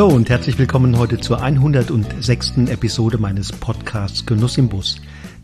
Hallo 0.00 0.14
und 0.14 0.30
herzlich 0.30 0.58
willkommen 0.58 0.96
heute 0.96 1.20
zur 1.20 1.42
106. 1.42 2.52
Episode 2.68 3.18
meines 3.18 3.52
Podcasts 3.52 4.24
Genuss 4.24 4.56
im 4.56 4.70
Bus, 4.70 4.96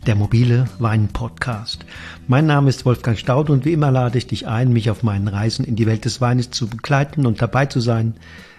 der 0.07 0.15
mobile 0.15 0.65
Wein-Podcast. 0.79 1.85
Mein 2.27 2.47
Name 2.47 2.69
ist 2.69 2.83
Wolfgang 2.83 3.19
Staud 3.19 3.51
und 3.51 3.65
wie 3.65 3.73
immer 3.73 3.91
lade 3.91 4.17
ich 4.17 4.25
dich 4.25 4.47
ein, 4.47 4.73
mich 4.73 4.89
auf 4.89 5.03
meinen 5.03 5.27
Reisen 5.27 5.63
in 5.63 5.75
die 5.75 5.85
Welt 5.85 6.05
des 6.05 6.21
Weines 6.21 6.49
zu 6.49 6.67
begleiten 6.67 7.27
und 7.27 7.39
dabei 7.39 7.67
zu 7.67 7.79
sein, 7.79 8.15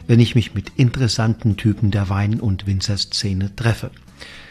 wenn 0.06 0.20
ich 0.20 0.36
mich 0.36 0.54
mit 0.54 0.70
interessanten 0.76 1.56
Typen 1.56 1.90
der 1.90 2.08
Wein- 2.08 2.38
und 2.38 2.68
Winzerszene 2.68 3.56
treffe. 3.56 3.90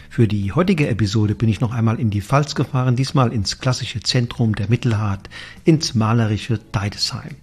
Für 0.10 0.28
die 0.28 0.52
heutige 0.52 0.90
Episode 0.90 1.34
bin 1.34 1.48
ich 1.48 1.62
noch 1.62 1.72
einmal 1.74 1.98
in 1.98 2.10
die 2.10 2.22
Pfalz 2.22 2.56
gefahren, 2.56 2.98
diesmal 2.98 3.32
ins 3.32 3.60
klassische 3.60 4.02
Zentrum 4.02 4.54
der 4.54 4.68
Mittelhart, 4.68 5.30
ins 5.64 5.96
malerische 5.96 6.60
Deidesheim. 6.74 7.38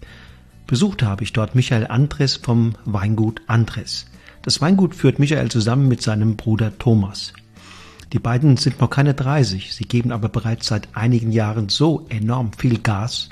Besucht 0.66 1.02
habe 1.02 1.24
ich 1.24 1.34
dort 1.34 1.54
Michael 1.54 1.86
Andres 1.88 2.36
vom 2.36 2.74
Weingut 2.86 3.42
Andres. 3.46 4.06
Das 4.41 4.62
Weingut 4.62 4.95
führt 4.95 5.18
Michael 5.18 5.50
zusammen 5.50 5.88
mit 5.88 6.00
seinem 6.00 6.36
Bruder 6.36 6.78
Thomas. 6.78 7.34
Die 8.14 8.18
beiden 8.18 8.56
sind 8.56 8.80
noch 8.80 8.88
keine 8.88 9.12
30, 9.12 9.74
sie 9.74 9.84
geben 9.84 10.10
aber 10.10 10.30
bereits 10.30 10.66
seit 10.69 10.88
einigen 10.96 11.32
Jahren 11.32 11.69
so 11.69 12.06
enorm 12.08 12.52
viel 12.55 12.78
Gas, 12.78 13.28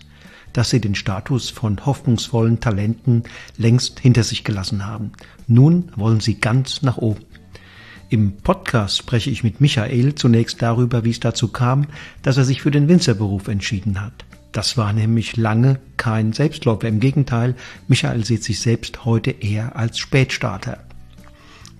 dass 0.52 0.68
sie 0.68 0.80
den 0.80 0.94
Status 0.94 1.48
von 1.48 1.86
hoffnungsvollen 1.86 2.60
Talenten 2.60 3.22
längst 3.56 4.00
hinter 4.00 4.24
sich 4.24 4.44
gelassen 4.44 4.84
haben. 4.86 5.12
Nun 5.46 5.90
wollen 5.96 6.20
sie 6.20 6.38
ganz 6.38 6.82
nach 6.82 6.98
oben. 6.98 7.24
Im 8.10 8.36
Podcast 8.36 8.98
spreche 8.98 9.30
ich 9.30 9.42
mit 9.42 9.62
Michael 9.62 10.16
zunächst 10.16 10.60
darüber, 10.60 11.02
wie 11.02 11.10
es 11.10 11.20
dazu 11.20 11.48
kam, 11.48 11.86
dass 12.20 12.36
er 12.36 12.44
sich 12.44 12.60
für 12.60 12.70
den 12.70 12.88
Winzerberuf 12.88 13.48
entschieden 13.48 14.02
hat. 14.02 14.26
Das 14.52 14.76
war 14.76 14.92
nämlich 14.92 15.36
lange 15.36 15.80
kein 15.96 16.34
Selbstläufer. 16.34 16.86
Im 16.86 17.00
Gegenteil, 17.00 17.54
Michael 17.88 18.24
sieht 18.24 18.44
sich 18.44 18.60
selbst 18.60 19.06
heute 19.06 19.30
eher 19.30 19.76
als 19.76 19.98
Spätstarter. 19.98 20.78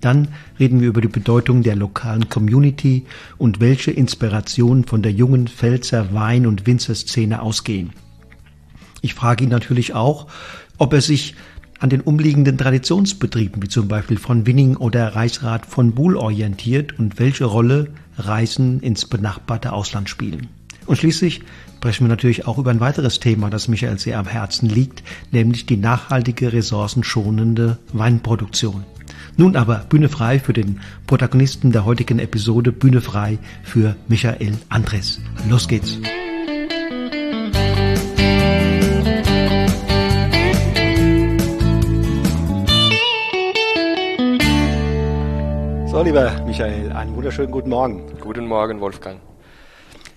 Dann 0.01 0.29
reden 0.59 0.81
wir 0.81 0.89
über 0.89 0.99
die 0.99 1.07
Bedeutung 1.07 1.63
der 1.63 1.75
lokalen 1.75 2.27
Community 2.27 3.05
und 3.37 3.61
welche 3.61 3.91
Inspirationen 3.91 4.83
von 4.85 5.01
der 5.01 5.13
jungen 5.13 5.47
Pfälzer 5.47 6.13
Wein- 6.13 6.47
und 6.47 6.65
Winzerszene 6.65 7.41
ausgehen. 7.41 7.91
Ich 9.01 9.13
frage 9.13 9.45
ihn 9.45 9.49
natürlich 9.49 9.93
auch, 9.93 10.27
ob 10.77 10.93
er 10.93 11.01
sich 11.01 11.35
an 11.79 11.89
den 11.89 12.01
umliegenden 12.01 12.57
Traditionsbetrieben, 12.57 13.61
wie 13.61 13.67
zum 13.67 13.87
Beispiel 13.87 14.17
von 14.17 14.45
Winning 14.45 14.77
oder 14.77 15.15
Reichsrat 15.15 15.65
von 15.65 15.93
Buhl 15.93 16.17
orientiert 16.17 16.97
und 16.97 17.19
welche 17.19 17.45
Rolle 17.45 17.89
Reisen 18.17 18.79
ins 18.79 19.05
benachbarte 19.05 19.73
Ausland 19.73 20.09
spielen. 20.09 20.47
Und 20.85 20.97
schließlich 20.97 21.41
sprechen 21.83 22.05
wir 22.05 22.09
natürlich 22.09 22.47
auch 22.47 22.57
über 22.59 22.71
ein 22.71 22.79
weiteres 22.79 23.19
Thema, 23.19 23.49
das 23.49 23.67
Michael 23.67 23.99
sehr 23.99 24.17
am 24.17 24.25
Herzen 24.25 24.69
liegt, 24.69 25.03
nämlich 25.31 25.65
die 25.65 25.75
nachhaltige, 25.75 26.53
ressourcenschonende 26.53 27.77
Weinproduktion. 27.91 28.85
Nun 29.35 29.57
aber 29.57 29.79
Bühne 29.89 30.07
frei 30.07 30.39
für 30.39 30.53
den 30.53 30.79
Protagonisten 31.07 31.73
der 31.73 31.83
heutigen 31.83 32.19
Episode, 32.19 32.71
Bühne 32.71 33.01
frei 33.01 33.37
für 33.63 33.97
Michael 34.07 34.53
Andres. 34.69 35.19
Los 35.49 35.67
geht's! 35.67 35.99
So, 45.87 46.01
lieber 46.01 46.31
Michael, 46.45 46.93
einen 46.93 47.13
wunderschönen 47.13 47.51
guten 47.51 47.71
Morgen. 47.71 48.03
Guten 48.21 48.47
Morgen, 48.47 48.79
Wolfgang. 48.79 49.19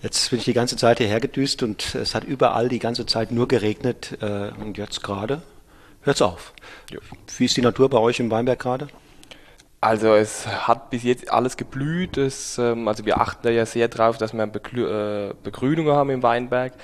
Jetzt 0.07 0.31
bin 0.31 0.39
ich 0.39 0.45
die 0.45 0.53
ganze 0.53 0.77
Zeit 0.77 0.99
hierher 0.99 1.19
gedüst 1.19 1.65
und 1.65 1.97
es 1.97 2.15
hat 2.15 2.23
überall 2.23 2.69
die 2.69 2.79
ganze 2.79 3.07
Zeit 3.07 3.33
nur 3.33 3.49
geregnet 3.49 4.17
äh, 4.21 4.53
und 4.63 4.79
jetzt 4.79 5.03
gerade 5.03 5.43
hört's 6.03 6.23
auf. 6.23 6.53
Ja. 6.93 7.01
Wie 7.37 7.45
ist 7.45 7.57
die 7.57 7.61
Natur 7.61 7.91
bei 7.91 7.99
euch 7.99 8.21
im 8.21 8.31
Weinberg 8.31 8.61
gerade? 8.61 8.87
Also 9.81 10.15
es 10.15 10.47
hat 10.47 10.91
bis 10.91 11.03
jetzt 11.03 11.33
alles 11.33 11.57
geblüht. 11.57 12.19
Es, 12.19 12.57
ähm, 12.57 12.87
also 12.87 13.05
wir 13.05 13.21
achten 13.21 13.41
da 13.43 13.51
ja 13.51 13.67
sehr 13.67 13.89
drauf, 13.89 14.17
dass 14.17 14.33
wir 14.33 14.45
äh, 14.45 15.35
Begrünung 15.43 15.89
haben 15.89 16.11
im 16.11 16.23
Weinberg. 16.23 16.75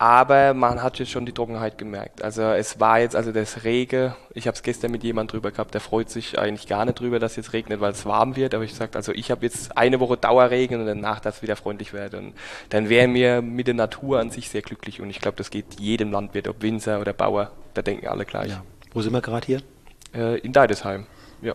Aber 0.00 0.54
man 0.54 0.82
hat 0.82 0.98
jetzt 0.98 1.10
schon 1.10 1.26
die 1.26 1.32
Trockenheit 1.32 1.76
gemerkt. 1.76 2.24
Also 2.24 2.40
es 2.40 2.80
war 2.80 3.00
jetzt, 3.00 3.14
also 3.14 3.32
das 3.32 3.64
Regen, 3.64 4.14
ich 4.32 4.46
habe 4.46 4.54
es 4.54 4.62
gestern 4.62 4.92
mit 4.92 5.04
jemand 5.04 5.30
drüber 5.30 5.50
gehabt, 5.50 5.74
der 5.74 5.82
freut 5.82 6.08
sich 6.08 6.38
eigentlich 6.38 6.66
gar 6.66 6.86
nicht 6.86 6.98
drüber, 6.98 7.18
dass 7.18 7.36
jetzt 7.36 7.52
regnet, 7.52 7.82
weil 7.82 7.92
es 7.92 8.06
warm 8.06 8.34
wird. 8.34 8.54
Aber 8.54 8.64
ich 8.64 8.72
sagte, 8.74 8.96
also 8.96 9.12
ich 9.12 9.30
habe 9.30 9.44
jetzt 9.44 9.76
eine 9.76 10.00
Woche 10.00 10.16
Dauerregen 10.16 10.80
und 10.80 10.86
danach, 10.86 11.20
dass 11.20 11.36
es 11.36 11.42
wieder 11.42 11.54
freundlich 11.54 11.92
wird. 11.92 12.14
Und 12.14 12.32
dann 12.70 12.88
wären 12.88 13.12
wir 13.12 13.42
mit 13.42 13.66
der 13.66 13.74
Natur 13.74 14.20
an 14.20 14.30
sich 14.30 14.48
sehr 14.48 14.62
glücklich. 14.62 15.02
Und 15.02 15.10
ich 15.10 15.20
glaube, 15.20 15.36
das 15.36 15.50
geht 15.50 15.78
jedem 15.78 16.12
Landwirt, 16.12 16.48
ob 16.48 16.62
Winzer 16.62 16.98
oder 16.98 17.12
Bauer, 17.12 17.52
da 17.74 17.82
denken 17.82 18.06
alle 18.06 18.24
gleich. 18.24 18.52
Ja. 18.52 18.64
Wo 18.94 19.02
sind 19.02 19.12
wir 19.12 19.20
gerade 19.20 19.46
hier? 19.46 19.60
Äh, 20.14 20.38
in 20.38 20.54
Deidesheim, 20.54 21.04
ja. 21.42 21.52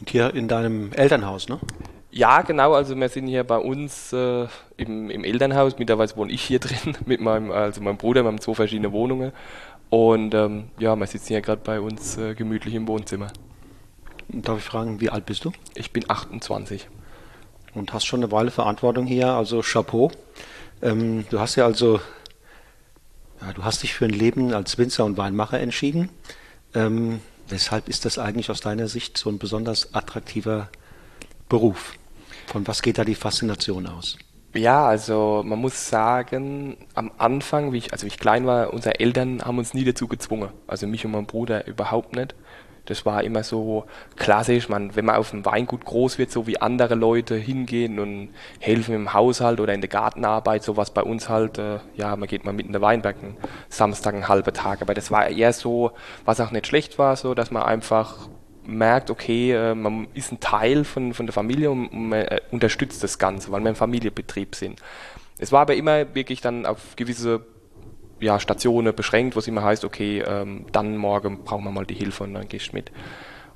Und 0.00 0.10
hier 0.10 0.34
in 0.34 0.48
deinem 0.48 0.90
Elternhaus, 0.94 1.48
ne? 1.48 1.60
Ja, 2.16 2.40
genau. 2.40 2.72
Also 2.72 2.96
wir 2.96 3.10
sind 3.10 3.26
hier 3.26 3.44
bei 3.44 3.58
uns 3.58 4.10
äh, 4.14 4.46
im, 4.78 5.10
im, 5.10 5.22
Elternhaus. 5.22 5.78
Mittlerweile 5.78 6.16
wohne 6.16 6.32
ich 6.32 6.40
hier 6.40 6.58
drin 6.66 6.96
mit 7.04 7.20
meinem, 7.20 7.50
also 7.50 7.82
meinem 7.82 7.98
Bruder. 7.98 8.22
Wir 8.22 8.28
haben 8.28 8.40
zwei 8.40 8.54
verschiedene 8.54 8.90
Wohnungen. 8.90 9.32
Und 9.90 10.32
ähm, 10.32 10.70
ja, 10.78 10.96
wir 10.96 11.06
sitzen 11.06 11.28
hier 11.28 11.42
gerade 11.42 11.60
bei 11.62 11.78
uns 11.78 12.16
äh, 12.16 12.34
gemütlich 12.34 12.74
im 12.74 12.88
Wohnzimmer. 12.88 13.28
Darf 14.28 14.56
ich 14.56 14.64
fragen, 14.64 14.98
wie 15.02 15.10
alt 15.10 15.26
bist 15.26 15.44
du? 15.44 15.52
Ich 15.74 15.92
bin 15.92 16.08
28. 16.08 16.88
Und 17.74 17.92
hast 17.92 18.06
schon 18.06 18.20
eine 18.20 18.32
Weile 18.32 18.50
Verantwortung 18.50 19.04
hier, 19.04 19.28
also 19.32 19.60
Chapeau. 19.60 20.10
Ähm, 20.80 21.26
du 21.28 21.38
hast 21.38 21.56
ja 21.56 21.66
also, 21.66 22.00
ja, 23.42 23.52
du 23.52 23.62
hast 23.62 23.82
dich 23.82 23.92
für 23.92 24.06
ein 24.06 24.10
Leben 24.10 24.54
als 24.54 24.78
Winzer 24.78 25.04
und 25.04 25.18
Weinmacher 25.18 25.60
entschieden. 25.60 26.08
Ähm, 26.74 27.20
weshalb 27.46 27.90
ist 27.90 28.06
das 28.06 28.18
eigentlich 28.18 28.50
aus 28.50 28.62
deiner 28.62 28.88
Sicht 28.88 29.18
so 29.18 29.28
ein 29.28 29.36
besonders 29.36 29.94
attraktiver 29.94 30.70
Beruf? 31.50 31.92
Von 32.46 32.66
was 32.66 32.82
geht 32.82 32.98
da 32.98 33.04
die 33.04 33.14
Faszination 33.14 33.86
aus? 33.86 34.16
Ja, 34.54 34.86
also 34.86 35.42
man 35.44 35.58
muss 35.58 35.88
sagen, 35.88 36.78
am 36.94 37.10
Anfang, 37.18 37.72
wie 37.72 37.78
ich, 37.78 37.92
also 37.92 38.04
wie 38.04 38.08
ich 38.08 38.18
klein 38.18 38.46
war, 38.46 38.72
unsere 38.72 39.00
Eltern 39.00 39.42
haben 39.44 39.58
uns 39.58 39.74
nie 39.74 39.84
dazu 39.84 40.08
gezwungen. 40.08 40.48
Also 40.66 40.86
mich 40.86 41.04
und 41.04 41.12
mein 41.12 41.26
Bruder 41.26 41.66
überhaupt 41.66 42.16
nicht. 42.16 42.34
Das 42.86 43.04
war 43.04 43.24
immer 43.24 43.42
so 43.42 43.84
klassisch, 44.14 44.68
man, 44.68 44.94
wenn 44.94 45.04
man 45.04 45.16
auf 45.16 45.30
dem 45.30 45.44
Weingut 45.44 45.84
groß 45.84 46.18
wird, 46.18 46.30
so 46.30 46.46
wie 46.46 46.60
andere 46.60 46.94
Leute 46.94 47.34
hingehen 47.34 47.98
und 47.98 48.30
helfen 48.60 48.94
im 48.94 49.12
Haushalt 49.12 49.60
oder 49.60 49.74
in 49.74 49.80
der 49.80 49.90
Gartenarbeit, 49.90 50.62
sowas 50.62 50.90
bei 50.92 51.02
uns 51.02 51.28
halt, 51.28 51.58
äh, 51.58 51.80
ja, 51.96 52.14
man 52.14 52.28
geht 52.28 52.44
mal 52.44 52.52
mit 52.52 52.66
in 52.66 52.72
den 52.72 52.80
Weinberg 52.80 53.16
Samstag 53.68 54.14
einen 54.14 54.28
halben 54.28 54.54
Tag. 54.54 54.82
Aber 54.82 54.94
das 54.94 55.10
war 55.10 55.28
eher 55.28 55.52
so, 55.52 55.90
was 56.24 56.40
auch 56.40 56.52
nicht 56.52 56.68
schlecht 56.68 56.96
war, 56.98 57.16
so, 57.16 57.34
dass 57.34 57.50
man 57.50 57.64
einfach 57.64 58.28
merkt, 58.66 59.10
okay, 59.10 59.52
äh, 59.52 59.74
man 59.74 60.08
ist 60.14 60.32
ein 60.32 60.40
Teil 60.40 60.84
von, 60.84 61.14
von 61.14 61.26
der 61.26 61.32
Familie 61.32 61.70
und 61.70 61.92
man 61.92 62.20
äh, 62.22 62.40
unterstützt 62.50 63.02
das 63.02 63.18
Ganze, 63.18 63.50
weil 63.52 63.62
wir 63.62 63.68
ein 63.68 63.76
Familienbetrieb 63.76 64.54
sind. 64.54 64.80
Es 65.38 65.52
war 65.52 65.62
aber 65.62 65.74
immer 65.74 66.14
wirklich 66.14 66.40
dann 66.40 66.66
auf 66.66 66.96
gewisse 66.96 67.44
ja, 68.20 68.40
Stationen 68.40 68.94
beschränkt, 68.94 69.36
wo 69.36 69.40
es 69.40 69.48
immer 69.48 69.62
heißt, 69.62 69.84
okay, 69.84 70.22
ähm, 70.26 70.66
dann 70.72 70.96
morgen 70.96 71.44
brauchen 71.44 71.64
wir 71.64 71.70
mal 71.70 71.86
die 71.86 71.94
Hilfe 71.94 72.24
und 72.24 72.34
dann 72.34 72.48
gehst 72.48 72.72
du 72.72 72.76
mit. 72.76 72.90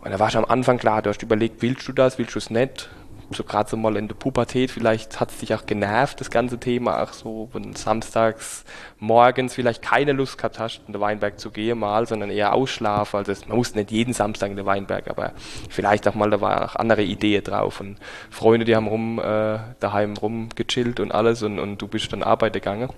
Und 0.01 0.11
da 0.11 0.19
war 0.19 0.31
schon 0.31 0.45
am 0.45 0.51
Anfang 0.51 0.79
klar, 0.79 1.03
du 1.03 1.11
hast 1.11 1.23
überlegt, 1.23 1.63
willst 1.63 1.87
du 1.89 1.93
das, 1.93 2.19
willst 2.19 2.35
du 2.35 2.39
es 2.39 2.51
nicht? 2.51 2.91
So 3.33 3.45
gerade 3.45 3.71
so 3.71 3.77
mal 3.77 3.97
in 3.97 4.09
der 4.09 4.15
Pubertät, 4.15 4.71
vielleicht 4.71 5.21
hat 5.21 5.31
es 5.31 5.39
dich 5.39 5.55
auch 5.55 5.65
genervt, 5.67 6.21
das 6.21 6.31
ganze 6.31 6.59
Thema, 6.59 7.03
auch 7.03 7.13
so, 7.13 7.49
wenn 7.53 7.75
samstags 7.75 8.65
morgens 8.99 9.55
vielleicht 9.55 9.83
keine 9.83 10.13
Lust 10.13 10.37
gehabt 10.37 10.59
hast, 10.59 10.81
in 10.87 10.93
den 10.93 11.01
Weinberg 11.01 11.39
zu 11.39 11.51
gehen 11.51 11.79
mal, 11.79 12.07
sondern 12.07 12.31
eher 12.31 12.53
ausschlafen. 12.53 13.19
Also 13.19 13.33
man 13.47 13.57
musste 13.57 13.79
nicht 13.79 13.91
jeden 13.91 14.15
Samstag 14.15 14.51
in 14.51 14.57
den 14.57 14.67
Weinberg, 14.67 15.09
aber 15.09 15.33
vielleicht 15.69 16.09
auch 16.09 16.15
mal, 16.15 16.31
da 16.31 16.41
war 16.41 16.65
auch 16.65 16.77
andere 16.77 17.03
Ideen 17.03 17.45
drauf. 17.45 17.81
Und 17.81 17.99
Freunde, 18.31 18.65
die 18.65 18.75
haben 18.75 18.89
rum, 18.89 19.19
äh, 19.19 19.59
daheim 19.79 20.17
rumgechillt 20.17 21.01
und 21.01 21.13
alles 21.13 21.43
und, 21.43 21.59
und 21.59 21.81
du 21.81 21.89
bist 21.89 22.13
dann 22.13 22.23
arbeiten 22.23 22.55
gegangen. 22.55 22.91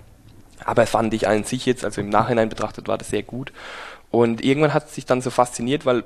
Aber 0.65 0.85
fand 0.87 1.13
ich 1.13 1.27
an 1.27 1.43
sich 1.43 1.65
jetzt, 1.65 1.83
also 1.85 2.01
im 2.01 2.09
Nachhinein 2.09 2.49
betrachtet, 2.49 2.87
war 2.87 2.97
das 2.97 3.09
sehr 3.09 3.23
gut. 3.23 3.51
Und 4.09 4.43
irgendwann 4.43 4.73
hat 4.73 4.85
es 4.85 4.95
sich 4.95 5.05
dann 5.05 5.21
so 5.21 5.29
fasziniert, 5.29 5.85
weil 5.85 6.03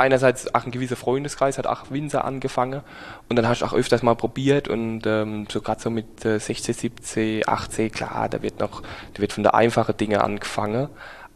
einerseits 0.00 0.54
auch 0.54 0.64
ein 0.64 0.70
gewisser 0.70 0.96
Freundeskreis 0.96 1.58
hat 1.58 1.66
auch 1.66 1.90
Winzer 1.90 2.24
angefangen 2.24 2.82
und 3.28 3.36
dann 3.36 3.46
hast 3.46 3.62
du 3.62 3.66
auch 3.66 3.72
öfters 3.72 4.02
mal 4.02 4.16
probiert 4.16 4.68
und 4.68 5.02
ähm, 5.06 5.46
so 5.50 5.60
gerade 5.60 5.80
so 5.80 5.90
mit 5.90 6.24
äh, 6.24 6.38
16, 6.38 6.74
17, 6.74 7.48
18, 7.48 7.92
klar, 7.92 8.28
da 8.28 8.42
wird 8.42 8.58
noch, 8.60 8.82
da 9.14 9.20
wird 9.20 9.32
von 9.32 9.42
der 9.42 9.54
einfachen 9.54 9.96
Dinge 9.96 10.24
angefangen 10.24 10.88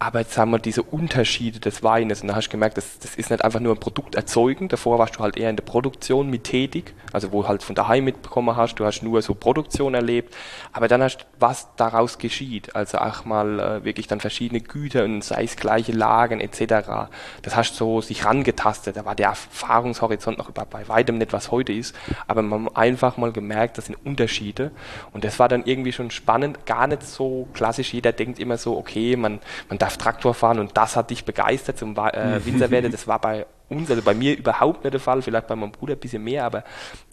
aber 0.05 0.21
jetzt 0.21 0.37
haben 0.37 0.51
wir 0.51 0.59
diese 0.59 0.83
Unterschiede 0.83 1.61
des 1.61 1.83
Weines. 1.83 2.21
Und 2.21 2.29
da 2.29 2.35
hast 2.35 2.49
du 2.49 2.51
gemerkt, 2.51 2.77
das, 2.77 2.99
das 2.99 3.15
ist 3.15 3.31
nicht 3.31 3.43
einfach 3.43 3.61
nur 3.61 3.75
ein 3.75 3.81
Produkt 3.81 4.15
erzeugen, 4.15 4.69
davor 4.69 4.99
warst 4.99 5.17
du 5.17 5.21
halt 5.21 5.39
eher 5.39 5.49
in 5.49 5.57
der 5.57 5.65
Produktion 5.65 6.29
mit 6.29 6.45
tätig, 6.45 6.93
also 7.13 7.33
wo 7.33 7.49
halt 7.49 7.63
von 7.63 7.75
daheim 7.75 8.05
mitbekommen 8.05 8.55
hast, 8.55 8.75
du 8.75 8.85
hast 8.85 9.03
nur 9.03 9.23
so 9.23 9.35
Produktion 9.35 9.95
erlebt, 9.95 10.35
aber 10.73 10.89
dann 10.89 11.03
hast 11.03 11.19
du, 11.19 11.25
was 11.39 11.69
daraus 11.77 12.19
geschieht, 12.19 12.77
also 12.77 12.99
auch 12.99 13.25
mal 13.25 13.59
äh, 13.59 13.85
wirklich 13.85 14.07
dann 14.07 14.21
verschiedene 14.21 14.61
Güter 14.61 15.05
und 15.05 15.25
sei 15.25 15.45
es 15.45 15.57
gleiche 15.57 15.93
Lagen 15.93 16.41
etc., 16.41 17.09
das 17.43 17.57
hast 17.57 17.73
du 17.81 17.85
so 17.85 18.01
sich 18.03 18.25
rangetastet, 18.25 18.97
da 18.97 19.05
war 19.05 19.15
der 19.15 19.29
Erfahrungshorizont 19.29 20.37
noch 20.37 20.51
bei 20.51 20.87
weitem 20.89 21.17
nicht, 21.17 21.33
was 21.33 21.51
heute 21.51 21.73
ist, 21.73 21.95
aber 22.27 22.43
man 22.43 22.67
hat 22.67 22.77
einfach 22.77 23.17
mal 23.17 23.33
gemerkt, 23.33 23.79
das 23.79 23.87
sind 23.87 23.97
Unterschiede. 24.05 24.71
Und 25.13 25.25
das 25.25 25.39
war 25.39 25.49
dann 25.49 25.65
irgendwie 25.65 25.93
schon 25.93 26.11
spannend, 26.11 26.67
gar 26.67 26.87
nicht 26.87 27.03
so 27.03 27.49
klassisch, 27.55 27.95
jeder 27.95 28.13
denkt 28.13 28.39
immer 28.39 28.59
so, 28.59 28.77
okay, 28.77 29.17
man, 29.17 29.41
man 29.69 29.79
darf 29.79 29.94
Traktor 29.99 30.35
fahren 30.35 30.59
und 30.59 30.77
das 30.77 30.97
hat 30.97 31.11
dich 31.11 31.25
begeistert 31.25 31.79
zum 31.79 31.97
äh, 31.97 32.45
Winzer 32.45 32.71
werden. 32.71 32.93
Das 32.95 33.09
war 33.09 33.19
bei 33.19 33.47
uns, 33.69 33.91
also 33.91 34.03
bei 34.03 34.15
mir 34.15 34.37
überhaupt 34.37 34.85
nicht 34.85 34.93
der 34.93 35.01
Fall, 35.01 35.23
vielleicht 35.23 35.47
bei 35.47 35.57
meinem 35.57 35.73
Bruder 35.73 35.95
ein 35.95 35.99
bisschen 35.99 36.23
mehr, 36.23 36.45
aber 36.45 36.65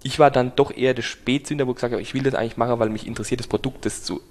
ich 0.04 0.20
war 0.20 0.30
dann 0.30 0.54
doch 0.56 0.72
eher 0.76 0.94
der 0.94 1.02
Spätzünder, 1.02 1.66
wo 1.66 1.72
ich 1.72 1.76
gesagt 1.76 1.94
habe, 1.94 2.02
ich 2.02 2.14
will 2.14 2.24
das 2.24 2.36
eigentlich 2.36 2.58
machen, 2.58 2.78
weil 2.80 2.90
mich 2.90 3.08
interessiert, 3.08 3.40
das 3.40 3.48
Produkt 3.48 3.86
das 3.86 4.04
zu 4.04 4.22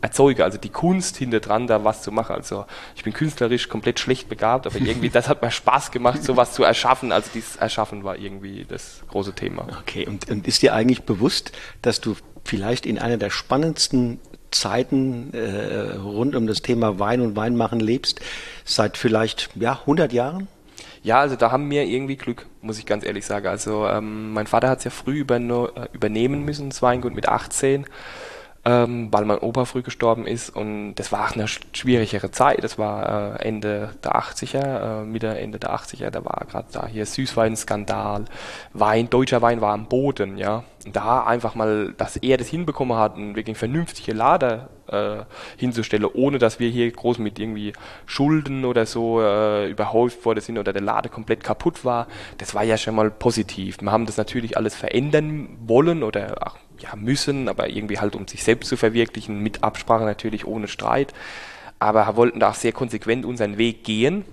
erzeuge, 0.00 0.44
also 0.44 0.58
die 0.58 0.68
Kunst 0.68 1.16
hinter 1.16 1.40
dran, 1.40 1.66
da 1.66 1.84
was 1.84 2.02
zu 2.02 2.12
machen. 2.12 2.34
Also 2.34 2.66
ich 2.94 3.04
bin 3.04 3.12
künstlerisch 3.12 3.68
komplett 3.68 3.98
schlecht 3.98 4.28
begabt, 4.28 4.66
aber 4.66 4.76
irgendwie, 4.80 5.08
das 5.08 5.28
hat 5.28 5.42
mir 5.42 5.50
Spaß 5.50 5.90
gemacht, 5.90 6.22
sowas 6.22 6.52
zu 6.52 6.62
erschaffen. 6.62 7.12
Also 7.12 7.30
dieses 7.34 7.56
Erschaffen 7.56 8.04
war 8.04 8.16
irgendwie 8.16 8.64
das 8.68 9.02
große 9.08 9.32
Thema. 9.32 9.66
Okay, 9.80 10.06
und, 10.06 10.30
und 10.30 10.46
ist 10.46 10.62
dir 10.62 10.74
eigentlich 10.74 11.04
bewusst, 11.04 11.52
dass 11.82 12.00
du 12.00 12.16
vielleicht 12.44 12.86
in 12.86 12.98
einer 12.98 13.16
der 13.16 13.30
spannendsten 13.30 14.20
Zeiten 14.50 15.32
äh, 15.34 15.96
rund 15.96 16.34
um 16.34 16.46
das 16.46 16.62
Thema 16.62 16.98
Wein 16.98 17.20
und 17.20 17.36
Weinmachen 17.36 17.80
lebst, 17.80 18.20
seit 18.64 18.96
vielleicht 18.96 19.50
ja, 19.54 19.72
100 19.80 20.12
Jahren? 20.12 20.48
Ja, 21.02 21.20
also 21.20 21.36
da 21.36 21.52
haben 21.52 21.70
wir 21.70 21.84
irgendwie 21.84 22.16
Glück, 22.16 22.46
muss 22.60 22.78
ich 22.78 22.86
ganz 22.86 23.04
ehrlich 23.04 23.24
sagen. 23.24 23.46
Also 23.46 23.86
ähm, 23.86 24.32
mein 24.32 24.46
Vater 24.46 24.68
hat 24.68 24.78
es 24.78 24.84
ja 24.84 24.90
früh 24.90 25.20
äh, 25.20 25.88
übernehmen 25.92 26.44
müssen, 26.44 26.70
das 26.70 26.82
Weingut 26.82 27.14
mit 27.14 27.28
18 27.28 27.86
ähm, 28.64 29.08
weil 29.10 29.24
mein 29.24 29.38
Opa 29.38 29.64
früh 29.64 29.82
gestorben 29.82 30.26
ist 30.26 30.50
und 30.50 30.94
das 30.96 31.12
war 31.12 31.32
eine 31.32 31.46
schwierigere 31.48 32.30
Zeit. 32.30 32.62
Das 32.64 32.78
war 32.78 33.40
äh, 33.40 33.46
Ende 33.46 33.90
der 34.02 34.16
80er, 34.16 35.02
äh, 35.02 35.04
Mitte 35.04 35.28
Ende 35.38 35.58
der 35.58 35.74
80er, 35.74 36.10
da 36.10 36.24
war 36.24 36.44
gerade 36.50 36.68
da 36.72 36.86
hier 36.86 37.06
Süßweinskandal, 37.06 38.24
Wein, 38.72 39.10
deutscher 39.10 39.42
Wein 39.42 39.60
war 39.60 39.72
am 39.72 39.86
Boden, 39.86 40.38
ja. 40.38 40.64
Und 40.84 40.96
da 40.96 41.24
einfach 41.24 41.54
mal, 41.54 41.94
dass 41.96 42.16
er 42.16 42.36
das 42.36 42.48
hinbekommen 42.48 42.96
hat, 42.96 43.16
einen 43.16 43.36
wirklich 43.36 43.56
vernünftige 43.56 44.12
Lader 44.12 44.68
äh, 44.88 45.24
hinzustellen, 45.56 46.04
ohne 46.04 46.38
dass 46.38 46.60
wir 46.60 46.70
hier 46.70 46.90
groß 46.90 47.18
mit 47.18 47.38
irgendwie 47.38 47.72
Schulden 48.06 48.64
oder 48.64 48.86
so 48.86 49.20
äh, 49.20 49.70
überhäuft 49.70 50.24
worden 50.24 50.40
sind 50.40 50.58
oder 50.58 50.72
der 50.72 50.82
Lade 50.82 51.08
komplett 51.08 51.44
kaputt 51.44 51.84
war, 51.84 52.06
das 52.38 52.54
war 52.54 52.64
ja 52.64 52.76
schon 52.76 52.94
mal 52.94 53.10
positiv. 53.10 53.78
Wir 53.80 53.92
haben 53.92 54.06
das 54.06 54.16
natürlich 54.16 54.56
alles 54.56 54.74
verändern 54.74 55.48
wollen 55.60 56.02
oder 56.02 56.36
ach, 56.40 56.56
ja, 56.80 56.96
müssen, 56.96 57.48
aber 57.48 57.68
irgendwie 57.68 57.98
halt 57.98 58.16
um 58.16 58.26
sich 58.26 58.42
selbst 58.42 58.68
zu 58.68 58.76
verwirklichen, 58.76 59.42
mit 59.42 59.62
Absprache 59.62 60.04
natürlich 60.04 60.46
ohne 60.46 60.68
Streit. 60.68 61.12
Aber 61.78 62.16
wollten 62.16 62.40
da 62.40 62.50
auch 62.50 62.54
sehr 62.54 62.72
konsequent 62.72 63.24
unseren 63.24 63.58
Weg 63.58 63.84
gehen. 63.84 64.24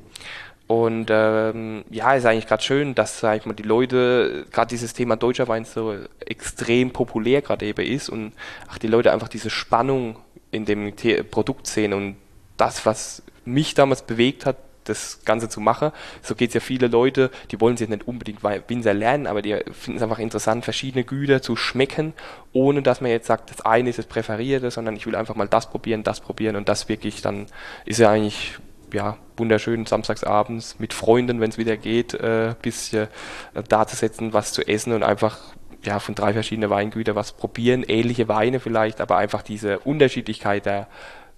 Und 0.67 1.07
ähm, 1.11 1.83
ja, 1.91 2.15
ist 2.15 2.25
eigentlich 2.25 2.47
gerade 2.47 2.63
schön, 2.63 2.95
dass 2.95 3.19
sag 3.19 3.37
ich 3.37 3.45
mal, 3.45 3.53
die 3.53 3.63
Leute, 3.63 4.47
gerade 4.51 4.69
dieses 4.69 4.93
Thema 4.93 5.15
deutscher 5.15 5.47
Wein 5.47 5.63
so 5.63 5.95
extrem 6.25 6.91
populär 6.91 7.43
gerade 7.43 7.67
eben 7.67 7.85
ist 7.85 8.09
und 8.09 8.33
ach, 8.67 8.79
die 8.79 8.87
Leute 8.87 9.11
einfach 9.11 9.27
diese 9.27 9.51
Spannung 9.51 10.17
in 10.49 10.65
dem 10.65 10.93
Produkt 11.29 11.67
sehen 11.67 11.93
und 11.93 12.15
das, 12.57 12.85
was 12.85 13.21
mich 13.43 13.75
damals 13.75 14.01
bewegt 14.01 14.47
hat, 14.47 14.57
das 14.85 15.21
Ganze 15.25 15.49
zu 15.49 15.59
machen. 15.59 15.91
So 16.21 16.35
geht 16.35 16.49
es 16.49 16.53
ja 16.53 16.61
viele 16.61 16.87
Leute, 16.87 17.31
die 17.51 17.59
wollen 17.59 17.77
sich 17.77 17.89
nicht 17.89 18.07
unbedingt 18.07 18.43
Winzer 18.43 18.93
lernen, 18.93 19.27
aber 19.27 19.41
die 19.41 19.55
finden 19.71 19.97
es 19.97 20.03
einfach 20.03 20.19
interessant, 20.19 20.63
verschiedene 20.63 21.03
Güter 21.03 21.41
zu 21.41 21.55
schmecken, 21.55 22.13
ohne 22.53 22.81
dass 22.81 23.01
man 23.01 23.11
jetzt 23.11 23.27
sagt, 23.27 23.51
das 23.51 23.61
eine 23.61 23.89
ist 23.89 23.99
das 23.99 24.05
Präferierte, 24.05 24.71
sondern 24.71 24.95
ich 24.95 25.05
will 25.05 25.15
einfach 25.15 25.35
mal 25.35 25.47
das 25.47 25.69
probieren, 25.69 26.03
das 26.03 26.21
probieren 26.21 26.55
und 26.55 26.69
das 26.69 26.87
wirklich, 26.89 27.21
dann 27.21 27.47
ist 27.85 27.99
ja 27.99 28.09
eigentlich 28.09 28.57
ja, 28.93 29.17
wunderschön 29.35 29.85
samstagsabends 29.85 30.79
mit 30.79 30.93
Freunden, 30.93 31.41
wenn 31.41 31.49
es 31.49 31.57
wieder 31.57 31.75
geht, 31.75 32.13
äh, 32.13 32.55
bisschen 32.61 33.07
äh, 33.53 33.63
da 33.67 33.85
zu 33.87 33.95
setzen, 33.95 34.33
was 34.33 34.53
zu 34.53 34.65
essen 34.67 34.93
und 34.93 35.03
einfach 35.03 35.37
ja, 35.83 35.99
von 35.99 36.15
drei 36.15 36.33
verschiedenen 36.33 36.69
Weingütern 36.69 37.15
was 37.15 37.33
probieren, 37.33 37.83
ähnliche 37.83 38.27
Weine 38.27 38.59
vielleicht, 38.59 39.01
aber 39.01 39.17
einfach 39.17 39.41
diese 39.41 39.79
Unterschiedlichkeit 39.79 40.65
der, 40.65 40.87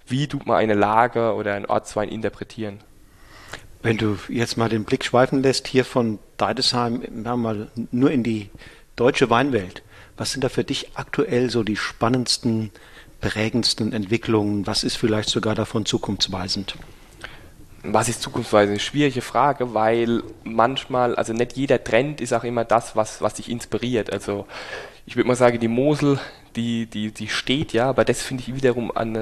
wie 0.06 0.26
tut 0.26 0.46
man 0.46 0.56
eine 0.56 0.74
Lage 0.74 1.34
oder 1.34 1.54
einen 1.54 1.66
Ortswein 1.66 2.08
interpretieren. 2.08 2.78
Wenn 3.82 3.96
du 3.96 4.18
jetzt 4.28 4.56
mal 4.56 4.68
den 4.68 4.84
Blick 4.84 5.04
schweifen 5.04 5.42
lässt, 5.42 5.68
hier 5.68 5.84
von 5.84 6.18
Deidesheim 6.36 7.02
mal 7.22 7.68
nur 7.92 8.10
in 8.10 8.22
die 8.22 8.50
deutsche 8.96 9.30
Weinwelt, 9.30 9.82
was 10.16 10.32
sind 10.32 10.42
da 10.42 10.48
für 10.48 10.64
dich 10.64 10.90
aktuell 10.94 11.48
so 11.48 11.62
die 11.62 11.76
spannendsten, 11.76 12.70
prägendsten 13.20 13.92
Entwicklungen? 13.92 14.66
Was 14.66 14.82
ist 14.82 14.96
vielleicht 14.96 15.28
sogar 15.28 15.54
davon 15.54 15.86
zukunftsweisend? 15.86 16.74
Was 17.84 18.08
ist 18.08 18.22
zukunftsweisend? 18.22 18.72
Eine 18.72 18.80
schwierige 18.80 19.22
Frage, 19.22 19.74
weil 19.74 20.24
manchmal, 20.42 21.14
also 21.14 21.32
nicht 21.32 21.56
jeder 21.56 21.82
Trend 21.82 22.20
ist 22.20 22.32
auch 22.32 22.42
immer 22.42 22.64
das, 22.64 22.96
was, 22.96 23.22
was 23.22 23.34
dich 23.34 23.48
inspiriert. 23.48 24.12
Also 24.12 24.48
ich 25.06 25.14
würde 25.14 25.28
mal 25.28 25.36
sagen, 25.36 25.60
die 25.60 25.68
Mosel 25.68 26.18
die, 26.58 26.86
die, 26.86 27.12
die 27.12 27.28
steht 27.28 27.72
ja, 27.72 27.88
aber 27.88 28.04
das 28.04 28.20
finde 28.20 28.42
ich 28.42 28.52
wiederum 28.52 28.90
an 28.94 29.16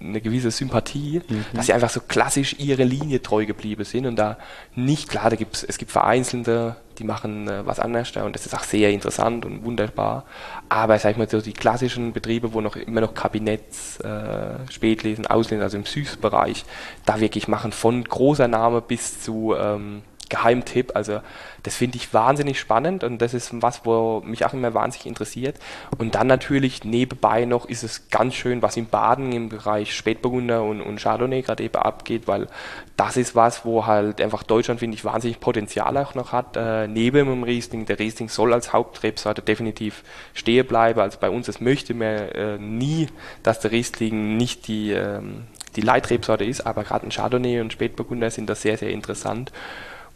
eine, 0.00 0.20
gewisse 0.20 0.50
Sympathie, 0.50 1.22
mhm. 1.28 1.44
dass 1.54 1.66
sie 1.66 1.72
einfach 1.72 1.90
so 1.90 2.00
klassisch 2.00 2.56
ihre 2.58 2.82
Linie 2.82 3.22
treu 3.22 3.46
geblieben 3.46 3.84
sind 3.84 4.06
und 4.06 4.16
da 4.16 4.36
nicht, 4.74 5.08
klar, 5.08 5.30
da 5.30 5.36
gibt's, 5.36 5.62
es 5.62 5.78
gibt 5.78 5.92
Vereinzelte, 5.92 6.74
die 6.98 7.04
machen 7.04 7.48
äh, 7.48 7.64
was 7.64 7.78
anderes 7.78 8.10
da 8.10 8.24
und 8.24 8.34
das 8.34 8.46
ist 8.46 8.54
auch 8.54 8.64
sehr 8.64 8.90
interessant 8.90 9.46
und 9.46 9.64
wunderbar, 9.64 10.24
aber 10.68 10.98
sag 10.98 11.12
ich 11.12 11.18
mal 11.18 11.28
so 11.28 11.40
die 11.40 11.52
klassischen 11.52 12.12
Betriebe, 12.12 12.52
wo 12.52 12.60
noch 12.60 12.74
immer 12.74 13.00
noch 13.00 13.14
Kabinetts, 13.14 14.00
äh, 14.00 14.54
Spätlesen, 14.68 15.26
Auslesen, 15.28 15.62
also 15.62 15.76
im 15.76 15.86
Süßbereich, 15.86 16.64
da 17.06 17.20
wirklich 17.20 17.46
machen 17.46 17.70
von 17.70 18.02
großer 18.02 18.48
Name 18.48 18.80
bis 18.80 19.20
zu 19.20 19.54
ähm, 19.56 20.02
Geheimtipp. 20.32 20.92
Also 20.94 21.20
das 21.62 21.76
finde 21.76 21.96
ich 21.96 22.12
wahnsinnig 22.12 22.58
spannend 22.58 23.04
und 23.04 23.18
das 23.20 23.34
ist 23.34 23.50
was, 23.62 23.84
wo 23.84 24.20
mich 24.24 24.44
auch 24.44 24.54
immer 24.54 24.74
wahnsinnig 24.74 25.06
interessiert. 25.06 25.56
Und 25.98 26.14
dann 26.14 26.26
natürlich 26.26 26.84
nebenbei 26.84 27.44
noch 27.44 27.66
ist 27.66 27.84
es 27.84 28.08
ganz 28.08 28.34
schön, 28.34 28.62
was 28.62 28.76
in 28.76 28.86
Baden 28.86 29.32
im 29.32 29.48
Bereich 29.50 29.94
Spätburgunder 29.94 30.64
und, 30.64 30.80
und 30.80 31.00
Chardonnay 31.00 31.42
gerade 31.42 31.62
eben 31.62 31.76
abgeht, 31.76 32.26
weil 32.26 32.48
das 32.96 33.16
ist 33.16 33.36
was, 33.36 33.64
wo 33.64 33.86
halt 33.86 34.20
einfach 34.20 34.42
Deutschland, 34.42 34.80
finde 34.80 34.96
ich, 34.96 35.04
wahnsinnig 35.04 35.38
Potenzial 35.38 35.96
auch 35.98 36.14
noch 36.14 36.32
hat, 36.32 36.56
äh, 36.56 36.88
neben 36.88 37.26
dem 37.26 37.42
Riesling. 37.42 37.84
Der 37.84 37.98
Riesling 37.98 38.28
soll 38.28 38.52
als 38.52 38.72
Hauptrebsorte 38.72 39.42
definitiv 39.42 40.02
stehen 40.34 40.66
bleiben. 40.66 41.00
Also 41.00 41.18
bei 41.20 41.28
uns, 41.28 41.46
das 41.46 41.60
möchte 41.60 41.94
man 41.94 42.06
äh, 42.06 42.58
nie, 42.58 43.08
dass 43.42 43.60
der 43.60 43.72
Riesling 43.72 44.36
nicht 44.36 44.66
die, 44.66 44.92
ähm, 44.92 45.44
die 45.76 45.80
Leitrebsorte 45.82 46.44
ist, 46.44 46.62
aber 46.66 46.84
gerade 46.84 47.06
ein 47.06 47.10
Chardonnay 47.10 47.60
und 47.60 47.72
Spätburgunder 47.72 48.30
sind 48.30 48.48
da 48.48 48.54
sehr, 48.54 48.78
sehr 48.78 48.90
interessant. 48.90 49.52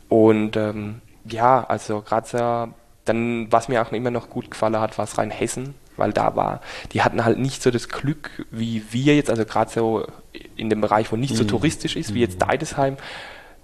Und 0.09 0.57
ähm, 0.57 1.01
ja, 1.25 1.65
also 1.65 2.03
gerade 2.03 2.27
so, 2.27 2.75
dann, 3.05 3.51
was 3.51 3.69
mir 3.69 3.83
auch 3.83 3.93
immer 3.93 4.11
noch 4.11 4.31
gut 4.31 4.51
gefallen 4.51 4.79
hat, 4.79 4.99
war 4.99 5.05
es 5.05 5.19
Rheinhessen, 5.19 5.75
weil 5.97 6.13
da 6.13 6.37
war, 6.37 6.61
die 6.93 7.03
hatten 7.03 7.25
halt 7.25 7.39
nicht 7.39 7.63
so 7.63 7.71
das 7.71 7.89
Glück 7.89 8.47
wie 8.51 8.83
wir 8.91 9.17
jetzt, 9.17 9.31
also 9.31 9.45
gerade 9.45 9.71
so 9.71 10.07
in 10.57 10.71
dem 10.71 10.81
Bereich, 10.81 11.11
wo 11.13 11.17
nicht 11.17 11.33
mhm. 11.33 11.39
so 11.39 11.45
touristisch 11.45 11.97
ist, 11.97 12.15
wie 12.15 12.21
jetzt 12.21 12.41
mhm. 12.41 12.47
Deidesheim, 12.47 12.97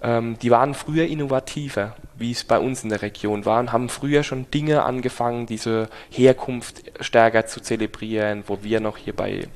ähm, 0.01 0.37
die 0.41 0.51
waren 0.51 0.73
früher 0.73 1.05
innovativer, 1.05 1.95
wie 2.17 2.31
es 2.31 2.43
bei 2.43 2.59
uns 2.59 2.83
in 2.83 2.89
der 2.89 3.01
Region 3.01 3.45
war, 3.45 3.59
und 3.59 3.71
haben 3.71 3.89
früher 3.89 4.23
schon 4.23 4.49
Dinge 4.51 4.83
angefangen, 4.83 5.45
diese 5.45 5.89
Herkunft 6.09 6.83
stärker 6.99 7.45
zu 7.45 7.61
zelebrieren, 7.61 8.43
wo 8.47 8.59
wir 8.63 8.81
noch 8.81 8.97
hier 8.97 9.15
bei 9.15 9.47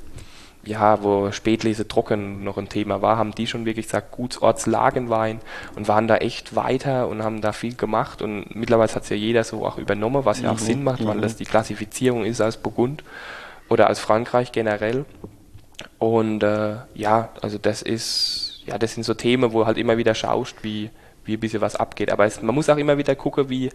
ja, 0.67 1.01
wo 1.01 1.31
Spätlese 1.31 1.87
trocken 1.87 2.43
noch 2.43 2.57
ein 2.57 2.69
Thema 2.69 3.01
war, 3.01 3.17
haben 3.17 3.33
die 3.33 3.47
schon 3.47 3.65
wirklich 3.65 3.87
gesagt, 3.87 4.11
Gutsortslagenwein 4.11 5.39
und 5.75 5.87
waren 5.87 6.07
da 6.07 6.17
echt 6.17 6.55
weiter 6.55 7.07
und 7.07 7.23
haben 7.23 7.41
da 7.41 7.53
viel 7.53 7.75
gemacht 7.75 8.21
und 8.21 8.55
mittlerweile 8.55 8.93
hat 8.93 9.03
es 9.03 9.09
ja 9.09 9.15
jeder 9.15 9.43
so 9.43 9.65
auch 9.65 9.77
übernommen, 9.77 10.25
was 10.25 10.41
ja 10.41 10.51
auch 10.51 10.59
mhm. 10.59 10.65
Sinn 10.65 10.83
macht, 10.83 11.05
weil 11.05 11.17
mhm. 11.17 11.21
das 11.21 11.37
die 11.37 11.45
Klassifizierung 11.45 12.25
ist 12.25 12.41
als 12.41 12.57
Burgund 12.57 13.03
oder 13.69 13.87
als 13.87 13.99
Frankreich 13.99 14.51
generell. 14.51 15.05
Und 15.99 16.43
äh, 16.43 16.75
ja, 16.93 17.29
also 17.41 17.57
das 17.57 17.81
ist, 17.81 18.61
ja, 18.65 18.77
das 18.77 18.93
sind 18.93 19.03
so 19.03 19.13
Themen, 19.13 19.53
wo 19.53 19.65
halt 19.65 19.77
immer 19.77 19.97
wieder 19.97 20.15
schaust, 20.15 20.63
wie, 20.63 20.89
wie 21.25 21.33
ein 21.33 21.39
bisschen 21.39 21.61
was 21.61 21.75
abgeht. 21.75 22.11
Aber 22.11 22.25
es, 22.25 22.41
man 22.41 22.53
muss 22.53 22.69
auch 22.69 22.77
immer 22.77 22.97
wieder 22.97 23.15
gucken, 23.15 23.49
wie, 23.49 23.71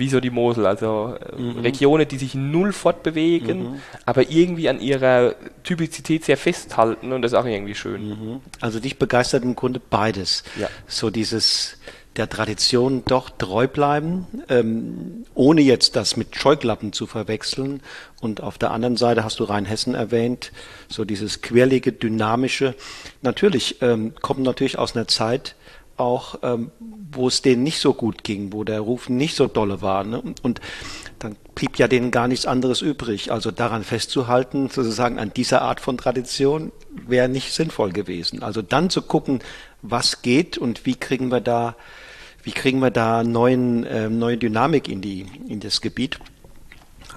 wie 0.00 0.08
so 0.08 0.18
die 0.18 0.30
Mosel, 0.30 0.66
also 0.66 1.14
äh, 1.14 1.40
mhm. 1.40 1.60
Regionen, 1.60 2.08
die 2.08 2.18
sich 2.18 2.34
null 2.34 2.72
fortbewegen, 2.72 3.58
mhm. 3.58 3.80
aber 4.04 4.28
irgendwie 4.28 4.68
an 4.68 4.80
ihrer 4.80 5.36
Typizität 5.62 6.24
sehr 6.24 6.36
festhalten 6.36 7.12
und 7.12 7.22
das 7.22 7.32
ist 7.32 7.38
auch 7.38 7.44
irgendwie 7.44 7.76
schön. 7.76 8.08
Mhm. 8.08 8.40
Also 8.60 8.80
dich 8.80 8.98
begeistert 8.98 9.44
im 9.44 9.54
Grunde 9.54 9.80
beides. 9.80 10.42
Ja. 10.58 10.68
So 10.88 11.10
dieses 11.10 11.76
der 12.16 12.28
Tradition 12.28 13.04
doch 13.06 13.30
treu 13.30 13.68
bleiben, 13.68 14.26
ähm, 14.48 15.24
ohne 15.34 15.60
jetzt 15.60 15.94
das 15.94 16.16
mit 16.16 16.34
Scheuklappen 16.34 16.92
zu 16.92 17.06
verwechseln. 17.06 17.82
Und 18.20 18.42
auf 18.42 18.58
der 18.58 18.72
anderen 18.72 18.96
Seite 18.96 19.22
hast 19.22 19.38
du 19.38 19.44
Rheinhessen 19.44 19.94
erwähnt, 19.94 20.50
so 20.88 21.04
dieses 21.04 21.40
quirlige, 21.40 21.92
dynamische. 21.92 22.74
Natürlich 23.22 23.80
ähm, 23.80 24.12
kommt 24.20 24.40
natürlich 24.40 24.76
aus 24.76 24.96
einer 24.96 25.06
Zeit, 25.06 25.54
auch, 26.00 26.36
ähm, 26.42 26.70
wo 27.12 27.28
es 27.28 27.42
denen 27.42 27.62
nicht 27.62 27.78
so 27.78 27.94
gut 27.94 28.24
ging, 28.24 28.52
wo 28.52 28.64
der 28.64 28.80
Ruf 28.80 29.08
nicht 29.08 29.36
so 29.36 29.46
dolle 29.46 29.82
war. 29.82 30.02
Ne? 30.04 30.22
Und 30.42 30.60
dann 31.18 31.36
blieb 31.54 31.78
ja 31.78 31.86
denen 31.86 32.10
gar 32.10 32.26
nichts 32.26 32.46
anderes 32.46 32.82
übrig. 32.82 33.30
Also 33.30 33.50
daran 33.50 33.84
festzuhalten, 33.84 34.68
sozusagen 34.68 35.18
an 35.18 35.32
dieser 35.34 35.62
Art 35.62 35.80
von 35.80 35.98
Tradition, 35.98 36.72
wäre 37.06 37.28
nicht 37.28 37.52
sinnvoll 37.52 37.92
gewesen. 37.92 38.42
Also 38.42 38.62
dann 38.62 38.90
zu 38.90 39.02
gucken, 39.02 39.40
was 39.82 40.22
geht 40.22 40.58
und 40.58 40.86
wie 40.86 40.94
kriegen 40.94 41.30
wir 41.30 41.40
da, 41.40 41.76
wie 42.42 42.52
kriegen 42.52 42.80
wir 42.80 42.90
da 42.90 43.22
neuen, 43.22 43.84
äh, 43.84 44.08
neue 44.08 44.38
Dynamik 44.38 44.88
in 44.88 45.00
die, 45.00 45.26
in 45.48 45.60
das 45.60 45.80
Gebiet. 45.80 46.18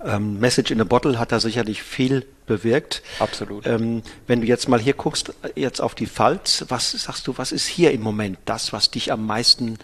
Ähm, 0.05 0.39
Message 0.39 0.71
in 0.71 0.81
a 0.81 0.83
Bottle 0.83 1.19
hat 1.19 1.31
da 1.31 1.39
sicherlich 1.39 1.81
viel 1.83 2.25
bewirkt. 2.45 3.01
Absolut. 3.19 3.65
Ähm, 3.65 4.01
wenn 4.27 4.41
du 4.41 4.47
jetzt 4.47 4.67
mal 4.67 4.79
hier 4.79 4.93
guckst, 4.93 5.33
jetzt 5.55 5.81
auf 5.81 5.95
die 5.95 6.07
Pfalz, 6.07 6.65
was 6.69 6.91
sagst 6.91 7.27
du, 7.27 7.37
was 7.37 7.51
ist 7.51 7.67
hier 7.67 7.91
im 7.91 8.01
Moment 8.01 8.37
das, 8.45 8.73
was 8.73 8.91
dich 8.91 9.11
am 9.11 9.25
meisten 9.25 9.77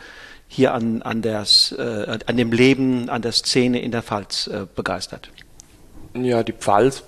hier 0.48 0.74
an, 0.74 1.02
an, 1.02 1.22
des, 1.22 1.72
äh, 1.72 2.20
an 2.26 2.38
dem 2.38 2.52
Leben, 2.52 3.10
an 3.10 3.22
der 3.22 3.32
Szene 3.32 3.82
in 3.82 3.92
der 3.92 4.04
Pfalz 4.04 4.48
äh, 4.48 4.66
begeistert? 4.76 5.30
Ja, 6.16 6.44
die 6.44 6.54
Pfalz 6.54 7.04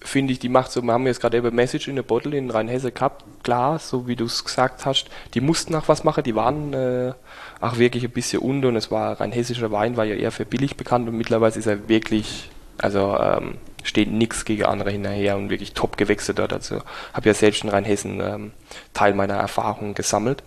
finde 0.00 0.32
ich, 0.32 0.38
die 0.38 0.48
macht 0.48 0.72
so, 0.72 0.82
wir 0.82 0.92
haben 0.92 1.06
jetzt 1.06 1.20
gerade 1.20 1.36
eben 1.36 1.54
Message 1.54 1.88
in 1.88 1.98
a 1.98 2.02
Bottle 2.02 2.36
in 2.36 2.50
Rheinhesse 2.50 2.92
gehabt, 2.92 3.24
klar, 3.42 3.78
so 3.78 4.06
wie 4.08 4.16
du 4.16 4.24
es 4.24 4.44
gesagt 4.44 4.86
hast, 4.86 5.08
die 5.34 5.40
mussten 5.40 5.74
auch 5.74 5.88
was 5.88 6.04
machen, 6.04 6.24
die 6.24 6.34
waren 6.34 6.72
äh, 6.72 7.12
auch 7.60 7.78
wirklich 7.78 8.04
ein 8.04 8.10
bisschen 8.10 8.40
unter 8.40 8.68
und 8.68 8.76
es 8.76 8.90
war 8.90 9.20
rheinhessischer 9.20 9.70
Wein, 9.70 9.96
war 9.96 10.04
ja 10.04 10.14
eher 10.14 10.32
für 10.32 10.44
billig 10.44 10.76
bekannt 10.76 11.08
und 11.08 11.16
mittlerweile 11.16 11.54
ist 11.54 11.66
er 11.66 11.88
wirklich, 11.88 12.50
also 12.78 13.16
ähm, 13.18 13.58
steht 13.82 14.10
nichts 14.10 14.44
gegen 14.44 14.64
andere 14.64 14.90
hinterher 14.90 15.36
und 15.36 15.50
wirklich 15.50 15.72
top 15.72 15.96
gewechselt 15.96 16.38
dort. 16.38 16.52
Also 16.52 16.82
habe 17.12 17.26
ja 17.26 17.34
selbst 17.34 17.64
in 17.64 17.70
Rheinhessen 17.70 18.20
ähm, 18.20 18.52
Teil 18.92 19.14
meiner 19.14 19.34
Erfahrungen 19.34 19.94
gesammelt 19.94 20.42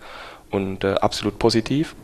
und 0.51 0.83
äh, 0.83 0.95
absolut 0.95 1.39
positiv. 1.39 1.95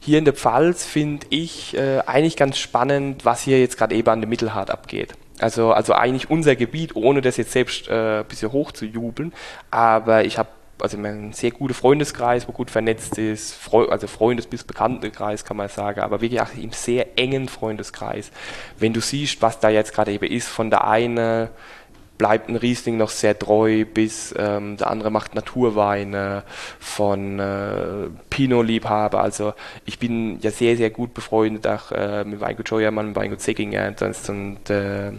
Hier 0.00 0.18
in 0.18 0.24
der 0.24 0.34
Pfalz 0.34 0.84
finde 0.84 1.26
ich 1.30 1.76
äh, 1.76 2.00
eigentlich 2.06 2.36
ganz 2.36 2.58
spannend, 2.58 3.24
was 3.24 3.42
hier 3.42 3.60
jetzt 3.60 3.76
gerade 3.76 3.94
eben 3.94 4.08
an 4.08 4.20
der 4.20 4.28
Mittelhart 4.28 4.70
abgeht. 4.70 5.14
Also, 5.40 5.72
also 5.72 5.92
eigentlich 5.92 6.30
unser 6.30 6.56
Gebiet, 6.56 6.96
ohne 6.96 7.20
das 7.20 7.36
jetzt 7.36 7.52
selbst 7.52 7.88
äh, 7.88 8.20
ein 8.20 8.24
bisschen 8.24 8.52
hoch 8.52 8.72
zu 8.72 8.84
jubeln. 8.84 9.32
Aber 9.70 10.24
ich 10.24 10.38
habe 10.38 10.48
also 10.80 10.96
ein 10.96 11.32
sehr 11.32 11.50
guter 11.50 11.74
Freundeskreis, 11.74 12.48
wo 12.48 12.52
gut 12.52 12.70
vernetzt 12.70 13.18
ist, 13.18 13.54
Freu 13.54 13.86
also 13.86 14.06
Freundes- 14.06 14.46
bis 14.46 14.64
Bekanntenkreis 14.64 15.44
kann 15.44 15.56
man 15.56 15.68
sagen, 15.68 16.00
aber 16.00 16.20
wirklich 16.20 16.40
auch 16.40 16.54
im 16.54 16.72
sehr 16.72 17.18
engen 17.18 17.48
Freundeskreis. 17.48 18.30
Wenn 18.78 18.92
du 18.92 19.00
siehst, 19.00 19.42
was 19.42 19.60
da 19.60 19.68
jetzt 19.68 19.92
gerade 19.92 20.12
eben 20.12 20.26
ist, 20.26 20.48
von 20.48 20.70
der 20.70 20.86
eine 20.86 21.50
bleibt 22.18 22.48
ein 22.48 22.56
Riesling 22.56 22.96
noch 22.96 23.10
sehr 23.10 23.38
treu, 23.38 23.84
bis 23.84 24.34
ähm, 24.36 24.76
der 24.76 24.90
andere 24.90 25.10
macht 25.10 25.36
Naturweine 25.36 26.42
von 26.80 27.38
äh, 27.38 28.08
Pinot-Liebhaber. 28.28 29.22
Also 29.22 29.54
ich 29.86 30.00
bin 30.00 30.40
ja 30.40 30.50
sehr, 30.50 30.76
sehr 30.76 30.90
gut 30.90 31.14
befreundet 31.14 31.66
auch 31.68 31.92
äh, 31.92 32.24
mit 32.24 32.40
Weingut 32.40 32.68
Scheuermann, 32.68 33.14
Weingut 33.14 33.40
Seckinger 33.40 33.86
und, 33.86 34.28
und 34.28 34.70
äh, 34.70 35.12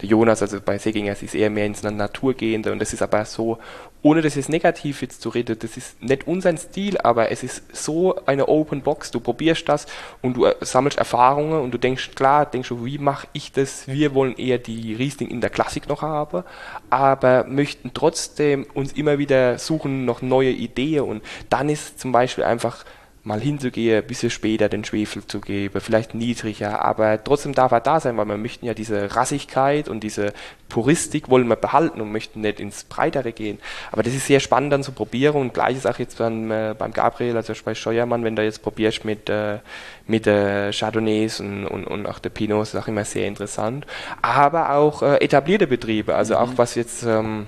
der 0.00 0.08
Jonas, 0.08 0.42
also 0.42 0.60
bei 0.60 0.78
Seginger, 0.78 1.12
ist 1.12 1.34
eher 1.34 1.50
mehr 1.50 1.66
ins 1.66 1.82
Naturgehende 1.82 2.70
und 2.70 2.78
das 2.78 2.92
ist 2.92 3.02
aber 3.02 3.24
so, 3.24 3.58
ohne 4.04 4.20
das 4.20 4.34
jetzt 4.34 4.50
negativ 4.50 5.00
jetzt 5.00 5.22
zu 5.22 5.30
reden, 5.30 5.58
das 5.58 5.78
ist 5.78 6.00
nicht 6.02 6.26
unser 6.26 6.54
Stil, 6.58 6.98
aber 6.98 7.32
es 7.32 7.42
ist 7.42 7.74
so 7.74 8.14
eine 8.26 8.48
Open 8.48 8.82
Box, 8.82 9.10
du 9.10 9.18
probierst 9.18 9.66
das 9.66 9.86
und 10.20 10.36
du 10.36 10.44
äh, 10.44 10.54
sammelst 10.60 10.98
Erfahrungen 10.98 11.62
und 11.62 11.72
du 11.72 11.78
denkst, 11.78 12.10
klar, 12.14 12.44
denkst 12.44 12.68
du, 12.68 12.84
wie 12.84 12.98
mache 12.98 13.26
ich 13.32 13.50
das? 13.50 13.88
Wir 13.88 14.14
wollen 14.14 14.36
eher 14.36 14.58
die 14.58 14.94
Riesling 14.94 15.30
in 15.30 15.40
der 15.40 15.48
Klassik 15.48 15.88
noch 15.88 16.02
haben, 16.02 16.44
aber 16.90 17.44
möchten 17.44 17.92
trotzdem 17.94 18.66
uns 18.74 18.92
immer 18.92 19.18
wieder 19.18 19.58
suchen 19.58 20.04
noch 20.04 20.20
neue 20.20 20.50
Ideen 20.50 21.04
und 21.04 21.22
dann 21.48 21.70
ist 21.70 21.98
zum 21.98 22.12
Beispiel 22.12 22.44
einfach 22.44 22.84
mal 23.24 23.40
hinzugehen, 23.40 24.02
ein 24.02 24.06
bisschen 24.06 24.30
später 24.30 24.68
den 24.68 24.84
Schwefel 24.84 25.26
zu 25.26 25.40
geben, 25.40 25.80
vielleicht 25.80 26.14
niedriger, 26.14 26.84
aber 26.84 27.22
trotzdem 27.24 27.54
darf 27.54 27.72
er 27.72 27.80
da 27.80 27.98
sein, 27.98 28.16
weil 28.18 28.26
wir 28.26 28.36
möchten 28.36 28.66
ja 28.66 28.74
diese 28.74 29.16
Rassigkeit 29.16 29.88
und 29.88 30.00
diese 30.00 30.34
Puristik 30.68 31.30
wollen 31.30 31.48
wir 31.48 31.56
behalten 31.56 32.02
und 32.02 32.12
möchten 32.12 32.42
nicht 32.42 32.60
ins 32.60 32.84
Breitere 32.84 33.32
gehen. 33.32 33.58
Aber 33.92 34.02
das 34.02 34.12
ist 34.12 34.26
sehr 34.26 34.40
spannend 34.40 34.72
dann 34.72 34.82
zu 34.82 34.92
probieren 34.92 35.36
und 35.36 35.54
gleiches 35.54 35.86
auch 35.86 35.98
jetzt 35.98 36.18
beim, 36.18 36.50
äh, 36.50 36.74
beim 36.76 36.92
Gabriel, 36.92 37.36
also 37.36 37.54
bei 37.64 37.74
Steuermann, 37.74 38.24
wenn 38.24 38.36
du 38.36 38.44
jetzt 38.44 38.62
probierst 38.62 39.06
mit, 39.06 39.30
äh, 39.30 39.58
mit 40.06 40.26
äh, 40.26 40.70
Chardonnays 40.72 41.40
und, 41.40 41.66
und, 41.66 41.86
und 41.86 42.06
auch 42.06 42.18
der 42.18 42.30
Pinot, 42.30 42.62
ist 42.64 42.76
auch 42.76 42.88
immer 42.88 43.04
sehr 43.04 43.26
interessant. 43.26 43.86
Aber 44.20 44.72
auch 44.72 45.02
äh, 45.02 45.16
etablierte 45.16 45.66
Betriebe, 45.66 46.14
also 46.14 46.34
mhm. 46.34 46.40
auch 46.40 46.50
was 46.56 46.74
jetzt 46.74 47.04
ähm, 47.04 47.46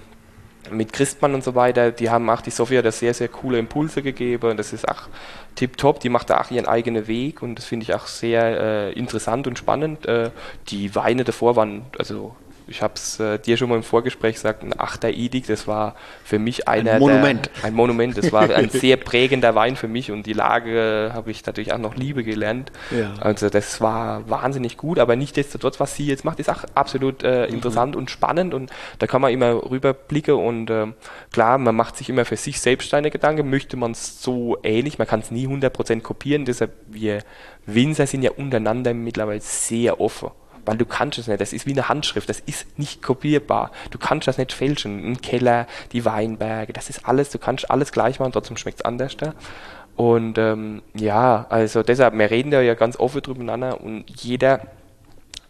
mit 0.71 0.93
Christmann 0.93 1.35
und 1.35 1.45
so 1.45 1.55
weiter, 1.55 1.91
die 1.91 2.11
haben 2.11 2.29
auch 2.31 2.41
die 2.41 2.51
Sophia 2.51 2.83
da 2.83 2.93
sehr, 2.93 3.15
sehr 3.15 3.29
coole 3.29 3.59
Impulse 3.59 4.03
gegeben 4.03 4.51
und 4.51 4.57
das 4.57 4.73
ist 4.73 4.89
auch 4.89 5.09
tipptopp. 5.55 6.01
Die 6.01 6.09
macht 6.09 6.31
da 6.31 6.41
auch 6.41 6.51
ihren 6.51 6.67
eigenen 6.67 7.07
Weg 7.07 7.43
und 7.43 7.57
das 7.57 7.65
finde 7.65 7.85
ich 7.85 7.95
auch 7.95 8.07
sehr 8.07 8.61
äh, 8.61 8.93
interessant 8.93 9.47
und 9.47 9.59
spannend. 9.59 10.07
Äh, 10.07 10.31
die 10.69 10.95
Weine 10.95 11.25
davor 11.25 11.57
waren, 11.57 11.87
also 11.99 12.37
ich 12.69 12.83
habe 12.83 12.95
es 12.95 13.21
äh, 13.21 13.39
dir 13.39 13.57
schon 13.57 13.69
mal 13.69 13.77
im 13.77 13.83
Vorgespräch 13.83 14.35
gesagt, 14.35 14.63
ein 14.63 14.79
Achter 14.79 15.09
Edikt, 15.09 15.49
das 15.49 15.69
war 15.69 15.95
für 16.25 16.39
mich 16.39 16.67
einer 16.67 16.93
ein 16.93 17.01
Monument. 17.01 17.51
Der, 17.57 17.65
ein 17.65 17.75
Monument, 17.75 18.19
das 18.19 18.33
war 18.33 18.51
ein 18.51 18.71
sehr 18.71 18.97
prägender 18.97 19.55
Wein 19.55 19.77
für 19.77 19.89
mich 19.89 20.11
und 20.11 20.27
die 20.27 20.33
Lage 20.33 21.11
habe 21.15 21.31
ich 21.31 21.43
dadurch 21.43 21.73
auch 21.73 21.79
noch 21.79 21.95
Liebe 21.95 22.25
gelernt. 22.25 22.73
Ja. 22.91 23.15
Also 23.21 23.51
das 23.51 23.81
war 23.81 24.29
wahnsinnig 24.29 24.77
gut, 24.77 24.99
aber 24.99 25.15
nichtsdestotrotz, 25.15 25.79
was 25.79 25.95
sie 25.95 26.07
jetzt 26.07 26.25
macht, 26.25 26.41
ist 26.41 26.51
auch 26.51 26.65
absolut 26.75 27.23
äh, 27.23 27.47
mhm. 27.47 27.55
interessant 27.55 27.95
mhm. 27.95 28.01
und 28.01 28.11
spannend 28.11 28.53
und 28.53 28.71
da 28.99 29.07
kann 29.07 29.23
man 29.23 29.33
immer 29.33 29.71
rüberblicken 29.71 30.35
und 30.35 30.69
äh, 30.71 30.87
klar, 31.33 31.59
man 31.59 31.77
macht 31.77 31.97
sich 31.97 32.09
immer 32.09 32.25
für 32.25 32.37
sich 32.37 32.61
selbst 32.61 32.91
seine 32.91 33.11
Gedanken, 33.11 33.49
möchte 33.49 33.77
man 33.77 33.93
es 33.93 34.21
so 34.21 34.59
ähnlich, 34.63 34.99
man 34.99 35.07
kann 35.07 35.21
es 35.21 35.31
nie 35.31 35.47
100% 35.47 36.01
kopieren, 36.01 36.45
deshalb 36.45 36.73
wir 36.89 37.23
Winzer 37.67 38.07
sind 38.07 38.23
ja 38.23 38.31
untereinander 38.33 38.95
mittlerweile 38.95 39.41
sehr 39.41 40.01
offen 40.01 40.31
weil 40.67 40.77
du 40.77 40.85
kannst 40.85 41.19
es 41.19 41.29
nicht. 41.29 41.41
Das 41.41 41.53
ist 41.53 41.67
wie 41.67 41.73
eine 41.73 41.89
Handschrift, 41.89 42.29
das 42.29 42.41
ist 42.41 42.79
nicht 42.79 43.03
kopierbar. 43.03 43.71
Du 43.91 43.99
kannst 43.99 44.29
das 44.29 44.37
nicht 44.39 44.53
fälschen. 44.53 45.13
Ein 45.13 45.21
Keller, 45.21 45.67
die 45.93 46.05
Weinberge, 46.05 46.73
das 46.73 46.91
ist 46.91 47.09
alles, 47.09 47.31
du 47.31 47.39
kannst 47.39 47.71
alles 47.71 47.93
gleich 47.93 48.19
machen, 48.19 48.33
trotzdem 48.33 48.57
schmeckt 48.57 48.81
es 48.81 48.85
anders 48.85 49.17
da. 49.17 49.35
Und 49.97 50.37
ähm, 50.37 50.83
ja, 50.95 51.47
also 51.49 51.83
deshalb, 51.83 52.19
wir 52.19 52.31
reden 52.31 52.51
da 52.51 52.61
ja 52.61 52.75
ganz 52.75 52.99
offen 52.99 53.23
drüber 53.23 53.41
miteinander 53.41 53.81
und 53.81 54.05
jeder 54.11 54.61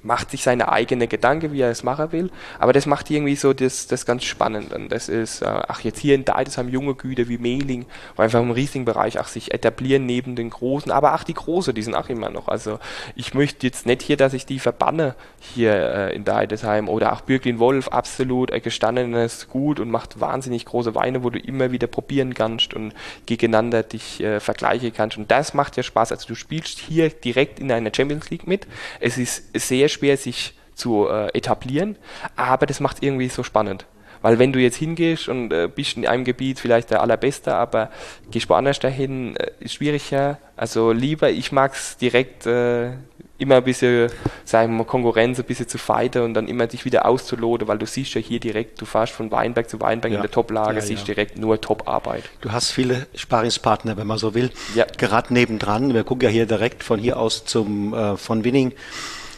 macht 0.06 0.30
sich 0.30 0.42
seine 0.42 0.70
eigene 0.70 1.08
Gedanken, 1.08 1.52
wie 1.52 1.60
er 1.60 1.70
es 1.70 1.82
machen 1.82 2.12
will, 2.12 2.30
aber 2.58 2.72
das 2.72 2.86
macht 2.86 3.10
irgendwie 3.10 3.36
so 3.36 3.52
das, 3.52 3.86
das 3.86 4.06
ganz 4.06 4.24
spannend. 4.24 4.72
Und 4.72 4.90
das 4.90 5.08
ist, 5.08 5.42
äh, 5.42 5.46
ach, 5.46 5.80
jetzt 5.80 5.98
hier 5.98 6.14
in 6.14 6.24
Deidesheim 6.24 6.68
junge 6.68 6.94
Güter 6.94 7.28
wie 7.28 7.38
Mehling, 7.38 7.86
wo 8.14 8.22
einfach 8.22 8.40
im 8.40 8.50
Riesling-Bereich 8.50 9.18
auch 9.18 9.28
sich 9.28 9.52
etablieren 9.52 10.06
neben 10.06 10.36
den 10.36 10.50
Großen, 10.50 10.90
aber 10.90 11.14
auch 11.14 11.24
die 11.24 11.34
Großen, 11.34 11.74
die 11.74 11.82
sind 11.82 11.94
auch 11.94 12.08
immer 12.08 12.30
noch. 12.30 12.48
Also 12.48 12.78
ich 13.14 13.34
möchte 13.34 13.66
jetzt 13.66 13.86
nicht 13.86 14.02
hier, 14.02 14.16
dass 14.16 14.32
ich 14.32 14.46
die 14.46 14.58
verbanne 14.58 15.14
hier 15.40 15.74
äh, 15.74 16.14
in 16.14 16.24
Deidesheim 16.24 16.88
oder 16.88 17.12
auch 17.12 17.22
Bürglin 17.22 17.58
Wolf, 17.58 17.88
absolut 17.88 18.52
ein 18.52 18.62
gestandenes 18.62 19.48
Gut 19.48 19.80
und 19.80 19.90
macht 19.90 20.20
wahnsinnig 20.20 20.64
große 20.64 20.94
Weine, 20.94 21.24
wo 21.24 21.30
du 21.30 21.38
immer 21.38 21.72
wieder 21.72 21.86
probieren 21.86 22.34
kannst 22.34 22.74
und 22.74 22.94
gegeneinander 23.26 23.82
dich 23.82 24.20
äh, 24.22 24.40
vergleichen 24.40 24.92
kannst. 24.92 25.16
Und 25.16 25.30
das 25.30 25.54
macht 25.54 25.76
ja 25.76 25.82
Spaß. 25.82 26.12
Also 26.12 26.28
du 26.28 26.34
spielst 26.34 26.78
hier 26.78 27.10
direkt 27.10 27.58
in 27.58 27.72
einer 27.72 27.90
Champions 27.94 28.30
League 28.30 28.46
mit. 28.46 28.66
Es 29.00 29.18
ist 29.18 29.44
sehr 29.54 29.88
schwer, 29.96 30.16
sich 30.16 30.54
zu 30.74 31.08
äh, 31.08 31.28
etablieren, 31.36 31.96
aber 32.36 32.66
das 32.66 32.80
macht 32.80 33.02
irgendwie 33.02 33.28
so 33.28 33.42
spannend. 33.42 33.86
Weil 34.22 34.38
wenn 34.38 34.52
du 34.52 34.58
jetzt 34.58 34.76
hingehst 34.76 35.28
und 35.28 35.52
äh, 35.52 35.68
bist 35.72 35.96
in 35.96 36.06
einem 36.06 36.24
Gebiet 36.24 36.58
vielleicht 36.58 36.90
der 36.90 37.00
Allerbeste, 37.00 37.54
aber 37.54 37.90
gehst 38.30 38.48
woanders 38.48 38.78
dahin, 38.78 39.36
äh, 39.36 39.50
ist 39.60 39.74
schwieriger. 39.74 40.38
Also 40.56 40.92
lieber, 40.92 41.30
ich 41.30 41.52
mag 41.52 41.74
es 41.74 41.96
direkt 41.96 42.46
äh, 42.46 42.90
immer 43.38 43.56
ein 43.56 43.64
bisschen, 43.64 44.10
sagen 44.44 44.76
wir 44.76 44.84
Konkurrenz 44.84 45.38
ein 45.38 45.44
bisschen 45.44 45.68
zu 45.68 45.78
fighten 45.78 46.22
und 46.22 46.34
dann 46.34 46.48
immer 46.48 46.66
dich 46.66 46.84
wieder 46.84 47.06
auszuloten, 47.06 47.68
weil 47.68 47.78
du 47.78 47.86
siehst 47.86 48.14
ja 48.14 48.20
hier 48.20 48.40
direkt, 48.40 48.80
du 48.80 48.86
fährst 48.86 49.12
von 49.12 49.30
Weinberg 49.30 49.68
zu 49.68 49.80
Weinberg 49.80 50.12
ja. 50.12 50.18
in 50.18 50.22
der 50.22 50.30
Top-Lage, 50.30 50.76
ja, 50.76 50.80
siehst 50.80 51.02
ja. 51.02 51.14
direkt 51.14 51.38
nur 51.38 51.60
Top-Arbeit. 51.60 52.24
Du 52.40 52.52
hast 52.52 52.70
viele 52.70 53.06
Sparingspartner, 53.14 53.96
wenn 53.96 54.06
man 54.06 54.18
so 54.18 54.34
will. 54.34 54.50
Ja. 54.74 54.86
Gerade 54.98 55.32
nebendran, 55.34 55.92
wir 55.94 56.04
gucken 56.04 56.24
ja 56.24 56.30
hier 56.30 56.46
direkt 56.46 56.82
von 56.82 56.98
hier 56.98 57.18
aus 57.18 57.44
zum, 57.44 57.92
äh, 57.92 58.16
von 58.16 58.44
Winning 58.44 58.72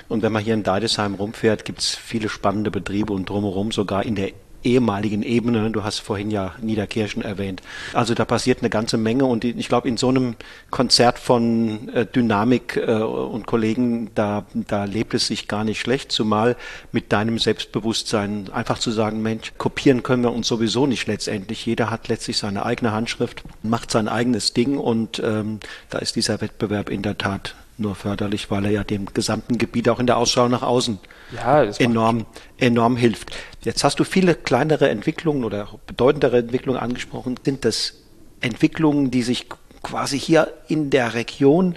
und 0.08 0.22
wenn 0.22 0.32
man 0.32 0.42
hier 0.42 0.54
in 0.54 0.62
Deidesheim 0.62 1.14
rumfährt, 1.14 1.64
gibt 1.64 1.80
es 1.80 1.94
viele 1.94 2.28
spannende 2.28 2.70
Betriebe 2.70 3.12
und 3.12 3.28
drumherum 3.28 3.72
sogar 3.72 4.04
in 4.04 4.14
der 4.14 4.32
ehemaligen 4.64 5.22
Ebene. 5.22 5.70
Du 5.70 5.84
hast 5.84 6.00
vorhin 6.00 6.30
ja 6.30 6.54
Niederkirchen 6.60 7.22
erwähnt. 7.22 7.62
Also 7.92 8.14
da 8.14 8.24
passiert 8.24 8.60
eine 8.60 8.70
ganze 8.70 8.96
Menge 8.96 9.24
und 9.24 9.44
ich 9.44 9.68
glaube, 9.68 9.88
in 9.88 9.96
so 9.96 10.08
einem 10.08 10.34
Konzert 10.70 11.18
von 11.18 11.88
äh, 11.90 12.06
Dynamik 12.06 12.76
äh, 12.76 12.92
und 12.92 13.46
Kollegen, 13.46 14.10
da, 14.14 14.46
da 14.54 14.84
lebt 14.84 15.14
es 15.14 15.28
sich 15.28 15.48
gar 15.48 15.64
nicht 15.64 15.80
schlecht, 15.80 16.10
zumal 16.10 16.56
mit 16.92 17.12
deinem 17.12 17.38
Selbstbewusstsein 17.38 18.50
einfach 18.52 18.78
zu 18.78 18.90
sagen, 18.90 19.22
Mensch, 19.22 19.52
kopieren 19.58 20.02
können 20.02 20.22
wir 20.22 20.32
uns 20.32 20.48
sowieso 20.48 20.86
nicht 20.86 21.06
letztendlich. 21.06 21.64
Jeder 21.64 21.90
hat 21.90 22.08
letztlich 22.08 22.38
seine 22.38 22.66
eigene 22.66 22.92
Handschrift, 22.92 23.44
macht 23.62 23.90
sein 23.90 24.08
eigenes 24.08 24.54
Ding 24.54 24.76
und 24.76 25.20
ähm, 25.24 25.60
da 25.90 25.98
ist 25.98 26.16
dieser 26.16 26.40
Wettbewerb 26.40 26.90
in 26.90 27.02
der 27.02 27.16
Tat 27.16 27.54
nur 27.78 27.94
förderlich, 27.94 28.50
weil 28.50 28.64
er 28.64 28.70
ja 28.70 28.84
dem 28.84 29.06
gesamten 29.06 29.58
Gebiet 29.58 29.88
auch 29.88 30.00
in 30.00 30.06
der 30.06 30.16
Ausschau 30.16 30.48
nach 30.48 30.62
außen 30.62 30.98
ja, 31.34 31.62
enorm, 31.62 32.26
enorm 32.58 32.96
hilft. 32.96 33.36
Jetzt 33.62 33.84
hast 33.84 34.00
du 34.00 34.04
viele 34.04 34.34
kleinere 34.34 34.88
Entwicklungen 34.88 35.44
oder 35.44 35.68
bedeutendere 35.86 36.38
Entwicklungen 36.38 36.80
angesprochen. 36.80 37.36
Sind 37.44 37.64
das 37.64 37.94
Entwicklungen, 38.40 39.10
die 39.10 39.22
sich 39.22 39.46
quasi 39.82 40.18
hier 40.18 40.52
in 40.66 40.90
der 40.90 41.14
Region 41.14 41.76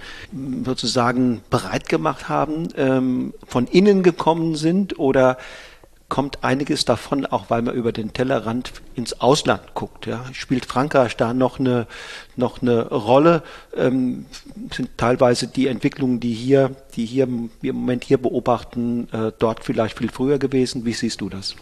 sozusagen 0.66 1.42
bereit 1.50 1.88
gemacht 1.88 2.30
haben, 2.30 2.70
ähm, 2.76 3.34
von 3.48 3.68
innen 3.68 4.04
gekommen 4.04 4.56
sind 4.56 5.00
oder 5.00 5.38
kommt 6.12 6.44
einiges 6.44 6.84
davon 6.84 7.26
auch, 7.26 7.46
weil 7.48 7.62
man 7.62 7.74
über 7.74 7.94
den 7.94 8.12
Tellerrand 8.12 8.74
ins 8.96 9.22
Ausland 9.22 9.62
guckt. 9.76 10.08
Ja. 10.08 10.26
Spielt 10.34 10.66
Frankreich 10.66 11.16
da 11.16 11.34
noch 11.34 11.58
eine, 11.58 11.88
noch 12.36 12.62
eine 12.62 12.90
Rolle? 12.90 13.44
Ähm, 13.78 14.26
sind 14.74 14.90
teilweise 14.98 15.48
die 15.48 15.68
Entwicklungen, 15.68 16.20
die 16.20 16.34
hier, 16.34 16.72
die 16.98 17.06
hier 17.06 17.30
wir 17.62 17.70
im 17.70 17.78
Moment 17.78 18.04
hier 18.04 18.18
beobachten, 18.18 19.08
äh, 19.14 19.32
dort 19.40 19.64
vielleicht 19.64 20.00
viel 20.00 20.12
früher 20.12 20.38
gewesen? 20.38 20.84
Wie 20.84 20.92
siehst 20.92 21.22
du 21.22 21.30
das? 21.30 21.56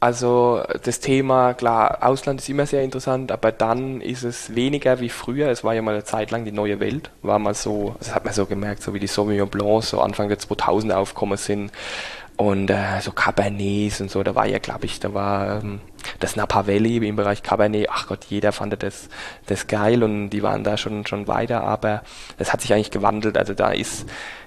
Also 0.00 0.62
das 0.82 1.00
Thema, 1.00 1.54
klar, 1.54 1.98
Ausland 2.02 2.40
ist 2.40 2.48
immer 2.48 2.66
sehr 2.66 2.82
interessant, 2.82 3.32
aber 3.32 3.52
dann 3.52 4.00
ist 4.00 4.24
es 4.24 4.54
weniger 4.54 5.00
wie 5.00 5.08
früher. 5.08 5.48
Es 5.48 5.64
war 5.64 5.74
ja 5.74 5.80
mal 5.80 5.94
eine 5.94 6.04
Zeit 6.04 6.30
lang 6.30 6.44
die 6.44 6.52
neue 6.52 6.78
Welt, 6.80 7.10
war 7.22 7.38
mal 7.38 7.54
so, 7.54 7.94
das 8.00 8.14
hat 8.14 8.24
man 8.24 8.34
so 8.34 8.44
gemerkt, 8.44 8.82
so 8.82 8.92
wie 8.94 8.98
die 8.98 9.06
Sauvignon 9.06 9.48
Blanc 9.48 9.84
so 9.84 10.00
Anfang 10.00 10.28
der 10.28 10.40
2000er 10.40 10.94
aufgekommen 10.94 11.38
sind 11.38 11.70
und 12.42 12.70
äh, 12.70 13.00
so 13.00 13.12
Cabernets 13.12 14.00
und 14.00 14.10
so, 14.10 14.22
da 14.24 14.34
war 14.34 14.46
ja, 14.46 14.58
glaube 14.58 14.86
ich, 14.86 14.98
da 14.98 15.14
war 15.14 15.62
ähm, 15.62 15.80
das 16.18 16.34
Napa 16.34 16.66
Valley 16.66 16.96
im 17.06 17.14
Bereich 17.14 17.44
Cabernet, 17.44 17.86
ach 17.88 18.08
Gott, 18.08 18.24
jeder 18.24 18.50
fand 18.50 18.82
das, 18.82 19.08
das 19.46 19.68
geil 19.68 20.02
und 20.02 20.30
die 20.30 20.42
waren 20.42 20.64
da 20.64 20.76
schon, 20.76 21.06
schon 21.06 21.28
weiter, 21.28 21.62
aber 21.62 22.02
es 22.38 22.52
hat 22.52 22.60
sich 22.60 22.74
eigentlich 22.74 22.90
gewandelt, 22.90 23.38
also 23.38 23.54
da 23.54 23.70
ist 23.70 24.06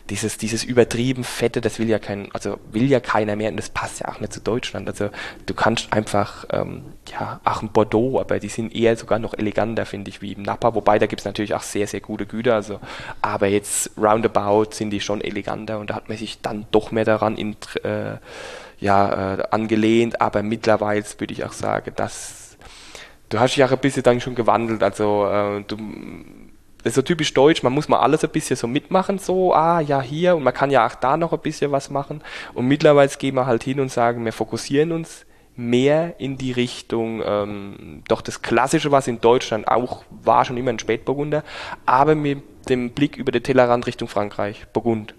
dieses, 0.10 0.38
dieses 0.38 0.64
übertrieben 0.64 1.24
Fette, 1.24 1.62
das 1.62 1.80
will 1.80 1.90
ja 1.90 1.98
kein, 1.98 2.30
also 2.34 2.60
will 2.72 2.90
ja 2.90 3.00
keiner 3.00 3.36
mehr 3.36 3.50
und 3.50 3.58
das 3.58 3.70
passt 3.70 4.00
ja 4.00 4.10
auch 4.10 4.20
nicht 4.20 4.34
zu 4.34 4.40
Deutschland. 4.40 4.88
Also 4.88 5.10
du 5.46 5.54
kannst 5.54 5.92
einfach, 5.94 6.46
ähm, 6.52 6.84
ja, 7.12 7.40
ach 7.44 7.62
ein 7.62 7.70
Bordeaux, 7.70 8.20
aber 8.20 8.40
die 8.40 8.50
sind 8.50 8.76
eher 8.76 8.96
sogar 8.98 9.20
noch 9.20 9.34
eleganter, 9.34 9.86
finde 9.86 10.10
ich, 10.10 10.22
wie 10.22 10.34
im 10.34 10.44
Napa, 10.44 10.76
wobei 10.76 11.00
da 11.00 11.08
gibt 11.08 11.22
es 11.22 11.26
natürlich 11.26 11.56
auch 11.56 11.64
sehr, 11.64 11.88
sehr 11.88 12.02
gute 12.02 12.26
Güter, 12.26 12.56
also, 12.56 12.80
aber 13.22 13.48
jetzt 13.48 13.92
roundabout 13.98 14.72
sind 14.72 14.92
die 14.92 15.02
schon 15.02 15.22
eleganter 15.22 15.80
und 15.80 15.90
da 15.90 15.96
hat 15.96 16.10
man 16.10 16.18
sich 16.18 16.42
dann 16.42 16.68
doch 16.72 16.92
mehr 16.92 17.06
daran 17.06 17.36
in, 17.38 17.56
äh, 17.84 18.18
ja, 18.80 19.36
äh, 19.36 19.44
angelehnt, 19.52 20.22
aber 20.22 20.44
mittlerweile 20.44 21.04
würde 21.18 21.34
ich 21.34 21.44
auch 21.44 21.54
sagen, 21.54 21.92
dass 21.96 22.58
du 23.30 23.40
hast 23.40 23.56
dich 23.56 23.64
auch 23.64 23.72
ein 23.72 23.80
bisschen 23.80 24.04
dann 24.04 24.22
schon 24.22 24.36
gewandelt, 24.36 24.84
also 24.84 25.28
äh, 25.28 25.64
du 25.68 25.78
das 26.86 26.92
ist 26.92 26.98
so 26.98 27.02
typisch 27.02 27.34
deutsch, 27.34 27.64
man 27.64 27.74
muss 27.74 27.90
mal 27.90 28.00
alles 28.00 28.24
ein 28.24 28.30
bisschen 28.30 28.58
so 28.58 28.68
mitmachen, 28.68 29.18
so, 29.18 29.56
ah, 29.56 29.80
ja, 29.80 30.04
hier, 30.04 30.36
und 30.36 30.44
man 30.44 30.54
kann 30.54 30.70
ja 30.70 30.86
auch 30.86 30.94
da 30.94 31.18
noch 31.18 31.34
ein 31.34 31.40
bisschen 31.40 31.72
was 31.72 31.90
machen. 31.90 32.22
Und 32.54 32.68
mittlerweile 32.68 33.10
gehen 33.18 33.34
wir 33.34 33.48
halt 33.48 33.64
hin 33.64 33.80
und 33.80 33.92
sagen, 33.92 34.24
wir 34.24 34.32
fokussieren 34.32 34.92
uns 34.92 35.26
mehr 35.56 36.20
in 36.20 36.38
die 36.38 36.52
Richtung, 36.52 37.24
ähm, 37.26 38.04
doch 38.08 38.22
das 38.22 38.44
Klassische, 38.44 38.92
was 38.92 39.08
in 39.08 39.20
Deutschland 39.20 39.68
auch 39.68 40.04
war, 40.12 40.46
schon 40.46 40.58
immer 40.58 40.70
ein 40.70 40.78
Spätburgunder, 40.78 41.44
aber 41.88 42.14
mit 42.14 42.44
dem 42.70 42.92
Blick 42.92 43.18
über 43.18 43.32
den 43.32 43.42
Tellerrand 43.42 43.88
Richtung 43.88 44.08
Frankreich, 44.08 44.68
Burgund, 44.72 45.16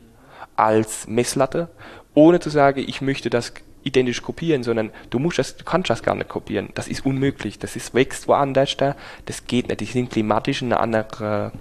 als 0.55 1.09
Messlatte, 1.09 1.69
ohne 2.15 2.39
zu 2.39 2.49
sagen, 2.49 2.85
ich 2.87 3.01
möchte 3.01 3.29
das 3.29 3.55
identisch 3.87 4.23
kopieren, 4.23 4.63
sondern 4.63 4.91
du 5.11 5.19
musst 5.19 5.39
das, 5.39 5.57
du 5.57 5.65
kannst 5.65 5.91
das 5.91 6.03
gar 6.03 6.15
nicht 6.15 6.29
kopieren. 6.29 6.71
Das 6.75 6.89
ist 6.89 7.07
unmöglich. 7.07 7.59
Das 7.59 7.77
ist, 7.77 7.95
wächst 7.95 8.29
woanders 8.29 8.77
da. 8.77 8.97
Das 9.27 9.47
geht 9.47 9.69
nicht. 9.69 9.81
Die 9.81 9.87
sind 9.87 10.11
klimatisch 10.11 10.63
in 10.63 10.73
einer 10.73 10.81
anderen, 10.81 11.53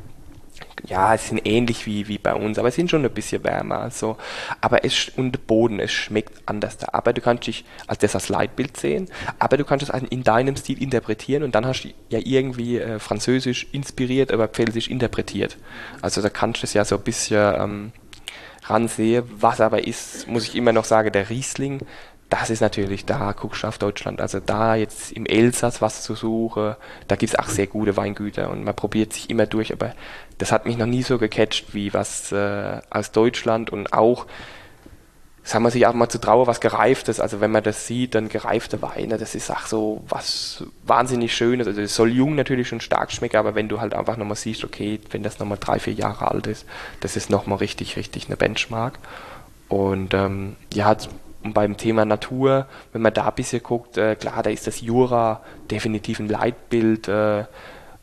ja, 0.88 1.14
es 1.14 1.30
sind 1.30 1.46
ähnlich 1.46 1.86
wie, 1.86 2.08
wie 2.08 2.18
bei 2.18 2.34
uns, 2.34 2.58
aber 2.60 2.70
es 2.70 2.76
sind 2.76 2.90
schon 2.90 3.04
ein 3.04 3.12
bisschen 3.12 3.44
wärmer. 3.44 3.80
Also, 3.80 4.18
aber 4.62 4.84
es, 4.86 5.10
und 5.16 5.34
der 5.34 5.40
Boden, 5.40 5.80
es 5.80 5.92
schmeckt 5.92 6.42
anders 6.46 6.78
da. 6.78 6.90
Aber 6.92 7.14
du 7.14 7.22
kannst 7.22 7.48
dich 7.48 7.66
als 7.88 8.00
das 8.00 8.16
als 8.16 8.30
Leitbild 8.30 8.78
sehen, 8.78 9.08
aber 9.40 9.58
du 9.58 9.66
kannst 9.66 9.88
es 9.88 10.02
in 10.10 10.24
deinem 10.24 10.56
Stil 10.56 10.82
interpretieren 10.82 11.44
und 11.44 11.56
dann 11.56 11.66
hast 11.66 11.84
du 11.84 11.90
ja 12.10 12.20
irgendwie 12.24 12.80
äh, 12.80 13.00
französisch 13.00 13.68
inspiriert, 13.72 14.32
aber 14.32 14.48
pfälzisch 14.48 14.88
interpretiert. 14.88 15.58
Also 16.02 16.22
da 16.22 16.30
kannst 16.30 16.64
du 16.64 16.66
es 16.66 16.74
ja 16.74 16.86
so 16.86 16.98
ein 16.98 17.04
bisschen, 17.04 17.56
ähm, 17.56 17.92
ransehe. 18.70 19.24
Was 19.40 19.62
aber 19.62 19.88
ist, 19.88 20.28
muss 20.28 20.48
ich 20.48 20.56
immer 20.56 20.74
noch 20.74 20.86
sagen, 20.86 21.12
der 21.12 21.30
Riesling, 21.30 21.82
das 22.40 22.50
ist 22.50 22.62
natürlich, 22.62 23.06
da 23.06 23.32
guckst 23.32 23.64
du 23.64 23.68
auf 23.68 23.78
Deutschland. 23.78 24.20
Also 24.20 24.40
da 24.40 24.76
jetzt 24.76 25.12
im 25.12 25.26
Elsass 25.26 25.82
was 25.82 26.04
zu 26.04 26.16
suchen, 26.16 26.76
da 27.08 27.16
gibt 27.16 27.34
es 27.34 27.40
auch 27.40 27.48
sehr 27.48 27.68
gute 27.68 27.96
Weingüter 27.96 28.50
und 28.50 28.64
man 28.64 28.76
probiert 28.76 29.14
sich 29.14 29.30
immer 29.30 29.46
durch, 29.46 29.72
aber 29.72 29.94
das 30.38 30.52
hat 30.52 30.66
mich 30.66 30.78
noch 30.78 30.86
nie 30.86 31.04
so 31.04 31.18
gecatcht 31.18 31.74
wie 31.74 31.94
was 31.94 32.32
äh, 32.32 32.82
aus 32.90 33.12
Deutschland 33.12 33.70
und 33.70 33.94
auch 33.94 34.26
sagen 35.44 35.64
wir 35.64 35.70
sich 35.70 35.86
auch 35.86 35.94
mal 35.94 36.10
zu 36.10 36.20
trauen, 36.20 36.48
was 36.48 36.60
gereiftes. 36.60 37.20
Also 37.20 37.40
wenn 37.40 37.52
man 37.52 37.64
das 37.64 37.86
sieht, 37.86 38.16
dann 38.16 38.30
gereifte 38.30 38.82
Weine, 38.82 39.18
das 39.18 39.36
ist 39.36 39.52
auch 39.52 39.68
so 39.68 40.04
was 40.10 40.64
wahnsinnig 40.84 41.36
Schönes. 41.36 41.68
Also 41.68 41.82
es 41.82 41.96
soll 41.96 42.12
jung 42.12 42.36
natürlich 42.36 42.68
schon 42.68 42.82
stark 42.82 43.12
schmecken, 43.12 43.38
aber 43.38 43.54
wenn 43.54 43.70
du 43.70 43.80
halt 43.80 43.94
einfach 43.94 44.18
nochmal 44.18 44.36
siehst, 44.36 44.64
okay, 44.64 45.00
wenn 45.12 45.22
das 45.22 45.38
nochmal 45.38 45.60
drei, 45.60 45.78
vier 45.80 45.94
Jahre 45.94 46.32
alt 46.32 46.48
ist, 46.48 46.66
das 47.00 47.16
ist 47.16 47.30
nochmal 47.30 47.60
richtig, 47.60 47.96
richtig 47.96 48.26
eine 48.26 48.38
Benchmark. 48.38 48.98
Und 49.70 50.16
ähm, 50.16 50.56
ja, 50.74 50.98
und 51.46 51.54
beim 51.54 51.78
Thema 51.78 52.06
Natur, 52.06 52.66
wenn 52.92 53.02
man 53.02 53.14
da 53.14 53.28
ein 53.28 53.36
bisschen 53.36 53.62
guckt, 53.62 53.98
äh, 53.98 54.16
klar, 54.16 54.42
da 54.44 54.50
ist 54.50 54.68
das 54.68 54.82
Jura 54.82 55.42
definitiv 55.70 56.20
ein 56.20 56.28
Leitbild, 56.28 57.08
äh, 57.08 57.46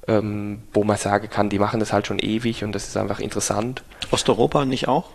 ähm, 0.08 0.62
wo 0.72 0.84
man 0.84 0.96
sagen 0.96 1.28
kann, 1.28 1.48
die 1.48 1.58
machen 1.58 1.80
das 1.80 1.92
halt 1.92 2.06
schon 2.06 2.18
ewig 2.18 2.64
und 2.64 2.72
das 2.72 2.88
ist 2.88 2.96
einfach 2.96 3.20
interessant. 3.20 3.82
Osteuropa 4.10 4.64
nicht 4.64 4.88
auch? 4.88 5.10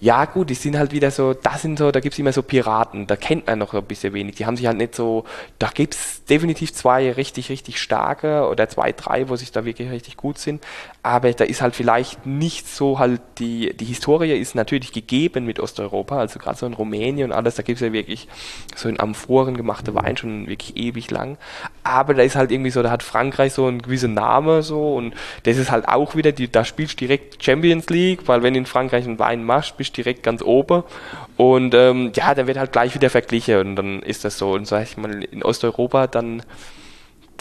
Ja, 0.00 0.26
gut, 0.26 0.50
die 0.50 0.54
sind 0.54 0.78
halt 0.78 0.92
wieder 0.92 1.10
so, 1.10 1.32
das 1.32 1.62
sind 1.62 1.78
so, 1.78 1.90
da 1.90 2.00
gibt 2.00 2.12
es 2.14 2.18
immer 2.18 2.32
so 2.32 2.42
Piraten, 2.42 3.06
da 3.06 3.16
kennt 3.16 3.46
man 3.46 3.58
noch 3.58 3.72
ein 3.72 3.84
bisschen 3.84 4.12
wenig. 4.12 4.36
Die 4.36 4.46
haben 4.46 4.56
sich 4.56 4.66
halt 4.66 4.76
nicht 4.76 4.94
so, 4.94 5.24
da 5.58 5.70
gibt 5.72 5.94
es 5.94 6.24
definitiv 6.24 6.72
zwei 6.72 7.12
richtig, 7.12 7.48
richtig 7.48 7.80
starke 7.80 8.46
oder 8.48 8.68
zwei, 8.68 8.92
drei, 8.92 9.28
wo 9.28 9.36
sich 9.36 9.52
da 9.52 9.64
wirklich 9.64 9.90
richtig 9.90 10.16
gut 10.16 10.38
sind. 10.38 10.62
Aber 11.02 11.32
da 11.32 11.44
ist 11.44 11.62
halt 11.62 11.74
vielleicht 11.74 12.26
nicht 12.26 12.68
so 12.68 12.98
halt, 12.98 13.20
die, 13.38 13.74
die 13.76 13.84
Historie 13.84 14.32
ist 14.32 14.54
natürlich 14.54 14.92
gegeben 14.92 15.46
mit 15.46 15.60
Osteuropa, 15.60 16.18
also 16.18 16.38
gerade 16.38 16.58
so 16.58 16.66
in 16.66 16.74
Rumänien 16.74 17.30
und 17.30 17.36
alles, 17.36 17.54
da 17.54 17.62
gibt 17.62 17.80
es 17.80 17.86
ja 17.86 17.92
wirklich 17.92 18.28
so 18.74 18.88
in 18.88 19.00
Amphoren 19.00 19.56
gemachte 19.56 19.94
Wein 19.94 20.16
schon 20.16 20.46
wirklich 20.48 20.76
ewig 20.76 21.10
lang. 21.10 21.38
Aber 21.84 22.14
da 22.14 22.22
ist 22.22 22.36
halt 22.36 22.50
irgendwie 22.50 22.70
so, 22.70 22.82
da 22.82 22.90
hat 22.90 23.02
Frankreich 23.02 23.52
so 23.52 23.66
einen 23.66 23.80
gewissen 23.80 24.14
Namen 24.14 24.62
so 24.62 24.94
und 24.96 25.14
das 25.44 25.56
ist 25.56 25.70
halt 25.70 25.88
auch 25.88 26.16
wieder, 26.16 26.32
die, 26.32 26.50
da 26.50 26.64
spielst 26.64 26.94
du 26.94 27.06
direkt 27.06 27.42
Champions 27.42 27.88
League, 27.88 28.26
weil 28.26 28.42
wenn 28.42 28.54
in 28.54 28.66
Frankreich 28.66 29.04
einen 29.04 29.18
Wein 29.18 29.44
machst, 29.44 29.76
bist 29.86 29.96
direkt 29.96 30.22
ganz 30.22 30.42
oben. 30.42 30.82
Und 31.36 31.74
ähm, 31.74 32.12
ja, 32.14 32.34
dann 32.34 32.46
wird 32.46 32.58
halt 32.58 32.72
gleich 32.72 32.94
wieder 32.94 33.10
verglichen 33.10 33.58
und 33.58 33.76
dann 33.76 34.02
ist 34.02 34.24
das 34.24 34.38
so. 34.38 34.52
Und 34.52 34.66
sag 34.66 34.82
ich 34.82 34.96
mal, 34.96 35.22
in 35.24 35.42
Osteuropa 35.42 36.06
dann, 36.06 36.42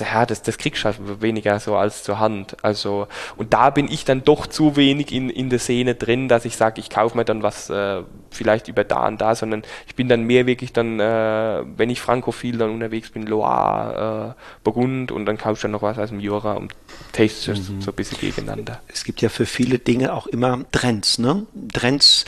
ja, 0.01 0.25
das, 0.25 0.41
das 0.41 0.57
kriegst 0.57 0.83
du 0.83 0.85
halt 0.85 1.21
weniger 1.21 1.59
so 1.59 1.75
als 1.75 2.03
zur 2.03 2.19
Hand. 2.19 2.57
Also, 2.63 3.07
und 3.37 3.53
da 3.53 3.69
bin 3.69 3.91
ich 3.91 4.05
dann 4.05 4.23
doch 4.23 4.47
zu 4.47 4.75
wenig 4.75 5.11
in, 5.11 5.29
in 5.29 5.49
der 5.49 5.59
Szene 5.59 5.95
drin, 5.95 6.27
dass 6.27 6.45
ich 6.45 6.57
sage, 6.57 6.79
ich 6.79 6.89
kaufe 6.89 7.17
mir 7.17 7.25
dann 7.25 7.43
was 7.43 7.69
äh, 7.69 8.03
vielleicht 8.31 8.67
über 8.67 8.83
da 8.83 9.07
und 9.07 9.21
da, 9.21 9.35
sondern 9.35 9.63
ich 9.87 9.95
bin 9.95 10.07
dann 10.07 10.23
mehr 10.23 10.45
wirklich 10.45 10.73
dann, 10.73 10.99
äh, 10.99 11.63
wenn 11.77 11.89
ich 11.89 12.01
frankophil 12.01 12.57
dann 12.57 12.71
unterwegs 12.71 13.09
bin, 13.09 13.23
Loire, 13.23 14.35
äh, 14.35 14.41
Burgund 14.63 15.11
und 15.11 15.25
dann 15.25 15.37
kaufst 15.37 15.63
du 15.63 15.67
dann 15.67 15.71
noch 15.71 15.81
was 15.81 15.97
aus 15.97 16.09
dem 16.09 16.19
Jura 16.19 16.53
und 16.53 16.73
tastest 17.11 17.69
mhm. 17.69 17.81
so 17.81 17.91
ein 17.91 17.95
bisschen 17.95 18.19
gegeneinander. 18.19 18.81
Es 18.87 19.03
gibt 19.03 19.21
ja 19.21 19.29
für 19.29 19.45
viele 19.45 19.79
Dinge 19.79 20.13
auch 20.13 20.27
immer 20.27 20.59
Trends, 20.71 21.19
ne? 21.19 21.45
Trends 21.73 22.25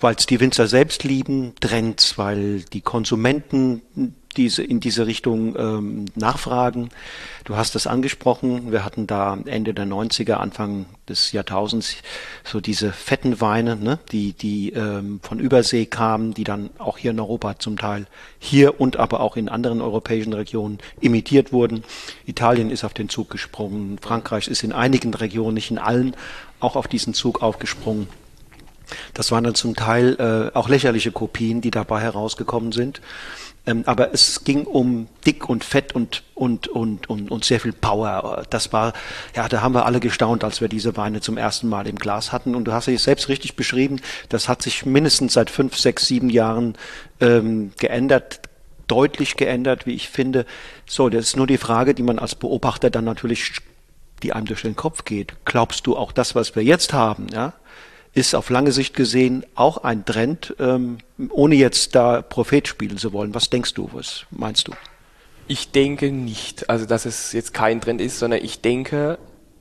weil 0.00 0.14
es 0.14 0.26
die 0.26 0.40
Winzer 0.40 0.66
selbst 0.66 1.04
lieben, 1.04 1.54
Trends, 1.60 2.18
weil 2.18 2.60
die 2.60 2.80
Konsumenten 2.82 3.82
diese, 4.36 4.62
in 4.62 4.80
diese 4.80 5.06
Richtung 5.06 5.56
ähm, 5.56 6.04
nachfragen. 6.14 6.90
Du 7.44 7.56
hast 7.56 7.74
das 7.74 7.86
angesprochen, 7.86 8.72
wir 8.72 8.84
hatten 8.84 9.06
da 9.06 9.38
Ende 9.44 9.72
der 9.72 9.86
90er, 9.86 10.34
Anfang 10.34 10.86
des 11.08 11.32
Jahrtausends 11.32 11.96
so 12.44 12.60
diese 12.60 12.92
fetten 12.92 13.40
Weine, 13.40 13.76
ne, 13.76 13.98
die, 14.12 14.32
die 14.32 14.72
ähm, 14.72 15.20
von 15.22 15.38
Übersee 15.38 15.86
kamen, 15.86 16.34
die 16.34 16.44
dann 16.44 16.70
auch 16.78 16.98
hier 16.98 17.12
in 17.12 17.20
Europa 17.20 17.58
zum 17.58 17.76
Teil 17.76 18.06
hier 18.38 18.80
und 18.80 18.96
aber 18.96 19.20
auch 19.20 19.36
in 19.36 19.48
anderen 19.48 19.80
europäischen 19.80 20.32
Regionen 20.32 20.78
imitiert 21.00 21.52
wurden. 21.52 21.84
Italien 22.26 22.70
ist 22.70 22.84
auf 22.84 22.94
den 22.94 23.08
Zug 23.08 23.30
gesprungen, 23.30 23.98
Frankreich 24.00 24.48
ist 24.48 24.62
in 24.62 24.72
einigen 24.72 25.14
Regionen, 25.14 25.54
nicht 25.54 25.70
in 25.70 25.78
allen, 25.78 26.16
auch 26.60 26.76
auf 26.76 26.88
diesen 26.88 27.14
Zug 27.14 27.42
aufgesprungen. 27.42 28.08
Das 29.14 29.30
waren 29.32 29.44
dann 29.44 29.54
zum 29.54 29.74
Teil 29.74 30.16
äh, 30.52 30.56
auch 30.56 30.68
lächerliche 30.68 31.12
Kopien, 31.12 31.60
die 31.60 31.70
dabei 31.70 32.00
herausgekommen 32.00 32.72
sind. 32.72 33.00
Ähm, 33.66 33.82
aber 33.86 34.14
es 34.14 34.44
ging 34.44 34.64
um 34.64 35.08
dick 35.26 35.48
und 35.48 35.64
fett 35.64 35.94
und, 35.94 36.22
und, 36.34 36.68
und, 36.68 37.10
und, 37.10 37.30
und 37.30 37.44
sehr 37.44 37.60
viel 37.60 37.72
Power. 37.72 38.44
Das 38.48 38.72
war, 38.72 38.92
ja, 39.34 39.48
da 39.48 39.60
haben 39.60 39.74
wir 39.74 39.84
alle 39.84 40.00
gestaunt, 40.00 40.44
als 40.44 40.60
wir 40.60 40.68
diese 40.68 40.96
Weine 40.96 41.20
zum 41.20 41.36
ersten 41.36 41.68
Mal 41.68 41.86
im 41.88 41.96
Glas 41.96 42.32
hatten. 42.32 42.54
Und 42.54 42.64
du 42.64 42.72
hast 42.72 42.88
es 42.88 43.04
selbst 43.04 43.28
richtig 43.28 43.56
beschrieben, 43.56 44.00
das 44.28 44.48
hat 44.48 44.62
sich 44.62 44.86
mindestens 44.86 45.32
seit 45.32 45.50
fünf, 45.50 45.76
sechs, 45.76 46.06
sieben 46.06 46.30
Jahren 46.30 46.76
ähm, 47.20 47.72
geändert 47.78 48.40
deutlich 48.88 49.36
geändert, 49.36 49.86
wie 49.86 49.94
ich 49.94 50.08
finde. 50.08 50.46
So, 50.86 51.08
das 51.08 51.24
ist 51.26 51.36
nur 51.36 51.46
die 51.46 51.58
Frage, 51.58 51.94
die 51.94 52.02
man 52.02 52.18
als 52.20 52.34
Beobachter 52.34 52.90
dann 52.90 53.04
natürlich, 53.04 53.52
die 54.22 54.32
einem 54.32 54.46
durch 54.46 54.62
den 54.62 54.76
Kopf 54.76 55.04
geht. 55.04 55.34
Glaubst 55.44 55.86
du 55.86 55.96
auch 55.96 56.12
das, 56.12 56.34
was 56.34 56.54
wir 56.54 56.62
jetzt 56.62 56.92
haben, 56.92 57.26
ja? 57.32 57.52
Ist 58.16 58.34
auf 58.34 58.48
lange 58.48 58.72
Sicht 58.72 58.96
gesehen 58.96 59.44
auch 59.54 59.78
ein 59.78 60.06
Trend, 60.06 60.56
ähm, 60.58 60.98
ohne 61.28 61.54
jetzt 61.54 61.94
da 61.94 62.22
Prophet 62.22 62.66
spielen 62.66 62.96
zu 62.96 63.12
wollen. 63.12 63.34
Was 63.34 63.50
denkst 63.50 63.74
du, 63.74 63.90
was 63.92 64.24
meinst 64.30 64.68
du? 64.68 64.72
Ich 65.48 65.70
denke 65.70 66.10
nicht, 66.10 66.70
also 66.70 66.86
dass 66.86 67.04
es 67.04 67.32
jetzt 67.32 67.52
kein 67.52 67.80
Trend 67.80 68.00
ist, 68.00 68.18
sondern 68.18 68.42
ich 68.42 68.62
denke, 68.62 69.18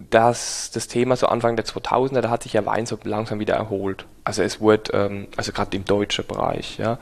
dass 0.09 0.71
das 0.71 0.87
Thema 0.87 1.17
so 1.17 1.27
Anfang 1.27 1.57
der 1.57 1.65
2000er, 1.65 2.21
da 2.21 2.29
hat 2.29 2.43
sich 2.43 2.53
ja 2.53 2.65
Wein 2.65 2.85
so 2.85 2.97
langsam 3.03 3.39
wieder 3.39 3.55
erholt. 3.55 4.05
Also 4.23 4.41
es 4.41 4.61
wurde, 4.61 4.93
ähm, 4.93 5.27
also 5.35 5.51
gerade 5.51 5.75
im 5.75 5.83
deutschen 5.83 6.25
Bereich, 6.25 6.77
ja. 6.77 6.97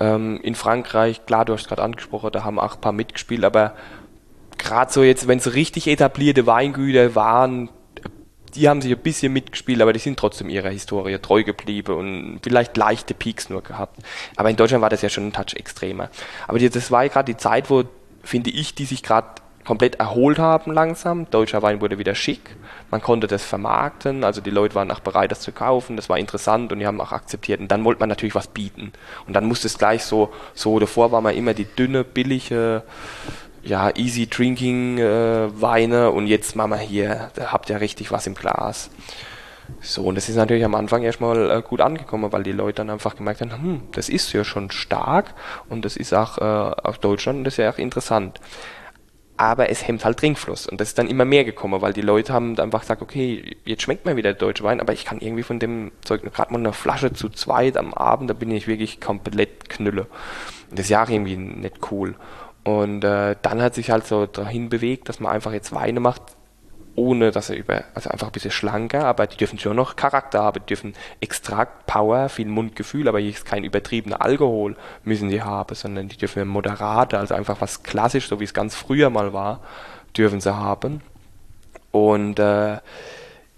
Ähm, 0.00 0.40
in 0.42 0.54
Frankreich, 0.54 1.26
klar, 1.26 1.44
du 1.44 1.52
hast 1.52 1.68
gerade 1.68 1.82
angesprochen, 1.82 2.32
da 2.32 2.44
haben 2.44 2.58
auch 2.58 2.76
ein 2.76 2.80
paar 2.80 2.92
mitgespielt, 2.92 3.44
aber 3.44 3.74
gerade 4.56 4.90
so 4.90 5.02
jetzt, 5.02 5.28
wenn 5.28 5.38
es 5.38 5.52
richtig 5.52 5.86
etablierte 5.86 6.46
Weingüter 6.46 7.14
waren, 7.14 7.68
die 8.54 8.68
haben 8.68 8.80
sich 8.80 8.92
ein 8.92 8.98
bisschen 8.98 9.32
mitgespielt, 9.32 9.80
aber 9.82 9.92
die 9.92 9.98
sind 9.98 10.18
trotzdem 10.18 10.48
ihrer 10.48 10.70
Historie 10.70 11.18
treu 11.18 11.44
geblieben 11.44 11.94
und 11.94 12.40
vielleicht 12.42 12.76
leichte 12.76 13.14
Peaks 13.14 13.50
nur 13.50 13.62
gehabt. 13.62 13.98
Aber 14.36 14.50
in 14.50 14.56
Deutschland 14.56 14.82
war 14.82 14.90
das 14.90 15.02
ja 15.02 15.08
schon 15.08 15.28
ein 15.28 15.32
Touch 15.32 15.54
extremer. 15.54 16.10
Aber 16.46 16.58
das 16.58 16.90
war 16.90 17.04
ja 17.04 17.08
gerade 17.10 17.32
die 17.32 17.36
Zeit, 17.36 17.70
wo, 17.70 17.84
finde 18.22 18.50
ich, 18.50 18.74
die 18.74 18.84
sich 18.84 19.02
gerade 19.02 19.28
komplett 19.64 19.96
erholt 19.96 20.38
haben 20.38 20.72
langsam. 20.72 21.28
Deutscher 21.30 21.62
Wein 21.62 21.80
wurde 21.80 21.98
wieder 21.98 22.14
schick. 22.14 22.54
Man 22.90 23.00
konnte 23.00 23.26
das 23.26 23.42
vermarkten, 23.44 24.22
also 24.22 24.40
die 24.40 24.50
Leute 24.50 24.74
waren 24.74 24.90
auch 24.90 25.00
bereit, 25.00 25.30
das 25.30 25.40
zu 25.40 25.52
kaufen. 25.52 25.96
Das 25.96 26.08
war 26.08 26.18
interessant 26.18 26.70
und 26.72 26.78
die 26.78 26.86
haben 26.86 27.00
auch 27.00 27.12
akzeptiert. 27.12 27.60
Und 27.60 27.68
dann 27.68 27.84
wollte 27.84 28.00
man 28.00 28.08
natürlich 28.08 28.34
was 28.34 28.46
bieten. 28.46 28.92
Und 29.26 29.32
dann 29.34 29.46
musste 29.46 29.66
es 29.66 29.78
gleich 29.78 30.04
so, 30.04 30.32
so 30.54 30.78
davor 30.78 31.10
war 31.10 31.20
man 31.20 31.34
immer 31.34 31.54
die 31.54 31.64
dünne, 31.64 32.04
billige, 32.04 32.82
ja, 33.64 33.90
easy 33.96 34.26
drinking 34.26 34.98
äh, 34.98 35.60
Weine 35.60 36.10
und 36.10 36.26
jetzt 36.26 36.54
machen 36.54 36.70
wir 36.72 36.78
hier, 36.78 37.30
da 37.34 37.52
habt 37.52 37.70
ihr 37.70 37.80
richtig 37.80 38.12
was 38.12 38.26
im 38.26 38.34
Glas. 38.34 38.90
So, 39.80 40.02
und 40.02 40.16
das 40.16 40.28
ist 40.28 40.36
natürlich 40.36 40.64
am 40.64 40.74
Anfang 40.74 41.02
erstmal 41.02 41.50
äh, 41.50 41.62
gut 41.62 41.80
angekommen, 41.80 42.32
weil 42.32 42.42
die 42.42 42.52
Leute 42.52 42.76
dann 42.76 42.90
einfach 42.90 43.16
gemerkt 43.16 43.40
haben, 43.40 43.52
hm, 43.52 43.82
das 43.92 44.08
ist 44.08 44.32
ja 44.32 44.44
schon 44.44 44.70
stark 44.70 45.34
und 45.68 45.84
das 45.84 45.96
ist 45.96 46.12
auch 46.12 46.38
äh, 46.38 46.42
aus 46.42 47.00
Deutschland 47.00 47.38
und 47.38 47.44
das 47.44 47.54
ist 47.54 47.58
ja 47.58 47.70
auch 47.70 47.78
interessant. 47.78 48.40
Aber 49.36 49.68
es 49.68 49.88
hemmt 49.88 50.04
halt 50.04 50.18
Trinkfluss 50.18 50.66
und 50.66 50.80
das 50.80 50.88
ist 50.88 50.98
dann 50.98 51.08
immer 51.08 51.24
mehr 51.24 51.44
gekommen, 51.44 51.80
weil 51.80 51.92
die 51.92 52.02
Leute 52.02 52.32
haben 52.32 52.56
einfach 52.58 52.82
gesagt, 52.82 53.02
okay, 53.02 53.56
jetzt 53.64 53.82
schmeckt 53.82 54.04
mir 54.04 54.16
wieder 54.16 54.32
der 54.32 54.38
deutsche 54.38 54.62
Wein, 54.62 54.80
aber 54.80 54.92
ich 54.92 55.04
kann 55.04 55.18
irgendwie 55.18 55.42
von 55.42 55.58
dem 55.58 55.90
Zeug 56.02 56.22
gerade 56.22 56.52
mal 56.52 56.60
eine 56.60 56.72
Flasche 56.72 57.12
zu 57.12 57.30
zweit 57.30 57.76
am 57.76 57.94
Abend, 57.94 58.30
da 58.30 58.34
bin 58.34 58.50
ich 58.50 58.68
wirklich 58.68 59.00
komplett 59.00 59.68
knülle. 59.68 60.02
Und 60.70 60.78
das 60.78 60.86
ist 60.86 60.90
ja 60.90 61.02
auch 61.02 61.08
irgendwie 61.08 61.36
nicht 61.36 61.90
cool. 61.90 62.14
Und 62.64 63.04
äh, 63.04 63.36
dann 63.42 63.62
hat 63.62 63.74
sich 63.74 63.90
halt 63.90 64.06
so 64.06 64.26
dahin 64.26 64.70
bewegt, 64.70 65.08
dass 65.08 65.20
man 65.20 65.32
einfach 65.32 65.52
jetzt 65.52 65.74
Weine 65.74 66.00
macht, 66.00 66.22
ohne 66.96 67.30
dass 67.30 67.50
er 67.50 67.56
über, 67.56 67.84
also 67.94 68.08
einfach 68.08 68.28
ein 68.28 68.32
bisschen 68.32 68.50
schlanker, 68.50 69.04
aber 69.04 69.26
die 69.26 69.36
dürfen 69.36 69.58
schon 69.58 69.76
noch 69.76 69.96
Charakter 69.96 70.42
haben, 70.42 70.60
die 70.60 70.66
dürfen 70.66 70.94
Extrakt, 71.20 71.86
Power, 71.86 72.28
viel 72.28 72.46
Mundgefühl, 72.46 73.08
aber 73.08 73.18
jetzt 73.18 73.44
kein 73.44 73.64
übertriebener 73.64 74.22
Alkohol 74.22 74.76
müssen 75.02 75.28
sie 75.28 75.42
haben, 75.42 75.74
sondern 75.74 76.08
die 76.08 76.16
dürfen 76.16 76.48
moderate, 76.48 77.18
also 77.18 77.34
einfach 77.34 77.60
was 77.60 77.82
klassisch, 77.82 78.28
so 78.28 78.40
wie 78.40 78.44
es 78.44 78.54
ganz 78.54 78.74
früher 78.74 79.10
mal 79.10 79.32
war, 79.32 79.60
dürfen 80.16 80.40
sie 80.40 80.54
haben. 80.54 81.02
Und 81.90 82.38
äh, 82.38 82.78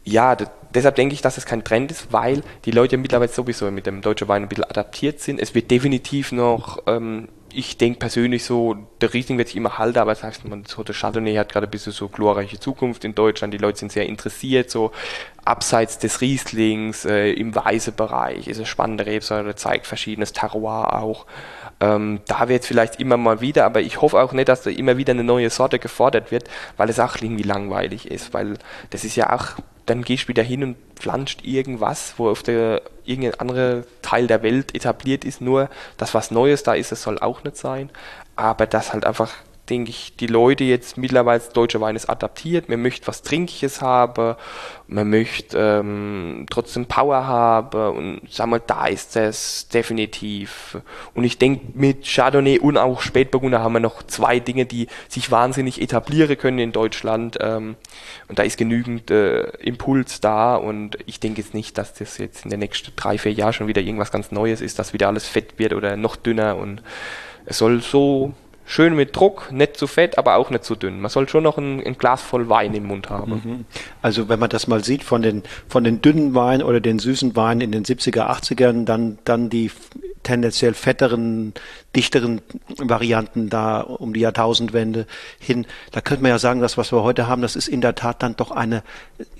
ja, 0.04 0.36
deshalb 0.74 0.96
denke 0.96 1.14
ich, 1.14 1.22
dass 1.22 1.36
es 1.36 1.46
kein 1.46 1.64
Trend 1.64 1.90
ist, 1.90 2.12
weil 2.12 2.42
die 2.64 2.70
Leute 2.70 2.96
mittlerweile 2.96 3.30
sowieso 3.30 3.70
mit 3.70 3.86
dem 3.86 4.02
deutschen 4.02 4.28
Wein 4.28 4.42
ein 4.42 4.48
bisschen 4.48 4.64
adaptiert 4.64 5.20
sind. 5.20 5.40
Es 5.40 5.54
wird 5.54 5.70
definitiv 5.70 6.32
noch 6.32 6.78
ähm, 6.86 7.28
ich 7.56 7.78
denke 7.78 7.98
persönlich 7.98 8.44
so, 8.44 8.74
der 9.00 9.14
Riesling 9.14 9.38
wird 9.38 9.48
sich 9.48 9.56
immer 9.56 9.78
halten, 9.78 9.98
aber 9.98 10.14
sagst 10.14 10.46
man, 10.46 10.64
so 10.66 10.82
der 10.82 10.94
Chardonnay 10.94 11.36
hat 11.36 11.50
gerade 11.50 11.66
ein 11.66 11.70
bisschen 11.70 11.92
so 11.92 12.08
glorreiche 12.08 12.60
Zukunft 12.60 13.04
in 13.04 13.14
Deutschland. 13.14 13.54
Die 13.54 13.58
Leute 13.58 13.78
sind 13.78 13.92
sehr 13.92 14.06
interessiert, 14.06 14.70
so 14.70 14.92
abseits 15.44 15.98
des 15.98 16.20
Rieslings, 16.20 17.06
äh, 17.06 17.32
im 17.32 17.54
weißen 17.54 17.94
Bereich 17.94 18.46
ist 18.48 18.60
es 18.60 18.68
spannende 18.68 19.06
Rebsäure, 19.06 19.54
zeigt 19.54 19.86
verschiedenes 19.86 20.32
Terroir 20.34 21.02
auch. 21.02 21.24
Ähm, 21.80 22.20
da 22.26 22.48
wird 22.48 22.62
es 22.62 22.68
vielleicht 22.68 23.00
immer 23.00 23.16
mal 23.16 23.40
wieder, 23.40 23.64
aber 23.64 23.80
ich 23.80 24.02
hoffe 24.02 24.20
auch 24.20 24.32
nicht, 24.32 24.48
dass 24.48 24.62
da 24.62 24.70
immer 24.70 24.98
wieder 24.98 25.12
eine 25.12 25.24
neue 25.24 25.48
Sorte 25.48 25.78
gefordert 25.78 26.30
wird, 26.30 26.48
weil 26.76 26.90
es 26.90 27.00
auch 27.00 27.16
irgendwie 27.16 27.42
langweilig 27.42 28.10
ist, 28.10 28.34
weil 28.34 28.58
das 28.90 29.04
ist 29.04 29.16
ja 29.16 29.34
auch 29.34 29.56
dann 29.86 30.02
gehst 30.02 30.24
du 30.24 30.28
wieder 30.28 30.42
hin 30.42 30.64
und 30.64 30.76
pflanzt 30.96 31.44
irgendwas, 31.44 32.14
wo 32.16 32.28
auf 32.28 32.42
der 32.42 32.82
irgendein 33.06 33.40
anderer 33.40 33.82
Teil 34.02 34.26
der 34.26 34.42
Welt 34.42 34.74
etabliert 34.74 35.24
ist, 35.24 35.40
nur 35.40 35.68
dass 35.96 36.14
was 36.14 36.30
Neues 36.30 36.62
da 36.62 36.74
ist, 36.74 36.92
das 36.92 37.02
soll 37.02 37.18
auch 37.18 37.44
nicht 37.44 37.56
sein. 37.56 37.90
Aber 38.36 38.66
das 38.66 38.92
halt 38.92 39.04
einfach 39.04 39.32
denke 39.68 39.90
ich, 39.90 40.16
die 40.16 40.26
Leute 40.26 40.64
jetzt 40.64 40.96
mittlerweile 40.96 41.42
deutsche 41.52 41.80
Wein 41.80 41.96
ist 41.96 42.08
adaptiert. 42.08 42.68
Man 42.68 42.82
möchte 42.82 43.06
was 43.06 43.22
Trinkiges 43.22 43.82
haben, 43.82 44.36
man 44.86 45.10
möchte 45.10 45.58
ähm, 45.58 46.46
trotzdem 46.48 46.86
Power 46.86 47.26
haben 47.26 47.96
und 47.96 48.20
sag 48.30 48.46
mal, 48.46 48.62
da 48.64 48.86
ist 48.86 49.16
das 49.16 49.68
definitiv. 49.68 50.78
Und 51.14 51.24
ich 51.24 51.38
denke, 51.38 51.66
mit 51.74 52.06
Chardonnay 52.06 52.58
und 52.58 52.78
auch 52.78 53.00
Spätburgunder 53.00 53.60
haben 53.60 53.74
wir 53.74 53.80
noch 53.80 54.02
zwei 54.04 54.38
Dinge, 54.38 54.66
die 54.66 54.86
sich 55.08 55.30
wahnsinnig 55.30 55.80
etablieren 55.80 56.38
können 56.38 56.58
in 56.58 56.72
Deutschland. 56.72 57.38
Ähm, 57.40 57.76
und 58.28 58.38
da 58.38 58.42
ist 58.42 58.58
genügend 58.58 59.10
äh, 59.10 59.48
Impuls 59.58 60.20
da 60.20 60.56
und 60.56 60.98
ich 61.06 61.20
denke 61.20 61.40
jetzt 61.40 61.54
nicht, 61.54 61.76
dass 61.78 61.94
das 61.94 62.18
jetzt 62.18 62.44
in 62.44 62.50
den 62.50 62.60
nächsten 62.60 62.92
drei, 62.96 63.18
vier 63.18 63.32
Jahren 63.32 63.52
schon 63.52 63.68
wieder 63.68 63.82
irgendwas 63.82 64.12
ganz 64.12 64.30
Neues 64.30 64.60
ist, 64.60 64.78
dass 64.78 64.92
wieder 64.92 65.08
alles 65.08 65.26
fett 65.26 65.58
wird 65.58 65.72
oder 65.72 65.96
noch 65.96 66.16
dünner 66.16 66.56
und 66.56 66.82
es 67.46 67.58
soll 67.58 67.80
so 67.80 68.34
schön 68.66 68.94
mit 68.94 69.14
Druck, 69.14 69.52
nicht 69.52 69.76
zu 69.76 69.86
fett, 69.86 70.18
aber 70.18 70.36
auch 70.36 70.50
nicht 70.50 70.64
zu 70.64 70.74
dünn. 70.74 71.00
Man 71.00 71.10
soll 71.10 71.28
schon 71.28 71.44
noch 71.44 71.56
ein, 71.56 71.84
ein 71.84 71.96
Glas 71.96 72.20
voll 72.20 72.48
Wein 72.48 72.74
im 72.74 72.86
Mund 72.86 73.08
haben. 73.08 73.32
Mhm. 73.32 73.64
Also 74.02 74.28
wenn 74.28 74.40
man 74.40 74.50
das 74.50 74.66
mal 74.66 74.82
sieht 74.82 75.04
von 75.04 75.22
den, 75.22 75.44
von 75.68 75.84
den 75.84 76.02
dünnen 76.02 76.34
Weinen 76.34 76.62
oder 76.62 76.80
den 76.80 76.98
süßen 76.98 77.36
Weinen 77.36 77.60
in 77.60 77.72
den 77.72 77.84
70er, 77.84 78.28
80ern, 78.28 78.84
dann, 78.84 79.18
dann 79.24 79.48
die 79.48 79.70
tendenziell 80.24 80.74
fetteren, 80.74 81.54
dichteren 81.94 82.40
Varianten 82.76 83.48
da 83.48 83.80
um 83.80 84.12
die 84.12 84.20
Jahrtausendwende 84.20 85.06
hin. 85.38 85.66
Da 85.92 86.00
könnte 86.00 86.22
man 86.22 86.30
ja 86.30 86.40
sagen, 86.40 86.60
das, 86.60 86.76
was 86.76 86.92
wir 86.92 87.04
heute 87.04 87.28
haben, 87.28 87.42
das 87.42 87.54
ist 87.54 87.68
in 87.68 87.80
der 87.80 87.94
Tat 87.94 88.24
dann 88.24 88.34
doch 88.34 88.50
eine, 88.50 88.82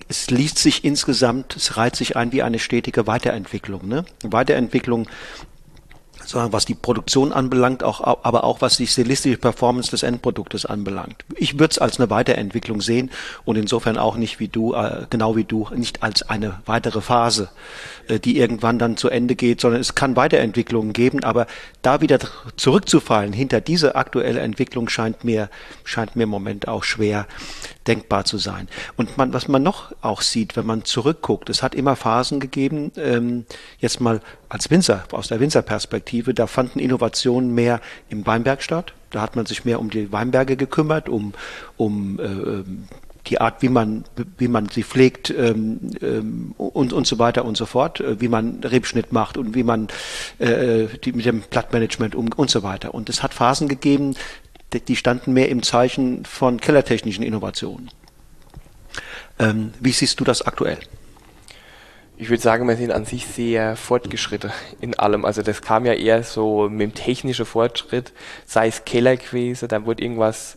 es 0.08 0.30
liest 0.30 0.58
sich 0.58 0.84
insgesamt, 0.84 1.56
es 1.56 1.76
reiht 1.76 1.96
sich 1.96 2.16
ein 2.16 2.30
wie 2.30 2.42
eine 2.42 2.60
stetige 2.60 3.08
Weiterentwicklung. 3.08 3.88
Ne? 3.88 4.04
Weiterentwicklung 4.22 5.08
sondern 6.24 6.52
was 6.52 6.64
die 6.64 6.74
Produktion 6.74 7.32
anbelangt, 7.32 7.82
auch, 7.82 8.00
aber 8.00 8.44
auch 8.44 8.60
was 8.60 8.76
die 8.76 8.86
stilistische 8.86 9.38
Performance 9.38 9.90
des 9.90 10.02
Endproduktes 10.02 10.66
anbelangt. 10.66 11.24
Ich 11.36 11.58
würde 11.58 11.72
es 11.72 11.78
als 11.78 11.98
eine 11.98 12.10
Weiterentwicklung 12.10 12.80
sehen 12.80 13.10
und 13.44 13.56
insofern 13.56 13.98
auch 13.98 14.16
nicht 14.16 14.40
wie 14.40 14.48
du, 14.48 14.74
äh, 14.74 15.06
genau 15.10 15.36
wie 15.36 15.44
du, 15.44 15.68
nicht 15.74 16.02
als 16.02 16.28
eine 16.28 16.60
weitere 16.66 17.00
Phase, 17.00 17.48
die 18.22 18.38
irgendwann 18.38 18.78
dann 18.78 18.96
zu 18.96 19.08
Ende 19.08 19.34
geht, 19.34 19.60
sondern 19.60 19.80
es 19.80 19.94
kann 19.94 20.16
Weiterentwicklungen 20.16 20.92
geben, 20.92 21.24
aber 21.24 21.46
da 21.82 22.00
wieder 22.00 22.18
zurückzufallen 22.56 23.32
hinter 23.32 23.60
diese 23.60 23.94
aktuelle 23.94 24.40
Entwicklung 24.40 24.88
scheint 24.88 25.24
mir, 25.24 25.50
scheint 25.84 26.16
mir 26.16 26.24
im 26.24 26.30
Moment 26.30 26.68
auch 26.68 26.84
schwer 26.84 27.26
denkbar 27.86 28.24
zu 28.24 28.38
sein. 28.38 28.68
Und 28.96 29.16
man, 29.16 29.32
was 29.32 29.48
man 29.48 29.62
noch 29.62 29.92
auch 30.00 30.22
sieht, 30.22 30.56
wenn 30.56 30.66
man 30.66 30.84
zurückguckt, 30.84 31.50
es 31.50 31.62
hat 31.62 31.74
immer 31.74 31.96
Phasen 31.96 32.40
gegeben, 32.40 32.92
ähm, 32.96 33.46
jetzt 33.78 34.00
mal 34.00 34.20
als 34.48 34.70
Winzer, 34.70 35.04
aus 35.12 35.28
der 35.28 35.40
Winzerperspektive, 35.40 36.34
da 36.34 36.46
fanden 36.46 36.78
Innovationen 36.78 37.54
mehr 37.54 37.80
im 38.08 38.26
Weinberg 38.26 38.62
statt. 38.62 38.92
Da 39.10 39.22
hat 39.22 39.36
man 39.36 39.46
sich 39.46 39.64
mehr 39.64 39.80
um 39.80 39.90
die 39.90 40.12
Weinberge 40.12 40.56
gekümmert, 40.56 41.08
um, 41.08 41.32
um 41.76 42.18
äh, 42.20 42.64
die 43.26 43.40
Art, 43.40 43.62
wie 43.62 43.68
man, 43.68 44.04
wie 44.38 44.48
man 44.48 44.68
sie 44.68 44.82
pflegt 44.82 45.30
ähm, 45.30 45.90
ähm, 46.00 46.54
und, 46.56 46.92
und 46.92 47.06
so 47.06 47.18
weiter 47.18 47.44
und 47.44 47.56
so 47.56 47.66
fort, 47.66 48.00
äh, 48.00 48.20
wie 48.20 48.28
man 48.28 48.60
Rebschnitt 48.62 49.12
macht 49.12 49.36
und 49.36 49.54
wie 49.54 49.64
man 49.64 49.88
äh, 50.38 50.86
die, 51.04 51.12
mit 51.12 51.26
dem 51.26 51.40
Blattmanagement 51.40 52.14
um 52.14 52.30
und 52.36 52.50
so 52.50 52.62
weiter. 52.62 52.94
Und 52.94 53.08
es 53.08 53.22
hat 53.22 53.34
Phasen 53.34 53.68
gegeben, 53.68 54.16
die 54.72 54.96
standen 54.96 55.32
mehr 55.32 55.48
im 55.48 55.62
Zeichen 55.62 56.24
von 56.24 56.60
kellertechnischen 56.60 57.24
Innovationen. 57.24 57.90
Ähm, 59.38 59.72
wie 59.80 59.92
siehst 59.92 60.18
du 60.20 60.24
das 60.24 60.42
aktuell? 60.42 60.78
Ich 62.18 62.30
würde 62.30 62.42
sagen, 62.42 62.66
wir 62.66 62.76
sind 62.76 62.92
an 62.92 63.04
sich 63.04 63.26
sehr 63.26 63.76
fortgeschritten 63.76 64.50
in 64.80 64.98
allem. 64.98 65.26
Also 65.26 65.42
das 65.42 65.60
kam 65.60 65.84
ja 65.84 65.92
eher 65.92 66.22
so 66.22 66.68
mit 66.70 66.80
dem 66.80 66.94
technischen 66.94 67.44
Fortschritt, 67.44 68.12
sei 68.46 68.68
es 68.68 68.86
Keller 68.86 69.18
gewesen, 69.18 69.68
da 69.68 69.84
wurde 69.84 70.02
irgendwas, 70.02 70.56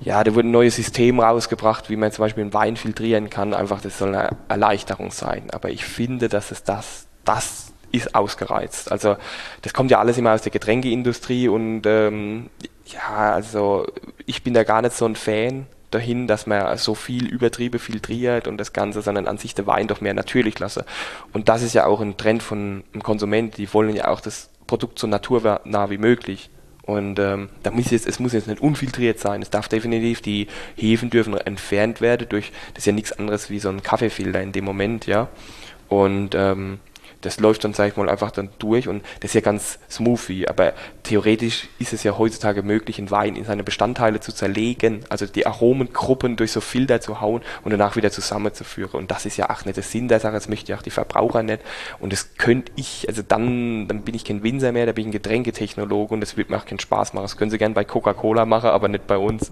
ja, 0.00 0.24
da 0.24 0.34
wurde 0.34 0.48
ein 0.48 0.52
neues 0.52 0.76
System 0.76 1.20
rausgebracht, 1.20 1.88
wie 1.90 1.96
man 1.96 2.10
zum 2.10 2.24
Beispiel 2.24 2.42
einen 2.42 2.54
Wein 2.54 2.76
filtrieren 2.76 3.30
kann. 3.30 3.54
Einfach, 3.54 3.80
das 3.80 3.98
soll 3.98 4.14
eine 4.14 4.36
Erleichterung 4.48 5.10
sein. 5.10 5.50
Aber 5.52 5.70
ich 5.70 5.84
finde, 5.84 6.28
dass 6.28 6.50
es 6.50 6.64
das, 6.64 7.06
das 7.24 7.72
ist 7.92 8.14
ausgereizt. 8.14 8.90
Also 8.90 9.16
das 9.62 9.72
kommt 9.72 9.90
ja 9.90 10.00
alles 10.00 10.18
immer 10.18 10.32
aus 10.32 10.42
der 10.42 10.50
Getränkeindustrie 10.50 11.48
und 11.48 11.82
ähm, 11.86 12.50
ja, 12.86 13.32
also 13.32 13.86
ich 14.26 14.42
bin 14.42 14.54
da 14.54 14.64
gar 14.64 14.82
nicht 14.82 14.96
so 14.96 15.04
ein 15.04 15.14
Fan 15.14 15.66
dahin, 15.90 16.26
dass 16.26 16.46
man 16.46 16.76
so 16.78 16.94
viel 16.94 17.26
Übertriebe 17.26 17.78
filtriert 17.78 18.48
und 18.48 18.56
das 18.58 18.72
Ganze, 18.72 19.02
sondern 19.02 19.28
an 19.28 19.38
sich 19.38 19.54
der 19.54 19.66
Wein 19.66 19.88
doch 19.88 20.00
mehr 20.00 20.14
natürlich 20.14 20.58
lasse. 20.58 20.84
Und 21.32 21.48
das 21.48 21.62
ist 21.62 21.74
ja 21.74 21.86
auch 21.86 22.00
ein 22.00 22.16
Trend 22.16 22.42
von 22.42 22.82
Konsumenten, 23.02 23.56
die 23.56 23.72
wollen 23.72 23.94
ja 23.94 24.08
auch 24.08 24.20
das 24.20 24.48
Produkt 24.66 24.98
so 24.98 25.06
naturnah 25.06 25.90
wie 25.90 25.98
möglich. 25.98 26.50
Und 26.84 27.18
ähm, 27.20 27.48
da 27.62 27.70
muss 27.70 27.90
jetzt, 27.90 28.06
es 28.08 28.18
muss 28.18 28.32
jetzt 28.32 28.48
nicht 28.48 28.60
unfiltriert 28.60 29.20
sein. 29.20 29.40
Es 29.40 29.50
darf 29.50 29.68
definitiv, 29.68 30.20
die 30.20 30.48
Hefen 30.76 31.10
dürfen 31.10 31.34
entfernt 31.34 32.00
werden 32.00 32.28
durch, 32.28 32.50
das 32.74 32.82
ist 32.82 32.86
ja 32.86 32.92
nichts 32.92 33.12
anderes 33.12 33.50
wie 33.50 33.60
so 33.60 33.68
ein 33.68 33.82
Kaffeefilter 33.82 34.42
in 34.42 34.52
dem 34.52 34.64
Moment, 34.64 35.06
ja. 35.06 35.28
Und 35.88 36.34
ähm, 36.34 36.80
das 37.22 37.40
läuft 37.40 37.64
dann, 37.64 37.72
sag 37.72 37.88
ich 37.88 37.96
mal, 37.96 38.08
einfach 38.08 38.30
dann 38.30 38.50
durch 38.58 38.88
und 38.88 39.02
das 39.20 39.30
ist 39.30 39.34
ja 39.34 39.40
ganz 39.40 39.78
smoothie. 39.90 40.48
Aber 40.48 40.74
theoretisch 41.04 41.68
ist 41.78 41.92
es 41.92 42.02
ja 42.02 42.18
heutzutage 42.18 42.62
möglich, 42.62 42.98
einen 42.98 43.10
Wein 43.10 43.36
in 43.36 43.44
seine 43.44 43.62
Bestandteile 43.62 44.20
zu 44.20 44.32
zerlegen, 44.32 45.04
also 45.08 45.26
die 45.26 45.46
Aromengruppen 45.46 46.36
durch 46.36 46.52
so 46.52 46.60
Filter 46.60 47.00
zu 47.00 47.20
hauen 47.20 47.42
und 47.64 47.70
danach 47.70 47.96
wieder 47.96 48.10
zusammenzuführen. 48.10 49.00
Und 49.00 49.10
das 49.10 49.24
ist 49.24 49.36
ja 49.36 49.50
auch 49.50 49.64
nicht 49.64 49.76
der 49.76 49.84
Sinn 49.84 50.08
der 50.08 50.20
Sache, 50.20 50.34
das 50.34 50.48
möchte 50.48 50.72
ja 50.72 50.78
auch 50.78 50.82
die 50.82 50.90
Verbraucher 50.90 51.42
nicht. 51.42 51.60
Und 52.00 52.12
das 52.12 52.34
könnte 52.34 52.72
ich, 52.76 53.06
also 53.08 53.22
dann, 53.26 53.88
dann 53.88 54.02
bin 54.02 54.14
ich 54.14 54.24
kein 54.24 54.42
Winzer 54.42 54.72
mehr, 54.72 54.86
da 54.86 54.92
bin 54.92 55.02
ich 55.02 55.08
ein 55.08 55.12
Getränketechnologe 55.12 56.12
und 56.12 56.20
das 56.20 56.36
wird 56.36 56.50
mir 56.50 56.56
auch 56.56 56.66
keinen 56.66 56.80
Spaß 56.80 57.14
machen. 57.14 57.24
Das 57.24 57.36
können 57.36 57.50
sie 57.50 57.58
gerne 57.58 57.74
bei 57.74 57.84
Coca-Cola 57.84 58.44
machen, 58.44 58.70
aber 58.70 58.88
nicht 58.88 59.06
bei 59.06 59.16
uns. 59.16 59.48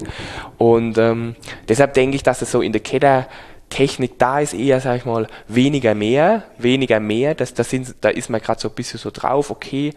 Und 0.59 0.99
ähm, 0.99 1.37
deshalb 1.69 1.95
denke 1.95 2.17
ich, 2.17 2.25
dass 2.25 2.43
es 2.43 2.51
so 2.51 2.63
in 2.63 2.73
der 2.73 2.83
Kette 2.83 3.27
Technik 3.71 4.19
da 4.19 4.41
ist 4.41 4.53
eher, 4.53 4.81
sag 4.81 4.97
ich 4.99 5.05
mal, 5.05 5.27
weniger 5.49 5.95
mehr, 5.95 6.45
weniger 6.59 7.01
mehr. 7.01 7.35
Das, 7.35 7.55
das 7.55 7.71
sind, 7.71 7.95
da 8.03 8.11
ist 8.11 8.29
man 8.29 8.41
gerade 8.41 8.61
so 8.61 8.69
ein 8.69 8.75
bisschen 8.75 8.99
so 8.99 9.11
drauf, 9.11 9.51
okay, 9.51 9.95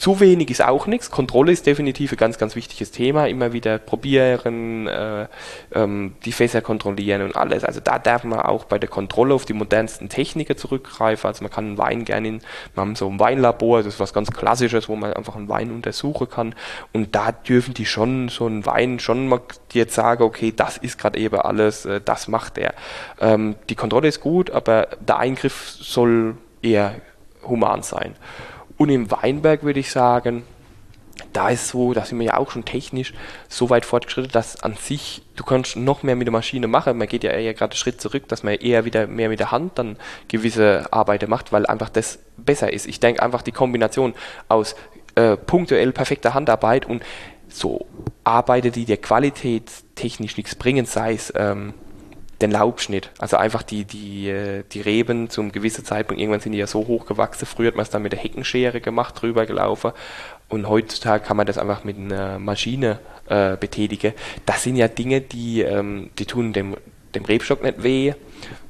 zu 0.00 0.18
wenig 0.18 0.50
ist 0.50 0.64
auch 0.64 0.86
nichts. 0.86 1.10
Kontrolle 1.10 1.52
ist 1.52 1.66
definitiv 1.66 2.12
ein 2.12 2.16
ganz, 2.16 2.38
ganz 2.38 2.56
wichtiges 2.56 2.90
Thema. 2.90 3.28
Immer 3.28 3.52
wieder 3.52 3.76
probieren, 3.76 4.86
äh, 4.86 5.26
ähm, 5.74 6.14
die 6.24 6.32
Fässer 6.32 6.62
kontrollieren 6.62 7.20
und 7.20 7.36
alles. 7.36 7.64
Also 7.64 7.80
da 7.80 7.98
darf 7.98 8.24
man 8.24 8.40
auch 8.40 8.64
bei 8.64 8.78
der 8.78 8.88
Kontrolle 8.88 9.34
auf 9.34 9.44
die 9.44 9.52
modernsten 9.52 10.08
Techniken 10.08 10.56
zurückgreifen. 10.56 11.28
Also 11.28 11.44
man 11.44 11.52
kann 11.52 11.66
einen 11.66 11.78
Wein 11.78 12.06
gerne 12.06 12.28
in, 12.28 12.40
wir 12.72 12.80
haben 12.80 12.96
so 12.96 13.10
ein 13.10 13.20
Weinlabor, 13.20 13.82
das 13.82 13.94
ist 13.94 14.00
was 14.00 14.14
ganz 14.14 14.30
Klassisches, 14.30 14.88
wo 14.88 14.96
man 14.96 15.12
einfach 15.12 15.36
einen 15.36 15.50
Wein 15.50 15.70
untersuchen 15.70 16.30
kann. 16.30 16.54
Und 16.94 17.14
da 17.14 17.30
dürfen 17.32 17.74
die 17.74 17.84
schon 17.84 18.30
so 18.30 18.46
einen 18.46 18.64
Wein 18.64 19.00
schon 19.00 19.28
mal 19.28 19.42
jetzt 19.72 19.94
sagen, 19.94 20.22
okay, 20.22 20.50
das 20.56 20.78
ist 20.78 20.96
gerade 20.96 21.18
eben 21.18 21.38
alles, 21.38 21.84
äh, 21.84 22.00
das 22.02 22.26
macht 22.26 22.56
er. 22.56 22.72
Ähm, 23.20 23.56
die 23.68 23.76
Kontrolle 23.76 24.08
ist 24.08 24.20
gut, 24.20 24.50
aber 24.50 24.88
der 24.98 25.18
Eingriff 25.18 25.76
soll 25.78 26.38
eher 26.62 26.94
human 27.46 27.82
sein. 27.82 28.14
Und 28.80 28.88
im 28.88 29.10
Weinberg 29.10 29.62
würde 29.62 29.78
ich 29.78 29.90
sagen, 29.90 30.42
da 31.34 31.50
ist 31.50 31.68
so, 31.68 31.92
da 31.92 32.02
sind 32.06 32.18
wir 32.18 32.28
ja 32.28 32.36
auch 32.38 32.50
schon 32.50 32.64
technisch 32.64 33.12
so 33.46 33.68
weit 33.68 33.84
fortgeschritten, 33.84 34.32
dass 34.32 34.62
an 34.62 34.74
sich, 34.74 35.20
du 35.36 35.44
kannst 35.44 35.76
noch 35.76 36.02
mehr 36.02 36.16
mit 36.16 36.26
der 36.26 36.32
Maschine 36.32 36.66
machen. 36.66 36.96
Man 36.96 37.06
geht 37.06 37.22
ja 37.22 37.30
eher 37.30 37.52
gerade 37.52 37.72
einen 37.72 37.76
Schritt 37.76 38.00
zurück, 38.00 38.26
dass 38.28 38.42
man 38.42 38.54
eher 38.54 38.86
wieder 38.86 39.06
mehr 39.06 39.28
mit 39.28 39.38
der 39.38 39.50
Hand 39.50 39.78
dann 39.78 39.98
gewisse 40.28 40.90
Arbeiten 40.94 41.28
macht, 41.28 41.52
weil 41.52 41.66
einfach 41.66 41.90
das 41.90 42.20
besser 42.38 42.72
ist. 42.72 42.86
Ich 42.86 43.00
denke 43.00 43.22
einfach 43.22 43.42
die 43.42 43.52
Kombination 43.52 44.14
aus 44.48 44.74
äh, 45.14 45.36
punktuell 45.36 45.92
perfekter 45.92 46.32
Handarbeit 46.32 46.86
und 46.86 47.02
so 47.50 47.86
Arbeiten, 48.24 48.72
die 48.72 48.86
dir 48.86 48.96
qualitätstechnisch 48.96 50.38
nichts 50.38 50.54
bringen, 50.54 50.86
sei 50.86 51.12
es 51.12 51.30
ähm, 51.36 51.74
den 52.40 52.50
Laubschnitt. 52.50 53.10
Also 53.18 53.36
einfach 53.36 53.62
die, 53.62 53.84
die, 53.84 54.28
äh, 54.28 54.64
die 54.72 54.80
Reben 54.80 55.30
zum 55.30 55.52
gewissen 55.52 55.84
Zeitpunkt, 55.84 56.20
irgendwann 56.20 56.40
sind 56.40 56.52
die 56.52 56.58
ja 56.58 56.66
so 56.66 56.86
hoch 56.86 57.06
gewachsen. 57.06 57.46
Früher 57.46 57.68
hat 57.68 57.76
man 57.76 57.82
es 57.82 57.90
dann 57.90 58.02
mit 58.02 58.12
der 58.12 58.18
Heckenschere 58.18 58.80
gemacht, 58.80 59.20
drüber 59.20 59.46
gelaufen. 59.46 59.92
Und 60.48 60.68
heutzutage 60.68 61.24
kann 61.24 61.36
man 61.36 61.46
das 61.46 61.58
einfach 61.58 61.84
mit 61.84 61.96
einer 61.96 62.38
Maschine 62.38 62.98
äh, 63.28 63.56
betätigen. 63.56 64.14
Das 64.46 64.62
sind 64.62 64.76
ja 64.76 64.88
Dinge, 64.88 65.20
die, 65.20 65.62
ähm, 65.62 66.10
die 66.18 66.26
tun 66.26 66.52
dem, 66.52 66.76
dem 67.14 67.24
Rebstock 67.24 67.62
nicht 67.62 67.82
weh, 67.82 68.14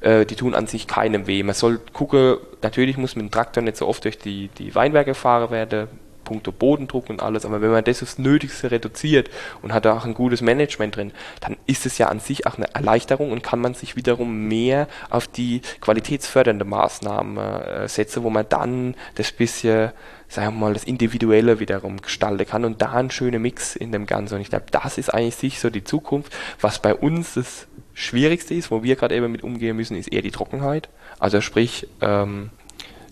äh, 0.01 0.25
die 0.25 0.35
tun 0.35 0.53
an 0.53 0.67
sich 0.67 0.87
keinem 0.87 1.27
weh. 1.27 1.43
Man 1.43 1.55
soll 1.55 1.79
gucken, 1.93 2.37
natürlich 2.61 2.97
muss 2.97 3.15
mit 3.15 3.25
dem 3.25 3.31
Traktor 3.31 3.63
nicht 3.63 3.77
so 3.77 3.87
oft 3.87 4.03
durch 4.03 4.17
die, 4.17 4.49
die 4.49 4.75
Weinberge 4.75 5.13
fahren 5.13 5.51
werden, 5.51 5.87
puncto 6.31 6.53
Bodendruck 6.53 7.09
und 7.09 7.21
alles, 7.21 7.45
aber 7.45 7.61
wenn 7.61 7.71
man 7.71 7.83
das 7.83 8.01
aufs 8.01 8.17
Nötigste 8.17 8.71
reduziert 8.71 9.29
und 9.61 9.73
hat 9.73 9.83
da 9.83 9.97
auch 9.97 10.05
ein 10.05 10.13
gutes 10.13 10.41
Management 10.41 10.95
drin, 10.95 11.11
dann 11.41 11.57
ist 11.65 11.85
es 11.85 11.97
ja 11.97 12.07
an 12.07 12.21
sich 12.21 12.47
auch 12.47 12.55
eine 12.55 12.73
Erleichterung 12.73 13.31
und 13.31 13.43
kann 13.43 13.59
man 13.59 13.73
sich 13.73 13.97
wiederum 13.97 14.47
mehr 14.47 14.87
auf 15.09 15.27
die 15.27 15.61
qualitätsfördernde 15.81 16.63
Maßnahmen 16.63 17.37
äh, 17.37 17.87
setzen, 17.89 18.23
wo 18.23 18.29
man 18.29 18.45
dann 18.47 18.95
das 19.15 19.31
bisschen 19.33 19.91
sagen 20.29 20.55
wir 20.55 20.59
mal, 20.61 20.73
das 20.73 20.85
Individuelle 20.85 21.59
wiederum 21.59 22.01
gestalten 22.01 22.47
kann 22.47 22.63
und 22.63 22.81
da 22.81 22.93
ein 22.93 23.11
schöner 23.11 23.39
Mix 23.39 23.75
in 23.75 23.91
dem 23.91 24.05
Ganzen. 24.05 24.35
Und 24.35 24.41
ich 24.41 24.49
glaube, 24.49 24.63
das 24.71 24.97
ist 24.97 25.13
eigentlich 25.13 25.35
sich 25.35 25.59
so 25.59 25.69
die 25.69 25.83
Zukunft. 25.83 26.33
Was 26.61 26.79
bei 26.79 26.95
uns 26.95 27.33
das 27.33 27.67
Schwierigste 27.93 28.53
ist, 28.53 28.71
wo 28.71 28.81
wir 28.81 28.95
gerade 28.95 29.13
eben 29.13 29.29
mit 29.29 29.43
umgehen 29.43 29.75
müssen, 29.75 29.97
ist 29.97 30.07
eher 30.07 30.21
die 30.21 30.31
Trockenheit. 30.31 30.87
Also 31.19 31.41
sprich, 31.41 31.87
ähm, 31.99 32.49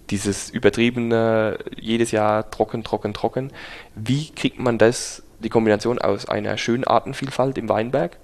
dieses 0.10 0.50
übertriebene, 0.50 1.60
jedes 1.80 2.12
Jahr 2.12 2.50
trocken, 2.50 2.84
trocken, 2.84 3.14
trocken. 3.14 3.52
Wie 3.96 4.30
kriegt 4.32 4.60
man 4.60 4.78
das, 4.78 5.24
die 5.40 5.50
Kombination 5.50 6.00
aus 6.00 6.28
einer 6.28 6.58
schönen 6.58 6.84
Artenvielfalt 6.84 7.58
im 7.58 7.70
Weinberg? 7.70 8.18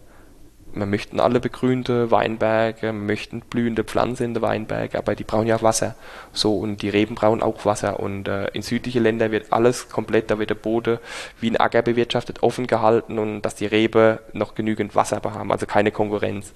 Wir 0.73 0.85
möchten 0.85 1.21
alle 1.21 1.39
begrünte 1.39 2.11
Weinberge, 2.11 2.81
wir 2.81 2.93
möchten 2.93 3.39
blühende 3.39 3.85
Pflanzen 3.85 4.25
in 4.25 4.33
den 4.33 4.43
Weinberg, 4.43 4.95
aber 4.95 5.15
die 5.15 5.23
brauchen 5.23 5.47
ja 5.47 5.61
Wasser. 5.61 5.95
So, 6.33 6.57
und 6.57 6.81
die 6.81 6.89
Reben 6.89 7.15
brauchen 7.15 7.41
auch 7.41 7.63
Wasser. 7.63 8.01
Und 8.01 8.27
äh, 8.27 8.47
in 8.47 8.61
südliche 8.61 8.99
Länder 8.99 9.31
wird 9.31 9.53
alles 9.53 9.87
komplett, 9.87 10.29
da 10.29 10.37
wird 10.37 10.49
der 10.49 10.55
Boden 10.55 10.99
wie 11.39 11.49
ein 11.49 11.55
Acker 11.55 11.81
bewirtschaftet, 11.81 12.43
offen 12.43 12.67
gehalten 12.67 13.19
und 13.19 13.41
dass 13.43 13.55
die 13.55 13.67
Rebe 13.67 14.19
noch 14.33 14.53
genügend 14.53 14.95
Wasser 14.95 15.21
haben, 15.23 15.49
also 15.49 15.65
keine 15.65 15.91
Konkurrenz. 15.91 16.53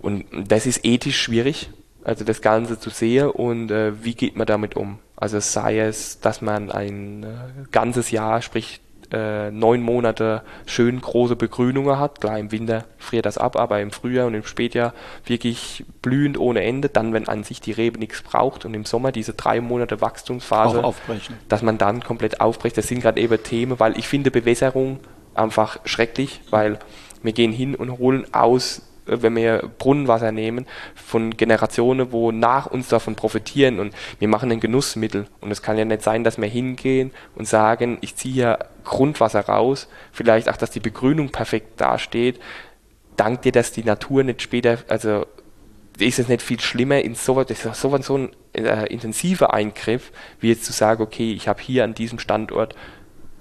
Und 0.00 0.26
das 0.32 0.66
ist 0.66 0.84
ethisch 0.84 1.20
schwierig, 1.20 1.70
also 2.04 2.24
das 2.24 2.40
Ganze 2.42 2.78
zu 2.78 2.90
sehen 2.90 3.30
und 3.30 3.70
äh, 3.70 4.04
wie 4.04 4.14
geht 4.14 4.36
man 4.36 4.46
damit 4.46 4.76
um. 4.76 4.98
Also 5.16 5.40
sei 5.40 5.80
es, 5.80 6.20
dass 6.20 6.42
man 6.42 6.70
ein 6.70 7.22
äh, 7.22 7.26
ganzes 7.70 8.10
Jahr, 8.10 8.42
sprich 8.42 8.80
äh, 9.12 9.50
neun 9.50 9.80
Monate 9.80 10.42
schön 10.66 11.00
große 11.00 11.36
Begrünungen 11.36 11.98
hat. 11.98 12.20
Klar, 12.20 12.38
im 12.38 12.52
Winter 12.52 12.84
friert 12.98 13.26
das 13.26 13.38
ab, 13.38 13.56
aber 13.56 13.80
im 13.80 13.90
Frühjahr 13.90 14.26
und 14.26 14.34
im 14.34 14.44
Spätjahr 14.44 14.92
wirklich 15.24 15.84
blühend 16.02 16.38
ohne 16.38 16.62
Ende. 16.62 16.88
Dann, 16.88 17.12
wenn 17.12 17.28
an 17.28 17.44
sich 17.44 17.60
die 17.60 17.72
Rebe 17.72 17.98
nichts 17.98 18.22
braucht 18.22 18.64
und 18.64 18.74
im 18.74 18.84
Sommer 18.84 19.12
diese 19.12 19.34
drei 19.34 19.60
Monate 19.60 20.00
Wachstumsphase, 20.00 20.80
dass 21.48 21.62
man 21.62 21.78
dann 21.78 22.02
komplett 22.02 22.40
aufbricht. 22.40 22.76
Das 22.76 22.88
sind 22.88 23.00
gerade 23.00 23.20
eben 23.20 23.42
Themen, 23.42 23.78
weil 23.78 23.98
ich 23.98 24.08
finde 24.08 24.30
Bewässerung 24.30 25.00
einfach 25.34 25.78
schrecklich, 25.84 26.40
weil 26.50 26.78
wir 27.22 27.32
gehen 27.32 27.52
hin 27.52 27.74
und 27.74 27.98
holen 27.98 28.26
aus 28.34 28.82
wenn 29.06 29.36
wir 29.36 29.70
Brunnenwasser 29.78 30.32
nehmen, 30.32 30.66
von 30.94 31.36
Generationen, 31.36 32.12
wo 32.12 32.32
nach 32.32 32.66
uns 32.66 32.88
davon 32.88 33.14
profitieren 33.14 33.78
und 33.78 33.94
wir 34.18 34.28
machen 34.28 34.50
ein 34.50 34.60
Genussmittel. 34.60 35.26
Und 35.40 35.50
es 35.50 35.62
kann 35.62 35.78
ja 35.78 35.84
nicht 35.84 36.02
sein, 36.02 36.24
dass 36.24 36.38
wir 36.38 36.48
hingehen 36.48 37.10
und 37.34 37.46
sagen, 37.46 37.98
ich 38.00 38.16
ziehe 38.16 38.34
ja 38.34 38.58
Grundwasser 38.84 39.40
raus, 39.40 39.88
vielleicht 40.12 40.48
auch, 40.48 40.56
dass 40.56 40.70
die 40.70 40.80
Begrünung 40.80 41.30
perfekt 41.30 41.80
dasteht. 41.80 42.40
Dank 43.16 43.42
dir, 43.42 43.52
dass 43.52 43.72
die 43.72 43.84
Natur 43.84 44.24
nicht 44.24 44.42
später, 44.42 44.78
also 44.88 45.26
ist 45.98 46.18
es 46.18 46.28
nicht 46.28 46.42
viel 46.42 46.60
schlimmer, 46.60 47.00
in 47.00 47.14
so, 47.14 47.42
das 47.44 47.64
ist 47.64 47.80
so, 47.80 47.96
so 47.98 48.18
ein 48.18 48.30
äh, 48.52 48.86
intensiver 48.92 49.54
Eingriff, 49.54 50.10
wie 50.40 50.48
jetzt 50.48 50.64
zu 50.64 50.72
sagen, 50.72 51.02
okay, 51.02 51.32
ich 51.32 51.46
habe 51.46 51.62
hier 51.62 51.84
an 51.84 51.94
diesem 51.94 52.18
Standort 52.18 52.74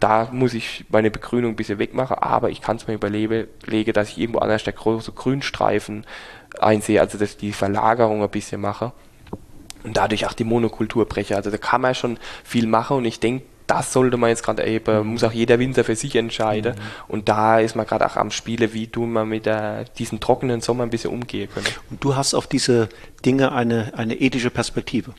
da 0.03 0.27
muss 0.33 0.53
ich 0.53 0.83
meine 0.89 1.09
Begrünung 1.09 1.53
ein 1.53 1.55
bisschen 1.55 1.79
wegmachen, 1.79 2.17
aber 2.17 2.49
ich 2.49 2.59
kann 2.59 2.75
es 2.75 2.87
mir 2.87 2.95
überlegen, 2.95 3.47
dass 3.93 4.09
ich 4.09 4.17
irgendwo 4.17 4.39
anders 4.39 4.65
der 4.65 4.73
große 4.73 5.13
Grünstreifen 5.13 6.05
einsehe, 6.59 6.99
also 6.99 7.17
dass 7.17 7.31
ich 7.31 7.37
die 7.37 7.53
Verlagerung 7.53 8.21
ein 8.21 8.29
bisschen 8.29 8.59
mache 8.59 8.91
und 9.85 9.95
dadurch 9.95 10.25
auch 10.25 10.33
die 10.33 10.43
Monokultur 10.43 11.05
breche. 11.05 11.37
Also 11.37 11.51
da 11.51 11.57
kann 11.57 11.79
man 11.79 11.95
schon 11.95 12.17
viel 12.43 12.67
machen 12.67 12.97
und 12.97 13.05
ich 13.05 13.21
denke, 13.21 13.45
das 13.65 13.93
sollte 13.93 14.17
man 14.17 14.29
jetzt 14.29 14.43
gerade 14.43 14.65
eben, 14.65 15.07
muss 15.07 15.23
auch 15.23 15.31
jeder 15.31 15.57
Winzer 15.57 15.85
für 15.85 15.95
sich 15.95 16.17
entscheiden. 16.17 16.75
Mhm. 16.75 16.81
Und 17.07 17.29
da 17.29 17.59
ist 17.59 17.77
man 17.77 17.85
gerade 17.85 18.05
auch 18.05 18.17
am 18.17 18.29
Spiele, 18.29 18.73
wie 18.73 18.87
tun 18.87 19.13
wir 19.13 19.23
mit 19.23 19.45
der, 19.45 19.85
diesen 19.85 20.19
trockenen 20.19 20.59
Sommer 20.59 20.83
ein 20.83 20.89
bisschen 20.89 21.11
umgehen 21.11 21.49
können. 21.49 21.67
Und 21.89 22.03
du 22.03 22.17
hast 22.17 22.33
auf 22.33 22.47
diese 22.47 22.89
Dinge 23.25 23.53
eine, 23.53 23.93
eine 23.95 24.15
ethische 24.15 24.49
Perspektive. 24.49 25.13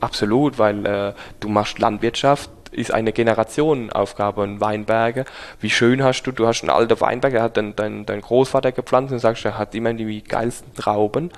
Absolut, 0.00 0.58
weil 0.58 0.84
äh, 0.84 1.14
du 1.40 1.48
machst 1.48 1.78
Landwirtschaft, 1.78 2.50
ist 2.76 2.92
eine 2.92 3.12
Generationenaufgabe 3.12 4.44
in 4.44 4.60
Weinberge. 4.60 5.24
Wie 5.60 5.70
schön 5.70 6.02
hast 6.02 6.22
du, 6.24 6.32
du 6.32 6.46
hast 6.46 6.62
einen 6.62 6.70
alten 6.70 7.00
Weinberg, 7.00 7.32
der 7.32 7.42
hat 7.42 7.56
dein, 7.56 7.74
dein, 7.74 8.06
dein 8.06 8.20
Großvater 8.20 8.72
gepflanzt 8.72 9.12
und 9.12 9.18
sagst, 9.18 9.44
er 9.44 9.58
hat 9.58 9.74
immer 9.74 9.92
die 9.94 10.22
geilsten 10.22 10.74
Trauben. 10.74 11.30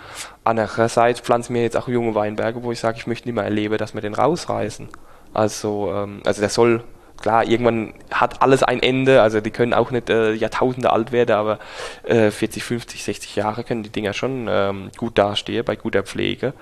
Andererseits 0.44 1.20
pflanzen 1.20 1.54
wir 1.54 1.62
jetzt 1.62 1.76
auch 1.76 1.88
junge 1.88 2.14
Weinberge, 2.14 2.62
wo 2.62 2.72
ich 2.72 2.80
sage, 2.80 2.98
ich 2.98 3.06
möchte 3.06 3.28
nicht 3.28 3.34
mehr 3.34 3.44
erleben, 3.44 3.78
dass 3.78 3.94
wir 3.94 4.00
den 4.00 4.14
rausreißen. 4.14 4.88
Also, 5.34 5.92
ähm, 5.94 6.22
also 6.24 6.40
der 6.40 6.50
soll 6.50 6.82
klar, 7.20 7.44
irgendwann 7.44 7.94
hat 8.10 8.42
alles 8.42 8.62
ein 8.62 8.82
Ende, 8.82 9.22
also 9.22 9.40
die 9.40 9.50
können 9.50 9.74
auch 9.74 9.90
nicht 9.90 10.10
äh, 10.10 10.32
Jahrtausende 10.32 10.92
alt 10.92 11.12
werden, 11.12 11.32
aber 11.32 11.58
äh, 12.04 12.30
40, 12.30 12.62
50, 12.62 13.04
60 13.04 13.36
Jahre 13.36 13.64
können 13.64 13.82
die 13.82 13.90
Dinger 13.90 14.12
schon 14.12 14.46
ähm, 14.48 14.90
gut 14.96 15.18
dastehen 15.18 15.64
bei 15.64 15.76
guter 15.76 16.02
Pflege. 16.02 16.54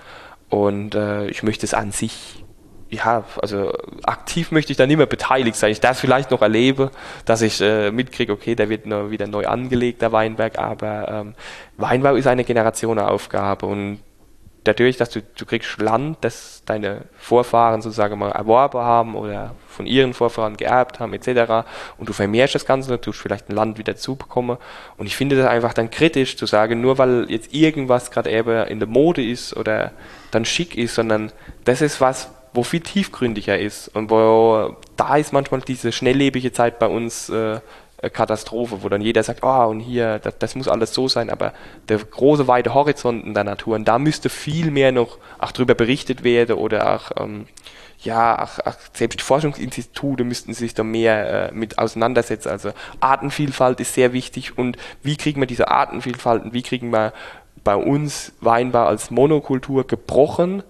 Und 0.49 0.95
äh, 0.95 1.27
ich 1.27 1.43
möchte 1.43 1.67
es 1.67 1.75
an 1.75 1.91
sich 1.91 2.45
ja, 2.89 3.25
also 3.43 3.73
aktiv 4.05 4.53
möchte 4.53 4.73
ich 4.73 4.77
da 4.77 4.87
nicht 4.87 4.97
mehr 4.97 5.07
beteiligt 5.07 5.57
sein. 5.57 5.73
Ich 5.73 5.81
darf 5.81 5.99
vielleicht 5.99 6.31
noch 6.31 6.43
erlebe, 6.43 6.91
dass 7.25 7.43
ich 7.43 7.61
äh, 7.61 7.91
mitkriege, 7.91 8.33
okay, 8.33 8.55
der 8.55 8.69
wird 8.69 8.87
noch 8.87 9.11
wieder 9.11 9.27
neu 9.27 9.47
angelegt, 9.47 10.03
der 10.03 10.13
Weinberg, 10.13 10.59
aber 10.59 11.09
ähm, 11.09 11.35
Weinbau 11.77 12.15
ist 12.15 12.27
eine 12.27 12.45
Generationenaufgabe 12.45 13.67
und 13.67 13.99
dadurch, 14.67 14.97
dass 14.97 15.11
du, 15.11 15.23
du 15.23 15.47
kriegst 15.47 15.81
Land, 15.81 16.19
das 16.23 16.63
deine 16.67 17.03
Vorfahren 17.17 17.83
sozusagen 17.83 18.19
mal 18.19 18.31
erworben 18.31 18.79
haben 18.79 19.15
oder 19.15 19.55
von 19.69 19.87
ihren 19.87 20.15
Vorfahren 20.15 20.57
geerbt 20.57 21.01
haben, 21.01 21.13
etc. 21.13 21.67
Und 21.99 22.09
du 22.09 22.13
vermehrst 22.13 22.55
das 22.55 22.67
Ganze, 22.67 22.91
du 22.91 23.01
tust 23.01 23.21
vielleicht 23.21 23.49
ein 23.49 23.55
Land 23.55 23.79
wieder 23.79 23.97
zubekommen. 23.97 24.57
Und 24.97 25.07
ich 25.07 25.17
finde 25.17 25.37
das 25.37 25.47
einfach 25.47 25.75
dann 25.75 25.91
kritisch 25.91 26.37
zu 26.37 26.47
sagen, 26.47 26.81
nur 26.81 26.99
weil 26.99 27.27
jetzt 27.31 27.55
irgendwas 27.55 28.11
gerade 28.11 28.31
eben 28.31 28.67
in 28.67 28.81
der 28.81 28.89
Mode 28.89 29.25
ist 29.25 29.57
oder 29.57 29.93
dann 30.31 30.45
schick 30.45 30.77
ist, 30.77 30.95
sondern 30.95 31.33
das 31.65 31.81
ist 31.81 32.01
was, 32.01 32.31
wo 32.57 32.63
viel 32.63 32.81
tiefgründiger 32.81 33.59
ist 33.59 33.89
und 33.89 34.11
wo 34.11 34.77
da 34.97 35.17
ist 35.17 35.33
manchmal 35.33 35.61
diese 35.61 35.93
schnelllebige 35.93 36.53
Zeit 36.53 36.79
bei 36.79 36.87
uns 36.87 37.29
äh, 37.29 37.61
Katastrophe, 38.13 38.83
wo 38.83 38.89
dann 38.89 39.01
jeder 39.01 39.23
sagt, 39.23 39.43
ah, 39.43 39.67
oh, 39.67 39.71
und 39.71 39.81
hier, 39.81 40.19
das, 40.19 40.39
das, 40.39 40.55
muss 40.55 40.69
alles 40.69 40.93
so 40.93 41.09
sein, 41.09 41.31
aber 41.31 41.53
der 41.89 41.99
große, 41.99 42.47
weite 42.47 42.75
Horizont 42.75 43.25
in 43.25 43.35
der 43.35 43.45
Natur, 43.45 43.77
und 43.77 43.87
da 43.87 43.99
müsste 43.99 44.29
viel 44.29 44.71
mehr 44.71 44.93
noch 44.93 45.19
auch 45.39 45.53
drüber 45.53 45.75
berichtet 45.75 46.23
werden 46.23 46.57
oder 46.57 46.95
auch, 46.95 47.11
ähm, 47.19 47.47
ja, 48.01 48.43
auch, 48.43 48.59
auch 48.67 48.77
selbst 48.93 49.23
Forschungsinstitute 49.23 50.25
müssten 50.25 50.53
sich 50.53 50.75
da 50.75 50.85
mehr 50.85 51.51
äh, 51.51 51.55
mit 51.55 51.79
auseinandersetzen. 51.79 52.51
Also 52.51 52.73
Artenvielfalt 53.01 53.81
ist 53.81 53.95
sehr 53.95 54.13
wichtig 54.13 54.59
und 54.59 54.77
wie 55.03 55.17
kriegen 55.17 55.41
wir 55.41 55.47
diese 55.47 55.69
Artenvielfalt 55.69 56.45
und 56.45 56.53
wie 56.53 56.63
kriegen 56.63 56.91
wir 56.91 57.15
bei 57.65 57.75
uns 57.75 58.33
Weinbau 58.41 58.85
als 58.85 59.11
Monokultur 59.11 59.87
gebrochen 59.87 60.63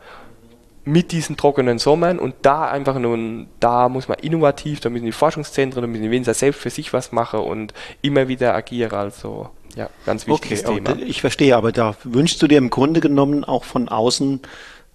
mit 0.87 1.11
diesen 1.11 1.37
trockenen 1.37 1.79
Sommern 1.79 2.20
und 2.20 2.35
da 2.42 2.70
einfach 2.70 2.96
nun, 2.99 3.49
da 3.59 3.88
muss 3.88 4.07
man 4.07 4.18
innovativ, 4.20 4.79
da 4.79 4.88
müssen 4.88 5.05
die 5.05 5.12
Forschungszentren, 5.12 5.83
da 5.83 5.88
müssen 5.88 6.05
die 6.05 6.12
Winzer 6.12 6.33
selbst 6.33 6.61
für 6.61 6.70
sich 6.70 6.92
was 6.92 7.11
machen 7.11 7.40
und 7.40 7.75
immer 8.03 8.29
wieder 8.29 8.55
agieren. 8.55 8.92
Also 8.92 9.51
ja, 9.75 9.90
ganz 10.07 10.29
wichtiges 10.29 10.64
okay, 10.64 10.81
Thema. 10.81 10.96
Ich 11.03 11.20
verstehe, 11.20 11.57
aber 11.57 11.72
da 11.72 11.96
wünschst 12.05 12.40
du 12.40 12.46
dir 12.46 12.59
im 12.59 12.70
Grunde 12.70 13.01
genommen 13.01 13.42
auch 13.42 13.64
von 13.64 13.88
außen 13.88 14.40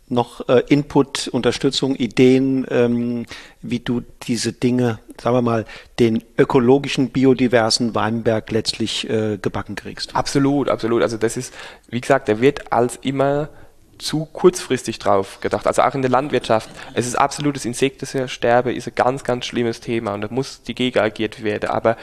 noch 0.07 0.47
äh, 0.47 0.63
Input, 0.69 1.27
Unterstützung, 1.27 1.95
Ideen, 1.95 2.65
ähm, 2.69 3.25
wie 3.61 3.79
du 3.79 4.01
diese 4.23 4.53
Dinge, 4.53 4.99
sagen 5.21 5.35
wir 5.35 5.41
mal, 5.41 5.65
den 5.99 6.23
ökologischen, 6.37 7.09
biodiversen 7.09 7.95
Weinberg 7.95 8.49
letztlich 8.51 9.09
äh, 9.09 9.37
gebacken 9.37 9.75
kriegst? 9.75 10.15
Absolut, 10.15 10.69
absolut. 10.69 11.01
Also 11.01 11.17
das 11.17 11.35
ist, 11.35 11.53
wie 11.89 11.99
gesagt, 11.99 12.29
der 12.29 12.39
wird 12.39 12.71
als 12.71 12.97
immer 13.01 13.49
zu 13.97 14.25
kurzfristig 14.25 14.99
drauf 14.99 15.39
gedacht. 15.41 15.67
Also 15.67 15.83
auch 15.83 15.93
in 15.93 16.01
der 16.01 16.11
Landwirtschaft. 16.11 16.69
Es 16.93 17.05
ist 17.05 17.15
absolutes 17.15 17.65
Insektensterbe, 17.65 18.73
ist 18.73 18.87
ein 18.87 18.95
ganz, 18.95 19.23
ganz 19.23 19.45
schlimmes 19.45 19.79
Thema 19.79 20.13
und 20.13 20.21
da 20.21 20.27
muss 20.29 20.63
die 20.63 20.75
Gegen 20.75 20.99
agiert 20.99 21.43
werden. 21.43 21.69
Aber 21.69 21.97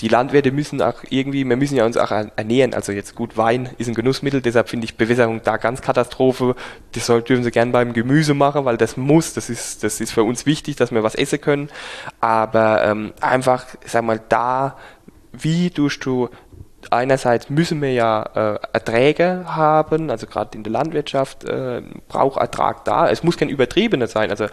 die 0.00 0.08
Landwirte 0.08 0.50
müssen 0.50 0.82
auch 0.82 1.04
irgendwie, 1.08 1.48
wir 1.48 1.56
müssen 1.56 1.76
ja 1.76 1.86
uns 1.86 1.96
auch 1.96 2.10
ernähren. 2.10 2.74
Also 2.74 2.90
jetzt 2.90 3.14
gut, 3.14 3.36
Wein 3.36 3.70
ist 3.78 3.86
ein 3.86 3.94
Genussmittel, 3.94 4.42
deshalb 4.42 4.68
finde 4.68 4.86
ich 4.86 4.96
Bewässerung 4.96 5.40
da 5.44 5.56
ganz 5.56 5.82
Katastrophe. 5.82 6.56
Das 6.92 7.06
soll, 7.06 7.22
dürfen 7.22 7.44
sie 7.44 7.52
gern 7.52 7.70
beim 7.70 7.92
Gemüse 7.92 8.34
machen, 8.34 8.64
weil 8.64 8.76
das 8.76 8.96
muss, 8.96 9.34
das 9.34 9.50
ist, 9.50 9.84
das 9.84 10.00
ist 10.00 10.12
für 10.12 10.24
uns 10.24 10.46
wichtig, 10.46 10.76
dass 10.76 10.90
wir 10.90 11.04
was 11.04 11.14
essen 11.14 11.40
können. 11.40 11.70
Aber 12.20 12.84
ähm, 12.84 13.12
einfach, 13.20 13.66
sag 13.86 14.04
mal, 14.04 14.20
da, 14.28 14.76
wie 15.32 15.70
tust 15.70 16.04
du 16.04 16.28
einerseits 16.92 17.50
müssen 17.50 17.80
wir 17.80 17.92
ja 17.92 18.22
äh, 18.34 18.58
Erträge 18.72 19.44
haben, 19.46 20.10
also 20.10 20.26
gerade 20.26 20.56
in 20.56 20.64
der 20.64 20.72
Landwirtschaft 20.72 21.44
äh, 21.44 21.82
braucht 22.08 22.40
Ertrag 22.40 22.84
da. 22.84 23.08
Es 23.08 23.22
muss 23.22 23.36
kein 23.36 23.48
übertriebener 23.48 24.06
sein. 24.06 24.30
Also 24.30 24.46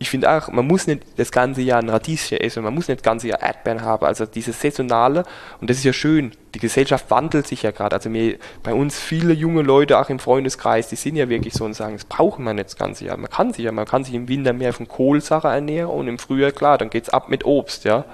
ich 0.00 0.10
finde 0.10 0.30
auch, 0.30 0.48
man 0.48 0.66
muss 0.66 0.86
nicht 0.86 1.02
das 1.16 1.32
ganze 1.32 1.60
Jahr 1.60 1.80
ein 1.80 1.88
Radieschen 1.88 2.38
essen, 2.38 2.62
man 2.62 2.72
muss 2.72 2.86
nicht 2.86 3.00
das 3.00 3.04
ganze 3.04 3.28
Jahr 3.28 3.42
Erdbeeren 3.42 3.82
haben. 3.82 4.06
Also 4.06 4.26
dieses 4.26 4.60
Saisonale, 4.60 5.24
und 5.60 5.68
das 5.68 5.78
ist 5.78 5.84
ja 5.84 5.92
schön, 5.92 6.32
die 6.54 6.60
Gesellschaft 6.60 7.10
wandelt 7.10 7.48
sich 7.48 7.62
ja 7.62 7.72
gerade. 7.72 7.96
Also 7.96 8.08
mir, 8.08 8.38
bei 8.62 8.72
uns 8.72 8.98
viele 8.98 9.32
junge 9.32 9.62
Leute, 9.62 9.98
auch 9.98 10.08
im 10.08 10.20
Freundeskreis, 10.20 10.88
die 10.88 10.96
sind 10.96 11.16
ja 11.16 11.28
wirklich 11.28 11.54
so 11.54 11.64
und 11.64 11.74
sagen, 11.74 11.94
das 11.94 12.04
brauchen 12.04 12.44
wir 12.44 12.54
nicht 12.54 12.66
das 12.66 12.76
ganze 12.76 13.06
Jahr. 13.06 13.16
Man 13.16 13.30
kann 13.30 13.52
sich 13.52 13.64
ja, 13.64 13.72
man 13.72 13.86
kann 13.86 14.04
sich 14.04 14.14
im 14.14 14.28
Winter 14.28 14.52
mehr 14.52 14.72
von 14.72 14.86
Kohlsache 14.86 15.48
ernähren 15.48 15.90
und 15.90 16.06
im 16.06 16.18
Frühjahr, 16.18 16.52
klar, 16.52 16.78
dann 16.78 16.90
geht 16.90 17.04
es 17.04 17.10
ab 17.10 17.28
mit 17.28 17.44
Obst, 17.44 17.84
ja. 17.84 18.04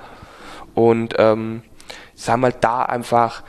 Und 0.74 1.14
ähm, 1.18 1.62
sag 2.14 2.38
mal, 2.38 2.52
da 2.52 2.82
einfach 2.82 3.42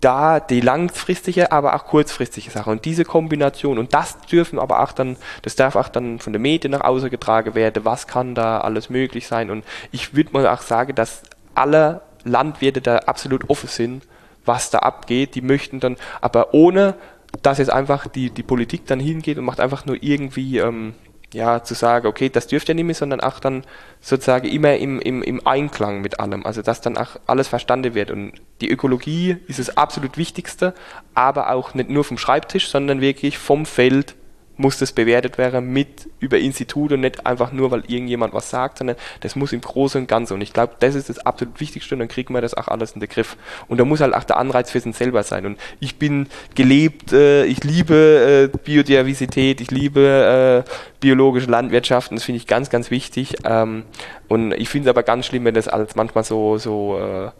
da 0.00 0.38
die 0.38 0.60
langfristige, 0.60 1.50
aber 1.50 1.74
auch 1.74 1.84
kurzfristige 1.84 2.50
Sache. 2.50 2.70
Und 2.70 2.84
diese 2.84 3.04
Kombination, 3.04 3.78
und 3.78 3.94
das 3.94 4.20
dürfen 4.20 4.58
aber 4.58 4.80
auch 4.82 4.92
dann, 4.92 5.16
das 5.42 5.56
darf 5.56 5.76
auch 5.76 5.88
dann 5.88 6.18
von 6.20 6.32
den 6.32 6.42
Medien 6.42 6.72
nach 6.72 6.82
außen 6.82 7.10
getragen 7.10 7.54
werden, 7.54 7.84
was 7.84 8.06
kann 8.06 8.34
da 8.34 8.60
alles 8.60 8.90
möglich 8.90 9.26
sein. 9.26 9.50
Und 9.50 9.64
ich 9.90 10.14
würde 10.14 10.32
mal 10.32 10.46
auch 10.46 10.62
sagen, 10.62 10.94
dass 10.94 11.22
alle 11.54 12.02
Landwirte 12.24 12.80
da 12.80 12.98
absolut 12.98 13.50
offen 13.50 13.68
sind, 13.68 14.04
was 14.44 14.70
da 14.70 14.78
abgeht. 14.78 15.34
Die 15.34 15.42
möchten 15.42 15.80
dann, 15.80 15.96
aber 16.20 16.54
ohne, 16.54 16.94
dass 17.42 17.58
jetzt 17.58 17.72
einfach 17.72 18.06
die, 18.06 18.30
die 18.30 18.42
Politik 18.42 18.86
dann 18.86 19.00
hingeht 19.00 19.38
und 19.38 19.44
macht 19.44 19.60
einfach 19.60 19.84
nur 19.84 20.00
irgendwie, 20.00 20.58
ähm, 20.58 20.94
ja, 21.34 21.62
zu 21.62 21.74
sagen, 21.74 22.06
okay, 22.06 22.30
das 22.30 22.46
dürft 22.46 22.68
ihr 22.68 22.74
nicht 22.74 22.84
mehr, 22.84 22.94
sondern 22.94 23.20
auch 23.20 23.38
dann 23.38 23.64
sozusagen 24.00 24.48
immer 24.48 24.76
im, 24.76 25.00
im, 25.00 25.22
im 25.22 25.46
Einklang 25.46 26.00
mit 26.00 26.20
allem. 26.20 26.46
Also 26.46 26.62
dass 26.62 26.80
dann 26.80 26.96
auch 26.96 27.16
alles 27.26 27.48
verstanden 27.48 27.94
wird. 27.94 28.10
Und 28.10 28.32
die 28.60 28.70
Ökologie 28.70 29.36
ist 29.46 29.58
das 29.58 29.76
absolut 29.76 30.16
Wichtigste, 30.16 30.74
aber 31.14 31.50
auch 31.50 31.74
nicht 31.74 31.90
nur 31.90 32.04
vom 32.04 32.18
Schreibtisch, 32.18 32.68
sondern 32.68 33.00
wirklich 33.00 33.38
vom 33.38 33.66
Feld 33.66 34.14
muss 34.58 34.76
das 34.76 34.92
bewertet 34.92 35.38
werden 35.38 35.72
mit 35.72 36.10
über 36.20 36.38
Institute 36.38 36.94
und 36.94 37.00
nicht 37.00 37.24
einfach 37.24 37.52
nur, 37.52 37.70
weil 37.70 37.84
irgendjemand 37.86 38.34
was 38.34 38.50
sagt, 38.50 38.78
sondern 38.78 38.96
das 39.20 39.36
muss 39.36 39.52
im 39.52 39.60
Großen 39.60 40.02
und 40.02 40.08
Ganzen. 40.08 40.34
Und 40.34 40.40
ich 40.40 40.52
glaube, 40.52 40.74
das 40.80 40.94
ist 40.94 41.08
das 41.08 41.18
absolut 41.20 41.60
Wichtigste 41.60 41.94
und 41.94 42.00
dann 42.00 42.08
kriegen 42.08 42.34
wir 42.34 42.40
das 42.40 42.54
auch 42.54 42.68
alles 42.68 42.92
in 42.92 43.00
den 43.00 43.08
Griff. 43.08 43.36
Und 43.68 43.78
da 43.78 43.84
muss 43.84 44.00
halt 44.00 44.14
auch 44.14 44.24
der 44.24 44.36
Anreiz 44.36 44.70
für 44.70 44.80
sich 44.80 44.94
selber 44.96 45.22
sein. 45.22 45.46
Und 45.46 45.58
ich 45.80 45.96
bin 45.96 46.26
gelebt, 46.54 47.12
äh, 47.12 47.44
ich 47.44 47.62
liebe 47.62 48.50
äh, 48.52 48.58
Biodiversität, 48.58 49.60
ich 49.60 49.70
liebe 49.70 50.64
äh, 50.66 50.70
biologische 51.00 51.50
Landwirtschaft 51.50 52.10
und 52.10 52.16
das 52.16 52.24
finde 52.24 52.38
ich 52.38 52.46
ganz, 52.46 52.68
ganz 52.68 52.90
wichtig. 52.90 53.36
Ähm, 53.44 53.84
und 54.26 54.52
ich 54.52 54.68
finde 54.68 54.88
es 54.88 54.90
aber 54.90 55.04
ganz 55.04 55.26
schlimm, 55.26 55.44
wenn 55.44 55.54
das 55.54 55.68
als 55.68 55.94
manchmal 55.94 56.24
so, 56.24 56.58
so 56.58 56.98
äh, 56.98 57.30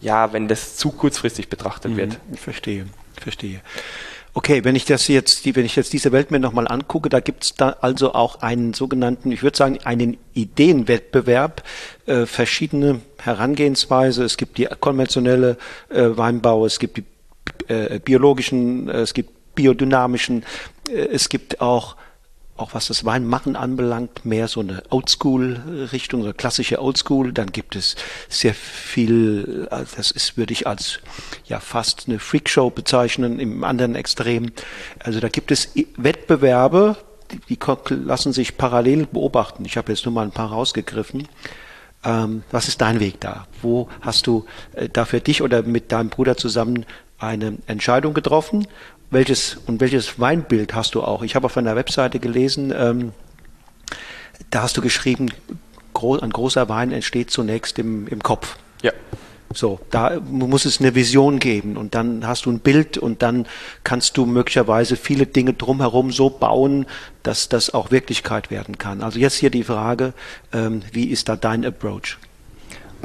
ja, 0.00 0.32
wenn 0.32 0.48
das 0.48 0.76
zu 0.76 0.90
kurzfristig 0.90 1.48
betrachtet 1.48 1.92
mhm, 1.92 1.96
wird. 1.96 2.18
Ich 2.32 2.40
verstehe, 2.40 2.86
verstehe. 3.20 3.60
Okay, 4.36 4.64
wenn 4.64 4.74
ich 4.74 4.84
das 4.84 5.06
jetzt, 5.06 5.46
wenn 5.54 5.64
ich 5.64 5.76
jetzt 5.76 5.92
diese 5.92 6.10
Welt 6.10 6.32
mir 6.32 6.40
nochmal 6.40 6.66
angucke, 6.66 7.08
da 7.08 7.20
gibt 7.20 7.44
es 7.44 7.54
da 7.54 7.76
also 7.80 8.14
auch 8.14 8.42
einen 8.42 8.74
sogenannten, 8.74 9.30
ich 9.30 9.44
würde 9.44 9.56
sagen, 9.56 9.78
einen 9.84 10.16
Ideenwettbewerb, 10.34 11.62
äh, 12.06 12.26
verschiedene 12.26 13.00
Herangehensweise. 13.18 14.24
Es 14.24 14.36
gibt 14.36 14.58
die 14.58 14.66
konventionelle 14.80 15.56
äh, 15.88 16.08
Weinbau, 16.16 16.66
es 16.66 16.80
gibt 16.80 16.96
die 16.96 17.04
äh, 17.68 18.00
biologischen, 18.00 18.88
äh, 18.88 19.02
es 19.02 19.14
gibt 19.14 19.54
biodynamischen, 19.54 20.44
äh, 20.88 20.94
es 20.94 21.28
gibt 21.28 21.60
auch 21.60 21.94
auch 22.56 22.74
was 22.74 22.86
das 22.86 23.04
Weinmachen 23.04 23.56
anbelangt, 23.56 24.24
mehr 24.24 24.46
so 24.46 24.60
eine 24.60 24.82
Oldschool-Richtung, 24.90 26.22
eine 26.22 26.34
klassische 26.34 26.80
Oldschool. 26.80 27.32
Dann 27.32 27.50
gibt 27.50 27.74
es 27.74 27.96
sehr 28.28 28.54
viel, 28.54 29.66
also 29.70 29.96
das 29.96 30.10
ist, 30.12 30.36
würde 30.36 30.52
ich 30.52 30.66
als 30.66 31.00
ja 31.46 31.58
fast 31.58 32.04
eine 32.06 32.20
Freakshow 32.20 32.70
bezeichnen, 32.70 33.40
im 33.40 33.64
anderen 33.64 33.96
Extrem. 33.96 34.52
Also 35.00 35.18
da 35.18 35.28
gibt 35.28 35.50
es 35.50 35.70
Wettbewerbe, 35.96 36.96
die, 37.32 37.56
die 37.56 37.58
lassen 37.94 38.32
sich 38.32 38.56
parallel 38.56 39.06
beobachten. 39.06 39.64
Ich 39.64 39.76
habe 39.76 39.90
jetzt 39.90 40.04
nur 40.04 40.14
mal 40.14 40.22
ein 40.22 40.30
paar 40.30 40.50
rausgegriffen. 40.50 41.26
Ähm, 42.04 42.44
was 42.52 42.68
ist 42.68 42.80
dein 42.80 43.00
Weg 43.00 43.20
da? 43.20 43.48
Wo 43.62 43.88
hast 44.00 44.26
du 44.28 44.44
äh, 44.74 44.88
da 44.88 45.06
für 45.06 45.20
dich 45.20 45.42
oder 45.42 45.62
mit 45.62 45.90
deinem 45.90 46.10
Bruder 46.10 46.36
zusammen 46.36 46.86
eine 47.18 47.58
Entscheidung 47.66 48.14
getroffen 48.14 48.66
welches 49.14 49.56
und 49.66 49.80
welches 49.80 50.20
Weinbild 50.20 50.74
hast 50.74 50.94
du 50.94 51.02
auch? 51.02 51.22
Ich 51.22 51.34
habe 51.34 51.46
auf 51.46 51.56
einer 51.56 51.76
Webseite 51.76 52.18
gelesen, 52.18 52.72
ähm, 52.76 53.12
da 54.50 54.62
hast 54.62 54.76
du 54.76 54.82
geschrieben, 54.82 55.30
gro 55.94 56.18
ein 56.18 56.30
großer 56.30 56.68
Wein 56.68 56.92
entsteht 56.92 57.30
zunächst 57.30 57.78
im, 57.78 58.06
im 58.08 58.22
Kopf. 58.22 58.56
Ja. 58.82 58.92
So, 59.52 59.78
da 59.90 60.18
muss 60.20 60.64
es 60.64 60.80
eine 60.80 60.96
Vision 60.96 61.38
geben 61.38 61.76
und 61.76 61.94
dann 61.94 62.26
hast 62.26 62.46
du 62.46 62.50
ein 62.50 62.58
Bild 62.58 62.98
und 62.98 63.22
dann 63.22 63.46
kannst 63.84 64.16
du 64.16 64.26
möglicherweise 64.26 64.96
viele 64.96 65.26
Dinge 65.26 65.52
drumherum 65.52 66.10
so 66.10 66.28
bauen, 66.28 66.86
dass 67.22 67.48
das 67.48 67.72
auch 67.72 67.92
Wirklichkeit 67.92 68.50
werden 68.50 68.78
kann. 68.78 69.00
Also 69.00 69.20
jetzt 69.20 69.36
hier 69.36 69.50
die 69.50 69.62
Frage, 69.62 70.12
ähm, 70.52 70.82
wie 70.92 71.06
ist 71.06 71.28
da 71.28 71.36
dein 71.36 71.64
Approach? 71.64 72.18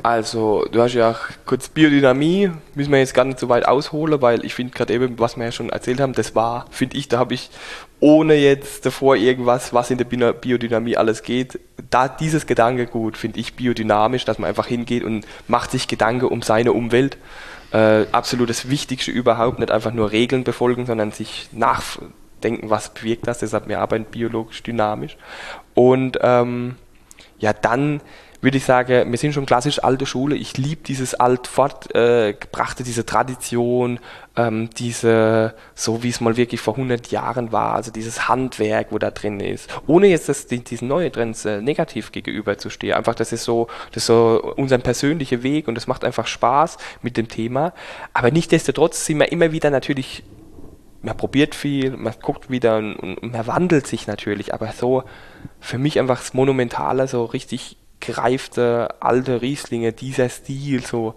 Also, 0.04 0.66
du 0.72 0.82
hast 0.82 0.94
ja 0.94 1.12
auch 1.12 1.20
kurz 1.46 1.70
Biodynamie, 1.70 2.52
müssen 2.76 2.92
wir 2.92 3.00
jetzt 3.00 3.14
gar 3.14 3.26
nicht 3.26 3.40
so 3.40 3.50
weit 3.50 3.68
ausholen, 3.68 4.22
weil 4.22 4.46
ich 4.46 4.54
finde 4.54 4.74
gerade 4.74 4.94
eben, 4.94 5.20
was 5.20 5.38
wir 5.38 5.46
ja 5.46 5.52
schon 5.52 5.70
erzählt 5.70 6.00
haben, 6.00 6.14
das 6.14 6.36
war, 6.36 6.66
finde 6.70 6.98
ich, 6.98 7.08
da 7.08 7.18
habe 7.18 7.34
ich 7.34 7.50
ohne 8.00 8.36
jetzt 8.36 8.86
davor 8.86 9.16
irgendwas, 9.16 9.74
was 9.74 9.92
in 9.92 9.98
der 9.98 10.06
Biodynamie 10.06 10.96
alles 10.96 11.24
geht, 11.24 11.60
da 11.90 12.08
dieses 12.08 12.46
Gedankengut 12.46 13.18
finde 13.18 13.40
ich 13.40 13.56
biodynamisch, 13.56 14.26
dass 14.26 14.40
man 14.40 14.48
einfach 14.48 14.68
hingeht 14.68 15.04
und 15.04 15.26
macht 15.48 15.72
sich 15.72 15.88
Gedanken 15.88 16.28
um 16.28 16.42
seine 16.42 16.72
Umwelt. 16.74 17.18
Äh, 17.72 18.06
absolut 18.12 18.50
das 18.50 18.70
Wichtigste 18.70 19.12
überhaupt, 19.12 19.60
nicht 19.60 19.72
einfach 19.72 19.94
nur 19.94 20.12
Regeln 20.12 20.44
befolgen, 20.44 20.86
sondern 20.86 21.12
sich 21.12 21.50
nachdenken, 21.52 22.70
was 22.70 22.94
bewirkt 22.94 23.28
das. 23.28 23.40
Deshalb 23.40 23.68
wir 23.68 23.80
arbeiten 23.80 24.06
biologisch 24.06 24.64
dynamisch. 24.64 25.18
Und 25.74 26.18
ähm, 26.22 26.76
ja, 27.38 27.54
dann 27.54 28.02
würde 28.42 28.58
ich 28.58 28.66
sagen, 28.66 29.12
wir 29.12 29.18
sind 29.18 29.34
schon 29.34 29.46
klassisch 29.46 29.84
alte 29.84 30.06
Schule. 30.06 30.36
Ich 30.36 30.58
liebe 30.58 30.84
dieses 30.84 31.14
alt 31.14 31.48
fortgebrachte, 31.48 32.84
äh, 32.84 32.86
diese 32.86 33.06
Tradition, 33.06 34.00
ähm, 34.38 34.70
diese, 34.78 35.56
so 35.76 36.04
wie 36.04 36.10
es 36.10 36.22
mal 36.22 36.38
wirklich 36.38 36.62
vor 36.62 36.76
100 36.76 37.12
Jahren 37.12 37.52
war, 37.52 37.76
also 37.76 37.92
dieses 37.92 38.30
Handwerk, 38.30 38.88
wo 38.92 38.98
da 38.98 39.12
drin 39.12 39.40
ist. 39.40 39.70
Ohne 39.88 40.08
jetzt 40.08 40.30
das, 40.30 40.48
die, 40.48 40.64
diesen 40.64 40.88
neuen 40.88 41.12
Trends 41.12 41.44
äh, 41.46 41.62
negativ 41.62 42.12
gegenüber 42.12 42.58
zu 42.58 42.70
stehen. 42.70 42.94
Einfach, 42.94 43.16
das 43.16 43.34
ist 43.34 43.44
so, 43.44 43.68
das 43.92 44.04
ist 44.04 44.08
so 44.08 44.54
unser 44.56 44.78
persönlicher 44.78 45.44
Weg 45.44 45.68
und 45.68 45.78
es 45.78 45.88
macht 45.88 46.06
einfach 46.06 46.28
Spaß 46.28 46.78
mit 47.02 47.18
dem 47.18 47.28
Thema. 47.28 47.74
Aber 48.14 48.32
nichtsdestotrotz 48.32 49.06
sind 49.06 49.20
wir 49.20 49.32
immer 49.32 49.52
wieder 49.52 49.70
natürlich 49.70 50.24
man 51.02 51.16
probiert 51.16 51.56
viel, 51.56 51.96
man 51.96 52.14
guckt 52.22 52.50
wieder 52.50 52.78
und, 52.78 52.96
und, 52.98 53.32
man 53.32 53.48
wandelt 53.48 53.88
sich 53.88 54.06
natürlich, 54.08 54.54
aber 54.54 54.74
so 54.74 55.04
für 55.62 55.78
mich 55.78 55.98
einfach 55.98 56.20
das 56.20 56.34
Monumentale, 56.34 57.08
so 57.08 57.24
richtig 57.24 57.78
greifte 58.02 58.96
alte 59.00 59.42
Rieslinge, 59.42 59.94
dieser 59.94 60.30
Stil, 60.30 60.86
so 60.86 61.16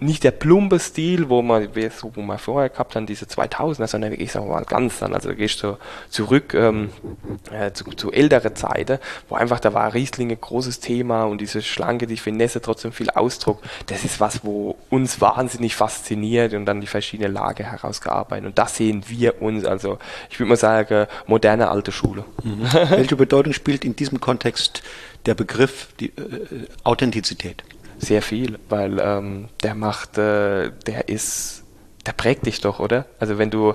nicht 0.00 0.24
der 0.24 0.32
plumpe 0.32 0.78
Stil, 0.78 1.28
wo 1.28 1.42
man, 1.42 1.68
so, 1.96 2.10
wo 2.14 2.22
man 2.22 2.38
vorher 2.38 2.68
gehabt 2.68 2.96
haben, 2.96 3.06
diese 3.06 3.26
2000er, 3.26 3.86
sondern 3.86 4.10
wirklich, 4.10 4.34
wir 4.34 4.42
mal, 4.42 4.64
ganz 4.64 4.98
dann, 4.98 5.14
also 5.14 5.34
gehst 5.34 5.62
du 5.62 5.78
zurück 6.10 6.54
ähm, 6.54 6.90
äh, 7.52 7.72
zu, 7.72 7.84
zu 7.90 8.12
ältere 8.12 8.54
Zeiten, 8.54 8.98
wo 9.28 9.36
einfach, 9.36 9.60
da 9.60 9.72
war 9.72 9.94
Rieslinge 9.94 10.36
großes 10.36 10.80
Thema 10.80 11.24
und 11.24 11.40
diese 11.40 11.62
schlanke, 11.62 12.06
die 12.06 12.16
Finesse, 12.16 12.60
trotzdem 12.60 12.92
viel 12.92 13.10
Ausdruck, 13.10 13.62
das 13.86 14.04
ist 14.04 14.20
was, 14.20 14.44
wo 14.44 14.76
uns 14.90 15.20
wahnsinnig 15.20 15.76
fasziniert 15.76 16.54
und 16.54 16.66
dann 16.66 16.80
die 16.80 16.86
verschiedenen 16.86 17.32
Lager 17.32 17.64
herausgearbeitet 17.64 18.46
und 18.46 18.58
das 18.58 18.76
sehen 18.76 19.04
wir 19.08 19.40
uns, 19.40 19.64
also 19.64 19.98
ich 20.30 20.38
würde 20.38 20.50
mal 20.50 20.56
sagen, 20.56 21.06
moderne 21.26 21.68
alte 21.68 21.92
Schule. 21.92 22.24
Mhm. 22.42 22.66
Welche 22.90 23.16
Bedeutung 23.16 23.52
spielt 23.52 23.84
in 23.84 23.96
diesem 23.96 24.20
Kontext 24.20 24.82
der 25.26 25.34
Begriff 25.34 25.88
die, 26.00 26.06
äh, 26.06 26.66
Authentizität? 26.82 27.64
Sehr 28.04 28.22
viel, 28.22 28.58
weil 28.68 28.98
ähm, 29.00 29.48
der 29.62 29.74
macht, 29.74 30.18
äh, 30.18 30.70
der 30.86 31.08
ist, 31.08 31.64
der 32.06 32.12
prägt 32.12 32.46
dich 32.46 32.60
doch, 32.60 32.80
oder? 32.80 33.06
Also 33.18 33.38
wenn 33.38 33.50
du, 33.50 33.74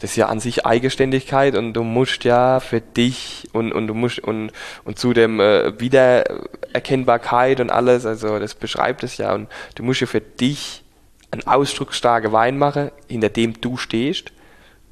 das 0.00 0.10
ist 0.10 0.16
ja 0.16 0.26
an 0.26 0.38
sich 0.40 0.66
Eigenständigkeit 0.66 1.54
und 1.54 1.72
du 1.72 1.82
musst 1.82 2.24
ja 2.24 2.60
für 2.60 2.80
dich 2.80 3.48
und, 3.52 3.72
und 3.72 3.86
du 3.86 3.94
musst 3.94 4.18
und, 4.20 4.52
und 4.84 4.98
zu 4.98 5.12
dem 5.12 5.40
äh, 5.40 5.80
Wiedererkennbarkeit 5.80 7.60
und 7.60 7.70
alles, 7.70 8.04
also 8.04 8.38
das 8.38 8.54
beschreibt 8.54 9.02
es 9.02 9.16
ja 9.16 9.34
und 9.34 9.48
du 9.76 9.82
musst 9.82 10.00
ja 10.00 10.06
für 10.06 10.20
dich 10.20 10.82
einen 11.30 11.46
ausdrucksstarken 11.46 12.32
Wein 12.32 12.58
machen, 12.58 12.90
hinter 13.08 13.28
dem 13.28 13.60
du 13.60 13.76
stehst. 13.76 14.32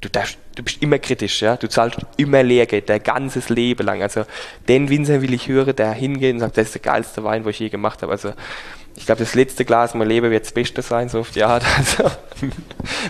Du, 0.01 0.07
darfst, 0.07 0.37
du 0.55 0.63
bist 0.63 0.81
immer 0.81 0.97
kritisch, 0.97 1.41
ja. 1.41 1.57
Du 1.57 1.67
zahlst 1.67 1.99
immer 2.15 2.41
Lehrgeld, 2.41 2.87
dein 2.87 3.03
ganzes 3.03 3.49
Leben 3.49 3.85
lang. 3.85 4.01
Also 4.01 4.23
den 4.69 4.89
Winzer 4.89 5.21
will 5.21 5.33
ich 5.33 5.49
hören, 5.49 5.75
der 5.75 5.91
hingeht 5.91 6.35
und 6.35 6.39
sagt, 6.39 6.57
das 6.57 6.67
ist 6.67 6.75
der 6.75 6.81
geilste 6.81 7.23
Wein, 7.25 7.43
wo 7.43 7.49
ich 7.49 7.59
je 7.59 7.67
gemacht 7.67 8.01
habe. 8.01 8.13
Also 8.13 8.31
ich 8.95 9.05
glaube, 9.05 9.19
das 9.19 9.35
letzte 9.35 9.65
Glas 9.65 9.93
mein 9.93 10.07
Leben 10.07 10.29
wird 10.31 10.45
das 10.45 10.51
Beste 10.51 10.81
sein, 10.81 11.09
so 11.09 11.19
auf 11.19 11.31
die 11.31 11.43
Art. 11.43 11.63
Also, 11.77 12.11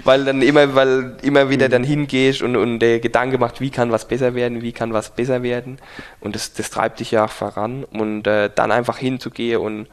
weil 0.04 0.26
dann 0.26 0.42
immer, 0.42 0.76
weil 0.76 1.18
immer 1.22 1.50
wieder 1.50 1.70
dann 1.70 1.84
hingehst 1.84 2.42
und, 2.42 2.56
und 2.56 2.80
der 2.80 3.00
Gedanke 3.00 3.38
macht, 3.38 3.62
wie 3.62 3.70
kann 3.70 3.92
was 3.92 4.08
besser 4.08 4.34
werden, 4.36 4.62
wie 4.62 4.72
kann 4.72 4.94
was 4.94 5.12
besser 5.16 5.44
werden. 5.44 5.78
Und 6.20 6.36
das, 6.36 6.54
das 6.54 6.70
treibt 6.70 7.00
dich 7.00 7.12
ja 7.12 7.26
auch 7.26 7.32
voran. 7.32 7.84
Und 7.84 8.28
äh, 8.28 8.50
dann 8.54 8.72
einfach 8.72 8.98
hinzugehen 8.98 9.62
und 9.62 9.88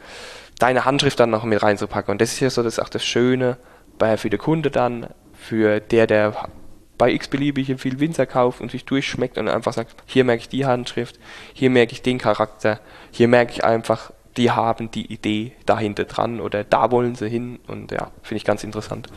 deine 0.59 0.84
Handschrift 0.84 1.20
dann 1.20 1.30
noch 1.30 1.45
mit 1.45 1.62
reinzupacken. 1.62 2.12
Und 2.12 2.20
das 2.20 2.32
ist 2.32 2.41
ja 2.41 2.51
so, 2.51 2.62
das 2.62 2.74
ist 2.74 2.78
auch 2.78 2.89
das 2.89 3.05
Schöne 3.05 3.57
bei, 3.99 4.16
für 4.16 4.30
den 4.30 4.39
Kunde 4.39 4.70
dann, 4.70 5.09
für 5.34 5.80
der, 5.80 6.07
der 6.07 6.34
bei 6.99 7.12
x-beliebige 7.12 7.76
viel 7.78 8.01
Winzer 8.01 8.26
kauft 8.26 8.61
und 8.61 8.70
sich 8.70 8.84
durchschmeckt 8.84 9.39
und 9.39 9.49
einfach 9.49 9.72
sagt, 9.72 9.95
hier 10.07 10.24
merke 10.24 10.41
ich 10.41 10.49
die 10.49 10.64
Handschrift, 10.64 11.18
hier 11.53 11.70
merke 11.70 11.93
ich 11.93 12.03
den 12.03 12.18
Charakter, 12.18 12.80
hier 13.11 13.28
merke 13.28 13.53
ich 13.53 13.64
einfach, 13.64 14.12
die 14.37 14.51
haben 14.51 14.91
die 14.91 15.12
Idee 15.12 15.53
dahinter 15.64 16.05
dran 16.05 16.41
oder 16.41 16.64
da 16.64 16.91
wollen 16.91 17.14
sie 17.14 17.28
hin 17.28 17.59
und 17.66 17.93
ja, 17.93 18.11
finde 18.22 18.39
ich 18.39 18.45
ganz 18.45 18.64
interessant. 18.64 19.09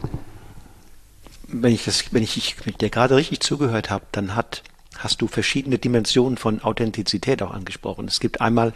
Wenn 1.48 1.74
ich 1.74 1.86
das, 1.86 2.14
wenn 2.14 2.24
ich, 2.24 2.38
ich 2.38 2.56
dir 2.78 2.90
gerade 2.90 3.16
richtig 3.16 3.40
zugehört 3.40 3.90
habe, 3.90 4.06
dann 4.12 4.36
hat, 4.36 4.64
hast 4.98 5.22
du 5.22 5.28
verschiedene 5.28 5.78
Dimensionen 5.78 6.38
von 6.38 6.62
Authentizität 6.62 7.42
auch 7.42 7.52
angesprochen. 7.52 8.08
Es 8.08 8.20
gibt 8.20 8.40
einmal 8.40 8.74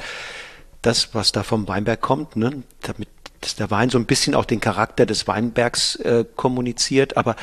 das, 0.82 1.14
was 1.14 1.32
da 1.32 1.44
vom 1.44 1.68
Weinberg 1.68 2.02
kommt, 2.02 2.36
ne, 2.36 2.64
damit 2.82 3.08
dass 3.44 3.56
der 3.56 3.70
Wein 3.72 3.90
so 3.90 3.98
ein 3.98 4.06
bisschen 4.06 4.36
auch 4.36 4.46
den 4.46 4.62
Charakter 4.62 5.06
des 5.06 5.28
Weinbergs 5.28 5.98
äh, 5.98 6.26
kommuniziert, 6.36 7.18
aber 7.18 7.36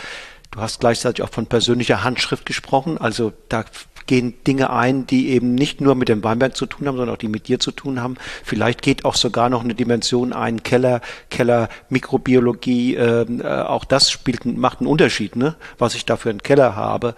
du 0.50 0.60
hast 0.60 0.80
gleichzeitig 0.80 1.22
auch 1.22 1.30
von 1.30 1.46
persönlicher 1.46 2.02
Handschrift 2.02 2.46
gesprochen, 2.46 2.98
also 2.98 3.32
da 3.48 3.64
gehen 4.10 4.34
Dinge 4.44 4.70
ein, 4.70 5.06
die 5.06 5.28
eben 5.28 5.54
nicht 5.54 5.80
nur 5.80 5.94
mit 5.94 6.08
dem 6.08 6.24
Weinberg 6.24 6.56
zu 6.56 6.66
tun 6.66 6.88
haben, 6.88 6.96
sondern 6.96 7.14
auch 7.14 7.18
die 7.20 7.28
mit 7.28 7.46
dir 7.46 7.60
zu 7.60 7.70
tun 7.70 8.02
haben. 8.02 8.16
Vielleicht 8.42 8.82
geht 8.82 9.04
auch 9.04 9.14
sogar 9.14 9.48
noch 9.48 9.62
eine 9.62 9.76
Dimension 9.76 10.32
ein, 10.32 10.64
Keller, 10.64 11.00
Keller, 11.30 11.68
Mikrobiologie, 11.90 12.96
ähm, 12.96 13.40
äh, 13.40 13.46
auch 13.46 13.84
das 13.84 14.10
spielt, 14.10 14.44
macht 14.46 14.80
einen 14.80 14.88
Unterschied, 14.88 15.36
ne? 15.36 15.54
was 15.78 15.94
ich 15.94 16.06
da 16.06 16.16
für 16.16 16.28
einen 16.28 16.42
Keller 16.42 16.74
habe. 16.74 17.14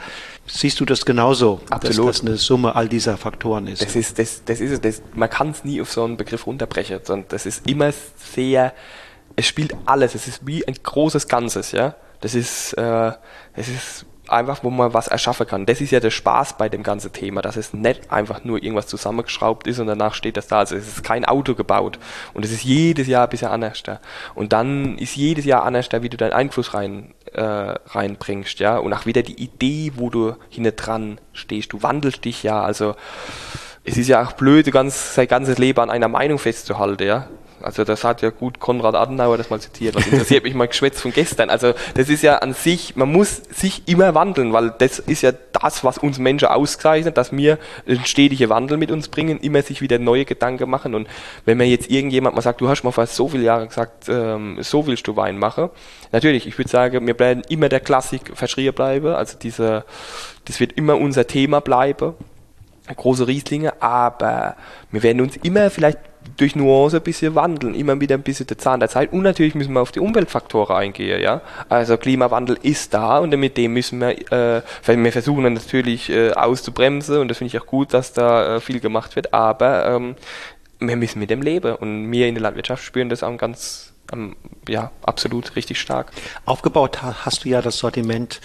Siehst 0.47 0.81
du 0.81 0.85
das 0.85 1.07
genauso, 1.07 1.63
Absolut. 1.71 2.11
dass 2.11 2.19
das 2.19 2.27
eine 2.27 2.37
Summe 2.37 2.77
all 2.77 2.91
dieser 2.91 3.17
Faktoren 3.17 3.69
ist? 3.69 3.81
Das 3.81 3.97
ist, 3.97 4.19
das, 4.19 4.45
das 4.45 4.61
ist 4.61 4.85
das, 4.85 5.01
man 5.15 5.31
kann 5.31 5.49
es 5.49 5.65
nie 5.65 5.81
auf 5.81 5.91
so 5.91 6.05
einen 6.05 6.19
Begriff 6.19 6.47
runterbrechen, 6.47 7.01
sondern 7.05 7.27
das 7.31 7.47
ist 7.47 7.67
immer 7.67 7.91
sehr, 8.35 8.75
es 9.35 9.47
spielt 9.47 9.75
alles, 9.87 10.15
es 10.15 10.29
ist 10.29 10.47
wie 10.47 10.69
ein 10.69 10.75
großes 10.83 11.27
Ganzes, 11.27 11.73
ja. 11.73 11.95
Das 12.21 12.35
ist, 12.35 12.75
äh, 12.75 13.13
es 13.55 13.69
ist 13.69 14.05
einfach, 14.29 14.63
wo 14.63 14.71
man 14.71 14.95
was 14.95 15.09
erschaffen 15.09 15.47
kann. 15.47 15.67
Das 15.67 15.81
ist 15.81 15.91
ja 15.91 16.01
der 16.01 16.11
Spaß 16.11 16.57
bei 16.57 16.69
dem 16.69 16.83
ganzen 16.83 17.13
Thema, 17.13 17.43
dass 17.43 17.57
es 17.57 17.75
nicht 17.75 18.11
einfach 18.13 18.45
nur 18.45 18.63
irgendwas 18.63 18.87
zusammengeschraubt 18.87 19.67
ist 19.67 19.79
und 19.79 19.89
danach 19.89 20.15
steht 20.15 20.37
das 20.37 20.47
da. 20.47 20.59
Also 20.59 20.77
es 20.77 20.87
ist 20.87 21.05
kein 21.05 21.25
Auto 21.25 21.55
gebaut 21.55 21.99
und 22.33 22.45
es 22.45 22.53
ist 22.53 22.63
jedes 22.63 23.07
Jahr 23.09 23.25
ein 23.25 23.31
bisschen 23.31 23.49
anders. 23.49 23.83
Und 24.35 24.53
dann 24.53 24.97
ist 24.99 25.17
jedes 25.17 25.45
Jahr 25.45 25.65
anders, 25.65 25.89
wie 25.93 26.09
du 26.09 26.17
deinen 26.17 26.33
Einfluss 26.33 26.75
rein, 26.75 27.15
äh, 27.33 27.43
reinbringst, 27.43 28.61
ja. 28.61 28.79
Und 28.79 28.93
auch 28.93 29.07
wieder 29.07 29.23
die 29.23 29.43
Idee, 29.43 29.93
wo 29.97 30.11
du 30.11 30.37
hinten 30.51 30.77
dran 30.77 31.19
stehst. 31.33 31.73
Du 31.73 31.83
wandelst 31.83 32.25
dich 32.25 32.43
ja, 32.43 32.63
also 32.63 32.95
es 33.85 33.97
ist 33.97 34.09
ja 34.09 34.23
auch 34.23 34.33
blöd, 34.33 34.71
ganz, 34.71 35.15
sein 35.15 35.27
ganzes 35.27 35.59
Leben 35.59 35.81
an 35.81 35.91
einer 35.91 36.09
Meinung 36.09 36.39
festzuhalten, 36.39 37.07
ja. 37.07 37.29
Also 37.65 37.85
das 37.85 38.05
hat 38.05 38.23
ja 38.23 38.31
gut 38.31 38.61
Konrad 38.61 38.95
Adenauer 38.95 39.39
das 39.39 39.51
mal 39.51 39.61
zitiert. 39.61 39.95
Was 39.95 40.07
interessiert 40.07 40.45
mich 40.45 40.55
mal 40.55 40.69
Geschwätz 40.69 41.01
von 41.01 41.13
gestern? 41.13 41.51
Also 41.51 41.75
das 41.95 42.09
ist 42.09 42.23
ja 42.23 42.39
an 42.39 42.55
sich, 42.55 42.97
man 42.97 43.11
muss 43.11 43.43
sich 43.51 43.83
immer 43.87 44.15
wandeln, 44.15 44.53
weil 44.53 44.75
das 44.79 44.99
ist 44.99 45.23
ja 45.23 45.33
das, 45.53 45.85
was 45.85 45.99
uns 45.99 46.19
Menschen 46.19 46.49
auszeichnet, 46.49 47.17
dass 47.17 47.33
wir 47.33 47.59
einen 47.87 48.05
stetigen 48.05 48.49
Wandel 48.49 48.77
mit 48.77 48.91
uns 48.91 49.09
bringen, 49.09 49.39
immer 49.41 49.63
sich 49.63 49.81
wieder 49.81 49.99
neue 49.99 50.25
Gedanken 50.25 50.69
machen. 50.69 50.95
Und 50.95 51.09
wenn 51.45 51.59
mir 51.59 51.67
jetzt 51.67 51.91
irgendjemand 51.91 52.35
mal 52.35 52.43
sagt, 52.43 52.61
du 52.61 52.69
hast 52.69 52.83
mal 52.83 52.93
fast 52.93 53.15
so 53.15 53.29
viele 53.29 53.45
Jahre 53.45 53.67
gesagt, 53.67 54.09
ähm, 54.09 54.59
so 54.61 54.87
willst 54.87 55.07
du 55.07 55.17
Wein 55.17 55.39
machen. 55.39 55.71
Natürlich, 56.13 56.47
ich 56.47 56.59
würde 56.59 56.71
sagen, 56.71 57.07
wir 57.07 57.15
bleiben 57.15 57.43
immer 57.49 57.69
der 57.69 57.81
Klassik 57.81 58.33
verschrien 58.35 58.75
bleiben. 58.75 59.09
Also 59.09 59.39
diese, 59.39 59.85
das 60.45 60.61
wird 60.61 60.73
immer 60.73 60.97
unser 60.97 61.27
Thema 61.27 61.61
bleiben 61.61 62.15
große 62.95 63.27
Rieslinge, 63.27 63.81
aber 63.81 64.57
wir 64.91 65.03
werden 65.03 65.23
uns 65.23 65.37
immer 65.37 65.71
vielleicht 65.71 65.99
durch 66.37 66.57
Nuance 66.57 66.97
ein 66.97 67.03
bisschen 67.03 67.35
wandeln, 67.35 67.75
immer 67.75 68.01
wieder 68.01 68.17
ein 68.17 68.23
bisschen 68.23 68.47
der 68.47 68.59
Zahn 68.59 68.81
der 68.81 68.89
Zeit. 68.89 69.13
Und 69.13 69.23
natürlich 69.23 69.55
müssen 69.55 69.73
wir 69.73 69.81
auf 69.81 69.93
die 69.93 70.01
Umweltfaktoren 70.01 70.77
eingehen, 70.77 71.21
ja. 71.21 71.41
Also 71.69 71.97
Klimawandel 71.97 72.59
ist 72.63 72.95
da 72.95 73.19
und 73.19 73.31
mit 73.37 73.57
dem 73.57 73.73
müssen 73.75 74.01
wir, 74.01 74.33
äh, 74.33 74.63
wir 74.87 75.13
versuchen 75.13 75.53
natürlich 75.53 76.11
äh, 76.11 76.33
auszubremsen 76.33 77.19
und 77.19 77.29
das 77.29 77.39
finde 77.39 77.55
ich 77.55 77.63
auch 77.63 77.67
gut, 77.67 77.95
dass 77.95 78.13
da 78.13 78.57
äh, 78.57 78.61
viel 78.61 78.81
gemacht 78.81 79.17
wird, 79.17 79.35
aber 79.35 79.87
ähm, 79.87 80.17
wir 80.81 80.97
müssen 80.97 81.19
mit 81.19 81.31
dem 81.31 81.43
leben 81.43 81.75
und 81.77 82.11
wir 82.11 82.29
in 82.29 82.35
der 82.35 82.43
Landwirtschaft 82.43 82.83
spüren 82.83 83.09
das 83.09 83.23
auch 83.23 83.37
ganz, 83.37 83.93
ähm, 84.13 84.37
ja, 84.69 84.91
absolut 85.03 85.57
richtig 85.57 85.81
stark. 85.81 86.11
Aufgebaut 86.45 87.03
hast 87.03 87.45
du 87.45 87.49
ja 87.49 87.63
das 87.63 87.79
Sortiment 87.79 88.41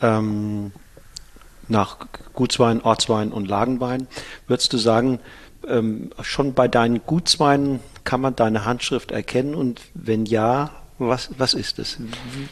ähm, 0.00 0.72
nach 1.68 1.98
Gutswein, 2.34 2.82
Ortswein 2.82 3.32
und 3.32 3.48
Lagenwein. 3.48 4.06
Würdest 4.46 4.72
du 4.72 4.78
sagen, 4.78 5.20
ähm, 5.68 6.10
schon 6.22 6.54
bei 6.54 6.68
deinen 6.68 7.02
Gutsweinen 7.06 7.80
kann 8.04 8.20
man 8.20 8.36
deine 8.36 8.64
Handschrift 8.64 9.10
erkennen 9.10 9.54
und 9.54 9.80
wenn 9.94 10.26
ja, 10.26 10.70
was, 10.98 11.30
was 11.38 11.54
ist 11.54 11.78
es? 11.78 11.98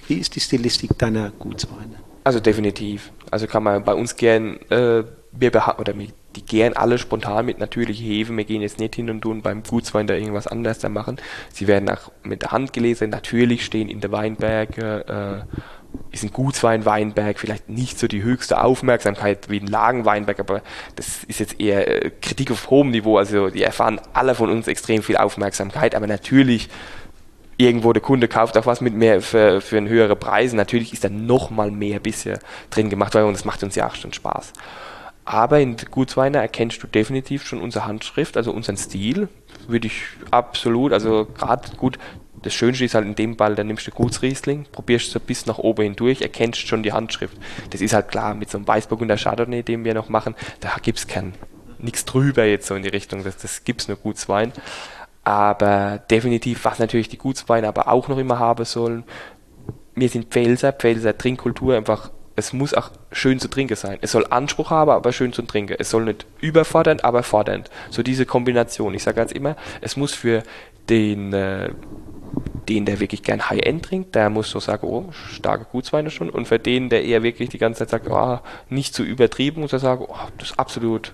Wie, 0.08 0.14
ist 0.14 0.36
die 0.36 0.40
Stilistik 0.40 0.98
deiner 0.98 1.30
Gutsweine? 1.30 1.96
Also 2.24 2.40
definitiv. 2.40 3.12
Also 3.30 3.46
kann 3.46 3.62
man 3.62 3.84
bei 3.84 3.94
uns 3.94 4.16
gern, 4.16 4.58
äh, 4.70 5.04
wir 5.32 5.52
oder 5.78 5.94
die 6.36 6.42
gern 6.44 6.74
alle 6.74 6.98
spontan 6.98 7.46
mit 7.46 7.58
natürlichen 7.58 8.04
Hefe. 8.04 8.36
Wir 8.36 8.44
gehen 8.44 8.62
jetzt 8.62 8.78
nicht 8.78 8.94
hin 8.94 9.10
und 9.10 9.20
tun 9.20 9.42
beim 9.42 9.62
Gutswein 9.62 10.06
da 10.06 10.14
irgendwas 10.14 10.46
anderes 10.46 10.78
da 10.78 10.88
machen. 10.88 11.16
Sie 11.52 11.66
werden 11.66 11.88
auch 11.88 12.10
mit 12.22 12.42
der 12.42 12.52
Hand 12.52 12.72
gelesen. 12.72 13.10
Natürlich 13.10 13.64
stehen 13.64 13.88
in 13.88 14.00
der 14.00 14.12
Weinberge 14.12 15.46
äh, 15.48 15.56
ist 16.12 16.24
ein 16.24 16.32
Gutswein-Weinberg 16.32 17.38
vielleicht 17.38 17.68
nicht 17.68 17.98
so 17.98 18.08
die 18.08 18.22
höchste 18.22 18.62
Aufmerksamkeit 18.62 19.48
wie 19.48 19.60
ein 19.60 19.66
Lagenweinberg, 19.66 20.40
aber 20.40 20.62
das 20.96 21.24
ist 21.24 21.40
jetzt 21.40 21.60
eher 21.60 22.04
äh, 22.04 22.10
Kritik 22.20 22.50
auf 22.50 22.70
hohem 22.70 22.90
Niveau. 22.90 23.16
Also 23.16 23.50
die 23.50 23.62
erfahren 23.62 24.00
alle 24.12 24.34
von 24.34 24.50
uns 24.50 24.66
extrem 24.68 25.02
viel 25.02 25.16
Aufmerksamkeit, 25.16 25.94
aber 25.94 26.06
natürlich 26.06 26.68
irgendwo 27.56 27.92
der 27.92 28.02
Kunde 28.02 28.26
kauft 28.26 28.56
auch 28.56 28.66
was 28.66 28.80
mit 28.80 28.94
mehr 28.94 29.20
für, 29.20 29.60
für 29.60 29.76
einen 29.76 29.88
höheren 29.88 30.18
Preis. 30.18 30.52
Natürlich 30.52 30.92
ist 30.92 31.04
da 31.04 31.08
noch 31.08 31.50
mal 31.50 31.70
mehr 31.70 32.00
bisschen 32.00 32.38
drin 32.70 32.88
gemacht, 32.88 33.14
weil 33.14 33.30
das 33.30 33.44
macht 33.44 33.62
uns 33.62 33.74
ja 33.74 33.86
auch 33.86 33.94
schon 33.94 34.12
Spaß. 34.12 34.52
Aber 35.26 35.60
in 35.60 35.76
Gutsweiner 35.76 36.40
erkennst 36.40 36.82
du 36.82 36.86
definitiv 36.86 37.46
schon 37.46 37.60
unsere 37.60 37.86
Handschrift, 37.86 38.36
also 38.36 38.50
unseren 38.50 38.76
Stil, 38.76 39.28
würde 39.68 39.86
ich 39.86 40.02
absolut, 40.30 40.92
also 40.92 41.26
gerade 41.38 41.76
gut, 41.76 41.98
das 42.42 42.54
Schönste 42.54 42.84
ist 42.84 42.94
halt 42.94 43.06
in 43.06 43.14
dem 43.14 43.36
Ball, 43.36 43.54
dann 43.54 43.66
nimmst 43.66 43.86
du 43.86 43.90
Gutsriesling, 43.90 44.66
probierst 44.72 45.10
so 45.10 45.20
bis 45.20 45.46
nach 45.46 45.58
oben 45.58 45.82
hindurch, 45.82 46.22
erkennst 46.22 46.66
schon 46.66 46.82
die 46.82 46.92
Handschrift. 46.92 47.36
Das 47.70 47.80
ist 47.80 47.92
halt 47.92 48.08
klar, 48.08 48.34
mit 48.34 48.50
so 48.50 48.58
einem 48.58 48.66
Weißburg 48.66 49.00
und 49.00 49.08
der 49.08 49.18
Chardonnay, 49.18 49.62
den 49.62 49.84
wir 49.84 49.94
noch 49.94 50.08
machen, 50.08 50.34
da 50.60 50.70
gibt 50.82 50.98
es 50.98 51.06
kein, 51.06 51.34
nichts 51.78 52.04
drüber 52.04 52.44
jetzt 52.44 52.66
so 52.66 52.74
in 52.74 52.82
die 52.82 52.88
Richtung, 52.88 53.24
das, 53.24 53.36
das 53.36 53.64
gibt 53.64 53.82
es 53.82 53.88
nur 53.88 53.96
Gutswein. 53.96 54.52
Aber 55.22 56.02
definitiv, 56.10 56.64
was 56.64 56.78
natürlich 56.78 57.08
die 57.08 57.18
Gutsweine 57.18 57.68
aber 57.68 57.88
auch 57.88 58.08
noch 58.08 58.18
immer 58.18 58.38
haben 58.38 58.64
sollen, 58.64 59.04
wir 59.94 60.08
sind 60.08 60.28
Pfälzer, 60.28 60.72
Pfälzer 60.72 61.16
Trinkkultur 61.16 61.76
einfach 61.76 62.10
es 62.40 62.52
muss 62.52 62.74
auch 62.74 62.90
schön 63.12 63.38
zu 63.38 63.48
trinken 63.48 63.76
sein. 63.76 63.98
Es 64.00 64.12
soll 64.12 64.26
Anspruch 64.30 64.70
haben, 64.70 64.90
aber 64.90 65.12
schön 65.12 65.32
zu 65.32 65.42
trinken. 65.42 65.76
Es 65.78 65.90
soll 65.90 66.04
nicht 66.04 66.26
überfordernd, 66.40 67.04
aber 67.04 67.22
fordernd. 67.22 67.70
So 67.90 68.02
diese 68.02 68.24
Kombination. 68.24 68.94
Ich 68.94 69.02
sage 69.02 69.16
ganz 69.16 69.32
immer, 69.32 69.56
es 69.82 69.96
muss 69.96 70.14
für 70.14 70.42
den, 70.88 71.32
äh, 71.32 71.70
den, 72.68 72.84
der 72.84 73.00
wirklich 73.00 73.22
gern 73.22 73.48
High-End 73.48 73.84
trinkt, 73.84 74.14
der 74.14 74.30
muss 74.30 74.50
so 74.50 74.60
sagen, 74.60 74.86
oh, 74.86 75.10
starke 75.12 75.66
Gutsweine 75.70 76.10
schon. 76.10 76.30
Und 76.30 76.48
für 76.48 76.58
den, 76.58 76.88
der 76.88 77.04
eher 77.04 77.22
wirklich 77.22 77.48
die 77.48 77.58
ganze 77.58 77.80
Zeit 77.80 77.90
sagt, 77.90 78.08
oh, 78.10 78.38
nicht 78.68 78.94
zu 78.94 79.02
übertrieben, 79.02 79.62
muss 79.62 79.72
er 79.72 79.78
sagen, 79.78 80.04
oh, 80.08 80.16
das 80.38 80.50
ist 80.50 80.58
absolut 80.58 81.12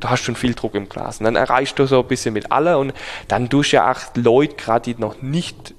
du 0.00 0.08
hast 0.08 0.22
schon 0.22 0.36
viel 0.36 0.54
Druck 0.54 0.74
im 0.74 0.88
Glas. 0.88 1.18
Und 1.18 1.24
dann 1.24 1.36
erreichst 1.36 1.78
du 1.78 1.86
so 1.86 2.00
ein 2.00 2.06
bisschen 2.06 2.34
mit 2.34 2.52
alle 2.52 2.78
und 2.78 2.92
dann 3.28 3.48
durch 3.48 3.72
ja 3.72 3.86
acht 3.86 4.16
Leute, 4.16 4.54
gerade 4.54 4.94
die 4.94 5.00
noch 5.00 5.22
nicht 5.22 5.74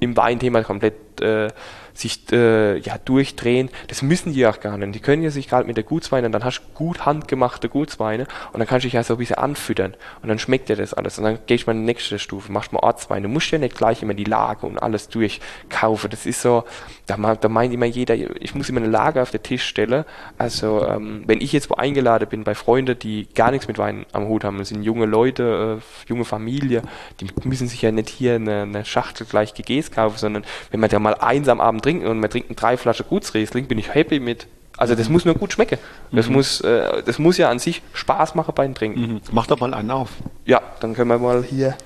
im 0.00 0.16
Weinthema 0.16 0.62
komplett 0.62 0.94
äh, 1.20 1.48
sich 1.94 2.20
äh, 2.32 2.78
ja, 2.78 2.98
durchdrehen. 2.98 3.70
Das 3.86 4.02
müssen 4.02 4.32
die 4.32 4.46
auch 4.46 4.60
gar 4.60 4.76
nicht. 4.76 4.94
Die 4.94 5.00
können 5.00 5.22
ja 5.22 5.30
sich 5.30 5.48
gerade 5.48 5.66
mit 5.66 5.76
der 5.76 5.84
Gutsweine, 5.84 6.28
dann 6.28 6.44
hast 6.44 6.60
du 6.60 6.62
gut 6.74 7.06
handgemachte 7.06 7.68
Gutsweine 7.68 8.26
und 8.52 8.58
dann 8.58 8.66
kannst 8.66 8.84
du 8.84 8.86
dich 8.88 8.94
ja 8.94 9.04
so 9.04 9.14
ein 9.14 9.18
bisschen 9.18 9.36
anfüttern 9.36 9.94
und 10.22 10.28
dann 10.28 10.38
schmeckt 10.38 10.68
dir 10.68 10.76
das 10.76 10.92
alles. 10.92 11.18
Und 11.18 11.24
dann 11.24 11.38
gehst 11.46 11.64
du 11.64 11.70
mal 11.70 11.76
in 11.76 11.82
die 11.82 11.86
nächste 11.86 12.18
Stufe, 12.18 12.50
machst 12.50 12.72
mal 12.72 12.80
Ortsweine. 12.80 13.22
Du 13.22 13.32
musst 13.32 13.50
ja 13.50 13.58
nicht 13.58 13.76
gleich 13.76 14.02
immer 14.02 14.14
die 14.14 14.24
Lage 14.24 14.66
und 14.66 14.78
alles 14.78 15.08
durchkaufen. 15.08 16.10
Das 16.10 16.26
ist 16.26 16.42
so, 16.42 16.64
da, 17.06 17.16
da 17.16 17.48
meint 17.48 17.72
immer 17.72 17.86
jeder, 17.86 18.14
ich 18.14 18.54
muss 18.54 18.68
immer 18.68 18.80
eine 18.80 18.90
Lage 18.90 19.22
auf 19.22 19.30
den 19.30 19.42
Tisch 19.42 19.64
stellen. 19.64 20.04
Also 20.36 20.86
ähm, 20.86 21.22
wenn 21.26 21.40
ich 21.40 21.52
jetzt 21.52 21.70
wo 21.70 21.74
eingeladen 21.74 22.28
bin 22.28 22.42
bei 22.42 22.54
Freunden, 22.54 22.98
die 22.98 23.28
gar 23.34 23.52
nichts 23.52 23.68
mit 23.68 23.78
Wein 23.78 24.04
am 24.12 24.26
Hut 24.26 24.42
haben, 24.42 24.58
das 24.58 24.70
sind 24.70 24.82
junge 24.82 25.06
Leute, 25.06 25.80
äh, 25.80 26.08
junge 26.08 26.24
Familie, 26.24 26.82
die 27.20 27.28
müssen 27.44 27.68
sich 27.68 27.82
ja 27.82 27.92
nicht 27.92 28.08
hier 28.08 28.34
eine, 28.34 28.62
eine 28.62 28.84
Schachtel 28.84 29.26
gleich 29.26 29.54
GGs 29.54 29.92
kaufen, 29.92 30.18
sondern 30.18 30.44
wenn 30.70 30.80
man 30.80 30.90
da 30.90 30.98
mal 31.04 31.14
einsam 31.14 31.60
Abend 31.60 31.82
trinken 31.82 32.06
und 32.06 32.18
man 32.18 32.30
trinkt 32.30 32.60
drei 32.60 32.76
Flaschen 32.76 33.06
Gutsriesling, 33.08 33.66
bin 33.66 33.78
ich 33.78 33.94
happy 33.94 34.18
mit. 34.18 34.46
Also 34.76 34.96
das 34.96 35.08
muss 35.08 35.24
nur 35.24 35.34
gut 35.34 35.52
schmecken. 35.52 35.78
Das, 36.10 36.26
mhm. 36.26 36.32
muss, 36.32 36.60
äh, 36.62 37.02
das 37.04 37.20
muss 37.20 37.38
ja 37.38 37.48
an 37.48 37.60
sich 37.60 37.82
Spaß 37.92 38.34
machen 38.34 38.52
beim 38.56 38.74
Trinken. 38.74 39.00
Mhm. 39.00 39.20
Mach 39.30 39.46
doch 39.46 39.60
mal 39.60 39.72
einen 39.72 39.92
auf. 39.92 40.10
Ja, 40.46 40.60
dann 40.80 40.94
können 40.94 41.10
wir 41.10 41.18
mal 41.18 41.44
hier 41.44 41.76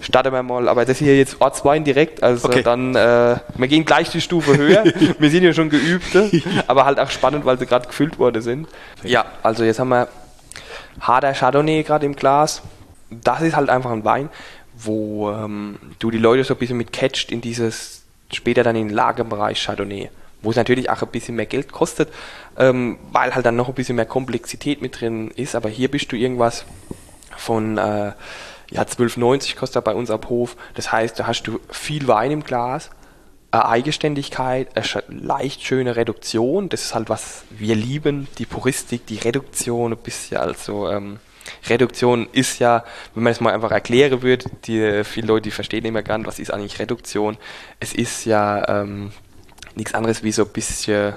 starten 0.00 0.32
wir 0.32 0.42
mal, 0.42 0.68
aber 0.68 0.84
das 0.84 0.98
hier 0.98 1.16
jetzt 1.16 1.40
Ortswein 1.40 1.84
direkt, 1.84 2.22
also 2.22 2.48
okay. 2.48 2.62
dann, 2.62 2.94
äh, 2.94 3.36
wir 3.56 3.68
gehen 3.68 3.84
gleich 3.84 4.10
die 4.10 4.20
Stufe 4.20 4.56
höher. 4.56 4.84
wir 5.18 5.30
sind 5.30 5.44
ja 5.44 5.52
schon 5.52 5.68
geübte, 5.68 6.30
aber 6.66 6.84
halt 6.84 6.98
auch 6.98 7.10
spannend, 7.10 7.44
weil 7.44 7.58
sie 7.58 7.66
gerade 7.66 7.86
gefüllt 7.86 8.18
worden 8.18 8.42
sind. 8.42 8.68
Ja, 9.02 9.26
also 9.42 9.64
jetzt 9.64 9.78
haben 9.78 9.90
wir 9.90 10.08
harter 11.00 11.32
Chardonnay 11.32 11.82
gerade 11.82 12.06
im 12.06 12.16
Glas. 12.16 12.62
Das 13.10 13.42
ist 13.42 13.56
halt 13.56 13.70
einfach 13.70 13.90
ein 13.90 14.04
Wein, 14.04 14.30
wo 14.76 15.30
ähm, 15.30 15.78
du 15.98 16.10
die 16.10 16.18
Leute 16.18 16.44
so 16.44 16.54
ein 16.54 16.58
bisschen 16.58 16.76
mit 16.76 16.92
catcht 16.92 17.30
in 17.30 17.40
dieses 17.40 17.99
später 18.32 18.62
dann 18.62 18.76
in 18.76 18.88
den 18.88 18.94
Lagerbereich 18.94 19.62
Chardonnay, 19.62 20.10
wo 20.42 20.50
es 20.50 20.56
natürlich 20.56 20.90
auch 20.90 21.02
ein 21.02 21.08
bisschen 21.08 21.36
mehr 21.36 21.46
Geld 21.46 21.72
kostet, 21.72 22.08
ähm, 22.56 22.98
weil 23.12 23.34
halt 23.34 23.46
dann 23.46 23.56
noch 23.56 23.68
ein 23.68 23.74
bisschen 23.74 23.96
mehr 23.96 24.06
Komplexität 24.06 24.82
mit 24.82 25.00
drin 25.00 25.30
ist. 25.30 25.54
Aber 25.54 25.68
hier 25.68 25.90
bist 25.90 26.10
du 26.12 26.16
irgendwas 26.16 26.64
von 27.36 27.78
äh, 27.78 28.12
ja 28.70 28.82
12,90 28.82 29.56
kostet 29.56 29.76
er 29.76 29.82
bei 29.82 29.94
uns 29.94 30.10
ab 30.10 30.28
Hof. 30.28 30.56
Das 30.74 30.92
heißt, 30.92 31.18
da 31.18 31.26
hast 31.26 31.42
du 31.42 31.60
viel 31.70 32.06
Wein 32.08 32.30
im 32.30 32.44
Glas, 32.44 32.90
eine 33.50 33.66
Eigenständigkeit, 33.66 34.68
eine 34.76 34.86
leicht 35.08 35.62
schöne 35.62 35.96
Reduktion. 35.96 36.68
Das 36.68 36.82
ist 36.82 36.94
halt 36.94 37.08
was 37.08 37.44
wir 37.50 37.74
lieben, 37.74 38.28
die 38.38 38.46
Puristik, 38.46 39.06
die 39.06 39.18
Reduktion 39.18 39.92
ein 39.92 39.98
bisschen 39.98 40.38
also 40.38 40.88
ähm, 40.88 41.18
Reduktion 41.68 42.28
ist 42.32 42.58
ja, 42.58 42.84
wenn 43.14 43.24
man 43.24 43.32
es 43.32 43.40
mal 43.40 43.52
einfach 43.52 43.70
erklären 43.70 44.22
würde, 44.22 44.46
die, 44.64 45.04
viele 45.04 45.26
Leute 45.28 45.42
die 45.42 45.50
verstehen 45.50 45.84
immer 45.84 46.02
gar 46.02 46.18
nicht, 46.18 46.26
was 46.26 46.38
ist 46.38 46.52
eigentlich 46.52 46.78
Reduktion. 46.78 47.36
Es 47.78 47.92
ist 47.92 48.24
ja 48.24 48.82
ähm, 48.82 49.12
nichts 49.74 49.94
anderes 49.94 50.22
wie 50.22 50.32
so 50.32 50.42
ein 50.42 50.50
bisschen 50.50 51.14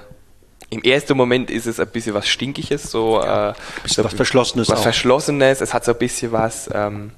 im 0.74 0.82
ersten 0.82 1.16
Moment 1.16 1.52
ist 1.52 1.68
es 1.68 1.80
ein 1.80 1.88
bisschen 1.88 2.16
was 2.16 2.28
Stinkiges, 2.28 2.90
so, 2.90 3.22
ja, 3.22 3.52
äh, 3.52 3.54
so 3.86 4.04
was 4.04 4.14
Verschlossenes. 4.14 4.70
Was 4.70 4.80
auch. 4.80 4.84
Verschlossenes, 4.84 5.62
es 5.62 5.72
hat 5.72 5.86
so 5.86 5.92
ein 5.92 6.00
bisschen 6.00 6.32
was, 6.32 6.68
ähm, 6.74 7.12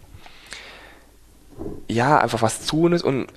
ja, 1.88 2.20
einfach 2.20 2.41
was 2.41 2.66
Zunes 2.66 3.01
und 3.01 3.28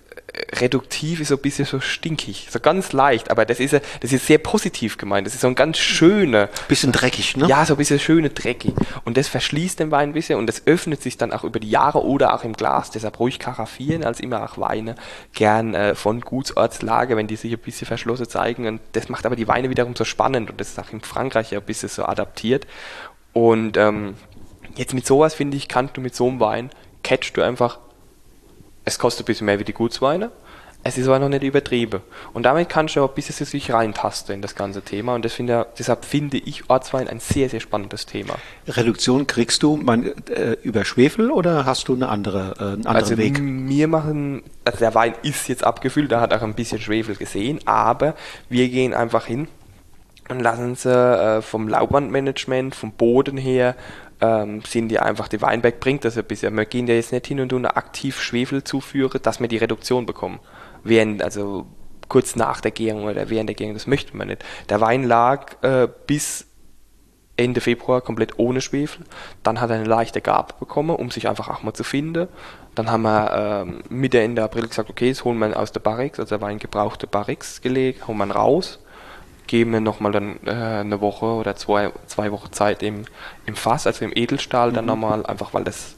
reduktiv 0.60 1.20
ist 1.20 1.28
so 1.28 1.36
ein 1.36 1.40
bisschen 1.40 1.64
so 1.64 1.80
stinkig, 1.80 2.48
so 2.50 2.60
ganz 2.60 2.92
leicht, 2.92 3.30
aber 3.30 3.44
das 3.44 3.60
ist, 3.60 3.72
das 3.72 4.12
ist 4.12 4.26
sehr 4.26 4.38
positiv 4.38 4.98
gemeint. 4.98 5.26
Das 5.26 5.34
ist 5.34 5.40
so 5.40 5.46
ein 5.46 5.54
ganz 5.54 5.78
schöner. 5.78 6.48
Bisschen 6.68 6.92
dreckig, 6.92 7.36
ne? 7.36 7.46
Ja, 7.46 7.64
so 7.64 7.74
ein 7.74 7.76
bisschen 7.78 7.98
schöne 7.98 8.30
dreckig. 8.30 8.74
Und 9.04 9.16
das 9.16 9.28
verschließt 9.28 9.80
den 9.80 9.90
Wein 9.90 10.10
ein 10.10 10.12
bisschen 10.12 10.38
und 10.38 10.46
das 10.46 10.66
öffnet 10.66 11.02
sich 11.02 11.16
dann 11.16 11.32
auch 11.32 11.44
über 11.44 11.60
die 11.60 11.70
Jahre 11.70 12.04
oder 12.04 12.34
auch 12.34 12.44
im 12.44 12.52
Glas. 12.52 12.90
Deshalb 12.90 13.18
ruhig 13.18 13.38
karaffieren 13.38 14.04
als 14.04 14.20
immer 14.20 14.44
auch 14.44 14.58
Weine 14.58 14.96
gern 15.32 15.74
äh, 15.74 15.94
von 15.94 16.20
Gutsortslage, 16.20 17.16
wenn 17.16 17.26
die 17.26 17.36
sich 17.36 17.52
ein 17.52 17.58
bisschen 17.58 17.86
verschlossen 17.86 18.28
zeigen. 18.28 18.66
Und 18.66 18.80
das 18.92 19.08
macht 19.08 19.24
aber 19.24 19.36
die 19.36 19.48
Weine 19.48 19.70
wiederum 19.70 19.96
so 19.96 20.04
spannend 20.04 20.50
und 20.50 20.60
das 20.60 20.68
ist 20.68 20.78
auch 20.78 20.92
in 20.92 21.00
Frankreich 21.00 21.52
ja 21.52 21.58
ein 21.58 21.64
bisschen 21.64 21.88
so 21.88 22.04
adaptiert. 22.04 22.66
Und 23.32 23.76
ähm, 23.76 24.14
jetzt 24.76 24.94
mit 24.94 25.06
sowas, 25.06 25.34
finde 25.34 25.56
ich, 25.56 25.68
kannst 25.68 25.96
du 25.96 26.00
mit 26.00 26.14
so 26.14 26.28
einem 26.28 26.40
Wein, 26.40 26.70
catchst 27.02 27.36
du 27.36 27.42
einfach 27.42 27.78
es 28.88 28.98
kostet 28.98 29.24
ein 29.24 29.26
bisschen 29.26 29.44
mehr 29.44 29.58
wie 29.58 29.64
die 29.64 29.74
Gutsweine. 29.74 30.30
Es 30.84 30.96
ist 30.96 31.08
aber 31.08 31.18
noch 31.18 31.28
nicht 31.28 31.42
übertrieben. 31.42 32.00
Und 32.32 32.44
damit 32.44 32.68
kannst 32.68 32.94
du 32.96 33.02
auch 33.02 33.08
ein 33.08 33.14
bisschen 33.14 33.44
sich 33.44 33.72
reintasten 33.72 34.36
in 34.36 34.42
das 34.42 34.54
ganze 34.54 34.80
Thema. 34.80 35.14
Und 35.14 35.28
finde, 35.30 35.66
deshalb 35.76 36.04
finde 36.04 36.38
ich 36.38 36.70
Ortswein 36.70 37.08
ein 37.08 37.18
sehr, 37.18 37.50
sehr 37.50 37.60
spannendes 37.60 38.06
Thema. 38.06 38.36
Reduktion 38.66 39.26
kriegst 39.26 39.62
du 39.62 39.76
mein, 39.76 40.14
äh, 40.28 40.56
über 40.62 40.84
Schwefel 40.84 41.30
oder 41.30 41.66
hast 41.66 41.88
du 41.88 41.94
eine 41.94 42.08
andere, 42.08 42.54
äh, 42.58 42.62
einen 42.62 42.86
anderen 42.86 42.96
also 42.96 43.18
Weg? 43.18 43.40
Wir 43.42 43.88
machen, 43.88 44.44
also 44.64 44.78
der 44.78 44.94
Wein 44.94 45.14
ist 45.22 45.48
jetzt 45.48 45.64
abgefüllt, 45.64 46.12
da 46.12 46.20
hat 46.20 46.32
auch 46.32 46.42
ein 46.42 46.54
bisschen 46.54 46.80
Schwefel 46.80 47.16
gesehen, 47.16 47.58
aber 47.66 48.14
wir 48.48 48.68
gehen 48.68 48.94
einfach 48.94 49.26
hin 49.26 49.48
und 50.28 50.40
lassen 50.40 50.76
sie 50.76 50.90
äh, 50.90 51.42
vom 51.42 51.68
Laubwandmanagement, 51.68 52.74
vom 52.74 52.92
Boden 52.92 53.36
her 53.36 53.74
ähm, 54.20 54.62
sind 54.62 54.88
die 54.88 54.98
einfach, 54.98 55.28
die 55.28 55.40
Weinberg 55.40 55.80
bringt 55.80 56.04
das 56.04 56.18
ein 56.18 56.24
bisschen. 56.24 56.56
Wir 56.56 56.66
gehen 56.66 56.86
ja 56.86 56.94
jetzt 56.94 57.12
nicht 57.12 57.26
hin 57.26 57.40
und 57.40 57.50
tun 57.50 57.66
aktiv 57.66 58.20
Schwefel 58.20 58.64
zuführen, 58.64 59.20
dass 59.22 59.40
wir 59.40 59.48
die 59.48 59.56
Reduktion 59.58 60.06
bekommen. 60.06 60.40
Während, 60.82 61.22
also 61.22 61.66
kurz 62.08 62.36
nach 62.36 62.60
der 62.60 62.70
Gärung 62.70 63.04
oder 63.04 63.30
während 63.30 63.48
der 63.48 63.56
Gärung, 63.56 63.74
das 63.74 63.86
möchte 63.86 64.16
man 64.16 64.28
nicht. 64.28 64.44
Der 64.68 64.80
Wein 64.80 65.04
lag 65.04 65.62
äh, 65.62 65.88
bis 66.06 66.46
Ende 67.36 67.60
Februar 67.60 68.00
komplett 68.00 68.38
ohne 68.38 68.60
Schwefel. 68.60 69.04
Dann 69.44 69.60
hat 69.60 69.70
er 69.70 69.76
eine 69.76 69.84
leichte 69.84 70.20
Gabe 70.20 70.54
bekommen, 70.58 70.96
um 70.96 71.10
sich 71.10 71.28
einfach 71.28 71.48
auch 71.48 71.62
mal 71.62 71.72
zu 71.72 71.84
finden. 71.84 72.26
Dann 72.74 72.90
haben 72.90 73.02
wir 73.02 73.64
ähm, 73.66 73.82
Mitte, 73.88 74.20
Ende 74.20 74.42
April 74.42 74.66
gesagt, 74.66 74.90
okay, 74.90 75.10
das 75.10 75.24
holen 75.24 75.38
wir 75.38 75.56
aus 75.56 75.70
der 75.70 75.80
Barrix, 75.80 76.18
also 76.18 76.36
der 76.36 76.40
Wein 76.40 76.58
gebrauchte 76.58 77.06
Barrix 77.06 77.60
gelegt, 77.60 78.08
holen 78.08 78.18
wir 78.18 78.30
raus 78.30 78.80
geben 79.48 79.72
wir 79.72 79.80
nochmal 79.80 80.12
dann 80.12 80.38
äh, 80.46 80.50
eine 80.50 81.00
Woche 81.00 81.26
oder 81.26 81.56
zwei, 81.56 81.90
zwei 82.06 82.30
Wochen 82.30 82.52
Zeit 82.52 82.84
im, 82.84 83.04
im 83.46 83.56
Fass, 83.56 83.86
also 83.86 84.04
im 84.04 84.12
Edelstahl 84.14 84.72
dann 84.72 84.84
mhm. 84.84 84.90
nochmal, 84.90 85.26
einfach 85.26 85.52
weil 85.54 85.64
das, 85.64 85.96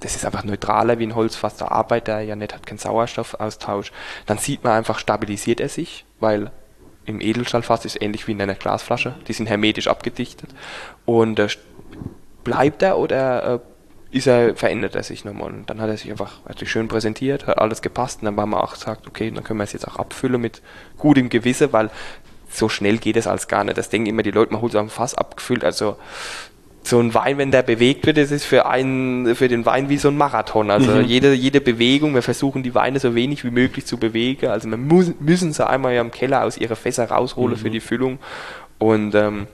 das 0.00 0.16
ist 0.16 0.24
einfach 0.24 0.44
neutraler 0.44 0.98
wie 0.98 1.06
ein 1.06 1.14
Holzfass, 1.14 1.56
da 1.56 1.68
arbeitet 1.68 2.08
er 2.08 2.20
ja 2.22 2.36
nicht, 2.36 2.54
hat 2.54 2.66
keinen 2.66 2.78
Sauerstoffaustausch. 2.78 3.92
Dann 4.24 4.38
sieht 4.38 4.64
man 4.64 4.72
einfach, 4.72 4.98
stabilisiert 4.98 5.60
er 5.60 5.68
sich, 5.68 6.06
weil 6.20 6.50
im 7.04 7.20
Edelstahlfass 7.20 7.84
ist 7.84 8.00
ähnlich 8.00 8.26
wie 8.26 8.32
in 8.32 8.40
einer 8.40 8.54
Glasflasche, 8.54 9.14
die 9.28 9.34
sind 9.34 9.46
hermetisch 9.46 9.88
abgedichtet 9.88 10.50
und 11.04 11.38
äh, 11.38 11.48
bleibt 12.44 12.82
er 12.82 12.98
oder 12.98 13.54
äh, 13.54 13.58
ist 14.16 14.28
er, 14.28 14.54
verändert 14.54 14.94
er 14.94 15.02
sich 15.02 15.24
nochmal. 15.24 15.52
Und 15.52 15.68
dann 15.68 15.80
hat 15.80 15.90
er 15.90 15.96
sich 15.96 16.10
einfach 16.10 16.44
hat 16.48 16.60
sich 16.60 16.70
schön 16.70 16.86
präsentiert, 16.86 17.48
hat 17.48 17.58
alles 17.58 17.82
gepasst 17.82 18.22
und 18.22 18.26
dann 18.26 18.36
haben 18.36 18.50
wir 18.50 18.62
auch 18.62 18.74
gesagt, 18.74 19.08
okay, 19.08 19.30
dann 19.30 19.42
können 19.42 19.58
wir 19.58 19.64
es 19.64 19.72
jetzt 19.72 19.88
auch 19.88 19.96
abfüllen 19.96 20.40
mit 20.40 20.62
gutem 20.96 21.28
Gewissen, 21.28 21.72
weil 21.72 21.90
so 22.54 22.68
schnell 22.68 22.98
geht 22.98 23.16
es 23.16 23.26
als 23.26 23.48
gar 23.48 23.64
nicht. 23.64 23.76
Das 23.76 23.88
denken 23.88 24.08
immer 24.08 24.22
die 24.22 24.30
Leute, 24.30 24.52
man 24.52 24.62
holt 24.62 24.72
so 24.72 24.78
ein 24.78 24.88
Fass 24.88 25.14
abgefüllt. 25.14 25.64
Also 25.64 25.96
so 26.86 27.00
ein 27.00 27.14
Wein, 27.14 27.38
wenn 27.38 27.50
der 27.50 27.62
bewegt 27.62 28.06
wird, 28.06 28.18
das 28.18 28.30
ist 28.30 28.44
für 28.44 28.66
einen, 28.66 29.34
für 29.34 29.48
den 29.48 29.64
Wein 29.64 29.88
wie 29.88 29.96
so 29.96 30.08
ein 30.08 30.16
Marathon. 30.16 30.70
Also 30.70 30.92
mhm. 30.92 31.04
jede, 31.04 31.32
jede 31.32 31.60
Bewegung, 31.60 32.14
wir 32.14 32.22
versuchen 32.22 32.62
die 32.62 32.74
Weine 32.74 33.00
so 33.00 33.14
wenig 33.14 33.44
wie 33.44 33.50
möglich 33.50 33.86
zu 33.86 33.96
bewegen. 33.96 34.48
Also 34.48 34.68
wir 34.68 34.76
muss, 34.76 35.12
müssen 35.18 35.52
sie 35.52 35.66
einmal 35.66 35.94
im 35.94 36.10
Keller 36.10 36.44
aus 36.44 36.58
ihrer 36.58 36.76
Fässer 36.76 37.08
rausholen 37.10 37.56
mhm. 37.56 37.60
für 37.60 37.70
die 37.70 37.80
Füllung. 37.80 38.18
Und 38.78 39.14
ähm, 39.14 39.46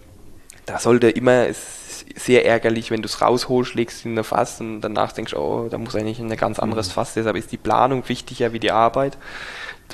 da 0.66 0.78
sollte 0.78 1.08
immer, 1.08 1.46
es 1.46 2.04
ist 2.08 2.24
sehr 2.24 2.44
ärgerlich, 2.46 2.90
wenn 2.90 3.02
du 3.02 3.06
es 3.06 3.20
rausholst, 3.20 3.74
legst 3.74 4.04
in 4.04 4.18
ein 4.18 4.24
Fass 4.24 4.60
und 4.60 4.80
danach 4.80 5.12
denkst, 5.12 5.34
oh, 5.34 5.68
da 5.70 5.78
muss 5.78 5.94
eigentlich 5.94 6.18
ein 6.18 6.36
ganz 6.36 6.58
anderes 6.58 6.88
mhm. 6.88 6.92
Fass. 6.92 7.14
Deshalb 7.14 7.36
ist 7.36 7.52
die 7.52 7.58
Planung 7.58 8.08
wichtiger 8.08 8.52
wie 8.52 8.60
die 8.60 8.72
Arbeit 8.72 9.16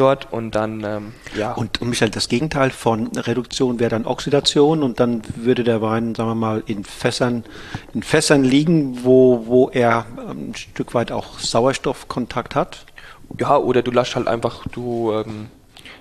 dort 0.00 0.32
und 0.32 0.54
dann, 0.54 0.84
ähm, 0.84 1.12
ja. 1.36 1.52
Und, 1.52 1.80
und 1.80 1.88
Michael, 1.88 2.10
das 2.10 2.28
Gegenteil 2.28 2.70
von 2.70 3.08
Reduktion 3.08 3.80
wäre 3.80 3.90
dann 3.90 4.06
Oxidation 4.06 4.82
und 4.82 5.00
dann 5.00 5.22
würde 5.36 5.64
der 5.64 5.82
Wein, 5.82 6.14
sagen 6.14 6.30
wir 6.30 6.34
mal, 6.34 6.62
in 6.66 6.84
Fässern, 6.84 7.44
in 7.94 8.02
Fässern 8.02 8.44
liegen, 8.44 9.04
wo, 9.04 9.46
wo 9.46 9.68
er 9.70 10.06
ein 10.28 10.54
Stück 10.54 10.94
weit 10.94 11.12
auch 11.12 11.38
Sauerstoffkontakt 11.38 12.54
hat. 12.54 12.86
Ja, 13.38 13.56
oder 13.56 13.82
du 13.82 13.90
lässt 13.90 14.14
halt 14.14 14.28
einfach, 14.28 14.66
du, 14.70 15.12
ähm, 15.12 15.48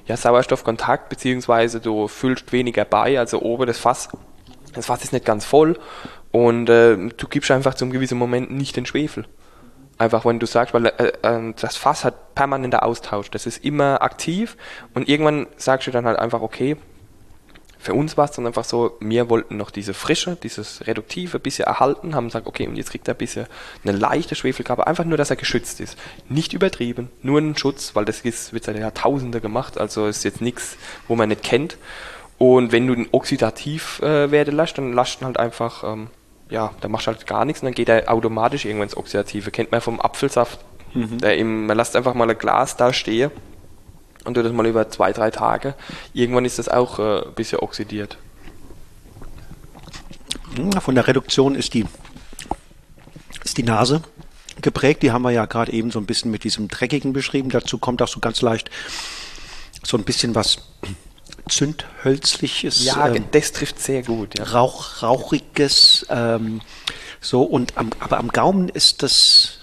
ja, 0.05 0.17
Sauerstoffkontakt, 0.17 1.09
beziehungsweise 1.09 1.79
du 1.79 2.07
füllst 2.07 2.51
weniger 2.51 2.85
bei, 2.85 3.17
also 3.17 3.41
oben 3.41 3.65
das 3.65 3.79
Fass, 3.79 4.09
das 4.73 4.85
Fass 4.85 5.03
ist 5.03 5.13
nicht 5.13 5.25
ganz 5.25 5.45
voll 5.45 5.79
und 6.31 6.69
äh, 6.69 6.97
du 6.97 7.27
gibst 7.29 7.49
einfach 7.49 7.75
zum 7.75 7.91
gewissen 7.91 8.17
Moment 8.17 8.51
nicht 8.51 8.75
den 8.75 8.85
Schwefel. 8.85 9.25
Einfach, 9.97 10.25
wenn 10.25 10.39
du 10.39 10.45
sagst, 10.45 10.73
weil 10.73 10.87
äh, 10.87 11.13
äh, 11.21 11.53
das 11.59 11.77
Fass 11.77 12.03
hat 12.03 12.35
permanenter 12.35 12.83
Austausch, 12.83 13.31
das 13.31 13.45
ist 13.45 13.63
immer 13.63 14.01
aktiv 14.01 14.57
und 14.93 15.07
irgendwann 15.07 15.47
sagst 15.55 15.87
du 15.87 15.91
dann 15.91 16.05
halt 16.05 16.19
einfach, 16.19 16.41
okay, 16.41 16.75
für 17.85 17.93
uns 17.93 18.17
war 18.17 18.25
es 18.25 18.31
dann 18.31 18.47
einfach 18.47 18.63
so, 18.63 18.97
wir 18.99 19.29
wollten 19.29 19.57
noch 19.57 19.69
diese 19.69 19.93
Frische, 19.93 20.35
dieses 20.41 20.87
Reduktive 20.87 21.37
ein 21.37 21.41
bisschen 21.41 21.65
erhalten, 21.65 22.15
haben 22.15 22.25
gesagt, 22.25 22.47
okay, 22.47 22.67
und 22.67 22.77
jetzt 22.77 22.89
kriegt 22.89 23.07
er 23.07 23.13
ein 23.13 23.17
bisschen 23.17 23.45
eine 23.83 23.95
leichte 23.95 24.33
Schwefelgabe, 24.33 24.87
einfach 24.87 25.05
nur, 25.05 25.19
dass 25.19 25.29
er 25.29 25.35
geschützt 25.35 25.79
ist. 25.79 25.95
Nicht 26.27 26.53
übertrieben, 26.53 27.11
nur 27.21 27.39
ein 27.39 27.55
Schutz, 27.55 27.93
weil 27.93 28.03
das 28.03 28.21
ist, 28.21 28.53
wird 28.53 28.63
seit 28.63 28.79
Jahrtausenden 28.79 29.39
gemacht, 29.39 29.77
also 29.77 30.07
ist 30.07 30.23
jetzt 30.23 30.41
nichts, 30.41 30.77
wo 31.07 31.15
man 31.15 31.29
nicht 31.29 31.43
kennt. 31.43 31.77
Und 32.39 32.71
wenn 32.71 32.87
du 32.87 32.95
den 32.95 33.07
oxidativ 33.11 34.01
äh, 34.01 34.31
werden 34.31 34.55
lässt, 34.55 34.79
dann 34.79 34.91
lässt 34.91 35.21
du 35.21 35.25
halt 35.25 35.37
einfach, 35.37 35.83
ähm, 35.83 36.07
ja, 36.49 36.71
dann 36.81 36.91
machst 36.91 37.07
du 37.07 37.11
halt 37.11 37.25
gar 37.25 37.45
nichts 37.45 37.61
und 37.61 37.67
dann 37.67 37.73
geht 37.73 37.89
er 37.89 38.11
automatisch 38.11 38.65
irgendwann 38.65 38.87
ins 38.87 38.97
Oxidative. 38.97 39.51
Kennt 39.51 39.71
man 39.71 39.81
vom 39.81 39.99
Apfelsaft. 39.99 40.59
Mhm. 40.93 41.17
Der 41.19 41.37
eben, 41.37 41.65
man 41.65 41.77
lässt 41.77 41.95
einfach 41.95 42.13
mal 42.13 42.29
ein 42.29 42.37
Glas 42.37 42.77
da 42.77 42.93
stehen 42.93 43.31
und 44.23 44.35
tut 44.35 44.45
das 44.45 44.53
mal 44.53 44.65
über 44.65 44.89
zwei, 44.89 45.11
drei 45.11 45.31
Tage. 45.31 45.75
Irgendwann 46.13 46.45
ist 46.45 46.59
das 46.59 46.69
auch 46.69 46.99
äh, 46.99 47.25
ein 47.25 47.33
bisschen 47.33 47.59
oxidiert. 47.59 48.17
Von 50.79 50.95
der 50.95 51.07
Reduktion 51.07 51.55
ist 51.55 51.73
die, 51.73 51.85
ist 53.43 53.57
die 53.57 53.63
Nase 53.63 54.01
geprägt. 54.61 55.03
Die 55.03 55.11
haben 55.11 55.23
wir 55.23 55.31
ja 55.31 55.45
gerade 55.45 55.73
eben 55.73 55.91
so 55.91 55.99
ein 55.99 56.05
bisschen 56.05 56.31
mit 56.31 56.45
diesem 56.45 56.69
Dreckigen 56.69 57.11
beschrieben. 57.11 57.49
Dazu 57.49 57.77
kommt 57.77 58.01
auch 58.01 58.07
so 58.07 58.21
ganz 58.21 58.41
leicht 58.41 58.69
so 59.83 59.97
ein 59.97 60.03
bisschen 60.03 60.33
was 60.33 60.57
Zündhölzliches. 61.49 62.83
Ja, 62.83 63.07
ähm, 63.07 63.25
das 63.31 63.51
trifft 63.51 63.79
sehr 63.79 64.03
gut. 64.03 64.37
Ja. 64.37 64.45
Rauch, 64.45 65.03
rauchiges. 65.03 66.05
Ähm, 66.09 66.61
so 67.21 67.43
und 67.43 67.77
am, 67.77 67.89
aber 67.99 68.17
am 68.17 68.29
Gaumen 68.29 68.69
ist 68.69 69.03
das 69.03 69.59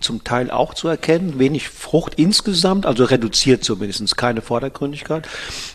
zum 0.00 0.24
Teil 0.24 0.50
auch 0.50 0.74
zu 0.74 0.88
erkennen. 0.88 1.38
Wenig 1.38 1.68
Frucht 1.68 2.14
insgesamt, 2.16 2.86
also 2.86 3.04
reduziert 3.04 3.64
zumindest, 3.64 4.16
keine 4.16 4.42
Vordergründigkeit, 4.42 5.28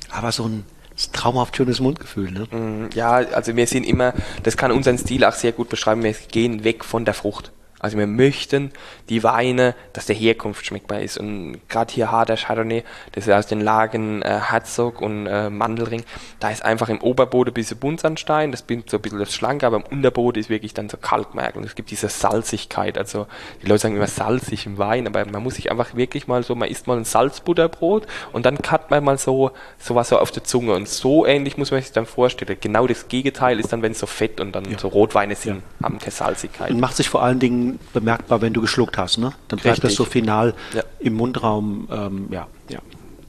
aber 0.09 0.32
so 0.32 0.45
ein 0.45 0.65
traumhaft 1.13 1.55
schönes 1.55 1.80
Mundgefühl. 1.80 2.32
Ne? 2.32 2.47
Mm, 2.51 2.89
ja, 2.93 3.11
also 3.11 3.55
wir 3.55 3.67
sind 3.67 3.86
immer, 3.86 4.13
das 4.43 4.57
kann 4.57 4.71
unseren 4.71 4.97
Stil 4.97 5.23
auch 5.23 5.34
sehr 5.34 5.53
gut 5.53 5.69
beschreiben, 5.69 6.03
wir 6.03 6.13
gehen 6.13 6.63
weg 6.63 6.84
von 6.84 7.05
der 7.05 7.13
Frucht. 7.13 7.51
Also 7.80 7.97
wir 7.97 8.07
möchten 8.07 8.71
die 9.09 9.23
Weine, 9.23 9.75
dass 9.93 10.05
der 10.05 10.15
Herkunft 10.15 10.65
schmeckbar 10.65 11.01
ist. 11.01 11.17
Und 11.17 11.59
gerade 11.69 11.93
hier 11.93 12.11
Harder 12.11 12.38
Chardonnay, 12.38 12.84
das 13.13 13.27
ist 13.27 13.34
aus 13.34 13.47
den 13.47 13.61
Lagen 13.61 14.21
äh, 14.21 14.39
Herzog 14.39 15.01
und 15.01 15.27
äh, 15.27 15.49
Mandelring, 15.49 16.03
da 16.39 16.49
ist 16.49 16.63
einfach 16.63 16.89
im 16.89 17.01
Oberboden 17.01 17.51
ein 17.51 17.53
bisschen 17.53 17.77
Buntsandstein, 17.77 18.51
das 18.51 18.61
bin 18.61 18.84
so 18.88 18.97
ein 18.97 19.01
bisschen 19.01 19.19
das 19.19 19.34
Schlanke, 19.34 19.65
aber 19.65 19.77
im 19.77 19.84
Unterboden 19.84 20.39
ist 20.39 20.49
wirklich 20.49 20.73
dann 20.73 20.89
so 20.89 20.97
Kalkmerk 20.97 21.55
und 21.55 21.63
es 21.63 21.75
gibt 21.75 21.91
diese 21.91 22.09
Salzigkeit. 22.09 22.97
Also 22.97 23.27
die 23.61 23.67
Leute 23.67 23.84
sagen 23.84 23.95
immer 23.95 24.07
salzig 24.07 24.65
im 24.65 24.77
Wein, 24.77 25.07
aber 25.07 25.25
man 25.25 25.43
muss 25.43 25.55
sich 25.55 25.71
einfach 25.71 25.95
wirklich 25.95 26.27
mal 26.27 26.43
so, 26.43 26.55
man 26.55 26.69
isst 26.69 26.88
mal 26.88 26.97
ein 26.97 27.05
Salzbutterbrot 27.05 28.07
und 28.34 28.45
dann 28.45 28.57
hat 28.67 28.91
man 28.91 29.03
mal 29.03 29.17
so 29.17 29.51
sowas 29.77 30.09
so 30.09 30.17
auf 30.17 30.32
der 30.32 30.43
Zunge. 30.43 30.73
Und 30.73 30.88
so 30.88 31.25
ähnlich 31.25 31.57
muss 31.57 31.71
man 31.71 31.82
sich 31.82 31.91
dann 31.91 32.05
vorstellen. 32.05 32.57
Genau 32.59 32.88
das 32.88 33.07
Gegenteil 33.07 33.59
ist 33.59 33.71
dann, 33.71 33.82
wenn 33.82 33.93
es 33.93 33.99
so 33.99 34.05
fett 34.05 34.39
und 34.39 34.53
dann 34.53 34.69
ja. 34.69 34.77
so 34.77 34.88
Rotweine 34.88 35.36
sind, 35.36 35.61
ja. 35.80 35.86
haben 35.86 35.99
keine 35.99 36.11
Salzigkeit. 36.11 36.71
Und 36.71 36.80
macht 36.80 36.95
sich 36.97 37.09
vor 37.09 37.23
allen 37.23 37.39
Dingen 37.39 37.68
bemerkbar, 37.93 38.41
wenn 38.41 38.53
du 38.53 38.61
geschluckt 38.61 38.97
hast, 38.97 39.17
ne? 39.17 39.34
Dann 39.49 39.59
bleibt 39.59 39.84
das 39.84 39.93
so 39.93 40.05
final 40.05 40.53
ja. 40.74 40.84
im 40.99 41.13
Mundraum, 41.13 41.88
ähm, 41.91 42.28
ja, 42.32 42.47
ja. 42.70 42.80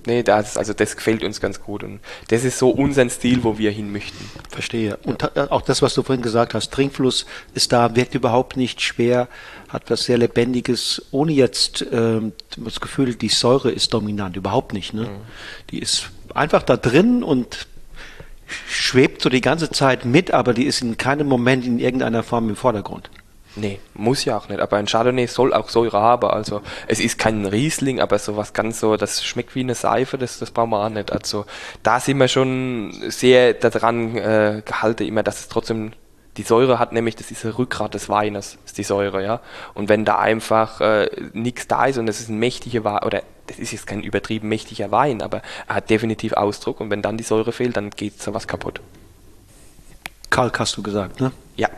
Nee, 0.06 0.22
das, 0.22 0.56
also 0.56 0.72
das 0.72 0.96
gefällt 0.96 1.22
uns 1.22 1.40
ganz 1.40 1.60
gut 1.60 1.84
und 1.84 2.00
das 2.28 2.44
ist 2.44 2.58
so 2.58 2.70
unser 2.70 3.08
Stil, 3.10 3.44
wo 3.44 3.58
wir 3.58 3.70
hin 3.70 3.92
möchten. 3.92 4.30
Verstehe. 4.48 4.96
Und 5.04 5.22
äh, 5.36 5.46
auch 5.50 5.60
das, 5.60 5.82
was 5.82 5.94
du 5.94 6.02
vorhin 6.02 6.22
gesagt 6.22 6.54
hast, 6.54 6.72
Trinkfluss 6.72 7.26
ist 7.54 7.72
da, 7.72 7.94
wirkt 7.96 8.14
überhaupt 8.14 8.56
nicht 8.56 8.80
schwer, 8.80 9.28
hat 9.68 9.90
was 9.90 10.04
sehr 10.04 10.16
Lebendiges, 10.16 11.06
ohne 11.10 11.32
jetzt 11.32 11.84
ähm, 11.92 12.32
das 12.56 12.80
Gefühl, 12.80 13.14
die 13.14 13.28
Säure 13.28 13.70
ist 13.70 13.92
dominant, 13.92 14.36
überhaupt 14.36 14.72
nicht. 14.72 14.94
Ne? 14.94 15.02
Mhm. 15.02 15.08
Die 15.70 15.80
ist 15.80 16.10
einfach 16.34 16.62
da 16.62 16.76
drin 16.76 17.22
und 17.22 17.66
schwebt 18.68 19.22
so 19.22 19.28
die 19.28 19.40
ganze 19.40 19.70
Zeit 19.70 20.04
mit, 20.04 20.32
aber 20.32 20.54
die 20.54 20.64
ist 20.64 20.82
in 20.82 20.96
keinem 20.96 21.26
Moment 21.26 21.64
in 21.66 21.78
irgendeiner 21.78 22.22
Form 22.22 22.48
im 22.48 22.56
Vordergrund. 22.56 23.10
Nee, 23.56 23.80
muss 23.94 24.24
ja 24.24 24.36
auch 24.36 24.48
nicht. 24.48 24.60
Aber 24.60 24.76
ein 24.76 24.86
Chardonnay 24.86 25.26
soll 25.26 25.52
auch 25.52 25.68
Säure 25.68 26.00
haben. 26.00 26.28
Also 26.28 26.62
es 26.86 27.00
ist 27.00 27.18
kein 27.18 27.46
Riesling, 27.46 28.00
aber 28.00 28.18
sowas 28.18 28.52
ganz 28.52 28.80
so, 28.80 28.96
das 28.96 29.24
schmeckt 29.24 29.54
wie 29.54 29.60
eine 29.60 29.74
Seife, 29.74 30.18
das, 30.18 30.38
das 30.38 30.50
brauchen 30.50 30.70
wir 30.70 30.84
auch 30.84 30.88
nicht. 30.88 31.10
Also 31.12 31.46
da 31.82 31.98
sind 31.98 32.18
wir 32.18 32.28
schon 32.28 32.94
sehr 33.08 33.54
daran 33.54 34.16
äh, 34.16 34.62
gehalten, 34.64 35.04
immer, 35.04 35.22
dass 35.22 35.40
es 35.40 35.48
trotzdem 35.48 35.92
die 36.36 36.42
Säure 36.42 36.78
hat, 36.78 36.92
nämlich 36.92 37.16
das 37.16 37.30
ist 37.30 37.42
der 37.42 37.58
Rückgrat 37.58 37.92
des 37.92 38.08
Weines, 38.08 38.56
ist 38.64 38.78
die 38.78 38.84
Säure, 38.84 39.22
ja. 39.22 39.40
Und 39.74 39.88
wenn 39.88 40.04
da 40.04 40.18
einfach 40.18 40.80
äh, 40.80 41.10
nichts 41.32 41.66
da 41.66 41.86
ist 41.86 41.98
und 41.98 42.08
es 42.08 42.20
ist 42.20 42.28
ein 42.28 42.38
mächtiger 42.38 42.84
Wein, 42.84 43.02
oder 43.02 43.22
das 43.48 43.58
ist 43.58 43.72
jetzt 43.72 43.86
kein 43.88 44.02
übertrieben 44.02 44.48
mächtiger 44.48 44.92
Wein, 44.92 45.22
aber 45.22 45.42
er 45.66 45.74
hat 45.74 45.90
definitiv 45.90 46.34
Ausdruck 46.34 46.80
und 46.80 46.88
wenn 46.88 47.02
dann 47.02 47.16
die 47.16 47.24
Säure 47.24 47.50
fehlt, 47.50 47.76
dann 47.76 47.90
geht 47.90 48.22
sowas 48.22 48.46
kaputt. 48.46 48.80
Kalk 50.30 50.60
hast 50.60 50.76
du 50.76 50.82
gesagt, 50.82 51.20
ne? 51.20 51.32
Ja, 51.56 51.68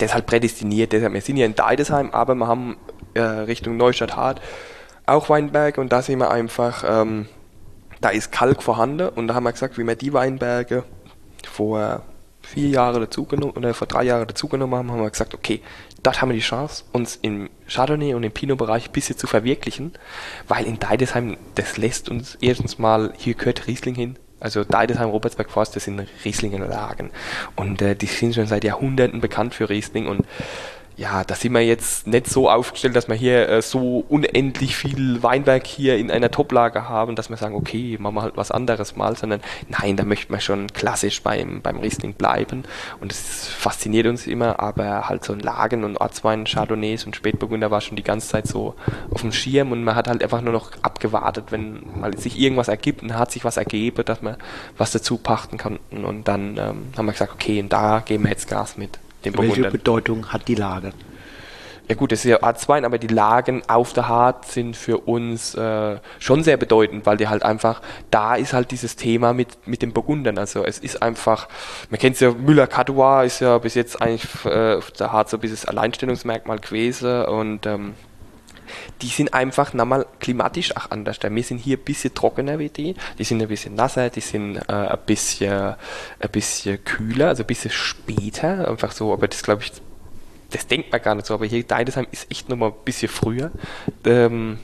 deshalb 0.00 0.26
prädestiniert. 0.26 0.92
Deshalb, 0.92 1.12
wir 1.12 1.20
sind 1.20 1.36
ja 1.36 1.46
in 1.46 1.54
Deidesheim, 1.54 2.10
aber 2.10 2.34
wir 2.34 2.46
haben 2.46 2.76
äh, 3.14 3.20
Richtung 3.20 3.76
Neustadt 3.76 4.16
Hart 4.16 4.40
auch 5.06 5.28
Weinberge 5.28 5.80
und 5.80 5.92
da 5.92 6.02
sehen 6.02 6.20
wir 6.20 6.30
einfach, 6.30 6.84
ähm, 6.86 7.26
da 8.00 8.10
ist 8.10 8.32
Kalk 8.32 8.62
vorhanden 8.62 9.08
und 9.08 9.28
da 9.28 9.34
haben 9.34 9.44
wir 9.44 9.52
gesagt, 9.52 9.76
wie 9.76 9.84
wir 9.84 9.96
die 9.96 10.12
Weinberge 10.12 10.84
vor 11.50 12.02
vier 12.42 12.68
Jahren 12.68 13.00
dazugenommen 13.00 13.56
oder 13.56 13.74
vor 13.74 13.86
drei 13.86 14.04
Jahren 14.04 14.26
dazugenommen 14.26 14.78
haben, 14.78 14.90
haben 14.90 15.02
wir 15.02 15.10
gesagt, 15.10 15.34
okay, 15.34 15.60
dort 16.02 16.20
haben 16.20 16.30
wir 16.30 16.34
die 16.34 16.40
Chance, 16.40 16.84
uns 16.92 17.16
im 17.22 17.50
Chardonnay 17.68 18.14
und 18.14 18.22
im 18.22 18.32
Pinot-Bereich 18.32 18.88
ein 18.88 18.92
bisschen 18.92 19.18
zu 19.18 19.26
verwirklichen, 19.26 19.92
weil 20.48 20.64
in 20.64 20.78
Deidesheim, 20.78 21.36
das 21.56 21.76
lässt 21.76 22.08
uns 22.08 22.36
erstens 22.40 22.78
mal, 22.78 23.12
hier 23.16 23.34
gehört 23.34 23.66
Riesling 23.66 23.94
hin, 23.94 24.18
also 24.40 24.64
Deidesheim, 24.64 25.10
Robertsberg 25.10 25.50
Forst, 25.50 25.76
das 25.76 25.84
sind 25.84 26.06
Rieslingenlagen. 26.24 27.10
Und 27.56 27.82
äh, 27.82 27.94
die 27.94 28.06
sind 28.06 28.34
schon 28.34 28.46
seit 28.46 28.64
Jahrhunderten 28.64 29.20
bekannt 29.20 29.54
für 29.54 29.68
Riesling 29.68 30.06
und 30.06 30.26
ja, 31.00 31.24
da 31.24 31.34
sind 31.34 31.54
wir 31.54 31.62
jetzt 31.62 32.06
nicht 32.06 32.28
so 32.28 32.50
aufgestellt, 32.50 32.94
dass 32.94 33.08
wir 33.08 33.14
hier 33.14 33.48
äh, 33.48 33.62
so 33.62 34.04
unendlich 34.10 34.76
viel 34.76 35.22
Weinberg 35.22 35.66
hier 35.66 35.96
in 35.96 36.10
einer 36.10 36.30
Toplage 36.30 36.90
haben, 36.90 37.16
dass 37.16 37.30
wir 37.30 37.38
sagen, 37.38 37.54
okay, 37.54 37.96
machen 37.98 38.16
wir 38.16 38.22
halt 38.22 38.36
was 38.36 38.50
anderes 38.50 38.96
mal, 38.96 39.16
sondern 39.16 39.40
nein, 39.70 39.96
da 39.96 40.04
möchten 40.04 40.30
wir 40.30 40.40
schon 40.40 40.66
klassisch 40.74 41.22
beim, 41.22 41.62
beim 41.62 41.78
Riesling 41.78 42.12
bleiben 42.12 42.64
und 43.00 43.12
es 43.12 43.48
fasziniert 43.48 44.08
uns 44.08 44.26
immer, 44.26 44.60
aber 44.60 45.08
halt 45.08 45.24
so 45.24 45.32
ein 45.32 45.40
Lagen 45.40 45.84
und 45.84 45.96
Ortswein, 45.96 46.44
Chardonnays 46.44 47.06
und 47.06 47.16
Spätburgunder 47.16 47.70
war 47.70 47.80
schon 47.80 47.96
die 47.96 48.02
ganze 48.02 48.28
Zeit 48.28 48.46
so 48.46 48.74
auf 49.10 49.22
dem 49.22 49.32
Schirm 49.32 49.72
und 49.72 49.82
man 49.82 49.94
hat 49.94 50.06
halt 50.06 50.22
einfach 50.22 50.42
nur 50.42 50.52
noch 50.52 50.72
abgewartet, 50.82 51.46
wenn 51.48 51.80
mal 51.98 52.14
sich 52.18 52.38
irgendwas 52.38 52.68
ergibt 52.68 53.02
und 53.02 53.16
hat 53.16 53.32
sich 53.32 53.42
was 53.46 53.56
ergeben, 53.56 54.04
dass 54.04 54.20
wir 54.20 54.36
was 54.76 54.90
dazu 54.90 55.16
pachten 55.16 55.56
konnten 55.56 56.04
und 56.04 56.28
dann 56.28 56.58
ähm, 56.58 56.92
haben 56.94 57.06
wir 57.06 57.12
gesagt, 57.12 57.32
okay, 57.32 57.58
und 57.58 57.72
da 57.72 58.00
geben 58.04 58.24
wir 58.24 58.30
jetzt 58.32 58.50
Gas 58.50 58.76
mit. 58.76 58.98
Den 59.24 59.36
Welche 59.36 59.70
Bedeutung 59.70 60.32
hat 60.32 60.48
die 60.48 60.54
Lage? 60.54 60.92
Ja 61.90 61.96
gut, 61.96 62.12
das 62.12 62.20
ist 62.20 62.30
ja 62.30 62.40
Arztwein, 62.40 62.84
aber 62.84 62.98
die 62.98 63.08
Lagen 63.08 63.62
auf 63.66 63.92
der 63.92 64.06
Hart 64.06 64.44
sind 64.44 64.76
für 64.76 64.98
uns 64.98 65.56
äh, 65.56 65.98
schon 66.20 66.44
sehr 66.44 66.56
bedeutend, 66.56 67.04
weil 67.04 67.16
die 67.16 67.26
halt 67.26 67.42
einfach, 67.42 67.82
da 68.12 68.36
ist 68.36 68.52
halt 68.52 68.70
dieses 68.70 68.94
Thema 68.94 69.32
mit, 69.32 69.66
mit 69.66 69.82
den 69.82 69.92
Burgundern. 69.92 70.38
Also 70.38 70.64
es 70.64 70.78
ist 70.78 71.02
einfach, 71.02 71.48
man 71.90 71.98
kennt 71.98 72.14
es 72.14 72.20
ja, 72.20 72.30
Müller-Catois 72.30 73.24
ist 73.24 73.40
ja 73.40 73.58
bis 73.58 73.74
jetzt 73.74 74.00
eigentlich 74.00 74.28
äh, 74.44 74.76
auf 74.76 74.92
der 74.92 75.10
Hart 75.10 75.30
so 75.30 75.36
ein 75.36 75.40
bisschen 75.40 75.56
das 75.56 75.64
Alleinstellungsmerkmal 75.64 76.60
gewesen 76.60 77.24
und 77.24 77.66
ähm, 77.66 77.94
die 79.02 79.08
sind 79.08 79.34
einfach 79.34 79.72
nochmal 79.74 80.06
klimatisch 80.20 80.76
auch 80.76 80.90
anders. 80.90 81.18
Wir 81.22 81.42
sind 81.42 81.58
hier 81.58 81.76
ein 81.76 81.84
bisschen 81.84 82.14
trockener 82.14 82.58
wie 82.58 82.68
die, 82.68 82.94
die 83.18 83.24
sind 83.24 83.40
ein 83.42 83.48
bisschen 83.48 83.74
nasser, 83.74 84.10
die 84.10 84.20
sind 84.20 84.56
äh, 84.56 84.72
ein, 84.72 84.98
bisschen, 85.06 85.74
ein 86.20 86.30
bisschen 86.30 86.82
kühler, 86.84 87.28
also 87.28 87.42
ein 87.42 87.46
bisschen 87.46 87.70
später, 87.70 88.68
einfach 88.68 88.92
so, 88.92 89.12
aber 89.12 89.28
das 89.28 89.42
glaube 89.42 89.62
ich 89.62 89.72
das 90.50 90.66
denkt 90.66 90.90
man 90.90 91.00
gar 91.00 91.14
nicht 91.14 91.26
so, 91.26 91.34
aber 91.34 91.46
hier 91.46 91.62
Deidesheim 91.62 92.06
ist 92.10 92.30
echt 92.30 92.48
nochmal 92.48 92.70
ein 92.70 92.84
bisschen 92.84 93.08
früher. 93.08 93.52
Ähm, 94.04 94.58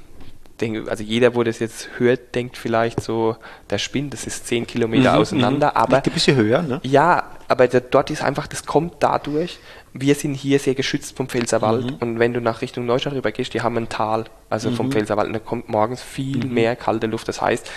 denke, 0.60 0.90
also 0.90 1.02
jeder, 1.02 1.34
wo 1.34 1.42
das 1.42 1.58
jetzt 1.58 1.88
hört, 1.98 2.34
denkt 2.34 2.56
vielleicht 2.56 3.00
so, 3.00 3.36
der 3.70 3.78
spinnt, 3.78 4.12
das 4.12 4.26
ist 4.26 4.46
zehn 4.46 4.66
Kilometer 4.66 5.12
mhm, 5.12 5.18
auseinander, 5.18 5.68
mhm. 5.68 5.76
aber. 5.76 5.96
Liegt 5.96 6.08
ein 6.08 6.14
bisschen 6.14 6.36
höher, 6.36 6.62
ne? 6.62 6.80
Ja, 6.82 7.30
aber 7.48 7.68
der, 7.68 7.80
dort 7.80 8.10
ist 8.10 8.22
einfach, 8.22 8.46
das 8.46 8.66
kommt 8.66 8.94
dadurch, 9.00 9.58
wir 10.00 10.14
sind 10.14 10.34
hier 10.34 10.58
sehr 10.58 10.74
geschützt 10.74 11.16
vom 11.16 11.28
Pfälzerwald 11.28 11.92
mhm. 11.92 11.96
und 12.00 12.18
wenn 12.18 12.32
du 12.32 12.40
nach 12.40 12.62
Richtung 12.62 12.86
Neustadt 12.86 13.14
rüber 13.14 13.32
gehst, 13.32 13.54
die 13.54 13.62
haben 13.62 13.76
ein 13.76 13.88
Tal, 13.88 14.24
also 14.50 14.70
vom 14.70 14.86
mhm. 14.86 14.92
Pfälzerwald 14.92 15.28
und 15.28 15.32
da 15.32 15.38
kommt 15.38 15.68
morgens 15.68 16.02
viel 16.02 16.44
mhm. 16.44 16.54
mehr 16.54 16.76
kalte 16.76 17.06
Luft, 17.06 17.28
das 17.28 17.40
heißt, 17.40 17.70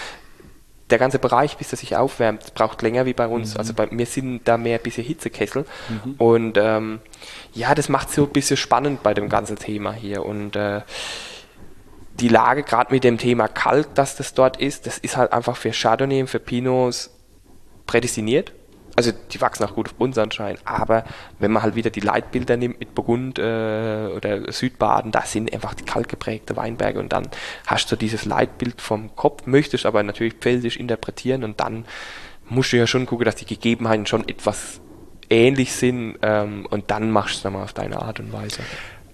der 0.89 0.97
ganze 0.97 1.19
Bereich, 1.19 1.57
bis 1.57 1.71
er 1.71 1.77
sich 1.77 1.95
aufwärmt, 1.95 2.53
braucht 2.55 2.81
länger 2.81 3.05
wie 3.05 3.13
bei 3.13 3.27
uns. 3.27 3.53
Mhm. 3.53 3.59
Also 3.59 3.73
bei 3.73 3.87
mir 3.91 4.05
sind 4.05 4.47
da 4.47 4.57
mehr 4.57 4.79
ein 4.79 4.83
bisschen 4.83 5.03
Hitzekessel. 5.03 5.65
Mhm. 5.89 6.15
Und 6.17 6.57
ähm, 6.57 6.99
ja, 7.53 7.75
das 7.75 7.89
macht 7.89 8.09
so 8.09 8.23
ein 8.23 8.31
bisschen 8.31 8.57
spannend 8.57 9.03
bei 9.03 9.13
dem 9.13 9.29
ganzen 9.29 9.57
Thema 9.57 9.93
hier. 9.93 10.25
Und 10.25 10.55
äh, 10.55 10.81
die 12.19 12.27
Lage, 12.27 12.63
gerade 12.63 12.93
mit 12.93 13.03
dem 13.03 13.17
Thema 13.17 13.47
Kalk, 13.47 13.93
dass 13.95 14.15
das 14.15 14.33
dort 14.33 14.57
ist, 14.57 14.87
das 14.87 14.97
ist 14.97 15.15
halt 15.15 15.31
einfach 15.31 15.57
für 15.57 15.71
Chardonnay 15.71 16.21
und 16.21 16.27
für 16.27 16.39
Pinots 16.39 17.11
prädestiniert. 17.85 18.51
Also 18.99 19.13
die 19.31 19.39
wachsen 19.39 19.63
auch 19.63 19.75
gut 19.75 19.87
auf 19.87 19.93
Buntsandstein, 19.93 20.57
aber 20.65 21.05
wenn 21.39 21.53
man 21.53 21.63
halt 21.63 21.75
wieder 21.75 21.89
die 21.89 22.01
Leitbilder 22.01 22.57
nimmt 22.57 22.81
mit 22.81 22.95
Burgund 22.95 23.39
äh, 23.39 24.09
oder 24.13 24.51
Südbaden, 24.51 25.13
das 25.13 25.31
sind 25.31 25.53
einfach 25.53 25.73
die 25.73 25.85
kalkgeprägte 25.85 26.57
Weinberge 26.57 26.99
und 26.99 27.13
dann 27.13 27.29
hast 27.65 27.89
du 27.89 27.95
dieses 27.95 28.25
Leitbild 28.25 28.81
vom 28.81 29.15
Kopf, 29.15 29.45
möchtest 29.45 29.85
aber 29.85 30.03
natürlich 30.03 30.33
pfälzisch 30.33 30.75
interpretieren 30.75 31.45
und 31.45 31.61
dann 31.61 31.85
musst 32.49 32.73
du 32.73 32.77
ja 32.77 32.87
schon 32.87 33.05
gucken, 33.05 33.23
dass 33.23 33.37
die 33.37 33.45
Gegebenheiten 33.45 34.05
schon 34.05 34.27
etwas 34.27 34.81
ähnlich 35.29 35.71
sind 35.71 36.17
ähm, 36.21 36.65
und 36.69 36.91
dann 36.91 37.09
machst 37.09 37.35
du 37.35 37.37
es 37.37 37.43
dann 37.43 37.53
mal 37.53 37.63
auf 37.63 37.71
deine 37.71 38.01
Art 38.01 38.19
und 38.19 38.33
Weise. 38.33 38.63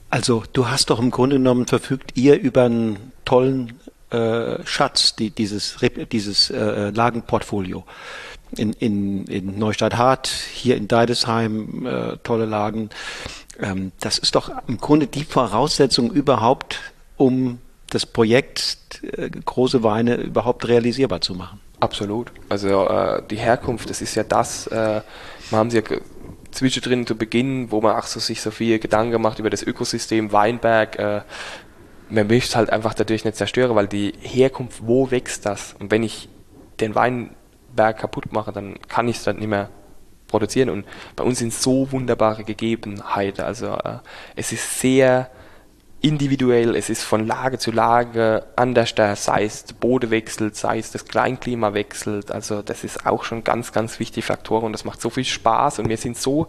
Also 0.10 0.46
du 0.52 0.68
hast 0.68 0.90
doch 0.90 1.00
im 1.00 1.12
Grunde 1.12 1.36
genommen 1.36 1.68
verfügt 1.68 2.18
ihr 2.18 2.40
über 2.40 2.64
einen 2.64 3.12
tollen 3.24 3.80
äh, 4.10 4.66
Schatz, 4.66 5.16
die, 5.16 5.30
dieses, 5.30 5.78
dieses 6.12 6.50
äh, 6.50 6.90
Lagenportfolio. 6.90 7.84
In, 8.58 8.74
in, 8.74 9.26
in 9.26 9.60
Neustadt 9.60 9.98
Hart, 9.98 10.28
hier 10.28 10.78
in 10.78 10.88
Deidesheim, 10.88 11.86
äh, 11.86 12.18
tolle 12.24 12.46
Lagen. 12.46 12.90
Ähm, 13.60 13.92
das 14.00 14.18
ist 14.18 14.36
doch 14.36 14.52
im 14.68 14.78
Grunde 14.78 15.08
die 15.08 15.24
Voraussetzung 15.24 16.12
überhaupt, 16.12 16.80
um 17.18 17.60
das 17.90 18.06
Projekt 18.06 19.04
äh, 19.04 19.30
große 19.30 19.84
Weine 19.84 20.16
überhaupt 20.16 20.68
realisierbar 20.68 21.22
zu 21.22 21.36
machen. 21.36 21.60
Absolut. 21.80 22.32
Also 22.50 22.88
äh, 22.88 23.22
die 23.30 23.38
Herkunft, 23.38 23.90
das 23.90 24.02
ist 24.02 24.16
ja 24.16 24.24
das, 24.24 24.68
äh, 24.68 25.02
wir 25.50 25.58
haben 25.58 25.70
sie 25.70 25.78
ja 25.78 25.84
zwischendrin 26.52 27.06
zu 27.06 27.16
Beginn, 27.16 27.72
wo 27.72 27.82
man 27.82 27.96
auch 27.96 28.08
so 28.08 28.20
sich 28.20 28.42
so 28.42 28.52
viel 28.52 28.80
Gedanken 28.80 29.22
macht 29.22 29.40
über 29.40 29.50
das 29.50 29.62
Ökosystem 29.62 30.32
Weinberg, 30.32 30.98
äh, 30.98 31.22
man 32.10 32.28
möchte 32.28 32.50
es 32.50 32.56
halt 32.56 32.70
einfach 32.70 32.94
dadurch 32.94 33.26
nicht 33.26 33.38
zerstören, 33.38 33.76
weil 33.76 33.88
die 33.88 34.14
Herkunft, 34.22 34.86
wo 34.86 35.12
wächst 35.12 35.46
das? 35.46 35.76
Und 35.80 35.92
wenn 35.92 36.04
ich 36.04 36.30
den 36.80 36.96
Weinberg 37.76 37.98
kaputt 37.98 38.32
mache, 38.32 38.52
dann 38.52 38.76
kann 38.88 39.08
ich 39.08 39.18
es 39.18 39.24
dann 39.24 39.38
nicht 39.38 39.48
mehr 39.48 39.70
produzieren. 40.28 40.70
Und 40.70 40.86
bei 41.16 41.24
uns 41.24 41.40
sind 41.40 41.54
so 41.54 41.92
wunderbare 41.92 42.44
Gegebenheiten. 42.44 43.44
Also 43.44 43.68
äh, 43.68 44.00
es 44.36 44.52
ist 44.52 44.80
sehr 44.80 45.30
individuell, 46.02 46.76
es 46.76 46.92
ist 46.92 47.04
von 47.04 47.26
Lage 47.26 47.58
zu 47.58 47.72
Lage 47.72 48.46
anders, 48.56 48.94
sei 48.96 49.44
es 49.44 49.66
der 49.66 49.74
Boden 49.76 50.12
wechselt, 50.12 50.56
sei 50.56 50.78
es 50.78 50.92
das 50.92 51.06
Kleinklima 51.06 51.74
wechselt. 51.74 52.32
Also 52.32 52.62
das 52.62 52.84
ist 52.84 53.08
auch 53.08 53.24
schon 53.24 53.44
ganz, 53.44 53.72
ganz 53.72 54.00
wichtige 54.00 54.24
Faktoren 54.24 54.66
und 54.66 54.74
das 54.74 54.86
macht 54.86 55.02
so 55.02 55.10
viel 55.10 55.26
Spaß 55.26 55.80
und 55.80 55.90
wir 55.90 55.98
sind 55.98 56.16
so 56.16 56.48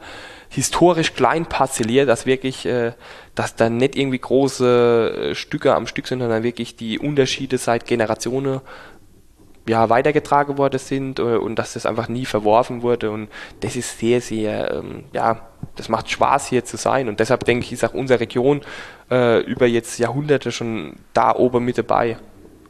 historisch 0.50 1.14
klein 1.14 1.46
parzelliert, 1.46 2.08
dass 2.08 2.26
wirklich, 2.26 2.66
äh, 2.66 2.92
dass 3.34 3.56
da 3.56 3.70
nicht 3.70 3.96
irgendwie 3.96 4.18
große 4.18 5.30
äh, 5.30 5.34
Stücke 5.34 5.74
am 5.74 5.86
Stück 5.86 6.06
sind, 6.06 6.18
sondern 6.18 6.42
wirklich 6.42 6.76
die 6.76 6.98
Unterschiede 6.98 7.56
seit 7.56 7.86
Generationen 7.86 8.60
ja, 9.68 9.88
weitergetragen 9.88 10.58
worden 10.58 10.78
sind 10.78 11.18
äh, 11.18 11.22
und 11.22 11.56
dass 11.56 11.74
das 11.74 11.86
einfach 11.86 12.08
nie 12.08 12.26
verworfen 12.26 12.82
wurde. 12.82 13.10
Und 13.10 13.28
das 13.60 13.76
ist 13.76 13.98
sehr, 13.98 14.20
sehr, 14.20 14.72
ähm, 14.72 15.04
ja, 15.12 15.48
das 15.76 15.88
macht 15.88 16.10
Spaß 16.10 16.48
hier 16.48 16.64
zu 16.64 16.76
sein. 16.76 17.08
Und 17.08 17.20
deshalb 17.20 17.44
denke 17.44 17.64
ich, 17.64 17.72
ist 17.72 17.84
auch 17.84 17.94
unsere 17.94 18.20
Region 18.20 18.62
äh, 19.10 19.40
über 19.40 19.66
jetzt 19.66 19.98
Jahrhunderte 19.98 20.52
schon 20.52 20.94
da 21.12 21.34
oben 21.34 21.64
mit 21.64 21.78
dabei 21.78 22.16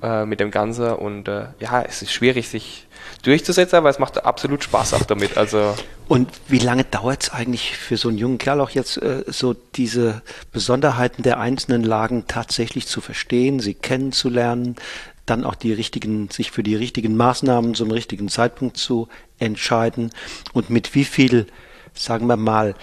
äh, 0.02 0.24
mit 0.26 0.40
dem 0.40 0.50
Ganzen. 0.50 0.92
Und 0.92 1.28
äh, 1.28 1.46
ja, 1.60 1.82
es 1.82 2.02
ist 2.02 2.12
schwierig, 2.12 2.48
sich 2.48 2.86
durchzusetzen, 3.22 3.76
aber 3.76 3.90
es 3.90 3.98
macht 3.98 4.24
absolut 4.24 4.64
Spaß 4.64 4.94
auch 4.94 5.04
damit. 5.04 5.36
Also 5.36 5.74
und 6.08 6.28
wie 6.48 6.58
lange 6.58 6.84
dauert 6.84 7.24
es 7.24 7.30
eigentlich 7.30 7.76
für 7.76 7.96
so 7.96 8.08
einen 8.08 8.18
jungen 8.18 8.38
Kerl 8.38 8.60
auch 8.60 8.70
jetzt 8.70 8.96
äh, 8.98 9.24
so 9.26 9.54
diese 9.54 10.22
Besonderheiten 10.52 11.22
der 11.22 11.40
einzelnen 11.40 11.82
Lagen 11.82 12.24
tatsächlich 12.28 12.86
zu 12.86 13.00
verstehen, 13.00 13.58
sie 13.58 13.74
kennenzulernen, 13.74 14.76
dann 15.26 15.44
auch 15.44 15.54
die 15.54 15.72
richtigen, 15.72 16.30
sich 16.30 16.50
für 16.50 16.62
die 16.62 16.76
richtigen 16.76 17.16
Maßnahmen 17.16 17.74
zum 17.74 17.90
richtigen 17.90 18.28
Zeitpunkt 18.28 18.76
zu 18.76 19.08
entscheiden 19.38 20.10
und 20.52 20.70
mit 20.70 20.94
wie 20.94 21.04
viel, 21.04 21.46
sagen 21.94 22.26
wir 22.26 22.36
mal, 22.36 22.74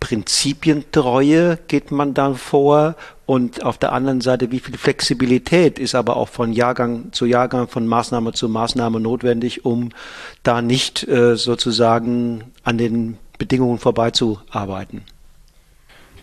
Prinzipientreue 0.00 1.58
geht 1.68 1.92
man 1.92 2.12
dann 2.12 2.34
vor 2.34 2.96
und 3.24 3.62
auf 3.64 3.78
der 3.78 3.92
anderen 3.92 4.20
Seite, 4.20 4.50
wie 4.50 4.58
viel 4.58 4.76
Flexibilität 4.76 5.78
ist 5.78 5.94
aber 5.94 6.16
auch 6.16 6.28
von 6.28 6.52
Jahrgang 6.52 7.12
zu 7.12 7.24
Jahrgang, 7.24 7.68
von 7.68 7.86
Maßnahme 7.86 8.32
zu 8.32 8.48
Maßnahme 8.48 8.98
notwendig, 8.98 9.64
um 9.64 9.90
da 10.42 10.60
nicht 10.60 11.06
äh, 11.06 11.36
sozusagen 11.36 12.52
an 12.64 12.78
den 12.78 13.16
Bedingungen 13.38 13.78
vorbeizuarbeiten? 13.78 15.04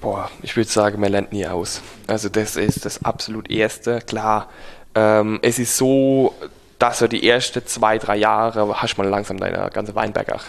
Boah, 0.01 0.29
ich 0.41 0.55
würde 0.55 0.69
sagen, 0.69 0.99
man 0.99 1.11
lernt 1.11 1.31
nie 1.31 1.47
aus. 1.47 1.81
Also 2.07 2.27
das 2.27 2.57
ist 2.57 2.85
das 2.85 3.03
absolut 3.03 3.49
Erste. 3.49 3.99
Klar, 4.01 4.49
ähm, 4.95 5.39
es 5.41 5.59
ist 5.59 5.77
so, 5.77 6.33
dass 6.77 6.99
du 6.99 7.07
die 7.07 7.27
ersten 7.27 7.65
zwei, 7.65 7.97
drei 7.97 8.17
Jahre 8.17 8.81
hast 8.81 8.97
man 8.97 9.09
langsam 9.09 9.37
deine 9.37 9.69
ganze 9.71 9.95
Weinberg 9.95 10.31
auch 10.31 10.43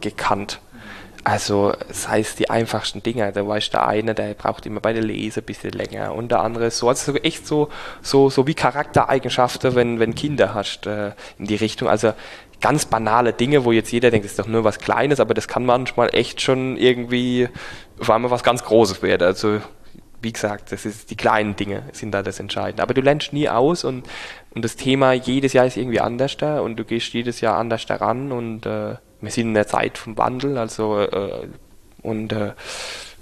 gekannt. 0.00 0.60
Also, 1.24 1.72
das 1.86 2.08
heißt, 2.08 2.40
die 2.40 2.50
einfachsten 2.50 3.02
Dinge. 3.02 3.30
Da 3.32 3.46
weißt 3.46 3.72
der 3.72 3.86
eine, 3.86 4.14
der 4.14 4.34
braucht 4.34 4.66
immer 4.66 4.80
bei 4.80 4.92
der 4.92 5.04
Lese 5.04 5.40
ein 5.40 5.46
bisschen 5.46 5.70
länger 5.70 6.14
und 6.14 6.32
der 6.32 6.40
andere 6.40 6.66
ist 6.66 6.78
so. 6.78 6.88
Also 6.88 7.14
echt 7.14 7.46
so, 7.46 7.68
so, 8.00 8.28
so 8.28 8.46
wie 8.48 8.54
Charaktereigenschaften, 8.54 9.76
wenn, 9.76 10.00
wenn 10.00 10.16
Kinder 10.16 10.52
hast, 10.52 10.86
äh, 10.86 11.12
in 11.38 11.46
die 11.46 11.54
Richtung. 11.54 11.88
Also 11.88 12.12
ganz 12.60 12.86
banale 12.86 13.32
Dinge, 13.32 13.64
wo 13.64 13.70
jetzt 13.70 13.92
jeder 13.92 14.10
denkt, 14.10 14.24
das 14.24 14.32
ist 14.32 14.38
doch 14.38 14.48
nur 14.48 14.64
was 14.64 14.78
Kleines, 14.80 15.20
aber 15.20 15.32
das 15.34 15.46
kann 15.46 15.64
manchmal 15.64 16.12
echt 16.12 16.40
schon 16.40 16.76
irgendwie 16.76 17.48
auf 18.00 18.10
einmal 18.10 18.32
was 18.32 18.42
ganz 18.42 18.64
Großes 18.64 19.02
werden. 19.02 19.22
Also 19.22 19.60
wie 20.22 20.32
gesagt, 20.32 20.72
das 20.72 20.84
ist 20.86 21.10
die 21.10 21.16
kleinen 21.16 21.56
Dinge 21.56 21.82
sind 21.92 22.12
da 22.12 22.22
das 22.22 22.40
Entscheidende. 22.40 22.82
Aber 22.82 22.94
du 22.94 23.00
lernst 23.00 23.32
nie 23.32 23.48
aus 23.48 23.84
und, 23.84 24.08
und 24.54 24.64
das 24.64 24.76
Thema 24.76 25.12
jedes 25.12 25.52
Jahr 25.52 25.66
ist 25.66 25.76
irgendwie 25.76 26.00
anders 26.00 26.36
da 26.36 26.60
und 26.60 26.76
du 26.76 26.84
gehst 26.84 27.12
jedes 27.12 27.40
Jahr 27.40 27.58
anders 27.58 27.86
daran 27.86 28.32
und 28.32 28.66
äh, 28.66 28.96
wir 29.20 29.30
sind 29.30 29.48
in 29.48 29.54
der 29.54 29.66
Zeit 29.66 29.98
vom 29.98 30.16
Wandel, 30.18 30.58
also 30.58 31.00
äh, 31.00 31.46
und 32.02 32.32
äh, 32.32 32.52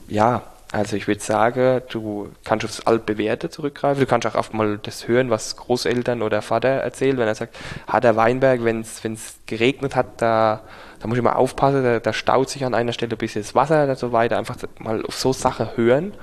ja, 0.08 0.42
also 0.72 0.94
ich 0.94 1.08
würde 1.08 1.20
sagen, 1.20 1.82
du 1.90 2.30
kannst 2.44 2.64
aufs 2.64 2.86
Altbewährte 2.86 3.50
zurückgreifen. 3.50 4.00
Du 4.00 4.06
kannst 4.06 4.26
auch 4.28 4.36
oft 4.36 4.54
mal 4.54 4.78
das 4.78 5.08
hören, 5.08 5.28
was 5.28 5.56
Großeltern 5.56 6.22
oder 6.22 6.42
Vater 6.42 6.68
erzählen, 6.68 7.18
wenn 7.18 7.26
er 7.26 7.34
sagt, 7.34 7.56
hat 7.88 8.04
der 8.04 8.14
Weinberg, 8.14 8.62
wenn 8.62 8.82
es 8.82 9.02
geregnet 9.46 9.96
hat, 9.96 10.22
da, 10.22 10.60
da 11.00 11.08
muss 11.08 11.18
ich 11.18 11.24
mal 11.24 11.32
aufpassen, 11.32 11.82
da, 11.82 11.98
da 11.98 12.12
staut 12.12 12.50
sich 12.50 12.64
an 12.64 12.74
einer 12.74 12.92
Stelle 12.92 13.16
ein 13.16 13.18
bisschen 13.18 13.42
das 13.42 13.56
Wasser 13.56 13.82
oder 13.82 13.96
so 13.96 14.12
weiter. 14.12 14.38
Einfach 14.38 14.56
mal 14.78 15.04
auf 15.04 15.16
so 15.16 15.32
Sachen 15.32 15.76
hören. 15.76 16.14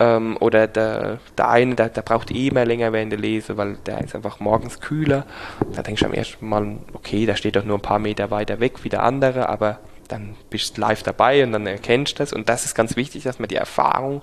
Ähm, 0.00 0.36
oder 0.40 0.66
der, 0.66 1.18
der 1.36 1.48
eine, 1.48 1.74
der, 1.74 1.88
der 1.88 2.02
braucht 2.02 2.30
eh 2.30 2.48
immer 2.48 2.64
länger 2.64 2.92
während 2.92 3.12
der 3.12 3.18
Lese, 3.18 3.56
weil 3.56 3.76
der 3.86 4.02
ist 4.02 4.14
einfach 4.14 4.38
morgens 4.40 4.80
kühler. 4.80 5.26
Da 5.74 5.82
denkst 5.82 6.00
du 6.00 6.06
am 6.06 6.14
ersten 6.14 6.48
Mal, 6.48 6.76
okay, 6.92 7.26
der 7.26 7.36
steht 7.36 7.56
doch 7.56 7.64
nur 7.64 7.78
ein 7.78 7.82
paar 7.82 7.98
Meter 7.98 8.30
weiter 8.30 8.60
weg 8.60 8.84
wie 8.84 8.88
der 8.88 9.02
andere, 9.02 9.48
aber 9.48 9.80
dann 10.08 10.36
bist 10.50 10.76
du 10.76 10.80
live 10.80 11.02
dabei 11.02 11.42
und 11.44 11.52
dann 11.52 11.66
erkennst 11.66 12.14
du 12.14 12.22
das. 12.22 12.32
Und 12.32 12.48
das 12.48 12.64
ist 12.64 12.74
ganz 12.74 12.96
wichtig, 12.96 13.24
dass 13.24 13.38
man 13.38 13.48
die 13.48 13.56
Erfahrung 13.56 14.22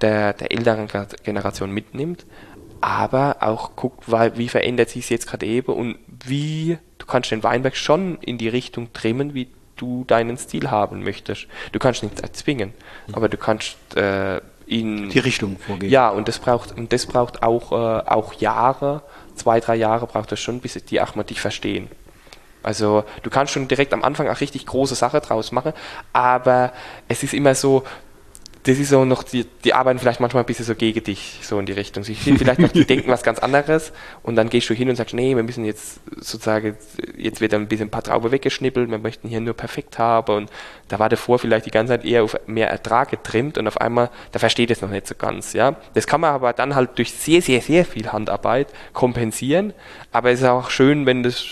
der, 0.00 0.32
der 0.32 0.50
älteren 0.50 0.88
Generation 1.22 1.70
mitnimmt, 1.70 2.26
aber 2.80 3.36
auch 3.40 3.76
guckt, 3.76 4.10
wie 4.10 4.48
verändert 4.48 4.90
sich 4.90 5.04
es 5.04 5.08
jetzt 5.10 5.28
gerade 5.28 5.46
eben 5.46 5.72
und 5.72 5.98
wie, 6.24 6.78
du 6.98 7.06
kannst 7.06 7.30
den 7.30 7.42
Weinberg 7.42 7.76
schon 7.76 8.18
in 8.18 8.38
die 8.38 8.48
Richtung 8.48 8.92
trimmen, 8.92 9.34
wie 9.34 9.48
du 9.76 10.04
deinen 10.04 10.36
Stil 10.36 10.70
haben 10.70 11.02
möchtest. 11.02 11.46
Du 11.72 11.78
kannst 11.78 12.02
nichts 12.02 12.20
erzwingen, 12.20 12.72
aber 13.12 13.28
du 13.28 13.36
kannst 13.36 13.76
äh, 13.96 14.40
in 14.66 15.10
die 15.10 15.18
Richtung 15.18 15.58
vorgehen. 15.58 15.90
Ja, 15.90 16.08
und 16.08 16.28
das 16.28 16.38
braucht 16.38 16.76
und 16.76 16.92
das 16.92 17.06
braucht 17.06 17.42
auch 17.42 17.72
äh, 17.72 18.08
auch 18.08 18.34
Jahre, 18.34 19.02
zwei 19.34 19.60
drei 19.60 19.76
Jahre 19.76 20.06
braucht 20.06 20.32
das 20.32 20.40
schon, 20.40 20.60
bis 20.60 20.74
die 20.84 21.00
auch 21.00 21.14
mal 21.14 21.24
dich 21.24 21.40
verstehen. 21.40 21.88
Also 22.62 23.04
du 23.22 23.30
kannst 23.30 23.52
schon 23.52 23.68
direkt 23.68 23.92
am 23.92 24.04
Anfang 24.04 24.28
auch 24.28 24.40
richtig 24.40 24.66
große 24.66 24.94
Sache 24.94 25.20
draus 25.20 25.52
machen, 25.52 25.72
aber 26.12 26.72
es 27.08 27.22
ist 27.22 27.34
immer 27.34 27.54
so, 27.54 27.84
das 28.64 28.78
ist 28.78 28.90
so 28.90 29.04
noch, 29.04 29.24
die, 29.24 29.44
die 29.64 29.74
arbeiten 29.74 29.98
vielleicht 29.98 30.20
manchmal 30.20 30.44
ein 30.44 30.46
bisschen 30.46 30.64
so 30.64 30.76
gegen 30.76 31.02
dich, 31.02 31.40
so 31.42 31.58
in 31.58 31.66
die 31.66 31.72
Richtung. 31.72 32.04
Sie 32.04 32.14
vielleicht 32.14 32.60
noch, 32.60 32.70
die 32.70 32.84
denken 32.86 33.10
was 33.10 33.24
ganz 33.24 33.40
anderes 33.40 33.92
und 34.22 34.36
dann 34.36 34.50
gehst 34.50 34.70
du 34.70 34.74
hin 34.74 34.88
und 34.88 34.94
sagst, 34.94 35.14
nee, 35.14 35.34
wir 35.34 35.42
müssen 35.42 35.64
jetzt 35.64 36.00
sozusagen, 36.16 36.76
jetzt 37.16 37.40
wird 37.40 37.54
ein 37.54 37.66
bisschen 37.66 37.88
ein 37.88 37.90
paar 37.90 38.04
Trauben 38.04 38.30
weggeschnippelt, 38.30 38.88
wir 38.88 38.98
möchten 38.98 39.28
hier 39.28 39.40
nur 39.40 39.54
perfekt 39.54 39.98
haben 39.98 40.36
und 40.36 40.50
da 40.88 41.00
war 41.00 41.08
davor 41.08 41.40
vielleicht 41.40 41.66
die 41.66 41.72
ganze 41.72 41.94
Zeit 41.94 42.04
eher 42.04 42.22
auf 42.22 42.36
mehr 42.46 42.70
Ertrag 42.70 43.10
getrimmt 43.10 43.58
und 43.58 43.66
auf 43.66 43.80
einmal, 43.80 44.10
da 44.30 44.38
versteht 44.38 44.70
es 44.70 44.80
noch 44.80 44.90
nicht 44.90 45.08
so 45.08 45.16
ganz, 45.16 45.54
ja. 45.54 45.74
Das 45.94 46.06
kann 46.06 46.20
man 46.20 46.32
aber 46.32 46.52
dann 46.52 46.76
halt 46.76 46.98
durch 46.98 47.12
sehr, 47.12 47.42
sehr, 47.42 47.62
sehr 47.62 47.84
viel 47.84 48.12
Handarbeit 48.12 48.68
kompensieren, 48.92 49.72
aber 50.12 50.30
es 50.30 50.40
ist 50.40 50.46
auch 50.46 50.70
schön, 50.70 51.04
wenn 51.04 51.24
das 51.24 51.44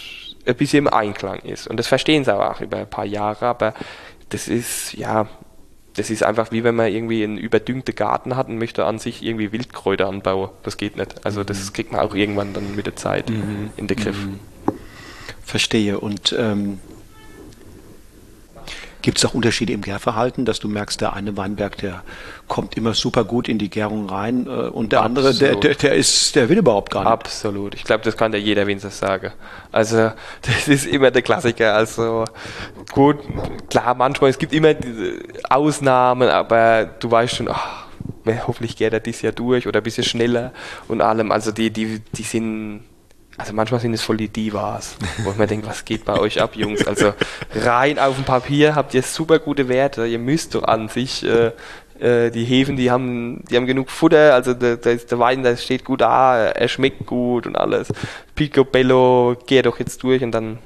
ein 0.47 0.55
bisschen 0.55 0.87
im 0.87 0.93
Einklang 0.93 1.41
ist 1.41 1.67
und 1.67 1.77
das 1.77 1.89
verstehen 1.89 2.25
sie 2.25 2.33
auch 2.33 2.61
über 2.61 2.79
ein 2.79 2.91
paar 2.91 3.05
Jahre, 3.05 3.47
aber 3.47 3.75
das 4.29 4.47
ist, 4.47 4.95
ja, 4.95 5.27
das 5.95 6.11
ist 6.11 6.23
einfach 6.23 6.53
wie 6.53 6.65
wenn 6.65 6.75
man 6.75 6.93
irgendwie 6.93 7.25
einen 7.25 7.39
überdüngten 7.39 7.95
Garten 7.95 8.37
hat 8.37 8.49
und 8.49 8.59
möchte 8.59 8.85
an 8.85 8.99
sich 8.99 9.23
irgendwie 9.23 9.53
Wildkräuter 9.53 10.09
anbauen. 10.09 10.51
Das 10.63 10.77
geht 10.77 10.97
nicht. 10.97 11.25
Also 11.25 11.45
das 11.45 11.65
mhm. 11.65 11.73
kriegt 11.73 11.93
man 11.93 12.01
auch 12.01 12.15
irgendwann 12.15 12.53
dann 12.53 12.77
mit 12.77 12.87
der 12.87 12.97
Zeit 12.97 13.31
mhm. 13.31 13.71
in 13.77 13.87
den 13.87 13.97
Griff. 13.97 14.27
Mhm. 14.27 14.39
Verstehe. 15.45 15.99
Und 15.99 16.35
ähm, 16.39 16.79
Gibt 19.03 19.19
es 19.19 19.25
auch 19.25 19.35
Unterschiede 19.35 19.73
im 19.73 19.83
Gärverhalten, 19.83 20.45
dass 20.45 20.61
du 20.61 20.69
merkst, 20.69 21.01
der 21.01 21.15
eine 21.15 21.37
Weinberg, 21.37 21.77
der 21.79 22.03
kommt 22.49 22.77
immer 22.77 22.95
super 22.95 23.25
gut 23.25 23.49
in 23.49 23.59
die 23.59 23.71
Gärung 23.71 24.09
rein 24.09 24.47
äh, 24.47 24.51
und 24.51 24.93
der 24.93 25.03
Absolut. 25.03 25.19
andere, 25.19 25.35
der, 25.35 25.55
der, 25.57 25.75
der, 25.75 25.95
ist, 25.95 26.35
der 26.37 26.49
will 26.49 26.59
überhaupt 26.59 26.91
gar 26.91 27.05
nicht. 27.05 27.13
Absolut. 27.13 27.75
Ich 27.75 27.85
glaube, 27.85 28.05
das 28.05 28.17
kann 28.17 28.33
ja 28.33 28.39
jeder 28.39 28.67
Winzer 28.67 28.91
sagen. 28.91 29.33
Also 29.73 30.13
das 30.43 30.69
ist 30.69 30.87
immer 30.87 31.11
der 31.11 31.23
Klassiker. 31.23 31.75
Also 31.75 32.25
gut, 32.93 33.19
klar, 33.69 33.95
manchmal, 33.95 34.31
es 34.31 34.39
gibt 34.39 34.53
immer 34.53 34.75
Ausnahmen, 35.49 36.29
aber 36.29 36.85
du 36.85 37.11
weißt 37.11 37.37
schon, 37.37 37.49
ach, 37.49 37.87
hoffentlich 38.47 38.77
geht 38.77 38.93
er 38.93 39.01
dieses 39.01 39.23
Jahr 39.23 39.33
durch 39.33 39.67
oder 39.67 39.81
ein 39.81 39.83
bisschen 39.83 40.05
schneller 40.05 40.53
und 40.89 41.01
allem. 41.01 41.33
Also 41.33 41.53
die, 41.53 41.71
die, 41.71 42.01
die 42.13 42.23
sind 42.23 42.85
also 43.41 43.55
manchmal 43.55 43.81
sind 43.81 43.95
es 43.95 44.03
voll 44.03 44.19
die 44.19 44.29
Divas, 44.29 44.97
wo 45.25 45.33
man 45.33 45.49
denkt, 45.49 45.67
was 45.67 45.87
geht 45.87 46.05
bei 46.05 46.19
euch 46.19 46.41
ab, 46.43 46.57
Jungs? 46.57 46.87
Also 46.87 47.15
rein 47.55 47.99
auf 47.99 48.17
dem 48.17 48.25
Papier 48.25 48.75
habt 48.75 48.93
ihr 48.93 49.03
super 49.03 49.39
gute 49.39 49.69
Werte, 49.69 50.07
ihr 50.07 50.19
müsst 50.19 50.55
doch 50.55 50.65
an 50.65 50.89
sich 50.89 51.25
äh, 51.25 51.53
äh, 51.99 52.31
die 52.31 52.45
Hefen, 52.45 52.77
die 52.77 52.91
haben, 52.91 53.43
die 53.51 53.57
haben 53.57 53.67
genug 53.67 53.91
Futter, 53.91 54.35
also 54.35 54.53
der, 54.53 54.77
der, 54.77 54.97
der 54.97 55.19
Wein, 55.19 55.43
der 55.43 55.57
steht 55.57 55.87
gut 55.87 56.03
da, 56.03 56.49
er 56.49 56.69
schmeckt 56.69 57.07
gut 57.07 57.47
und 57.47 57.57
alles. 57.57 57.89
Picobello, 58.35 59.37
geh 59.47 59.63
doch 59.63 59.79
jetzt 59.79 60.03
durch 60.03 60.23
und 60.23 60.33
dann. 60.33 60.59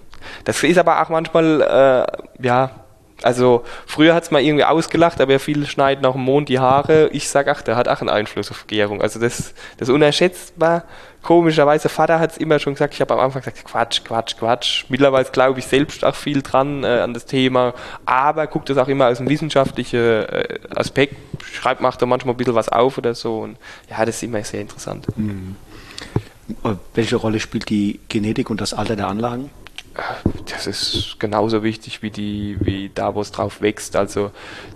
Das 0.44 0.62
ist 0.62 0.78
aber 0.78 1.00
auch 1.00 1.10
manchmal, 1.10 1.60
äh, 1.60 2.44
ja, 2.44 2.83
also 3.22 3.64
früher 3.86 4.14
hat 4.14 4.24
es 4.24 4.30
mal 4.30 4.42
irgendwie 4.42 4.64
ausgelacht, 4.64 5.20
aber 5.20 5.38
viele 5.38 5.66
schneiden 5.66 6.04
auch 6.04 6.14
im 6.14 6.22
Mond 6.22 6.48
die 6.48 6.58
Haare. 6.58 7.08
Ich 7.12 7.28
sage, 7.28 7.50
ach, 7.50 7.62
der 7.62 7.76
hat 7.76 7.88
auch 7.88 8.00
einen 8.00 8.10
Einfluss 8.10 8.50
auf 8.50 8.66
Gärung. 8.66 9.00
Also 9.00 9.20
das, 9.20 9.54
das 9.78 9.88
ist 9.88 9.94
unerschätzbar. 9.94 10.84
Komischerweise, 11.22 11.88
Vater 11.88 12.20
hat 12.20 12.32
es 12.32 12.36
immer 12.36 12.58
schon 12.58 12.74
gesagt, 12.74 12.92
ich 12.92 13.00
habe 13.00 13.14
am 13.14 13.20
Anfang 13.20 13.40
gesagt, 13.40 13.64
Quatsch, 13.64 14.04
Quatsch, 14.04 14.36
Quatsch. 14.36 14.84
Mittlerweile 14.90 15.24
glaube 15.24 15.58
ich 15.58 15.66
selbst 15.66 16.04
auch 16.04 16.14
viel 16.14 16.42
dran 16.42 16.84
äh, 16.84 17.00
an 17.00 17.14
das 17.14 17.24
Thema, 17.24 17.72
aber 18.04 18.46
guckt 18.46 18.68
das 18.68 18.76
auch 18.76 18.88
immer 18.88 19.08
aus 19.08 19.20
einem 19.20 19.30
wissenschaftlichen 19.30 20.00
äh, 20.00 20.58
Aspekt, 20.74 21.16
schreibt, 21.50 21.80
macht 21.80 22.02
da 22.02 22.06
manchmal 22.06 22.34
ein 22.34 22.36
bisschen 22.36 22.54
was 22.54 22.68
auf 22.68 22.98
oder 22.98 23.14
so. 23.14 23.38
Und 23.38 23.56
ja, 23.88 24.04
das 24.04 24.16
ist 24.16 24.22
immer 24.24 24.44
sehr 24.44 24.60
interessant. 24.60 25.06
Mhm. 25.16 25.56
Welche 26.92 27.16
Rolle 27.16 27.40
spielt 27.40 27.70
die 27.70 28.00
Genetik 28.10 28.50
und 28.50 28.60
das 28.60 28.74
Alter 28.74 28.96
der 28.96 29.08
Anlagen? 29.08 29.50
Das 30.50 30.66
ist 30.66 31.16
genauso 31.18 31.62
wichtig 31.62 32.02
wie 32.02 32.10
die, 32.10 32.56
wie 32.60 32.90
da, 32.94 33.14
wo 33.14 33.20
es 33.20 33.32
drauf 33.32 33.60
wächst. 33.60 33.96
Also 33.96 34.30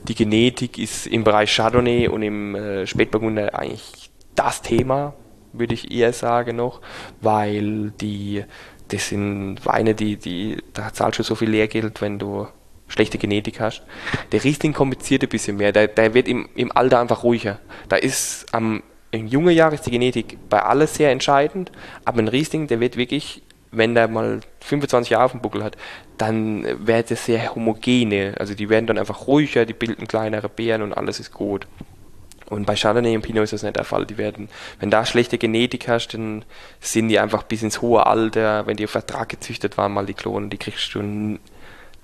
die 0.06 0.14
Genetik 0.14 0.78
ist 0.78 1.06
im 1.06 1.24
Bereich 1.24 1.54
Chardonnay 1.54 2.08
und 2.08 2.22
im 2.22 2.54
äh, 2.54 2.86
Spätburgunder 2.86 3.58
eigentlich 3.58 4.10
das 4.34 4.62
Thema, 4.62 5.14
würde 5.52 5.74
ich 5.74 5.90
eher 5.90 6.12
sagen 6.12 6.56
noch, 6.56 6.80
weil 7.20 7.90
die, 8.00 8.44
das 8.88 9.08
sind 9.08 9.64
Weine, 9.64 9.94
die, 9.94 10.16
die, 10.16 10.58
da 10.72 10.92
zahlst 10.92 11.18
du 11.18 11.22
so 11.22 11.34
viel 11.34 11.50
Lehrgeld, 11.50 12.00
wenn 12.00 12.18
du 12.18 12.46
schlechte 12.86 13.18
Genetik 13.18 13.60
hast. 13.60 13.82
Der 14.32 14.44
Riesling 14.44 14.72
kompliziert 14.72 15.22
ein 15.22 15.28
bisschen 15.28 15.56
mehr, 15.56 15.72
der, 15.72 15.88
der 15.88 16.14
wird 16.14 16.28
im, 16.28 16.48
im 16.54 16.70
Alter 16.72 17.00
einfach 17.00 17.24
ruhiger. 17.24 17.58
Da 17.88 17.96
ist 17.96 18.46
am 18.52 18.82
in 19.10 19.26
jungen 19.26 19.54
Jahren 19.54 19.72
ist 19.72 19.86
die 19.86 19.90
Genetik 19.90 20.36
bei 20.50 20.62
alles 20.62 20.94
sehr 20.94 21.10
entscheidend, 21.10 21.72
aber 22.04 22.18
ein 22.18 22.28
Riesling, 22.28 22.66
der 22.66 22.78
wird 22.78 22.98
wirklich 22.98 23.42
wenn 23.70 23.94
der 23.94 24.08
mal 24.08 24.40
25 24.60 25.10
Jahre 25.10 25.24
auf 25.24 25.32
dem 25.32 25.40
Buckel 25.40 25.62
hat, 25.62 25.76
dann 26.16 26.86
wird 26.86 27.10
es 27.10 27.26
sehr 27.26 27.54
homogene. 27.54 28.34
Also 28.38 28.54
die 28.54 28.68
werden 28.68 28.86
dann 28.86 28.98
einfach 28.98 29.26
ruhiger, 29.26 29.66
die 29.66 29.74
bilden 29.74 30.08
kleinere 30.08 30.48
Beeren 30.48 30.82
und 30.82 30.92
alles 30.92 31.20
ist 31.20 31.32
gut. 31.32 31.66
Und 32.50 32.64
bei 32.64 32.74
Chardonnay 32.74 33.14
und 33.14 33.22
Pinot 33.22 33.44
ist 33.44 33.52
das 33.52 33.62
nicht 33.62 33.76
der 33.76 33.84
Fall. 33.84 34.06
Die 34.06 34.16
werden, 34.16 34.48
wenn 34.80 34.90
da 34.90 35.04
schlechte 35.04 35.36
Genetik 35.36 35.86
hast, 35.88 36.08
dann 36.14 36.44
sind 36.80 37.08
die 37.08 37.18
einfach 37.18 37.42
bis 37.42 37.62
ins 37.62 37.82
hohe 37.82 38.06
Alter, 38.06 38.66
wenn 38.66 38.76
die 38.76 38.84
auf 38.84 38.90
Vertrag 38.90 39.28
gezüchtet 39.28 39.76
waren, 39.76 39.92
mal 39.92 40.06
die 40.06 40.14
Klonen, 40.14 40.48
die 40.48 40.56
kriegst 40.56 40.94
du, 40.94 41.38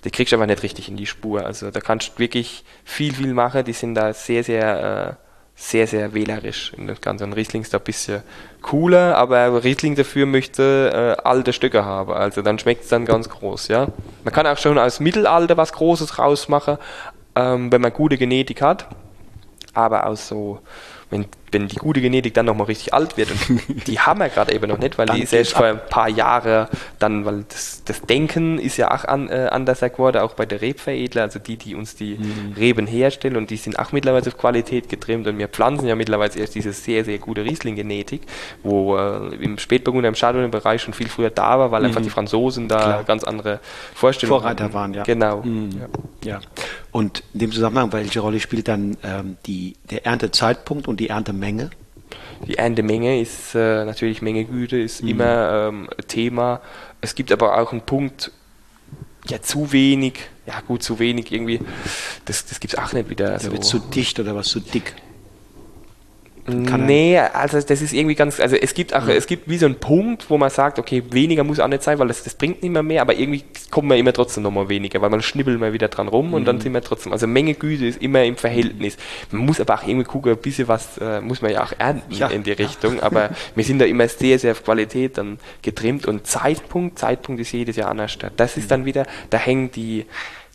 die 0.04 0.10
kriegst 0.10 0.32
du 0.32 0.36
einfach 0.36 0.46
nicht 0.46 0.62
richtig 0.62 0.88
in 0.88 0.98
die 0.98 1.06
Spur. 1.06 1.46
Also 1.46 1.70
da 1.70 1.80
kannst 1.80 2.08
du 2.14 2.18
wirklich 2.18 2.64
viel, 2.84 3.14
viel 3.14 3.32
machen. 3.32 3.64
Die 3.64 3.72
sind 3.72 3.94
da 3.94 4.12
sehr, 4.12 4.44
sehr 4.44 5.18
äh, 5.18 5.23
sehr, 5.56 5.86
sehr 5.86 6.14
wählerisch 6.14 6.72
in 6.76 6.86
das 6.86 7.00
Ganze. 7.00 7.24
Und 7.24 7.32
Riesling 7.32 7.62
ist 7.62 7.72
da 7.72 7.78
ein 7.78 7.84
bisschen 7.84 8.22
cooler, 8.60 9.16
aber 9.16 9.62
Riesling 9.62 9.94
dafür 9.94 10.26
möchte 10.26 11.16
äh, 11.18 11.22
alte 11.22 11.52
Stücke 11.52 11.84
haben. 11.84 12.12
Also 12.12 12.42
dann 12.42 12.58
schmeckt 12.58 12.84
es 12.84 12.88
dann 12.88 13.04
ganz 13.04 13.28
groß, 13.28 13.68
ja. 13.68 13.88
Man 14.24 14.34
kann 14.34 14.46
auch 14.46 14.58
schon 14.58 14.78
aus 14.78 15.00
Mittelalter 15.00 15.56
was 15.56 15.72
Großes 15.72 16.18
rausmachen, 16.18 16.78
ähm, 17.36 17.70
wenn 17.70 17.80
man 17.80 17.92
gute 17.92 18.18
Genetik 18.18 18.62
hat. 18.62 18.88
Aber 19.74 20.06
aus 20.06 20.28
so 20.28 20.60
wenn, 21.10 21.26
wenn 21.52 21.68
die 21.68 21.76
gute 21.76 22.00
Genetik 22.00 22.34
dann 22.34 22.46
nochmal 22.46 22.66
richtig 22.66 22.92
alt 22.94 23.16
wird, 23.16 23.30
und 23.30 23.60
die 23.86 23.98
haben 23.98 24.20
wir 24.20 24.28
gerade 24.28 24.52
eben 24.52 24.68
noch 24.68 24.78
nicht, 24.78 24.98
weil 24.98 25.06
dann 25.06 25.16
die 25.16 25.22
ist 25.22 25.32
erst 25.32 25.52
vor 25.52 25.66
ein 25.66 25.80
paar 25.88 26.08
Jahren 26.08 26.68
dann, 26.98 27.24
weil 27.24 27.44
das, 27.48 27.82
das 27.84 28.02
Denken 28.02 28.58
ist 28.58 28.76
ja 28.76 28.90
auch 28.90 29.04
an, 29.04 29.28
äh, 29.28 29.48
anders 29.50 29.80
geworden, 29.80 30.18
auch 30.18 30.34
bei 30.34 30.46
der 30.46 30.60
Rebveredler, 30.60 31.22
also 31.22 31.38
die, 31.38 31.56
die 31.56 31.74
uns 31.74 31.96
die 31.96 32.16
mhm. 32.16 32.54
Reben 32.56 32.86
herstellen 32.86 33.36
und 33.36 33.50
die 33.50 33.56
sind 33.56 33.78
auch 33.78 33.92
mittlerweile 33.92 34.26
auf 34.26 34.38
Qualität 34.38 34.88
getrimmt 34.88 35.26
und 35.26 35.38
wir 35.38 35.48
pflanzen 35.48 35.86
ja 35.86 35.94
mittlerweile 35.94 36.34
erst 36.34 36.54
diese 36.54 36.72
sehr, 36.72 37.04
sehr 37.04 37.18
gute 37.18 37.44
Riesling-Genetik, 37.44 38.22
wo 38.62 38.96
äh, 38.96 39.34
im 39.36 39.58
Spätburgunder, 39.58 40.08
im 40.08 40.14
Chardonnay-Bereich 40.14 40.82
schon 40.82 40.94
viel 40.94 41.08
früher 41.08 41.30
da 41.30 41.58
war, 41.58 41.70
weil 41.70 41.80
mhm. 41.80 41.86
einfach 41.88 42.02
die 42.02 42.10
Franzosen 42.10 42.68
da 42.68 42.78
Klar. 42.78 43.04
ganz 43.04 43.24
andere 43.24 43.60
Vorstellungen 43.94 44.40
Vorreiter 44.40 44.64
hatten. 44.64 44.74
waren, 44.74 44.94
ja. 44.94 45.02
Genau. 45.02 45.42
Mhm. 45.42 45.70
Ja. 46.24 46.30
ja. 46.32 46.40
Und 46.90 47.24
in 47.32 47.40
dem 47.40 47.52
Zusammenhang, 47.52 47.92
welche 47.92 48.20
Rolle 48.20 48.38
spielt 48.38 48.68
dann 48.68 48.96
ähm, 49.02 49.36
die, 49.46 49.74
der 49.90 50.06
Erntezeitpunkt 50.06 50.86
und 50.86 50.93
die 50.96 51.08
Erntemenge? 51.08 51.70
Die 52.46 52.58
Erntemenge 52.58 53.20
ist 53.20 53.54
äh, 53.54 53.84
natürlich 53.84 54.22
Menge 54.22 54.44
Güte, 54.44 54.76
ist 54.78 55.02
mhm. 55.02 55.08
immer 55.08 55.68
ähm, 55.68 55.88
Thema. 56.08 56.60
Es 57.00 57.14
gibt 57.14 57.32
aber 57.32 57.58
auch 57.58 57.72
einen 57.72 57.82
Punkt, 57.82 58.32
ja, 59.28 59.40
zu 59.40 59.72
wenig, 59.72 60.14
ja 60.46 60.60
gut, 60.60 60.82
zu 60.82 60.98
wenig 60.98 61.32
irgendwie, 61.32 61.60
das, 62.26 62.44
das 62.46 62.60
gibt 62.60 62.74
es 62.74 62.78
auch 62.78 62.92
nicht 62.92 63.08
wieder. 63.08 63.30
Da 63.30 63.38
so. 63.38 63.52
wird 63.52 63.64
zu 63.64 63.78
dicht 63.78 64.20
oder 64.20 64.34
was 64.34 64.48
zu 64.48 64.60
dick. 64.60 64.94
Nee, 66.46 67.18
also 67.18 67.58
das 67.58 67.80
ist 67.80 67.94
irgendwie 67.94 68.14
ganz, 68.14 68.38
also 68.38 68.54
es 68.54 68.74
gibt 68.74 68.94
auch, 68.94 69.08
ja. 69.08 69.14
es 69.14 69.26
gibt 69.26 69.48
wie 69.48 69.56
so 69.56 69.64
einen 69.64 69.76
Punkt, 69.76 70.28
wo 70.28 70.36
man 70.36 70.50
sagt, 70.50 70.78
okay, 70.78 71.02
weniger 71.10 71.42
muss 71.42 71.58
auch 71.58 71.68
nicht 71.68 71.82
sein, 71.82 71.98
weil 71.98 72.08
das, 72.08 72.22
das 72.22 72.34
bringt 72.34 72.62
nicht 72.62 72.70
mehr 72.70 72.82
mehr, 72.82 73.00
aber 73.00 73.14
irgendwie 73.14 73.44
kommen 73.70 73.88
wir 73.88 73.96
immer 73.96 74.12
trotzdem 74.12 74.42
nochmal 74.42 74.68
weniger, 74.68 75.00
weil 75.00 75.08
man 75.08 75.22
schnibbelt 75.22 75.58
mal 75.58 75.72
wieder 75.72 75.88
dran 75.88 76.06
rum 76.06 76.28
mhm. 76.28 76.34
und 76.34 76.44
dann 76.44 76.56
mhm. 76.56 76.60
sind 76.60 76.74
wir 76.74 76.82
trotzdem, 76.82 77.12
also 77.12 77.26
Menge 77.26 77.54
Güte 77.54 77.86
ist 77.86 78.02
immer 78.02 78.24
im 78.24 78.36
Verhältnis. 78.36 78.98
Man 79.30 79.46
muss 79.46 79.58
aber 79.58 79.74
auch 79.74 79.86
irgendwie 79.86 80.04
gucken, 80.04 80.32
ein 80.32 80.38
bisschen 80.38 80.68
was 80.68 80.98
äh, 80.98 81.22
muss 81.22 81.40
man 81.40 81.50
ja 81.50 81.64
auch 81.64 81.72
ernten 81.78 82.12
ja. 82.12 82.28
in 82.28 82.42
die 82.42 82.52
Richtung, 82.52 83.00
aber 83.00 83.30
wir 83.54 83.64
sind 83.64 83.78
da 83.78 83.86
immer 83.86 84.06
sehr, 84.08 84.38
sehr 84.38 84.52
auf 84.52 84.62
Qualität 84.64 85.16
dann 85.16 85.38
getrimmt 85.62 86.06
und 86.06 86.26
Zeitpunkt, 86.26 86.98
Zeitpunkt 86.98 87.40
ist 87.40 87.52
jedes 87.52 87.76
Jahr 87.76 87.88
anders. 87.88 88.18
Das 88.36 88.58
ist 88.58 88.64
mhm. 88.64 88.68
dann 88.68 88.84
wieder, 88.84 89.06
da 89.30 89.38
hängen 89.38 89.70
die, 89.70 90.04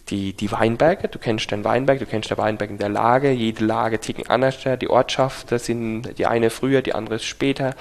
die, 0.09 0.33
die 0.33 0.51
Weinberge, 0.51 1.07
du 1.07 1.19
kennst 1.19 1.51
den 1.51 1.63
Weinberg, 1.63 1.99
du 1.99 2.05
kennst 2.05 2.29
den 2.29 2.37
Weinberg 2.37 2.69
in 2.69 2.77
der 2.77 2.89
Lage, 2.89 3.31
jede 3.31 3.63
Lage 3.65 3.99
ticken 3.99 4.29
anders, 4.29 4.57
die 4.81 4.89
Ortschaft, 4.89 5.51
das 5.51 5.65
sind 5.65 6.17
die 6.17 6.25
eine 6.25 6.49
früher, 6.49 6.81
die 6.81 6.93
andere 6.93 7.19
später 7.19 7.75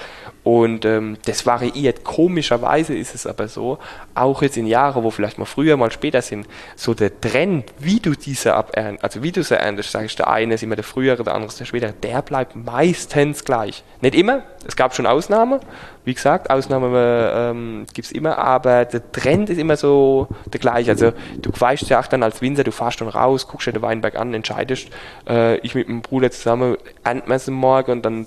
und 0.49 0.87
ähm, 0.87 1.19
das 1.27 1.45
variiert. 1.45 2.05
Komischerweise 2.05 2.97
ist 2.97 3.15
es 3.15 3.27
aber 3.27 3.49
so, 3.49 3.77
auch 4.15 4.41
jetzt 4.41 4.57
in 4.57 4.67
Jahren, 4.67 5.05
wo 5.05 5.11
vielleicht 5.11 5.37
mal 5.37 5.45
früher, 5.45 5.77
mal 5.77 5.93
später 5.93 6.23
sind, 6.23 6.47
so 6.75 6.95
der 6.95 7.21
Trend, 7.21 7.71
wie 7.79 8.01
du 8.01 8.13
diese 8.15 8.55
aberntest, 8.55 9.05
also 9.05 9.23
wie 9.23 9.31
du 9.31 9.43
sie 9.43 9.59
erntest, 9.59 9.91
sage 9.91 10.07
ich, 10.07 10.17
der 10.17 10.29
eine 10.29 10.55
ist 10.55 10.63
immer 10.63 10.75
der 10.75 10.85
frühere, 10.85 11.23
der 11.23 11.35
andere 11.35 11.51
ist 11.51 11.61
der 11.61 11.67
spätere, 11.67 11.93
der 11.93 12.23
bleibt 12.23 12.57
meistens 12.57 13.45
gleich. 13.45 13.85
Nicht 14.01 14.15
immer, 14.15 14.43
es 14.67 14.75
gab 14.75 14.95
schon 14.95 15.05
Ausnahmen, 15.05 15.61
wie 16.07 16.15
gesagt, 16.15 16.49
Ausnahmen 16.49 16.95
ähm, 16.97 17.87
gibt 17.93 18.07
es 18.07 18.13
immer, 18.13 18.39
aber 18.39 18.87
der 18.87 19.13
Trend 19.13 19.51
ist 19.51 19.59
immer 19.59 19.77
so 19.77 20.29
der 20.47 20.61
gleiche. 20.61 20.93
Also 20.93 21.13
du 21.43 21.51
weißt 21.55 21.91
ja 21.91 22.01
auch 22.01 22.07
dann 22.07 22.23
als 22.23 22.41
Winzer, 22.41 22.65
du 22.65 22.73
fahrst 22.73 23.03
dann 23.03 23.09
raus, 23.09 23.47
guckst 23.47 23.67
dir 23.67 23.73
den 23.73 23.83
Weinberg 23.83 24.17
an, 24.17 24.33
entscheidest, 24.33 24.89
äh, 25.29 25.59
ich 25.59 25.75
mit 25.75 25.89
meinem 25.89 26.01
Bruder 26.01 26.31
zusammen, 26.31 26.79
ernten 27.05 27.29
wir 27.29 27.37
es 27.37 27.47
morgen 27.49 27.91
und 27.93 28.03
dann 28.07 28.27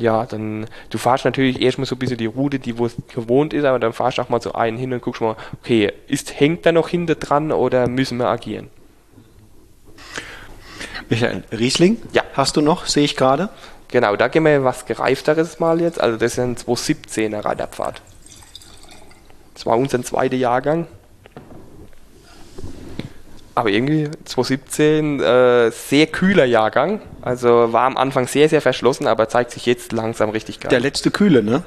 ja, 0.00 0.26
dann, 0.26 0.66
du 0.88 0.98
fahrst 0.98 1.24
natürlich 1.24 1.60
erstmal 1.60 1.86
so 1.86 1.94
ein 1.94 1.98
bisschen 1.98 2.16
die 2.16 2.26
Route, 2.26 2.58
die 2.58 2.78
wo 2.78 2.86
es 2.86 2.96
gewohnt 3.12 3.52
ist, 3.52 3.64
aber 3.64 3.78
dann 3.78 3.92
fahrst 3.92 4.18
du 4.18 4.22
auch 4.22 4.28
mal 4.28 4.40
so 4.40 4.52
einen 4.52 4.76
hin 4.76 4.92
und 4.92 5.02
guckst 5.02 5.20
mal, 5.20 5.36
okay, 5.60 5.92
ist, 6.08 6.40
hängt 6.40 6.66
da 6.66 6.72
noch 6.72 6.88
hinter 6.88 7.14
dran 7.14 7.52
oder 7.52 7.86
müssen 7.86 8.18
wir 8.18 8.28
agieren? 8.28 8.70
Michael, 11.08 11.44
Riesling? 11.52 12.00
Ja. 12.12 12.22
Hast 12.34 12.56
du 12.56 12.60
noch, 12.60 12.86
sehe 12.86 13.04
ich 13.04 13.16
gerade? 13.16 13.50
Genau, 13.88 14.14
da 14.16 14.28
gehen 14.28 14.44
wir 14.44 14.62
was 14.64 14.86
gereifteres 14.86 15.58
mal 15.58 15.80
jetzt. 15.80 16.00
Also 16.00 16.16
das 16.16 16.32
ist 16.32 16.38
ein 16.38 16.56
2017er 16.56 17.44
Reiterpfad. 17.44 18.00
Das 19.54 19.66
war 19.66 19.76
unser 19.76 20.02
zweiter 20.02 20.36
Jahrgang. 20.36 20.86
Aber 23.60 23.68
irgendwie 23.68 24.08
2017 24.24 25.20
äh, 25.20 25.70
sehr 25.70 26.06
kühler 26.06 26.46
Jahrgang. 26.46 27.02
Also 27.20 27.74
war 27.74 27.82
am 27.82 27.98
Anfang 27.98 28.26
sehr, 28.26 28.48
sehr 28.48 28.62
verschlossen, 28.62 29.06
aber 29.06 29.28
zeigt 29.28 29.50
sich 29.50 29.66
jetzt 29.66 29.92
langsam 29.92 30.30
richtig 30.30 30.60
geil. 30.60 30.70
Der 30.70 30.80
letzte 30.80 31.10
kühle, 31.10 31.42
ne? 31.42 31.62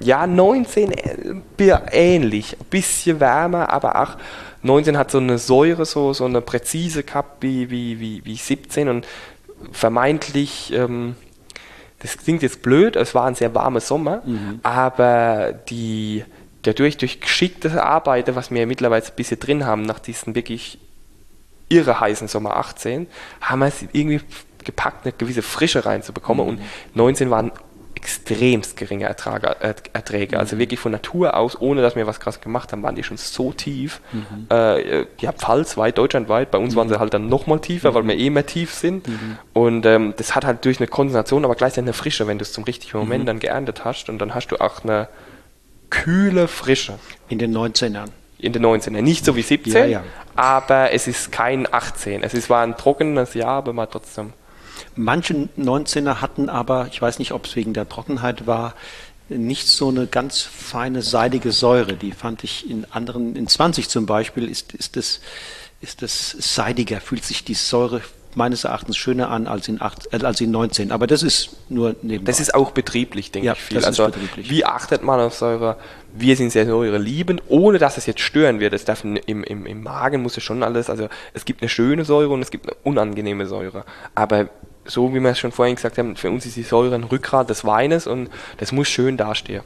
Ja, 0.00 0.26
19 0.26 0.92
äh, 0.92 1.78
ähnlich. 1.92 2.58
Ein 2.60 2.66
bisschen 2.68 3.20
wärmer, 3.20 3.70
aber 3.70 4.02
auch 4.02 4.16
19 4.62 4.98
hat 4.98 5.10
so 5.10 5.16
eine 5.16 5.38
Säure, 5.38 5.86
so, 5.86 6.12
so 6.12 6.26
eine 6.26 6.42
präzise 6.42 7.04
gehabt 7.04 7.42
wie, 7.42 7.70
wie, 7.70 7.98
wie, 8.00 8.22
wie 8.26 8.36
17 8.36 8.90
und 8.90 9.06
vermeintlich 9.72 10.74
ähm, 10.74 11.16
das 12.00 12.18
klingt 12.18 12.42
jetzt 12.42 12.60
blöd, 12.60 12.96
es 12.96 13.14
war 13.14 13.24
ein 13.24 13.34
sehr 13.34 13.54
warmer 13.54 13.80
Sommer, 13.80 14.22
mhm. 14.24 14.60
aber 14.62 15.54
die, 15.68 16.22
dadurch 16.62 16.98
durch 16.98 17.20
geschickte 17.20 17.82
Arbeiter, 17.82 18.36
was 18.36 18.50
wir 18.50 18.66
mittlerweile 18.66 19.04
ein 19.04 19.16
bisschen 19.16 19.40
drin 19.40 19.66
haben, 19.66 19.82
nach 19.82 19.98
diesen 19.98 20.34
wirklich 20.34 20.78
irre 21.68 22.00
heißen 22.00 22.28
Sommer 22.28 22.56
18 22.56 23.06
haben 23.40 23.58
wir 23.60 23.66
es 23.66 23.82
irgendwie 23.92 24.20
gepackt, 24.64 25.04
eine 25.04 25.12
gewisse 25.12 25.42
Frische 25.42 25.84
reinzubekommen. 25.84 26.44
Mhm. 26.44 26.50
Und 26.50 26.60
19 26.94 27.30
waren 27.30 27.52
extremst 27.94 28.76
geringe 28.76 29.06
Ertrage, 29.06 29.60
äh, 29.60 29.74
Erträge. 29.92 30.38
Also 30.38 30.54
mhm. 30.54 30.60
wirklich 30.60 30.78
von 30.78 30.92
Natur 30.92 31.36
aus, 31.36 31.60
ohne 31.60 31.82
dass 31.82 31.96
wir 31.96 32.06
was 32.06 32.20
krass 32.20 32.40
gemacht 32.40 32.70
haben, 32.70 32.82
waren 32.82 32.94
die 32.94 33.02
schon 33.02 33.16
so 33.16 33.52
tief. 33.52 34.00
Mhm. 34.12 34.46
Äh, 34.50 35.06
ja, 35.18 35.32
pfalzweit, 35.32 35.98
deutschlandweit. 35.98 36.52
Bei 36.52 36.58
uns 36.58 36.74
mhm. 36.74 36.78
waren 36.78 36.88
sie 36.88 37.00
halt 37.00 37.12
dann 37.12 37.28
nochmal 37.28 37.60
tiefer, 37.60 37.94
weil 37.94 38.06
wir 38.06 38.16
eh 38.16 38.30
mehr 38.30 38.46
tief 38.46 38.72
sind. 38.72 39.08
Mhm. 39.08 39.38
Und 39.52 39.84
ähm, 39.84 40.14
das 40.16 40.36
hat 40.36 40.44
halt 40.44 40.64
durch 40.64 40.78
eine 40.78 40.86
Konzentration, 40.86 41.44
aber 41.44 41.56
gleichzeitig 41.56 41.86
eine 41.86 41.92
Frische, 41.92 42.28
wenn 42.28 42.38
du 42.38 42.42
es 42.42 42.52
zum 42.52 42.64
richtigen 42.64 42.98
Moment 42.98 43.24
mhm. 43.24 43.26
dann 43.26 43.38
geerntet 43.40 43.84
hast. 43.84 44.08
Und 44.08 44.18
dann 44.20 44.34
hast 44.34 44.48
du 44.48 44.56
auch 44.60 44.84
eine 44.84 45.08
kühle 45.90 46.46
Frische. 46.46 46.98
In 47.28 47.38
den 47.38 47.56
19ern. 47.56 48.10
In 48.38 48.52
den 48.52 48.64
19ern. 48.64 49.02
Nicht 49.02 49.24
so 49.24 49.34
wie 49.34 49.42
17, 49.42 49.72
ja, 49.72 49.84
ja. 49.86 50.04
aber 50.36 50.92
es 50.92 51.08
ist 51.08 51.32
kein 51.32 51.72
18. 51.72 52.22
Es 52.22 52.34
ist, 52.34 52.48
war 52.48 52.62
ein 52.62 52.76
trockenes 52.76 53.34
Jahr, 53.34 53.56
aber 53.56 53.72
mal 53.72 53.86
trotzdem 53.86 54.32
Manche 54.94 55.48
19er 55.56 56.20
hatten 56.20 56.48
aber, 56.48 56.88
ich 56.90 57.00
weiß 57.00 57.18
nicht, 57.18 57.32
ob 57.32 57.46
es 57.46 57.56
wegen 57.56 57.72
der 57.72 57.88
Trockenheit 57.88 58.46
war, 58.46 58.74
nicht 59.28 59.68
so 59.68 59.88
eine 59.88 60.06
ganz 60.06 60.42
feine 60.42 61.02
seidige 61.02 61.52
Säure. 61.52 61.94
Die 61.94 62.12
fand 62.12 62.44
ich 62.44 62.68
in 62.68 62.86
anderen, 62.90 63.36
in 63.36 63.46
20 63.46 63.88
zum 63.88 64.06
Beispiel, 64.06 64.48
ist, 64.48 64.72
ist, 64.72 64.96
das, 64.96 65.20
ist 65.80 66.02
das 66.02 66.30
seidiger, 66.30 67.00
fühlt 67.00 67.24
sich 67.24 67.44
die 67.44 67.54
Säure 67.54 68.00
meines 68.34 68.64
Erachtens 68.64 68.96
schöner 68.96 69.30
an 69.30 69.46
als 69.46 69.68
in, 69.68 69.80
8, 69.80 70.12
äh, 70.12 70.24
als 70.24 70.40
in 70.40 70.50
19. 70.50 70.92
Aber 70.92 71.06
das 71.06 71.22
ist 71.22 71.50
nur 71.68 71.94
nebenbei. 72.02 72.30
Das 72.30 72.40
ist 72.40 72.54
auch 72.54 72.72
betrieblich, 72.72 73.30
denke 73.30 73.46
ja, 73.46 73.52
ich 73.52 73.60
viel. 73.60 73.84
also 73.84 74.10
wie 74.36 74.64
achtet 74.64 75.02
man 75.02 75.20
auf 75.20 75.34
Säure? 75.34 75.76
Wir 76.12 76.36
sind 76.36 76.50
sehr 76.50 76.66
Säure 76.66 76.98
liebend, 76.98 77.42
ohne 77.48 77.78
dass 77.78 77.96
es 77.96 78.06
jetzt 78.06 78.20
stören 78.20 78.60
wird. 78.60 78.72
Es 78.72 78.84
darf 78.84 79.04
im, 79.04 79.16
im, 79.16 79.66
im 79.66 79.82
Magen 79.82 80.22
muss 80.22 80.36
es 80.36 80.42
schon 80.42 80.62
alles, 80.62 80.90
also 80.90 81.08
es 81.34 81.44
gibt 81.44 81.62
eine 81.62 81.68
schöne 81.68 82.04
Säure 82.04 82.32
und 82.32 82.42
es 82.42 82.50
gibt 82.50 82.66
eine 82.66 82.76
unangenehme 82.82 83.46
Säure. 83.46 83.84
Aber 84.14 84.48
so 84.84 85.14
wie 85.14 85.20
wir 85.20 85.30
es 85.30 85.38
schon 85.38 85.52
vorhin 85.52 85.76
gesagt 85.76 85.98
haben, 85.98 86.16
für 86.16 86.30
uns 86.30 86.46
ist 86.46 86.56
die 86.56 86.62
Säure 86.62 86.94
ein 86.94 87.04
Rückgrat 87.04 87.50
des 87.50 87.64
Weines 87.64 88.06
und 88.06 88.30
das 88.56 88.72
muss 88.72 88.88
schön 88.88 89.16
dastehen. 89.16 89.62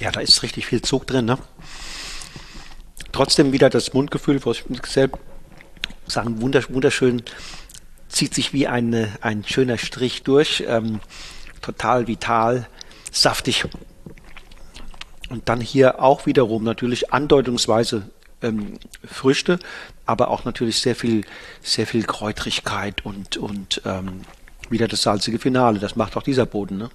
Ja, 0.00 0.10
da 0.10 0.20
ist 0.20 0.42
richtig 0.42 0.66
viel 0.66 0.82
Zug 0.82 1.06
drin. 1.06 1.24
Ne? 1.24 1.38
Trotzdem 3.12 3.52
wieder 3.52 3.70
das 3.70 3.92
Mundgefühl, 3.92 4.44
was 4.44 4.62
ich 4.68 4.86
selbst 4.86 5.18
sagen, 6.06 6.40
wunderschön, 6.40 7.22
zieht 8.08 8.34
sich 8.34 8.52
wie 8.52 8.66
eine, 8.68 9.08
ein 9.20 9.44
schöner 9.44 9.78
Strich 9.78 10.22
durch. 10.22 10.64
Ähm, 10.66 11.00
total 11.60 12.06
vital, 12.06 12.68
saftig. 13.10 13.66
Und 15.34 15.48
dann 15.48 15.60
hier 15.60 16.00
auch 16.00 16.26
wiederum 16.26 16.62
natürlich 16.62 17.12
andeutungsweise 17.12 18.08
ähm, 18.40 18.74
Früchte, 19.04 19.58
aber 20.06 20.30
auch 20.30 20.44
natürlich 20.44 20.78
sehr 20.78 20.94
viel, 20.94 21.24
sehr 21.60 21.88
viel 21.88 22.04
Kräutrigkeit 22.04 23.04
und, 23.04 23.36
und 23.36 23.82
ähm, 23.84 24.20
wieder 24.70 24.86
das 24.86 25.02
salzige 25.02 25.40
Finale. 25.40 25.80
Das 25.80 25.96
macht 25.96 26.16
auch 26.16 26.22
dieser 26.22 26.46
Boden, 26.46 26.78
ne? 26.78 26.88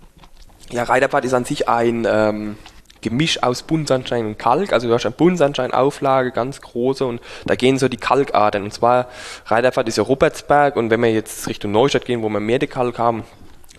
Ja, 0.72 0.84
Reiderbad 0.84 1.26
ist 1.26 1.34
an 1.34 1.44
sich 1.44 1.68
ein 1.68 2.08
ähm, 2.10 2.56
Gemisch 3.02 3.44
aus 3.44 3.64
Buntsandstein 3.64 4.26
und 4.26 4.40
Kalk. 4.40 4.72
Also 4.72 4.88
du 4.88 4.94
hast 4.94 5.06
eine 5.06 5.16
Buntsandsteinauflage, 5.16 6.32
ganz 6.32 6.62
große, 6.62 7.06
und 7.06 7.20
da 7.46 7.56
gehen 7.56 7.78
so 7.78 7.90
die 7.90 7.98
Kalkadern. 7.98 8.64
Und 8.64 8.74
zwar, 8.74 9.10
Reiderpfad 9.48 9.90
ist 9.90 9.98
ja 9.98 10.04
Robertsberg, 10.04 10.78
und 10.78 10.92
wenn 10.92 11.02
wir 11.02 11.12
jetzt 11.12 11.46
Richtung 11.50 11.74
Neustadt 11.74 12.06
gehen, 12.06 12.24
wo 12.24 12.30
wir 12.30 12.40
mehr 12.40 12.60
die 12.60 12.68
Kalk 12.68 13.00
haben, 13.00 13.26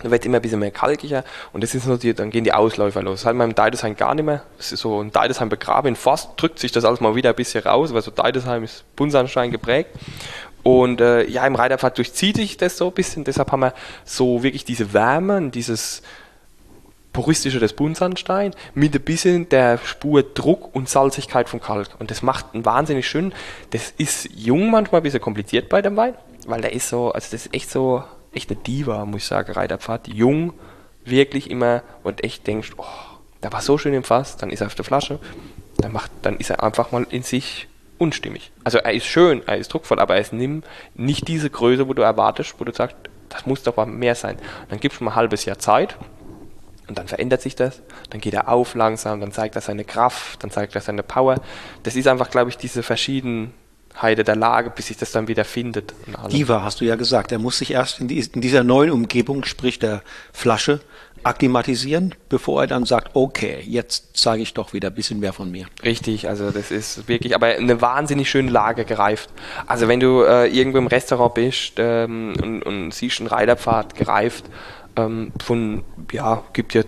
dann 0.02 0.10
wird 0.10 0.22
es 0.22 0.26
immer 0.26 0.36
ein 0.38 0.42
bisschen 0.42 0.60
mehr 0.60 0.70
kalkiger 0.70 1.24
und 1.52 1.62
das 1.62 1.74
ist 1.74 1.86
die, 2.02 2.14
dann 2.14 2.30
gehen 2.30 2.44
die 2.44 2.52
Ausläufer 2.52 3.02
los. 3.02 3.20
Das 3.20 3.26
hat 3.26 3.36
man 3.36 3.50
im 3.50 3.54
Deidesheim 3.54 3.96
gar 3.96 4.14
nicht 4.14 4.24
mehr. 4.24 4.42
Das 4.56 4.72
ist 4.72 4.80
so 4.80 5.00
ein 5.02 5.12
Deidesheim 5.12 5.48
begraben. 5.48 5.96
Fast 5.96 6.30
drückt 6.36 6.58
sich 6.58 6.72
das 6.72 6.84
alles 6.84 7.00
mal 7.00 7.14
wieder 7.14 7.30
ein 7.30 7.36
bisschen 7.36 7.62
raus, 7.64 7.92
weil 7.92 8.02
so 8.02 8.10
Deidesheim 8.10 8.64
ist 8.64 8.84
Buntsandstein 8.96 9.50
geprägt. 9.50 9.90
Und 10.62 11.00
äh, 11.00 11.26
ja, 11.26 11.46
im 11.46 11.54
Reiterpfad 11.54 11.96
durchzieht 11.96 12.36
sich 12.36 12.56
das 12.56 12.76
so 12.76 12.88
ein 12.88 12.92
bisschen. 12.92 13.24
Deshalb 13.24 13.50
haben 13.50 13.60
wir 13.60 13.74
so 14.04 14.42
wirklich 14.42 14.64
diese 14.64 14.92
Wärme 14.92 15.38
und 15.38 15.54
dieses 15.54 16.02
puristische 17.12 17.58
des 17.58 17.72
Buntsandstein 17.72 18.54
mit 18.74 18.94
ein 18.94 19.00
bisschen 19.00 19.48
der 19.48 19.78
Spur 19.78 20.22
Druck 20.22 20.74
und 20.74 20.88
Salzigkeit 20.88 21.48
vom 21.48 21.60
Kalk. 21.60 21.88
Und 21.98 22.10
das 22.10 22.22
macht 22.22 22.54
einen 22.54 22.64
wahnsinnig 22.64 23.08
schön. 23.08 23.32
Das 23.70 23.92
ist 23.96 24.28
jung 24.34 24.70
manchmal 24.70 25.00
ein 25.00 25.04
bisschen 25.04 25.20
kompliziert 25.20 25.68
bei 25.68 25.82
dem 25.82 25.96
Wein, 25.96 26.14
weil 26.46 26.60
der 26.60 26.72
ist 26.72 26.88
so, 26.88 27.10
also 27.10 27.28
das 27.30 27.46
ist 27.46 27.54
echt 27.54 27.70
so 27.70 28.04
echt 28.32 28.50
eine 28.50 28.60
Diva, 28.60 29.04
muss 29.04 29.22
ich 29.22 29.28
sagen, 29.28 29.52
Reiterpfad. 29.52 30.08
Jung, 30.08 30.52
wirklich 31.04 31.50
immer 31.50 31.82
und 32.02 32.24
echt 32.24 32.46
denkst, 32.46 32.72
oh, 32.76 32.84
der 33.42 33.52
war 33.52 33.60
so 33.60 33.78
schön 33.78 33.94
im 33.94 34.04
Fass, 34.04 34.36
dann 34.36 34.50
ist 34.50 34.60
er 34.60 34.66
auf 34.66 34.74
der 34.74 34.84
Flasche, 34.84 35.18
dann, 35.78 35.92
macht, 35.92 36.10
dann 36.22 36.36
ist 36.36 36.50
er 36.50 36.62
einfach 36.62 36.92
mal 36.92 37.06
in 37.10 37.22
sich 37.22 37.68
unstimmig. 37.98 38.50
Also 38.64 38.78
er 38.78 38.92
ist 38.92 39.06
schön, 39.06 39.42
er 39.46 39.58
ist 39.58 39.72
druckvoll, 39.72 39.98
aber 39.98 40.14
er 40.14 40.20
ist 40.20 40.32
nicht 40.32 41.28
diese 41.28 41.50
Größe, 41.50 41.88
wo 41.88 41.94
du 41.94 42.02
erwartest, 42.02 42.54
wo 42.58 42.64
du 42.64 42.72
sagst, 42.72 42.96
das 43.28 43.46
muss 43.46 43.62
doch 43.62 43.76
mal 43.76 43.86
mehr 43.86 44.14
sein. 44.14 44.38
Dann 44.68 44.80
gibst 44.80 45.00
du 45.00 45.04
mal 45.04 45.12
ein 45.12 45.16
halbes 45.16 45.44
Jahr 45.44 45.58
Zeit 45.58 45.96
und 46.88 46.98
dann 46.98 47.08
verändert 47.08 47.42
sich 47.42 47.54
das, 47.56 47.82
dann 48.10 48.20
geht 48.20 48.34
er 48.34 48.48
auf 48.48 48.74
langsam, 48.74 49.20
dann 49.20 49.32
zeigt 49.32 49.54
er 49.54 49.60
seine 49.60 49.84
Kraft, 49.84 50.42
dann 50.42 50.50
zeigt 50.50 50.74
er 50.74 50.80
seine 50.80 51.02
Power. 51.02 51.36
Das 51.82 51.94
ist 51.94 52.08
einfach, 52.08 52.30
glaube 52.30 52.50
ich, 52.50 52.56
diese 52.56 52.82
verschiedenen 52.82 53.54
Heide 54.02 54.24
der 54.24 54.36
Lage, 54.36 54.70
bis 54.70 54.86
sich 54.86 54.96
das 54.96 55.12
dann 55.12 55.28
wieder 55.28 55.44
findet. 55.44 55.94
Diva, 56.30 56.62
hast 56.62 56.80
du 56.80 56.84
ja 56.84 56.96
gesagt. 56.96 57.32
Er 57.32 57.38
muss 57.38 57.58
sich 57.58 57.72
erst 57.72 58.00
in, 58.00 58.08
die, 58.08 58.18
in 58.18 58.40
dieser 58.40 58.64
neuen 58.64 58.90
Umgebung, 58.90 59.44
sprich 59.44 59.78
der 59.78 60.02
Flasche, 60.32 60.80
akklimatisieren, 61.22 62.14
bevor 62.28 62.62
er 62.62 62.66
dann 62.66 62.84
sagt, 62.86 63.10
okay, 63.14 63.62
jetzt 63.66 64.16
zeige 64.16 64.42
ich 64.42 64.54
doch 64.54 64.72
wieder 64.72 64.88
ein 64.88 64.94
bisschen 64.94 65.20
mehr 65.20 65.32
von 65.32 65.50
mir. 65.50 65.66
Richtig, 65.82 66.28
also 66.28 66.50
das 66.50 66.70
ist 66.70 67.08
wirklich, 67.08 67.34
aber 67.34 67.48
eine 67.48 67.80
wahnsinnig 67.80 68.30
schöne 68.30 68.50
Lage 68.50 68.84
gereift. 68.84 69.30
Also 69.66 69.88
wenn 69.88 70.00
du 70.00 70.22
äh, 70.22 70.46
irgendwo 70.46 70.78
im 70.78 70.86
Restaurant 70.86 71.34
bist 71.34 71.74
ähm, 71.76 72.34
und, 72.42 72.62
und, 72.62 72.94
siehst 72.94 73.20
einen 73.20 73.28
Reiterpfad 73.28 73.94
gereift, 73.94 74.46
ähm, 74.96 75.32
von, 75.42 75.84
ja, 76.10 76.42
gibt 76.52 76.74
ja 76.74 76.82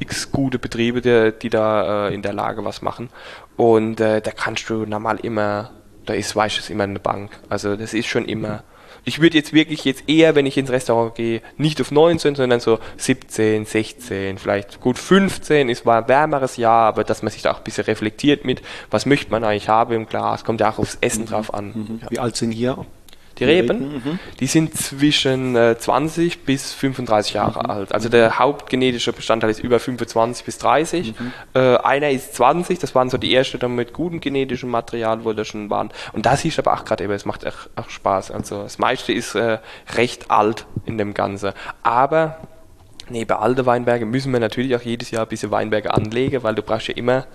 x 0.00 0.32
gute 0.32 0.58
Betriebe, 0.58 1.00
die, 1.00 1.32
die 1.40 1.50
da 1.50 2.08
äh, 2.08 2.14
in 2.14 2.22
der 2.22 2.32
Lage 2.32 2.64
was 2.64 2.82
machen 2.82 3.10
und 3.56 4.00
äh, 4.00 4.20
da 4.20 4.32
kannst 4.32 4.68
du 4.68 4.86
normal 4.86 5.20
immer 5.22 5.70
da 6.06 6.14
ist, 6.14 6.34
weißt 6.34 6.68
du, 6.68 6.72
immer 6.72 6.84
eine 6.84 6.98
Bank. 6.98 7.30
Also 7.48 7.76
das 7.76 7.94
ist 7.94 8.06
schon 8.06 8.24
immer. 8.26 8.62
Ich 9.04 9.20
würde 9.20 9.36
jetzt 9.36 9.52
wirklich 9.52 9.84
jetzt 9.84 10.08
eher, 10.08 10.36
wenn 10.36 10.46
ich 10.46 10.56
ins 10.56 10.70
Restaurant 10.70 11.16
gehe, 11.16 11.42
nicht 11.56 11.80
auf 11.80 11.90
19, 11.90 12.36
sondern 12.36 12.60
so 12.60 12.78
17, 12.98 13.64
16, 13.64 14.38
vielleicht 14.38 14.80
gut 14.80 14.96
15 14.96 15.68
ist 15.68 15.84
war 15.84 16.02
ein 16.02 16.08
wärmeres 16.08 16.56
Jahr, 16.56 16.86
aber 16.86 17.02
dass 17.02 17.22
man 17.22 17.32
sich 17.32 17.42
da 17.42 17.52
auch 17.52 17.58
ein 17.58 17.64
bisschen 17.64 17.84
reflektiert 17.84 18.44
mit, 18.44 18.62
was 18.90 19.04
möchte 19.04 19.32
man 19.32 19.42
eigentlich 19.42 19.68
haben 19.68 19.92
im 19.92 20.06
Glas, 20.06 20.44
kommt 20.44 20.60
ja 20.60 20.70
auch 20.70 20.78
aufs 20.78 20.98
Essen 21.00 21.22
mhm. 21.22 21.26
drauf 21.26 21.52
an. 21.52 21.66
Mhm. 21.66 22.00
Wie 22.10 22.20
alt 22.20 22.36
sind 22.36 22.52
hier 22.52 22.78
die 23.38 23.44
Reben, 23.44 23.94
mhm. 23.94 24.18
die 24.40 24.46
sind 24.46 24.74
zwischen 24.76 25.56
äh, 25.56 25.76
20 25.78 26.44
bis 26.44 26.72
35 26.72 27.34
Jahre 27.34 27.60
mhm. 27.60 27.70
alt. 27.70 27.92
Also 27.92 28.08
der 28.08 28.38
hauptgenetische 28.38 29.12
Bestandteil 29.12 29.50
ist 29.50 29.60
über 29.60 29.78
25 29.78 30.44
bis 30.44 30.58
30. 30.58 31.18
Mhm. 31.18 31.32
Äh, 31.54 31.76
einer 31.78 32.10
ist 32.10 32.34
20, 32.34 32.78
das 32.78 32.94
waren 32.94 33.10
so 33.10 33.18
die 33.18 33.34
ersten 33.34 33.58
dann 33.58 33.74
mit 33.74 33.92
gutem 33.92 34.20
genetischem 34.20 34.70
Material, 34.70 35.24
wo 35.24 35.32
das 35.32 35.48
schon 35.48 35.70
waren. 35.70 35.90
Und 36.12 36.26
das 36.26 36.44
ist 36.44 36.58
aber 36.58 36.74
auch 36.74 36.84
gerade 36.84 37.04
eben, 37.04 37.12
es 37.12 37.24
macht 37.24 37.44
echt, 37.44 37.70
echt 37.76 37.90
Spaß. 37.90 38.30
Also 38.30 38.62
das 38.62 38.78
meiste 38.78 39.12
ist 39.12 39.34
äh, 39.34 39.58
recht 39.96 40.30
alt 40.30 40.66
in 40.84 40.98
dem 40.98 41.14
Ganze. 41.14 41.54
Aber 41.82 42.38
Neben 43.08 43.32
alten 43.32 43.66
Weinbergen 43.66 44.10
müssen 44.10 44.32
wir 44.32 44.40
natürlich 44.40 44.74
auch 44.76 44.82
jedes 44.82 45.10
Jahr 45.10 45.22
ein 45.22 45.28
bisschen 45.28 45.50
Weinberge 45.50 45.92
anlegen, 45.92 46.42
weil 46.42 46.54
du 46.54 46.62
brauchst 46.62 46.88
ja 46.88 46.94
immer, 46.94 47.26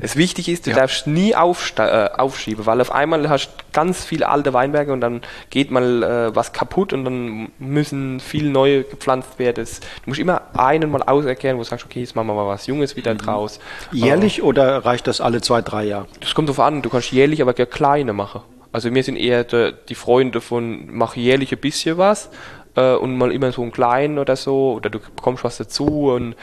es 0.00 0.16
wichtig 0.16 0.48
ist, 0.48 0.66
du 0.66 0.70
ja. 0.70 0.76
darfst 0.76 1.06
nie 1.06 1.32
äh, 1.32 1.34
aufschieben, 1.34 2.66
weil 2.66 2.80
auf 2.80 2.92
einmal 2.92 3.28
hast 3.28 3.48
du 3.48 3.64
ganz 3.72 4.04
viele 4.04 4.28
alte 4.28 4.52
Weinberge 4.52 4.92
und 4.92 5.00
dann 5.00 5.20
geht 5.50 5.70
mal 5.70 6.02
äh, 6.02 6.34
was 6.36 6.52
kaputt 6.52 6.92
und 6.92 7.04
dann 7.04 7.52
müssen 7.58 8.20
viele 8.20 8.50
neue 8.50 8.84
gepflanzt 8.84 9.38
werden. 9.38 9.56
Das, 9.56 9.80
du 9.80 9.86
musst 10.06 10.20
immer 10.20 10.42
einen 10.54 10.90
mal 10.90 11.02
auserkehren, 11.02 11.56
wo 11.56 11.62
du 11.62 11.68
sagst, 11.68 11.84
okay, 11.84 12.00
jetzt 12.00 12.16
machen 12.16 12.28
wir 12.28 12.34
mal 12.34 12.46
was 12.46 12.66
Junges 12.66 12.96
wieder 12.96 13.14
mhm. 13.14 13.18
draus. 13.18 13.60
Jährlich 13.92 14.38
äh, 14.38 14.42
oder 14.42 14.84
reicht 14.84 15.06
das 15.06 15.20
alle 15.20 15.40
zwei, 15.40 15.62
drei 15.62 15.84
Jahre? 15.84 16.06
Das 16.20 16.34
kommt 16.34 16.48
darauf 16.48 16.60
an, 16.60 16.82
du 16.82 16.90
kannst 16.90 17.12
jährlich 17.12 17.42
aber 17.42 17.54
gerne 17.54 17.70
kleine 17.70 18.12
machen. 18.12 18.42
Also 18.72 18.94
wir 18.94 19.02
sind 19.02 19.16
eher 19.16 19.42
die 19.44 19.94
Freunde 19.96 20.40
von, 20.40 20.86
mach 20.92 21.16
jährlich 21.16 21.52
ein 21.52 21.58
bisschen 21.58 21.98
was 21.98 22.30
äh, 22.76 22.94
und 22.94 23.16
mal 23.16 23.32
immer 23.32 23.52
so 23.52 23.62
einen 23.62 23.72
kleinen 23.72 24.18
oder 24.18 24.36
so, 24.36 24.74
oder 24.74 24.90
du 24.90 24.98
bekommst 24.98 25.44
was 25.44 25.58
dazu 25.58 26.10
und 26.10 26.36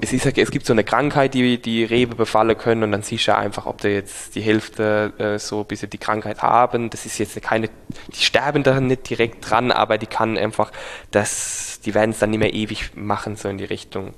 es, 0.00 0.12
ist, 0.12 0.26
es 0.26 0.50
gibt 0.50 0.66
so 0.66 0.72
eine 0.72 0.84
Krankheit, 0.84 1.34
die 1.34 1.60
die 1.60 1.84
Rebe 1.84 2.14
befallen 2.14 2.56
können 2.58 2.82
und 2.82 2.92
dann 2.92 3.02
siehst 3.02 3.28
du 3.28 3.36
einfach, 3.36 3.66
ob 3.66 3.80
da 3.80 3.88
jetzt 3.88 4.34
die 4.34 4.40
Hälfte 4.40 5.12
äh, 5.18 5.38
so 5.38 5.60
ein 5.60 5.66
bisschen 5.66 5.90
die 5.90 5.98
Krankheit 5.98 6.42
haben. 6.42 6.90
Das 6.90 7.06
ist 7.06 7.18
jetzt 7.18 7.40
keine, 7.42 7.68
die 7.68 8.24
sterben 8.24 8.62
da 8.62 8.80
nicht 8.80 9.08
direkt 9.08 9.48
dran, 9.48 9.70
aber 9.70 9.98
die 9.98 10.06
kann 10.06 10.36
einfach, 10.36 10.72
das, 11.10 11.80
die 11.84 11.94
werden 11.94 12.10
es 12.10 12.18
dann 12.18 12.30
nicht 12.30 12.40
mehr 12.40 12.52
ewig 12.52 12.90
machen, 12.94 13.36
so 13.36 13.48
in 13.48 13.58
die 13.58 13.64
Richtung. 13.64 14.14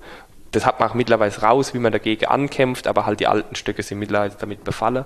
Das 0.53 0.67
hat 0.67 0.79
man 0.79 0.89
auch 0.89 0.95
mittlerweile 0.95 1.37
raus, 1.37 1.75
wie 1.75 1.79
man 1.79 1.93
dagegen 1.93 2.27
ankämpft, 2.27 2.87
aber 2.87 3.07
halt 3.07 3.21
die 3.21 3.27
alten 3.27 3.57
Stücke 3.57 3.83
sind 3.83 3.99
mittlerweile 3.99 4.35
damit 4.39 4.63
befallen. 4.63 5.05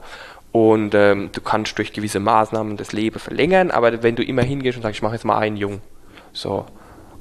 Und 0.53 0.95
ähm, 0.95 1.31
du 1.33 1.41
kannst 1.41 1.77
durch 1.79 1.93
gewisse 1.93 2.21
Maßnahmen 2.21 2.77
das 2.77 2.93
Leben 2.93 3.19
verlängern, 3.19 3.71
aber 3.71 4.03
wenn 4.03 4.17
du 4.17 4.23
immer 4.23 4.43
hingehst 4.43 4.77
und 4.77 4.83
sagst, 4.83 4.97
ich 4.97 5.03
mache 5.03 5.15
jetzt 5.15 5.25
mal 5.25 5.39
einen 5.39 5.57
Jung, 5.57 5.81
so. 6.39 6.67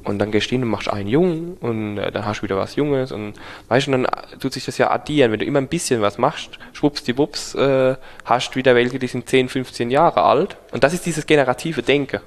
Und 0.08 0.20
dann 0.20 0.32
gehst 0.32 0.48
du 0.48 0.52
hin 0.52 0.64
und 0.64 0.70
machst 0.70 0.90
einen 0.90 1.10
Jungen 1.10 1.58
und 1.60 1.98
äh, 1.98 2.12
dann 2.14 2.26
hast 2.26 2.40
du 2.40 2.44
wieder 2.44 2.56
was 2.56 2.78
Junges 2.78 3.12
und 3.12 3.34
weißt 3.68 3.88
du, 3.88 3.92
dann 3.92 4.08
tut 4.40 4.54
sich 4.54 4.64
das 4.64 4.78
ja 4.78 4.90
addieren. 4.90 5.34
Wenn 5.34 5.40
du 5.40 5.46
immer 5.46 5.60
ein 5.60 5.68
bisschen 5.68 6.02
was 6.02 6.18
machst, 6.18 6.60
schwuppsdiwupps, 6.72 7.56
äh, 7.56 7.96
hast 8.24 8.52
du 8.52 8.56
wieder 8.56 8.74
welche, 8.74 9.00
die 9.00 9.08
sind 9.08 9.28
10, 9.28 9.50
15 9.50 9.92
Jahre 9.92 10.24
alt. 10.24 10.56
Und 10.72 10.86
das 10.86 10.94
ist 10.94 11.06
dieses 11.06 11.26
generative 11.26 11.84
Denken. 11.84 12.22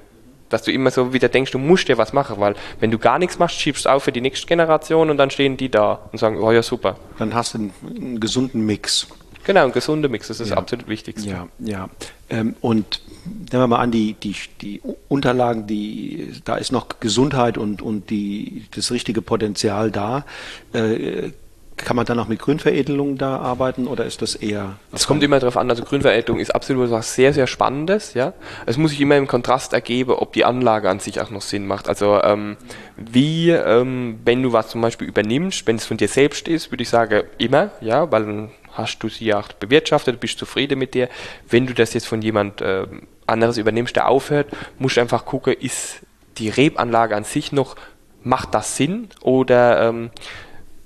Dass 0.49 0.61
du 0.61 0.71
immer 0.71 0.91
so 0.91 1.13
wieder 1.13 1.29
denkst, 1.29 1.51
du 1.51 1.57
musst 1.57 1.87
dir 1.87 1.97
was 1.97 2.13
machen, 2.13 2.35
weil 2.39 2.55
wenn 2.79 2.91
du 2.91 2.99
gar 2.99 3.17
nichts 3.17 3.39
machst, 3.39 3.55
schiebst 3.59 3.85
du 3.85 3.89
auf 3.89 4.03
für 4.03 4.11
die 4.11 4.21
nächste 4.21 4.45
Generation 4.45 5.09
und 5.09 5.17
dann 5.17 5.31
stehen 5.31 5.57
die 5.57 5.69
da 5.69 6.07
und 6.11 6.19
sagen, 6.19 6.37
oh 6.37 6.51
ja, 6.51 6.61
super. 6.61 6.97
Dann 7.17 7.33
hast 7.33 7.55
du 7.55 7.59
einen, 7.59 7.73
einen 7.89 8.19
gesunden 8.19 8.63
Mix. 8.63 9.07
Genau, 9.43 9.63
ein 9.63 9.71
gesunder 9.71 10.09
Mix, 10.09 10.27
das 10.27 10.39
ist 10.39 10.49
ja. 10.49 10.57
absolut 10.57 10.87
wichtigste. 10.87 11.29
Ja, 11.29 11.47
ja. 11.59 11.89
Ähm, 12.29 12.55
und 12.61 13.01
nehmen 13.25 13.49
wir 13.51 13.67
mal 13.67 13.79
an, 13.79 13.91
die, 13.91 14.13
die, 14.13 14.35
die 14.61 14.81
Unterlagen, 15.07 15.67
die, 15.67 16.33
da 16.45 16.55
ist 16.55 16.71
noch 16.71 16.87
Gesundheit 16.99 17.57
und, 17.57 17.81
und 17.81 18.09
die, 18.09 18.65
das 18.75 18.91
richtige 18.91 19.21
Potenzial 19.21 19.91
da. 19.91 20.25
Äh, 20.73 21.31
kann 21.77 21.95
man 21.95 22.05
dann 22.05 22.19
auch 22.19 22.27
mit 22.27 22.39
Grünveredelung 22.39 23.17
da 23.17 23.37
arbeiten 23.37 23.87
oder 23.87 24.05
ist 24.05 24.21
das 24.21 24.35
eher? 24.35 24.77
Es 24.91 25.07
kommt 25.07 25.23
immer 25.23 25.39
darauf 25.39 25.57
an, 25.57 25.69
also 25.69 25.83
Grünveredelung 25.83 26.39
ist 26.39 26.53
absolut 26.53 26.91
was 26.91 27.15
sehr, 27.15 27.33
sehr 27.33 27.47
Spannendes, 27.47 28.13
ja. 28.13 28.33
Es 28.65 28.77
muss 28.77 28.91
sich 28.91 29.01
immer 29.01 29.17
im 29.17 29.27
Kontrast 29.27 29.73
ergeben, 29.73 30.11
ob 30.11 30.33
die 30.33 30.45
Anlage 30.45 30.89
an 30.89 30.99
sich 30.99 31.21
auch 31.21 31.29
noch 31.29 31.41
Sinn 31.41 31.65
macht. 31.65 31.89
Also 31.89 32.21
ähm, 32.21 32.57
wie, 32.97 33.49
ähm, 33.49 34.19
wenn 34.25 34.43
du 34.43 34.53
was 34.53 34.69
zum 34.69 34.81
Beispiel 34.81 35.07
übernimmst, 35.07 35.65
wenn 35.67 35.77
es 35.77 35.85
von 35.85 35.97
dir 35.97 36.07
selbst 36.07 36.47
ist, 36.47 36.71
würde 36.71 36.83
ich 36.83 36.89
sagen, 36.89 37.23
immer, 37.37 37.71
ja, 37.81 38.11
weil 38.11 38.49
hast 38.73 38.99
du 38.99 39.09
sie 39.09 39.33
auch 39.33 39.47
bewirtschaftet, 39.53 40.19
bist 40.19 40.39
zufrieden 40.39 40.79
mit 40.79 40.93
dir. 40.93 41.09
Wenn 41.49 41.67
du 41.67 41.73
das 41.73 41.93
jetzt 41.93 42.07
von 42.07 42.21
jemand 42.21 42.61
äh, 42.61 42.85
anderes 43.27 43.57
übernimmst, 43.57 43.95
der 43.95 44.07
aufhört, 44.07 44.47
musst 44.79 44.97
du 44.97 45.01
einfach 45.01 45.25
gucken, 45.25 45.53
ist 45.59 46.01
die 46.37 46.49
Rebanlage 46.49 47.15
an 47.15 47.23
sich 47.23 47.51
noch, 47.51 47.75
macht 48.23 48.53
das 48.53 48.77
Sinn 48.77 49.09
oder 49.21 49.89
ähm, 49.89 50.11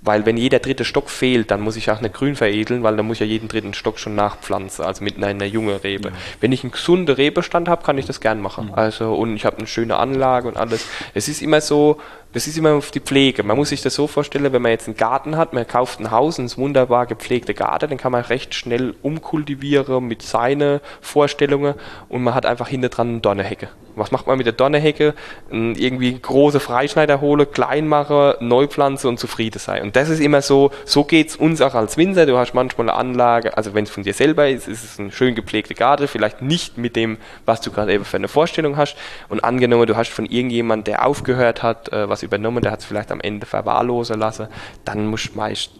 weil 0.06 0.26
wenn 0.28 0.38
jeder 0.38 0.60
dritte 0.60 0.86
Stock 0.86 1.10
fehlt, 1.10 1.50
dann 1.50 1.62
muss 1.62 1.76
ich 1.76 1.90
auch 1.90 2.00
nicht 2.00 2.14
grün 2.14 2.36
veredeln, 2.36 2.84
weil 2.84 2.96
dann 2.96 3.08
muss 3.08 3.16
ich 3.16 3.22
ja 3.22 3.26
jeden 3.26 3.48
dritten 3.48 3.74
Stock 3.74 3.98
schon 3.98 4.14
nachpflanzen, 4.14 4.86
also 4.86 5.04
mit 5.04 5.22
einer 5.22 5.46
jungen 5.46 5.76
Rebe. 5.78 6.10
Ja. 6.10 6.16
Wenn 6.40 6.52
ich 6.52 6.64
einen 6.64 6.72
gesunden 6.72 7.16
Rebestand 7.16 7.68
habe, 7.68 7.84
kann 7.84 7.98
ich 7.98 8.06
das 8.06 8.22
gern 8.22 8.40
machen. 8.40 8.68
Mhm. 8.68 8.74
Also 8.76 9.16
und 9.16 9.36
ich 9.36 9.46
habe 9.46 9.58
eine 9.58 9.68
schöne 9.68 9.98
Anlage 9.98 10.48
und 10.48 10.58
alles. 10.58 10.86
Es 11.16 11.28
ist 11.28 11.42
immer 11.42 11.60
so, 11.60 12.00
das 12.36 12.48
ist 12.48 12.58
immer 12.58 12.74
auf 12.74 12.92
die 12.92 13.00
Pflege. 13.00 13.44
Man 13.44 13.56
muss 13.56 13.70
sich 13.70 13.82
das 13.82 13.96
so 13.96 14.08
vorstellen, 14.08 14.52
wenn 14.52 14.62
man 14.62 14.72
jetzt 14.72 14.88
einen 14.88 14.98
Garten 14.98 15.38
hat, 15.38 15.54
man 15.54 15.66
kauft 15.66 16.02
ein 16.02 16.12
Haus 16.12 16.38
es 16.38 16.58
wunderbar 16.58 17.06
gepflegte 17.06 17.54
Garten, 17.54 17.88
dann 17.88 17.98
kann 17.98 18.12
man 18.12 18.24
recht 18.24 18.54
schnell 18.54 18.94
umkultivieren 19.02 20.06
mit 20.06 20.22
seinen 20.22 20.82
Vorstellungen 21.00 21.76
und 22.10 22.24
man 22.24 22.36
hat 22.36 22.46
einfach 22.46 22.68
hinter 22.68 22.90
dran 22.90 23.08
eine 23.08 23.20
Dornehecke. 23.22 23.70
Was 23.96 24.12
macht 24.12 24.28
man 24.28 24.38
mit 24.38 24.46
der 24.46 24.54
Dornehecke? 24.54 25.14
Irgendwie 25.50 26.20
große 26.20 26.60
Freischneider 26.60 27.22
hole, 27.22 27.46
klein 27.46 27.88
mache, 27.88 28.38
Neupflanze 28.42 29.08
und 29.08 29.20
zufrieden 29.20 29.60
sein. 29.60 29.84
Und 29.84 29.96
das 29.96 30.10
ist 30.10 30.20
immer 30.20 30.42
so, 30.42 30.72
so 30.84 31.06
geht 31.06 31.30
es 31.30 31.36
uns 31.38 31.62
auch 31.62 31.74
als 31.76 31.96
Winzer. 31.96 32.26
Du 32.26 32.38
hast 32.38 32.54
manchmal 32.54 32.90
eine 32.90 32.98
Anlage, 32.98 33.56
also 33.56 33.74
wenn 33.74 33.86
es 33.86 33.90
von 33.90 34.04
dir 34.04 34.14
selber 34.14 34.50
ist, 34.50 34.68
ist 34.68 34.84
es 34.84 35.00
ein 35.00 35.12
schön 35.12 35.34
gepflegter 35.34 35.76
Garten, 35.76 36.08
vielleicht 36.08 36.42
nicht 36.42 36.78
mit 36.78 36.98
dem, 36.98 37.18
was 37.46 37.62
du 37.62 37.72
gerade 37.72 37.94
eben 37.94 38.04
für 38.04 38.18
eine 38.18 38.28
Vorstellung 38.28 38.76
hast. 38.76 38.98
Und 39.30 39.44
angenommen, 39.44 39.88
du 39.88 39.96
hast 39.96 40.12
von 40.12 40.26
irgendjemand, 40.26 40.88
der 40.88 41.06
aufgehört 41.06 41.64
hat, 41.64 41.92
äh, 41.94 42.10
was 42.10 42.22
übernommen, 42.26 42.62
der 42.62 42.72
hat 42.72 42.80
es 42.80 42.86
vielleicht 42.86 43.12
am 43.12 43.22
Ende 43.22 43.46
verwahrlosen 43.46 44.20
lassen, 44.20 44.48
dann 44.84 45.08
musst 45.08 45.34
du 45.34 45.38
meist 45.38 45.72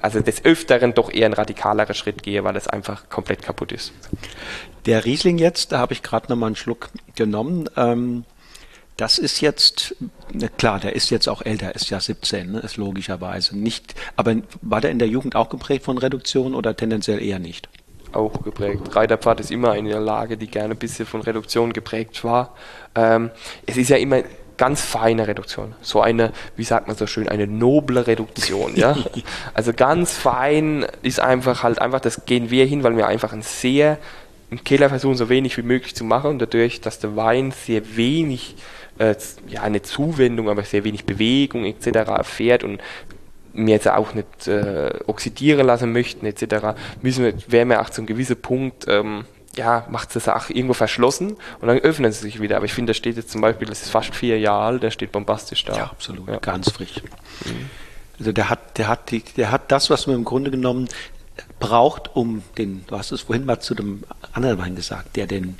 also 0.00 0.20
des 0.20 0.44
Öfteren 0.44 0.94
doch 0.94 1.12
eher 1.12 1.26
ein 1.26 1.32
radikalerer 1.32 1.94
Schritt 1.94 2.22
gehen, 2.22 2.44
weil 2.44 2.56
es 2.56 2.68
einfach 2.68 3.08
komplett 3.08 3.42
kaputt 3.42 3.72
ist. 3.72 3.92
Der 4.86 5.04
Riesling 5.04 5.38
jetzt, 5.38 5.72
da 5.72 5.78
habe 5.78 5.92
ich 5.92 6.02
gerade 6.02 6.28
nochmal 6.28 6.48
einen 6.48 6.56
Schluck 6.56 6.90
genommen. 7.16 7.68
Ähm, 7.76 8.24
das 8.96 9.18
ist 9.18 9.40
jetzt, 9.40 9.94
klar, 10.56 10.80
der 10.80 10.96
ist 10.96 11.10
jetzt 11.10 11.28
auch 11.28 11.42
älter, 11.42 11.74
ist 11.74 11.90
ja 11.90 12.00
17, 12.00 12.52
ne, 12.52 12.58
ist 12.60 12.76
logischerweise 12.76 13.56
nicht. 13.56 13.94
Aber 14.16 14.36
war 14.60 14.80
der 14.80 14.90
in 14.90 14.98
der 14.98 15.08
Jugend 15.08 15.36
auch 15.36 15.48
geprägt 15.48 15.84
von 15.84 15.98
Reduktion 15.98 16.54
oder 16.54 16.76
tendenziell 16.76 17.22
eher 17.22 17.38
nicht? 17.38 17.68
Auch 18.12 18.42
geprägt. 18.42 18.96
Reiterpfad 18.96 19.40
ist 19.40 19.50
immer 19.50 19.72
eine 19.72 19.98
Lage, 19.98 20.36
die 20.36 20.46
gerne 20.46 20.74
ein 20.74 20.78
bisschen 20.78 21.06
von 21.06 21.20
Reduktion 21.20 21.72
geprägt 21.72 22.24
war. 22.24 22.54
Ähm, 22.94 23.30
es 23.66 23.76
ist 23.76 23.90
ja 23.90 23.98
immer 23.98 24.22
ganz 24.58 24.82
feine 24.82 25.26
Reduktion. 25.26 25.74
So 25.80 26.02
eine, 26.02 26.32
wie 26.56 26.64
sagt 26.64 26.88
man 26.88 26.96
so 26.96 27.06
schön, 27.06 27.28
eine 27.28 27.46
noble 27.46 28.06
Reduktion, 28.06 28.76
ja. 28.76 28.96
also 29.54 29.72
ganz 29.72 30.12
fein 30.12 30.86
ist 31.02 31.20
einfach 31.20 31.62
halt 31.62 31.80
einfach, 31.80 32.00
das 32.00 32.26
gehen 32.26 32.50
wir 32.50 32.66
hin, 32.66 32.82
weil 32.82 32.96
wir 32.96 33.06
einfach 33.06 33.32
ein 33.32 33.42
sehr, 33.42 33.98
im 34.50 34.62
Keller 34.64 34.88
versuchen 34.88 35.16
so 35.16 35.28
wenig 35.28 35.56
wie 35.56 35.62
möglich 35.62 35.94
zu 35.94 36.04
machen 36.04 36.30
und 36.30 36.38
dadurch, 36.40 36.80
dass 36.80 36.98
der 36.98 37.16
Wein 37.16 37.52
sehr 37.52 37.96
wenig, 37.96 38.56
äh, 38.98 39.14
ja, 39.46 39.62
eine 39.62 39.82
Zuwendung, 39.82 40.50
aber 40.50 40.64
sehr 40.64 40.84
wenig 40.84 41.04
Bewegung 41.04 41.64
etc. 41.64 41.86
erfährt 42.10 42.64
und 42.64 42.80
mir 43.52 43.74
jetzt 43.74 43.88
auch 43.88 44.14
nicht 44.14 44.48
äh, 44.48 44.90
oxidieren 45.06 45.66
lassen 45.66 45.92
möchten 45.92 46.26
etc., 46.26 46.78
müssen 47.02 47.24
wir, 47.24 47.34
wären 47.48 47.68
wir 47.68 47.80
auch 47.80 47.90
zu 47.90 48.00
einem 48.00 48.06
gewissen 48.06 48.40
Punkt 48.40 48.86
ähm, 48.88 49.24
ja, 49.58 49.86
macht 49.90 50.14
es 50.16 50.28
auch 50.28 50.48
irgendwo 50.48 50.72
verschlossen 50.72 51.36
und 51.60 51.68
dann 51.68 51.78
öffnen 51.78 52.10
sie 52.12 52.20
sich 52.20 52.40
wieder. 52.40 52.56
Aber 52.56 52.64
ich 52.64 52.72
finde, 52.72 52.90
da 52.90 52.94
steht 52.94 53.16
jetzt 53.16 53.30
zum 53.30 53.40
Beispiel, 53.40 53.68
das 53.68 53.82
ist 53.82 53.90
fast 53.90 54.14
vier 54.14 54.38
Jahre 54.38 54.64
alt, 54.64 54.82
der 54.82 54.90
steht 54.90 55.12
bombastisch 55.12 55.64
da. 55.64 55.76
Ja, 55.76 55.84
absolut, 55.84 56.28
ja. 56.28 56.38
ganz 56.38 56.70
frisch. 56.70 57.02
Mhm. 57.44 57.68
Also 58.18 58.32
der 58.32 58.48
hat, 58.48 58.78
der 58.78 58.88
hat 58.88 59.10
die, 59.10 59.22
der 59.36 59.50
hat 59.50 59.70
das, 59.70 59.90
was 59.90 60.06
man 60.06 60.16
im 60.16 60.24
Grunde 60.24 60.50
genommen 60.50 60.88
braucht, 61.60 62.14
um 62.14 62.42
den, 62.56 62.84
du 62.86 62.96
hast 62.96 63.12
es 63.12 63.22
vorhin 63.22 63.44
mal 63.44 63.60
zu 63.60 63.74
dem 63.74 64.04
anderen 64.32 64.58
Wein 64.58 64.76
gesagt, 64.76 65.16
der 65.16 65.26
den 65.26 65.56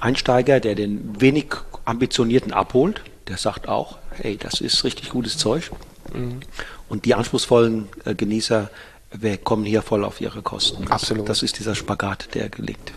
Einsteiger, 0.00 0.60
der 0.60 0.74
den 0.74 1.20
wenig 1.20 1.46
ambitionierten 1.84 2.52
abholt, 2.52 3.02
der 3.28 3.36
sagt 3.36 3.68
auch, 3.68 3.98
hey, 4.10 4.36
das 4.36 4.60
ist 4.60 4.84
richtig 4.84 5.10
gutes 5.10 5.38
Zeug. 5.38 5.70
Mhm. 6.12 6.40
Und 6.88 7.04
die 7.04 7.14
anspruchsvollen 7.14 7.88
äh, 8.04 8.14
Genießer 8.14 8.68
wir 9.16 9.36
kommen 9.38 9.64
hier 9.64 9.82
voll 9.82 10.04
auf 10.04 10.20
ihre 10.20 10.42
Kosten. 10.42 10.88
Absolut. 10.88 11.28
Das 11.28 11.42
ist 11.42 11.58
dieser 11.58 11.74
Spagat, 11.74 12.34
der 12.34 12.48
gelingt. 12.48 12.92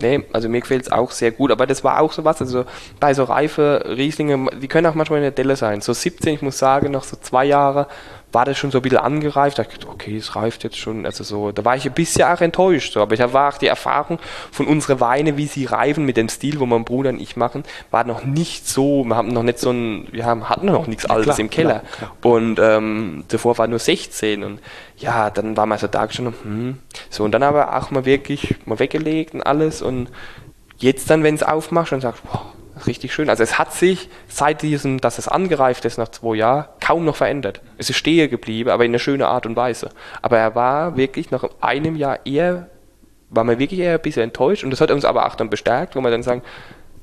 Nee, 0.00 0.24
also 0.32 0.48
mir 0.48 0.60
gefällt 0.60 0.82
es 0.82 0.92
auch 0.92 1.10
sehr 1.10 1.32
gut, 1.32 1.50
aber 1.50 1.66
das 1.66 1.82
war 1.82 2.00
auch 2.00 2.12
so 2.12 2.24
was, 2.24 2.40
also 2.40 2.64
bei 3.00 3.12
so 3.14 3.24
reife 3.24 3.84
Rieslinge, 3.96 4.46
die 4.60 4.68
können 4.68 4.86
auch 4.86 4.94
manchmal 4.94 5.18
in 5.18 5.24
der 5.24 5.30
Delle 5.32 5.56
sein. 5.56 5.80
So 5.80 5.92
17, 5.92 6.34
ich 6.34 6.42
muss 6.42 6.58
sagen, 6.58 6.92
noch 6.92 7.04
so 7.04 7.16
zwei 7.20 7.44
Jahre 7.44 7.88
war 8.34 8.44
das 8.44 8.58
schon 8.58 8.70
so 8.70 8.78
ein 8.78 8.82
bisschen 8.82 8.98
angereift. 8.98 9.58
Da 9.58 9.62
dachte, 9.62 9.88
okay, 9.88 10.16
es 10.16 10.36
reift 10.36 10.64
jetzt 10.64 10.76
schon. 10.76 11.06
Also 11.06 11.24
so, 11.24 11.52
da 11.52 11.64
war 11.64 11.76
ich 11.76 11.86
ein 11.86 11.92
bisschen 11.92 12.24
auch 12.24 12.40
enttäuscht. 12.40 12.92
So. 12.92 13.00
Aber 13.00 13.14
ich 13.14 13.32
war 13.32 13.54
auch 13.54 13.58
die 13.58 13.68
Erfahrung 13.68 14.18
von 14.50 14.66
unseren 14.66 15.00
Weine, 15.00 15.36
wie 15.36 15.46
sie 15.46 15.64
reifen 15.64 16.04
mit 16.04 16.16
dem 16.16 16.28
Stil, 16.28 16.60
wo 16.60 16.66
mein 16.66 16.84
Bruder 16.84 17.10
und 17.10 17.20
ich 17.20 17.36
machen, 17.36 17.64
war 17.90 18.04
noch 18.04 18.24
nicht 18.24 18.68
so. 18.68 19.04
Wir 19.04 19.16
haben 19.16 19.28
noch 19.28 19.42
nicht 19.42 19.58
so 19.58 19.70
ein, 19.70 20.08
wir 20.10 20.26
haben, 20.26 20.48
hatten 20.48 20.66
noch 20.66 20.86
nichts 20.86 21.06
Altes 21.06 21.24
klar, 21.26 21.40
im 21.40 21.50
Keller. 21.50 21.80
Klar, 21.80 22.12
klar. 22.20 22.34
Und 22.34 22.58
ähm, 22.60 23.24
davor 23.28 23.56
war 23.58 23.66
nur 23.66 23.78
16 23.78 24.42
und 24.42 24.60
ja, 24.96 25.30
dann 25.30 25.56
war 25.56 25.66
man 25.66 25.78
so 25.78 25.86
da 25.86 26.10
schon, 26.10 26.26
hm. 26.26 26.78
so 27.10 27.24
und 27.24 27.32
dann 27.32 27.42
aber 27.42 27.76
auch 27.76 27.90
mal 27.90 28.04
wirklich 28.04 28.56
mal 28.64 28.78
weggelegt 28.78 29.34
und 29.34 29.42
alles 29.42 29.82
und 29.82 30.08
jetzt 30.78 31.10
dann, 31.10 31.22
wenn 31.22 31.34
es 31.34 31.42
aufmachst 31.42 31.92
und 31.92 32.00
sagst, 32.00 32.22
boah, 32.24 32.52
richtig 32.86 33.14
schön. 33.14 33.30
Also 33.30 33.42
es 33.42 33.58
hat 33.58 33.72
sich 33.72 34.08
seit 34.28 34.62
diesem, 34.62 35.00
dass 35.00 35.18
es 35.18 35.28
angereift 35.28 35.84
ist 35.84 35.98
nach 35.98 36.08
zwei 36.08 36.36
Jahren, 36.36 36.66
kaum 36.80 37.04
noch 37.04 37.16
verändert. 37.16 37.60
Es 37.78 37.90
ist 37.90 37.96
stehen 37.96 38.30
geblieben, 38.30 38.70
aber 38.70 38.84
in 38.84 38.90
einer 38.90 38.98
schönen 38.98 39.22
Art 39.22 39.46
und 39.46 39.56
Weise. 39.56 39.90
Aber 40.22 40.38
er 40.38 40.54
war 40.54 40.96
wirklich 40.96 41.30
nach 41.30 41.44
einem 41.60 41.96
Jahr 41.96 42.24
eher, 42.26 42.68
war 43.30 43.44
man 43.44 43.58
wirklich 43.58 43.80
eher 43.80 43.94
ein 43.94 44.02
bisschen 44.02 44.24
enttäuscht 44.24 44.64
und 44.64 44.70
das 44.70 44.80
hat 44.80 44.90
uns 44.90 45.04
aber 45.04 45.26
auch 45.26 45.34
dann 45.34 45.50
bestärkt, 45.50 45.96
wo 45.96 46.00
wir 46.00 46.10
dann 46.10 46.22
sagen, 46.22 46.42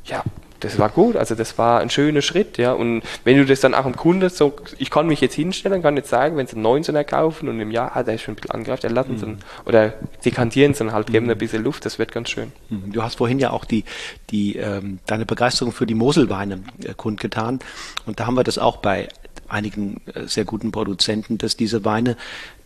ja, 0.06 0.24
das 0.62 0.80
war 0.80 0.90
gut, 0.90 1.16
also 1.16 1.36
das 1.36 1.58
war 1.58 1.82
ein 1.82 1.90
schöner 1.90 2.22
Schritt, 2.22 2.58
ja. 2.58 2.72
Und 2.72 3.02
wenn 3.24 3.38
du 3.38 3.46
das 3.46 3.60
dann 3.60 3.74
auch 3.74 3.86
im 3.86 3.96
Kunde 3.96 4.30
so, 4.30 4.56
ich 4.78 4.90
kann 4.90 5.08
mich 5.08 5.20
jetzt 5.20 5.34
hinstellen, 5.34 5.82
kann 5.82 5.98
jetzt 5.98 6.10
sagen, 6.10 6.38
wenn 6.38 6.48
sie 6.48 6.56
einen 6.56 6.66
19er 6.66 7.04
kaufen 7.04 7.50
und 7.50 7.60
im 7.60 7.72
Jahr, 7.72 7.92
ah, 7.96 8.04
der 8.04 8.16
ist 8.16 8.22
schon 8.22 8.34
ein 8.34 8.36
bisschen 8.36 8.52
angreift, 8.52 8.84
dann 8.84 8.94
lassen 8.94 9.18
sie 9.18 9.26
mhm. 9.26 9.38
oder 9.66 9.94
dekantieren 10.24 10.74
sie 10.74 10.92
halt, 10.92 11.08
geben 11.08 11.26
mhm. 11.26 11.32
ein 11.34 11.38
bisschen 11.38 11.64
Luft, 11.64 11.86
das 11.86 12.00
wird 12.00 12.12
ganz 12.12 12.30
schön. 12.30 12.52
Mhm. 12.70 12.94
Du 12.94 13.04
hast 13.04 13.16
vorhin 13.18 13.40
ja 13.40 13.50
auch 13.50 13.66
die, 13.66 13.84
die, 14.30 14.56
ähm, 14.58 15.00
deine 15.06 15.26
Begeisterung 15.26 15.74
für 15.74 15.86
die 15.86 15.96
Moselweine 15.96 16.64
äh, 16.84 16.94
kundgetan. 16.96 17.60
Und 18.06 18.20
da 18.20 18.28
haben 18.28 18.36
wir 18.36 18.44
das 18.44 18.58
auch 18.58 18.78
bei 18.78 19.10
einigen 19.48 20.02
äh, 20.14 20.28
sehr 20.28 20.46
guten 20.46 20.72
Produzenten, 20.72 21.38
dass 21.38 21.58
diese 21.58 21.84
Weine 21.84 22.18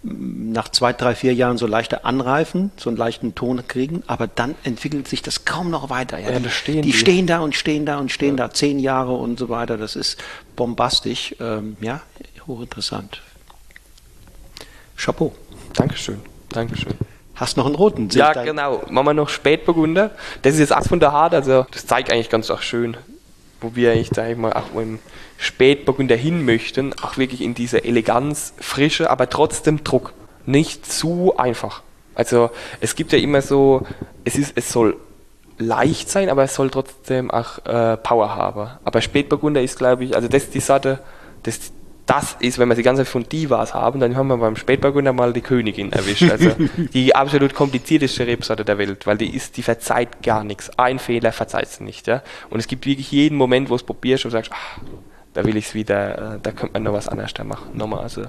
nach 0.05 0.69
zwei, 0.69 0.93
drei, 0.93 1.15
vier 1.15 1.33
Jahren 1.33 1.57
so 1.57 1.65
leichter 1.65 2.05
anreifen, 2.05 2.71
so 2.77 2.89
einen 2.89 2.97
leichten 2.97 3.33
Ton 3.33 3.67
kriegen, 3.67 4.03
aber 4.05 4.27
dann 4.27 4.55
entwickelt 4.63 5.07
sich 5.07 5.23
das 5.23 5.45
kaum 5.45 5.71
noch 5.71 5.89
weiter. 5.89 6.19
Ja, 6.19 6.31
ja 6.31 6.39
die, 6.39 6.49
stehen 6.49 6.81
die, 6.83 6.91
die, 6.91 6.93
stehen 6.93 7.27
da 7.27 7.39
und 7.39 7.55
stehen 7.55 7.85
da 7.85 7.97
und 7.97 8.11
stehen 8.11 8.37
ja. 8.37 8.47
da 8.47 8.53
zehn 8.53 8.77
Jahre 8.79 9.13
und 9.13 9.39
so 9.39 9.49
weiter. 9.49 9.77
Das 9.77 9.95
ist 9.95 10.21
bombastisch. 10.55 11.35
Ähm, 11.39 11.75
ja, 11.81 12.01
hochinteressant. 12.45 13.21
Chapeau. 14.95 15.33
Dankeschön. 15.73 16.21
Dankeschön. 16.49 16.93
Hast 17.35 17.57
noch 17.57 17.65
einen 17.65 17.75
roten? 17.75 18.07
ja, 18.11 18.31
genau. 18.31 18.83
Machen 18.89 19.07
wir 19.07 19.13
noch 19.13 19.29
Spätburgunder. 19.29 20.11
Das 20.43 20.53
ist 20.53 20.59
jetzt 20.59 20.75
auch 20.75 20.85
von 20.85 20.99
der 20.99 21.11
Hart, 21.11 21.33
also 21.33 21.65
das 21.71 21.85
zeigt 21.85 22.11
eigentlich 22.11 22.29
ganz 22.29 22.49
auch 22.49 22.61
schön, 22.61 22.95
wo 23.65 23.75
wir 23.75 23.91
eigentlich, 23.91 24.11
sag 24.13 24.29
ich 24.29 24.37
mal, 24.37 24.53
auch 24.53 24.79
im 24.79 24.99
Spätburgunder 25.37 26.15
hin 26.15 26.45
möchten, 26.45 26.93
auch 27.01 27.17
wirklich 27.17 27.41
in 27.41 27.55
diese 27.55 27.83
Eleganz, 27.83 28.53
Frische, 28.59 29.09
aber 29.09 29.29
trotzdem 29.29 29.83
Druck. 29.83 30.13
Nicht 30.45 30.85
zu 30.85 31.35
einfach. 31.37 31.81
Also 32.13 32.51
es 32.79 32.95
gibt 32.95 33.11
ja 33.11 33.17
immer 33.17 33.41
so, 33.41 33.85
es 34.23 34.35
ist, 34.35 34.53
es 34.55 34.71
soll 34.71 34.95
leicht 35.57 36.09
sein, 36.09 36.29
aber 36.29 36.43
es 36.43 36.53
soll 36.53 36.69
trotzdem 36.69 37.31
auch 37.31 37.65
äh, 37.65 37.97
Power 37.97 38.35
haben. 38.35 38.69
Aber 38.83 39.01
Spätburgunder 39.01 39.61
ist, 39.61 39.77
glaube 39.77 40.03
ich, 40.03 40.15
also 40.15 40.27
das 40.27 40.43
ist 40.43 40.53
die 40.53 40.59
Sorte, 40.59 40.99
das, 41.43 41.71
das 42.05 42.35
ist, 42.39 42.59
wenn 42.59 42.69
wir 42.69 42.75
die 42.75 42.83
ganze 42.83 43.03
Zeit 43.03 43.11
von 43.11 43.27
Divas 43.27 43.73
haben, 43.73 43.99
dann 43.99 44.15
haben 44.15 44.27
wir 44.27 44.37
beim 44.37 44.55
Spätburgunder 44.55 45.11
mal 45.11 45.33
die 45.33 45.41
Königin 45.41 45.91
erwischt. 45.91 46.29
Also 46.29 46.51
die 46.93 47.15
absolut 47.15 47.53
komplizierteste 47.55 48.27
Rebsorte 48.27 48.63
der 48.63 48.77
Welt, 48.77 49.07
weil 49.07 49.17
die 49.17 49.35
ist, 49.35 49.57
die 49.57 49.63
verzeiht 49.63 50.21
gar 50.21 50.43
nichts. 50.43 50.69
Ein 50.77 50.99
Fehler 50.99 51.31
verzeiht 51.31 51.69
sie 51.69 51.83
nicht. 51.83 52.07
Ja? 52.07 52.21
Und 52.49 52.59
es 52.59 52.67
gibt 52.67 52.85
wirklich 52.85 53.11
jeden 53.11 53.37
Moment, 53.37 53.69
wo 53.69 53.75
es 53.75 53.83
probierst 53.83 54.25
und 54.25 54.31
sagst, 54.31 54.51
ach, 54.53 54.79
da 55.33 55.43
will 55.43 55.57
ich 55.57 55.65
es 55.65 55.73
wieder, 55.73 56.35
äh, 56.35 56.39
da 56.41 56.51
könnte 56.51 56.73
man 56.73 56.83
noch 56.83 56.93
was 56.93 57.09
anderes 57.09 57.33
da 57.33 57.43
machen. 57.43 57.77
Nochmal, 57.77 57.99
also 57.99 58.23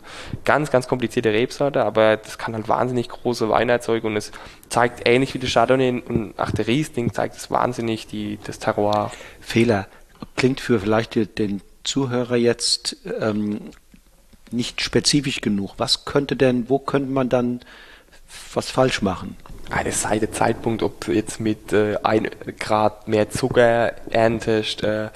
ganz, 0.44 0.70
ganz 0.70 0.88
komplizierte 0.88 1.32
Rebsorte, 1.32 1.84
aber 1.84 2.16
das 2.16 2.36
kann 2.36 2.54
halt 2.54 2.68
wahnsinnig 2.68 3.08
große 3.08 3.48
Weine 3.48 3.72
erzeugen 3.72 4.08
und 4.08 4.16
es 4.16 4.32
zeigt 4.68 5.06
ähnlich 5.06 5.32
wie 5.32 5.38
der 5.38 5.48
Chardonnay 5.48 6.02
und 6.06 6.34
ach, 6.36 6.50
der 6.50 6.66
Riesling 6.66 7.12
zeigt 7.12 7.36
es 7.36 7.50
wahnsinnig 7.50 8.08
die, 8.08 8.38
das 8.44 8.58
Terroir. 8.58 9.12
Fehler 9.40 9.86
klingt 10.34 10.60
für 10.60 10.80
vielleicht 10.80 11.14
den 11.38 11.60
Zuhörer 11.86 12.36
jetzt 12.36 12.96
ähm, 13.20 13.70
nicht 14.50 14.80
spezifisch 14.80 15.40
genug. 15.40 15.74
Was 15.78 16.04
könnte 16.04 16.36
denn, 16.36 16.68
wo 16.68 16.78
könnte 16.78 17.10
man 17.10 17.28
dann 17.28 17.60
was 18.54 18.70
falsch 18.70 19.02
machen? 19.02 19.36
Eine 19.70 19.92
Seite 19.92 20.30
Zeitpunkt, 20.30 20.82
ob 20.82 21.04
du 21.04 21.12
jetzt 21.12 21.40
mit 21.40 21.72
äh, 21.72 21.96
ein 22.02 22.28
Grad 22.58 23.08
mehr 23.08 23.30
Zucker 23.30 23.92
erntest, 24.10 24.82
äh, 24.82 25.10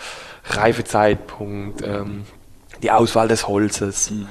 Reifezeitpunkt, 0.45 1.83
ähm, 1.83 2.25
die 2.83 2.91
Auswahl 2.91 3.29
des 3.29 3.47
Holzes, 3.47 4.11
mhm. 4.11 4.27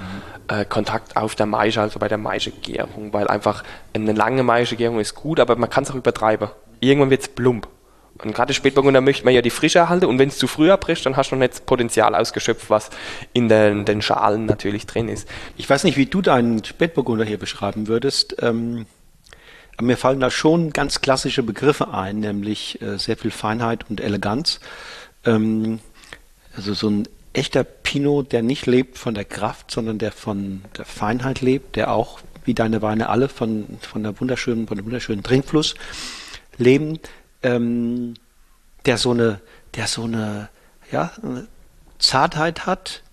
äh, 0.47 0.65
Kontakt 0.65 1.15
auf 1.15 1.35
der 1.35 1.45
Maische, 1.45 1.81
also 1.81 1.99
bei 1.99 2.07
der 2.07 2.17
Maischegärung, 2.17 3.13
weil 3.13 3.27
einfach 3.27 3.63
eine 3.93 4.11
lange 4.11 4.43
Maischegärung 4.43 4.99
ist 4.99 5.15
gut, 5.15 5.39
aber 5.39 5.55
man 5.55 5.69
kann 5.69 5.83
es 5.83 5.91
auch 5.91 5.95
übertreiben. 5.95 6.49
Irgendwann 6.79 7.09
wird 7.09 7.21
es 7.21 7.27
plump. 7.27 7.67
Und 8.23 8.33
gerade 8.33 8.53
Spätburgunder 8.53 9.01
möchte 9.01 9.23
man 9.23 9.33
ja 9.33 9.41
die 9.41 9.49
Frische 9.49 9.79
erhalten 9.79 10.05
und 10.05 10.19
wenn 10.19 10.29
es 10.29 10.37
zu 10.37 10.47
früh 10.47 10.71
abbricht, 10.71 11.05
dann 11.05 11.15
hast 11.15 11.31
du 11.31 11.35
noch 11.35 11.39
nicht 11.39 11.53
das 11.53 11.61
Potenzial 11.61 12.15
ausgeschöpft, 12.15 12.69
was 12.69 12.89
in 13.31 13.47
den, 13.47 13.85
den, 13.85 14.01
Schalen 14.01 14.45
natürlich 14.45 14.85
drin 14.85 15.07
ist. 15.07 15.27
Ich 15.55 15.69
weiß 15.69 15.85
nicht, 15.85 15.97
wie 15.97 16.05
du 16.05 16.21
deinen 16.21 16.63
Spätburgunder 16.63 17.23
hier 17.23 17.37
beschreiben 17.37 17.87
würdest. 17.87 18.35
Ähm, 18.41 18.85
aber 19.77 19.85
mir 19.85 19.97
fallen 19.97 20.19
da 20.19 20.29
schon 20.29 20.71
ganz 20.71 20.99
klassische 20.99 21.43
Begriffe 21.43 21.93
ein, 21.93 22.19
nämlich 22.19 22.81
äh, 22.81 22.97
sehr 22.97 23.15
viel 23.15 23.31
Feinheit 23.31 23.89
und 23.89 24.01
Eleganz. 24.01 24.59
Ähm, 25.25 25.79
also 26.55 26.73
so 26.73 26.89
ein 26.89 27.07
echter 27.31 27.63
Pinot, 27.63 28.33
der 28.33 28.41
nicht 28.41 28.65
lebt 28.65 28.97
von 28.97 29.13
der 29.13 29.23
Kraft, 29.23 29.71
sondern 29.71 29.97
der 29.97 30.11
von 30.11 30.63
der 30.77 30.83
Feinheit 30.83 31.39
lebt, 31.39 31.77
der 31.77 31.91
auch, 31.91 32.19
wie 32.43 32.53
deine 32.53 32.81
Weine 32.81 33.07
alle, 33.07 33.29
von, 33.29 33.77
von 33.79 34.03
der 34.03 34.19
wunderschönen, 34.19 34.67
von 34.67 34.75
dem 34.75 34.85
wunderschönen 34.85 35.23
Trinkfluss 35.23 35.75
leben, 36.57 36.99
ähm, 37.43 38.15
der 38.85 38.97
so 38.97 39.11
eine, 39.11 39.39
der 39.75 39.87
so 39.87 40.03
eine, 40.03 40.49
ja, 40.91 41.11
eine 41.21 41.47
Zartheit 41.99 42.65
hat 42.65 43.03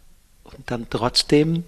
und 0.44 0.70
dann 0.70 0.86
trotzdem 0.88 1.64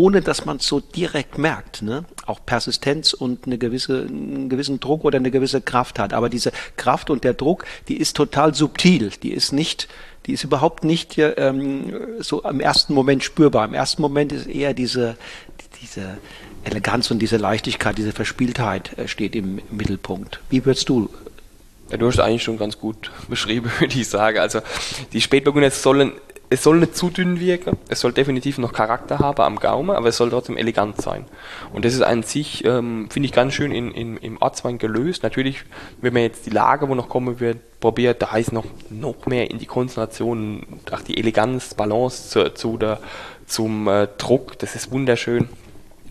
ohne 0.00 0.22
dass 0.22 0.46
man 0.46 0.56
es 0.56 0.66
so 0.66 0.80
direkt 0.80 1.36
merkt, 1.36 1.82
ne? 1.82 2.06
auch 2.24 2.40
Persistenz 2.46 3.12
und 3.12 3.44
eine 3.44 3.58
gewisse, 3.58 4.06
einen 4.08 4.48
gewissen 4.48 4.80
Druck 4.80 5.04
oder 5.04 5.18
eine 5.18 5.30
gewisse 5.30 5.60
Kraft 5.60 5.98
hat. 5.98 6.14
Aber 6.14 6.30
diese 6.30 6.52
Kraft 6.76 7.10
und 7.10 7.22
der 7.22 7.34
Druck, 7.34 7.66
die 7.88 7.98
ist 7.98 8.16
total 8.16 8.54
subtil. 8.54 9.10
Die 9.22 9.30
ist 9.32 9.52
nicht, 9.52 9.88
die 10.24 10.32
ist 10.32 10.42
überhaupt 10.42 10.84
nicht 10.84 11.18
ähm, 11.18 11.92
so 12.20 12.42
im 12.42 12.60
ersten 12.60 12.94
Moment 12.94 13.22
spürbar. 13.24 13.66
Im 13.66 13.74
ersten 13.74 14.00
Moment 14.00 14.32
ist 14.32 14.46
eher 14.46 14.72
diese, 14.72 15.16
diese 15.82 16.16
Eleganz 16.64 17.10
und 17.10 17.18
diese 17.20 17.36
Leichtigkeit, 17.36 17.96
diese 17.98 18.12
Verspieltheit 18.12 18.98
äh, 18.98 19.08
steht 19.08 19.34
im, 19.34 19.60
Mittelpunkt. 19.70 20.40
Wie 20.50 20.64
würdest 20.64 20.88
du 20.88 21.08
ja, 21.90 21.96
du 21.96 22.06
hast 22.06 22.20
eigentlich 22.20 22.44
schon 22.44 22.56
ganz 22.56 22.78
gut 22.78 23.10
beschrieben, 23.28 23.70
würde 23.80 23.98
ich 23.98 24.08
sagen. 24.08 24.38
Also 24.38 24.60
die 25.12 25.20
Spätburgunder 25.20 25.70
sollen 25.70 26.12
es 26.52 26.64
soll 26.64 26.80
nicht 26.80 26.96
zu 26.96 27.10
dünn 27.10 27.38
wirken, 27.38 27.78
es 27.88 28.00
soll 28.00 28.12
definitiv 28.12 28.58
noch 28.58 28.72
Charakter 28.72 29.20
haben 29.20 29.40
am 29.40 29.56
Gaumen, 29.60 29.90
aber 29.90 30.08
es 30.08 30.16
soll 30.16 30.30
trotzdem 30.30 30.56
elegant 30.56 31.00
sein. 31.00 31.24
Und 31.72 31.84
das 31.84 31.94
ist 31.94 32.02
an 32.02 32.24
sich, 32.24 32.64
ähm, 32.64 33.08
finde 33.08 33.26
ich, 33.26 33.32
ganz 33.32 33.54
schön 33.54 33.70
in, 33.70 33.92
in, 33.92 34.16
im 34.16 34.36
Ortswein 34.42 34.78
gelöst. 34.78 35.22
Natürlich, 35.22 35.62
wenn 36.00 36.12
man 36.12 36.22
jetzt 36.22 36.46
die 36.46 36.50
Lage, 36.50 36.88
wo 36.88 36.96
noch 36.96 37.08
kommen 37.08 37.38
wird, 37.38 37.58
probiert, 37.78 38.20
da 38.20 38.32
heißt 38.32 38.52
noch, 38.52 38.64
noch 38.90 39.26
mehr 39.26 39.48
in 39.48 39.58
die 39.58 39.66
Konzentration, 39.66 40.66
auch 40.90 41.02
die 41.02 41.18
Eleganz, 41.18 41.74
Balance 41.74 42.30
zu, 42.30 42.52
zu 42.52 42.76
der, 42.76 42.98
zum 43.46 43.86
äh, 43.86 44.08
Druck, 44.18 44.58
das 44.58 44.74
ist 44.74 44.90
wunderschön. 44.90 45.48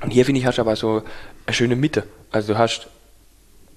Und 0.02 0.12
hier 0.12 0.26
finde 0.26 0.40
ich, 0.40 0.46
hast 0.46 0.58
du 0.58 0.62
aber 0.62 0.76
so 0.76 1.04
eine 1.46 1.54
schöne 1.54 1.76
Mitte. 1.76 2.04
Also 2.32 2.54
du 2.54 2.60
hast 2.60 2.88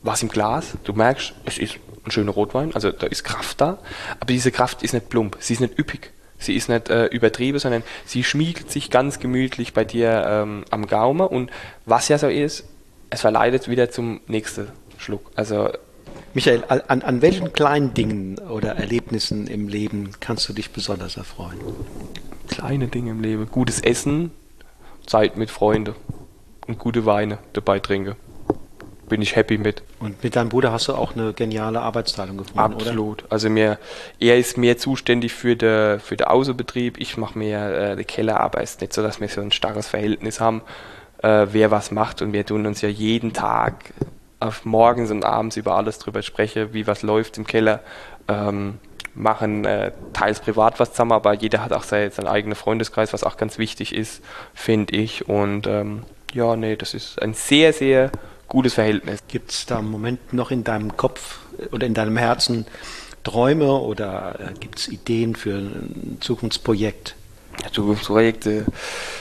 was 0.02 0.22
im 0.22 0.28
Glas, 0.28 0.76
du 0.84 0.92
merkst, 0.92 1.32
es 1.44 1.58
ist 1.58 1.76
ein 2.04 2.10
schöner 2.10 2.32
Rotwein, 2.32 2.74
also 2.74 2.90
da 2.90 3.06
ist 3.06 3.22
Kraft 3.22 3.60
da, 3.60 3.78
aber 4.18 4.26
diese 4.26 4.50
Kraft 4.50 4.82
ist 4.82 4.94
nicht 4.94 5.08
plump, 5.08 5.36
sie 5.38 5.54
ist 5.54 5.60
nicht 5.60 5.78
üppig. 5.78 6.10
Sie 6.38 6.56
ist 6.56 6.68
nicht 6.68 6.88
äh, 6.88 7.06
übertrieben, 7.06 7.60
sondern 7.60 7.84
sie 8.04 8.24
schmiegt 8.24 8.68
sich 8.68 8.90
ganz 8.90 9.20
gemütlich 9.20 9.74
bei 9.74 9.84
dir 9.84 10.24
ähm, 10.26 10.64
am 10.70 10.88
Gaumen 10.88 11.28
und 11.28 11.52
was 11.86 12.08
ja 12.08 12.18
so 12.18 12.26
ist, 12.26 12.64
es 13.10 13.20
verleitet 13.20 13.68
wieder 13.68 13.92
zum 13.92 14.20
nächsten 14.26 14.66
Schluck. 14.98 15.30
Also 15.36 15.70
Michael, 16.34 16.64
an, 16.66 17.02
an 17.02 17.22
welchen 17.22 17.52
kleinen 17.52 17.94
Dingen 17.94 18.38
oder 18.38 18.70
Erlebnissen 18.70 19.46
im 19.46 19.68
Leben 19.68 20.10
kannst 20.18 20.48
du 20.48 20.52
dich 20.52 20.70
besonders 20.70 21.16
erfreuen? 21.16 21.60
Kleine 22.48 22.88
Dinge 22.88 23.12
im 23.12 23.20
Leben. 23.20 23.46
Gutes 23.48 23.80
Essen, 23.80 24.32
Zeit 25.06 25.36
mit 25.36 25.50
Freunden 25.50 25.94
und 26.66 26.78
gute 26.78 27.06
Weine 27.06 27.38
dabei 27.52 27.78
trinken 27.78 28.16
bin 29.12 29.20
ich 29.20 29.36
happy 29.36 29.58
mit. 29.58 29.82
Und 30.00 30.24
mit 30.24 30.36
deinem 30.36 30.48
Bruder 30.48 30.72
hast 30.72 30.88
du 30.88 30.94
auch 30.94 31.14
eine 31.14 31.34
geniale 31.34 31.82
Arbeitsteilung 31.82 32.38
gefunden, 32.38 32.58
Absolut. 32.58 33.24
Oder? 33.24 33.32
Also 33.32 33.50
mir, 33.50 33.78
er 34.18 34.38
ist 34.38 34.56
mehr 34.56 34.78
zuständig 34.78 35.34
für 35.34 35.54
den 35.54 36.00
für 36.00 36.16
der 36.16 36.30
Außenbetrieb, 36.30 36.96
ich 36.98 37.18
mache 37.18 37.38
mehr 37.38 37.90
äh, 37.90 37.96
die 37.96 38.04
Kellerarbeit. 38.04 38.62
Es 38.62 38.70
ist 38.70 38.80
nicht 38.80 38.94
so, 38.94 39.02
dass 39.02 39.20
wir 39.20 39.28
so 39.28 39.42
ein 39.42 39.52
starres 39.52 39.86
Verhältnis 39.86 40.40
haben, 40.40 40.62
äh, 41.22 41.46
wer 41.50 41.70
was 41.70 41.90
macht 41.90 42.22
und 42.22 42.32
wir 42.32 42.46
tun 42.46 42.64
uns 42.64 42.80
ja 42.80 42.88
jeden 42.88 43.34
Tag 43.34 43.92
auf 44.40 44.64
morgens 44.64 45.10
und 45.10 45.26
abends 45.26 45.58
über 45.58 45.74
alles 45.74 45.98
drüber 45.98 46.22
sprechen, 46.22 46.72
wie 46.72 46.86
was 46.86 47.02
läuft 47.02 47.36
im 47.36 47.46
Keller. 47.46 47.80
Ähm, 48.28 48.78
machen 49.14 49.64
äh, 49.64 49.92
teils 50.12 50.40
privat 50.40 50.80
was 50.80 50.92
zusammen, 50.92 51.12
aber 51.12 51.34
jeder 51.34 51.62
hat 51.64 51.72
auch 51.72 51.82
seinen, 51.82 52.10
seinen 52.10 52.28
eigenen 52.28 52.54
Freundeskreis, 52.54 53.12
was 53.12 53.24
auch 53.24 53.36
ganz 53.36 53.58
wichtig 53.58 53.94
ist, 53.94 54.22
finde 54.54 54.94
ich. 54.96 55.28
Und 55.28 55.66
ähm, 55.66 56.04
ja, 56.32 56.56
nee, 56.56 56.76
das 56.76 56.94
ist 56.94 57.20
ein 57.20 57.34
sehr, 57.34 57.72
sehr 57.72 58.10
gutes 58.48 58.74
Verhältnis. 58.74 59.20
Gibt 59.28 59.50
es 59.50 59.66
da 59.66 59.78
im 59.78 59.90
Moment 59.90 60.32
noch 60.32 60.50
in 60.50 60.64
deinem 60.64 60.96
Kopf 60.96 61.40
oder 61.70 61.86
in 61.86 61.94
deinem 61.94 62.16
Herzen 62.16 62.66
Träume 63.24 63.72
oder 63.72 64.38
äh, 64.40 64.58
gibt 64.58 64.78
es 64.78 64.88
Ideen 64.88 65.34
für 65.36 65.54
ein 65.54 66.18
Zukunftsprojekt? 66.20 67.14
Ja, 67.62 67.70
Zukunftsprojekte, 67.70 68.64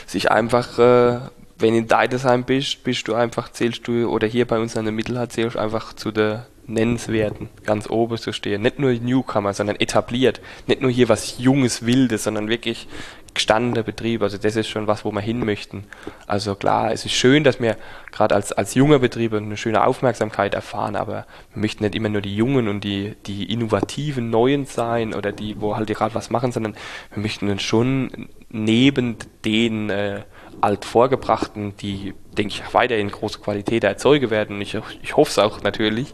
sich 0.08 0.32
einfach, 0.32 0.80
äh, 0.80 1.20
wenn 1.58 1.76
in 1.76 1.88
Deidesheim 1.88 2.44
bist, 2.44 2.84
bist 2.84 3.08
du 3.08 3.14
einfach, 3.14 3.52
zählst 3.52 3.88
du, 3.88 4.10
oder 4.10 4.26
hier 4.28 4.48
bei 4.48 4.58
uns 4.58 4.78
an 4.78 4.86
der 4.86 4.94
Mittelhalt 4.94 5.34
zählst 5.34 5.56
du 5.56 5.60
einfach 5.60 5.94
zu 5.94 6.12
der 6.12 6.48
Nennenswerten, 6.74 7.50
ganz 7.64 7.90
oben 7.90 8.18
zu 8.18 8.34
stehen. 8.34 8.62
Nicht 8.62 8.80
nur 8.80 8.92
Newcomer, 8.92 9.54
sondern 9.54 9.76
etabliert. 9.78 10.42
Nicht 10.68 10.82
nur 10.82 10.92
hier 10.92 11.10
was 11.10 11.38
Junges, 11.40 11.86
Wildes, 11.86 12.24
sondern 12.24 12.48
wirklich 12.50 12.88
gestandener 13.34 13.84
Betrieb. 13.84 14.22
Also 14.22 14.38
das 14.38 14.56
ist 14.56 14.68
schon 14.68 14.88
was, 14.88 15.06
wo 15.06 15.12
wir 15.12 15.22
hin 15.22 15.44
möchten. 15.46 15.86
Also 16.28 16.56
klar, 16.56 16.92
es 16.92 17.06
ist 17.06 17.14
schön, 17.14 17.44
dass 17.44 17.60
wir 17.60 17.78
gerade 18.12 18.36
als, 18.36 18.52
als 18.52 18.76
junger 18.76 19.00
Betrieb 19.00 19.34
eine 19.34 19.58
schöne 19.58 19.86
Aufmerksamkeit 19.86 20.54
erfahren, 20.54 20.96
aber 20.96 21.26
wir 21.54 21.62
möchten 21.62 21.84
nicht 21.84 21.96
immer 21.96 22.10
nur 22.10 22.22
die 22.22 22.36
Jungen 22.36 22.68
und 22.68 22.84
die, 22.84 23.16
die 23.26 23.52
innovativen 23.52 24.30
Neuen 24.30 24.66
sein 24.66 25.14
oder 25.14 25.32
die, 25.32 25.60
wo 25.62 25.76
halt 25.76 25.88
gerade 25.88 26.16
was 26.16 26.30
machen, 26.30 26.52
sondern 26.52 26.76
wir 27.14 27.22
möchten 27.22 27.50
uns 27.50 27.62
schon 27.62 28.28
neben 28.50 29.16
den 29.46 29.90
äh, 29.90 30.22
altvorgebrachten, 30.60 31.76
die, 31.78 32.14
denke 32.38 32.54
ich, 32.54 32.74
weiterhin 32.74 33.10
große 33.10 33.40
Qualität 33.40 33.84
erzeugen 33.84 34.30
werden. 34.30 34.60
Ich, 34.62 34.78
ich 35.02 35.16
hoffe 35.16 35.32
es 35.32 35.40
auch 35.40 35.64
natürlich. 35.64 36.14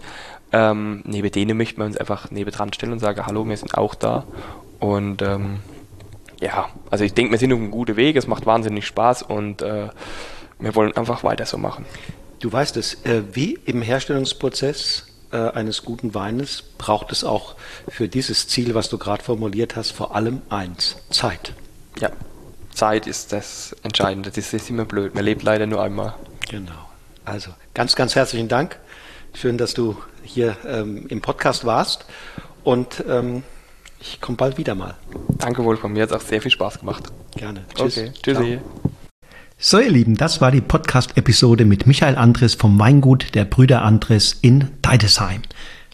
Ähm, 0.51 1.01
neben 1.05 1.31
denen 1.31 1.57
möchten 1.57 1.81
wir 1.81 1.85
uns 1.85 1.97
einfach 1.97 2.31
neben 2.31 2.51
dran 2.51 2.71
stellen 2.73 2.93
und 2.93 2.99
sagen, 2.99 3.25
hallo, 3.25 3.47
wir 3.47 3.57
sind 3.57 3.77
auch 3.77 3.95
da. 3.95 4.25
Und 4.79 5.21
ähm, 5.21 5.59
ja, 6.39 6.69
also 6.89 7.03
ich 7.03 7.13
denke, 7.13 7.31
wir 7.31 7.37
sind 7.37 7.51
auf 7.51 7.59
einem 7.59 7.71
guten 7.71 7.95
Weg, 7.95 8.15
es 8.15 8.27
macht 8.27 8.45
wahnsinnig 8.45 8.85
Spaß 8.85 9.23
und 9.23 9.61
äh, 9.61 9.89
wir 10.59 10.75
wollen 10.75 10.95
einfach 10.95 11.23
weiter 11.23 11.45
so 11.45 11.57
machen. 11.57 11.85
Du 12.39 12.51
weißt 12.51 12.77
es, 12.77 13.05
äh, 13.05 13.23
wie 13.33 13.53
im 13.65 13.81
Herstellungsprozess 13.81 15.07
äh, 15.31 15.37
eines 15.37 15.83
guten 15.83 16.13
Weines 16.13 16.63
braucht 16.77 17.11
es 17.11 17.23
auch 17.23 17.55
für 17.87 18.07
dieses 18.07 18.47
Ziel, 18.47 18.75
was 18.75 18.89
du 18.89 18.97
gerade 18.97 19.23
formuliert 19.23 19.75
hast, 19.75 19.91
vor 19.91 20.15
allem 20.15 20.41
eins, 20.49 20.97
Zeit. 21.09 21.53
Ja, 21.99 22.11
Zeit 22.71 23.07
ist 23.07 23.33
das 23.33 23.75
Entscheidende, 23.83 24.29
das 24.29 24.53
ist 24.53 24.69
immer 24.69 24.85
blöd, 24.85 25.15
man 25.15 25.25
lebt 25.25 25.41
leider 25.43 25.65
nur 25.65 25.81
einmal. 25.81 26.13
Genau. 26.49 26.71
Also 27.25 27.51
ganz, 27.73 27.95
ganz 27.95 28.15
herzlichen 28.15 28.47
Dank. 28.47 28.79
Schön, 29.33 29.57
dass 29.57 29.73
du 29.73 29.97
hier 30.23 30.57
ähm, 30.65 31.05
im 31.07 31.21
Podcast 31.21 31.65
warst 31.65 32.05
und 32.63 33.03
ähm, 33.07 33.43
ich 33.99 34.21
komme 34.21 34.37
bald 34.37 34.57
wieder 34.57 34.75
mal. 34.75 34.95
Danke 35.37 35.63
wohl 35.63 35.77
von 35.77 35.93
mir, 35.93 36.03
hat 36.03 36.13
auch 36.13 36.21
sehr 36.21 36.41
viel 36.41 36.51
Spaß 36.51 36.79
gemacht. 36.79 37.03
Gerne. 37.35 37.65
Tschüss. 37.75 37.97
Okay, 37.97 38.11
tschüssi. 38.21 38.59
So 39.59 39.79
ihr 39.79 39.89
Lieben, 39.89 40.15
das 40.15 40.39
war 40.39 40.51
die 40.51 40.61
Podcast-Episode 40.61 41.65
mit 41.65 41.87
Michael 41.87 42.15
Andres 42.15 42.53
vom 42.53 42.77
Weingut 42.77 43.33
der 43.33 43.45
Brüder 43.45 43.81
Andres 43.81 44.37
in 44.41 44.69
Deidesheim. 44.83 45.41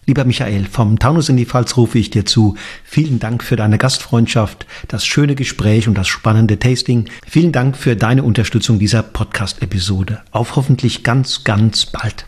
Lieber 0.06 0.26
Michael, 0.26 0.66
vom 0.66 1.00
Taunus 1.00 1.30
in 1.30 1.38
die 1.38 1.46
Pfalz 1.46 1.78
rufe 1.78 1.98
ich 1.98 2.10
dir 2.10 2.26
zu. 2.26 2.58
Vielen 2.84 3.20
Dank 3.20 3.42
für 3.42 3.56
deine 3.56 3.78
Gastfreundschaft, 3.78 4.66
das 4.90 5.06
schöne 5.06 5.36
Gespräch 5.36 5.88
und 5.88 5.98
das 5.98 6.10
spannende 6.10 6.60
Tasting. 6.60 7.10
Vielen 7.26 7.54
Dank 7.54 7.78
für 7.78 7.96
deine 7.96 8.24
Unterstützung 8.24 8.80
dieser 8.80 9.02
Podcast-Episode. 9.02 10.22
Auf 10.32 10.58
hoffentlich 10.58 11.04
ganz, 11.04 11.46
ganz 11.46 11.86
bald. 11.86 12.26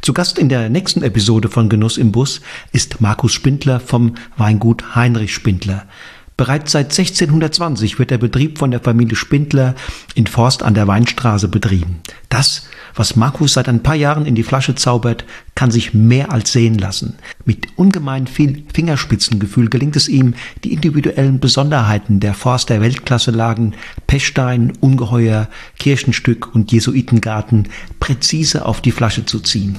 Zu 0.00 0.12
Gast 0.12 0.38
in 0.38 0.48
der 0.48 0.68
nächsten 0.68 1.02
Episode 1.02 1.48
von 1.48 1.68
Genuss 1.68 1.96
im 1.96 2.12
Bus 2.12 2.40
ist 2.72 3.00
Markus 3.00 3.32
Spindler 3.32 3.80
vom 3.80 4.14
Weingut 4.36 4.94
Heinrich 4.94 5.34
Spindler. 5.34 5.86
Bereits 6.36 6.72
seit 6.72 6.86
1620 6.86 7.98
wird 7.98 8.10
der 8.10 8.16
Betrieb 8.18 8.58
von 8.58 8.70
der 8.70 8.80
Familie 8.80 9.14
Spindler 9.14 9.74
in 10.14 10.26
Forst 10.26 10.62
an 10.62 10.72
der 10.72 10.86
Weinstraße 10.86 11.48
betrieben. 11.48 12.00
Das, 12.30 12.66
was 12.94 13.16
Markus 13.16 13.54
seit 13.54 13.68
ein 13.68 13.82
paar 13.82 13.94
Jahren 13.94 14.26
in 14.26 14.34
die 14.34 14.42
Flasche 14.42 14.74
zaubert, 14.74 15.24
kann 15.54 15.70
sich 15.70 15.94
mehr 15.94 16.32
als 16.32 16.52
sehen 16.52 16.78
lassen. 16.78 17.16
Mit 17.44 17.68
ungemein 17.76 18.26
viel 18.26 18.64
Fingerspitzengefühl 18.72 19.68
gelingt 19.68 19.96
es 19.96 20.08
ihm, 20.08 20.34
die 20.64 20.72
individuellen 20.72 21.40
Besonderheiten 21.40 22.20
der 22.20 22.34
Forster 22.34 22.80
Weltklasselagen 22.80 23.74
Pechstein, 24.06 24.72
Ungeheuer, 24.80 25.48
Kirchenstück 25.78 26.54
und 26.54 26.72
Jesuitengarten 26.72 27.68
präzise 27.98 28.64
auf 28.66 28.80
die 28.80 28.92
Flasche 28.92 29.26
zu 29.26 29.40
ziehen. 29.40 29.76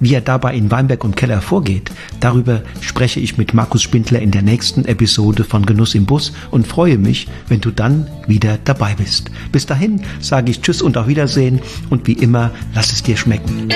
Wie 0.00 0.14
er 0.14 0.20
dabei 0.20 0.54
in 0.54 0.70
Weinberg 0.70 1.02
und 1.04 1.16
Keller 1.16 1.40
vorgeht, 1.40 1.90
darüber 2.20 2.62
spreche 2.80 3.18
ich 3.20 3.36
mit 3.36 3.52
Markus 3.52 3.82
Spindler 3.82 4.20
in 4.20 4.30
der 4.30 4.42
nächsten 4.42 4.84
Episode 4.84 5.44
von 5.44 5.66
Genuss 5.66 5.94
im 5.94 6.06
Bus 6.06 6.32
und 6.50 6.66
freue 6.66 6.98
mich, 6.98 7.26
wenn 7.48 7.60
du 7.60 7.70
dann 7.70 8.06
wieder 8.26 8.58
dabei 8.62 8.94
bist. 8.94 9.30
Bis 9.50 9.66
dahin 9.66 10.02
sage 10.20 10.50
ich 10.50 10.60
Tschüss 10.60 10.82
und 10.82 10.96
auf 10.96 11.08
Wiedersehen 11.08 11.60
und 11.90 12.06
wie 12.06 12.12
immer, 12.12 12.52
lass 12.74 12.92
es 12.92 13.02
dir 13.02 13.16
schmecken. 13.16 13.68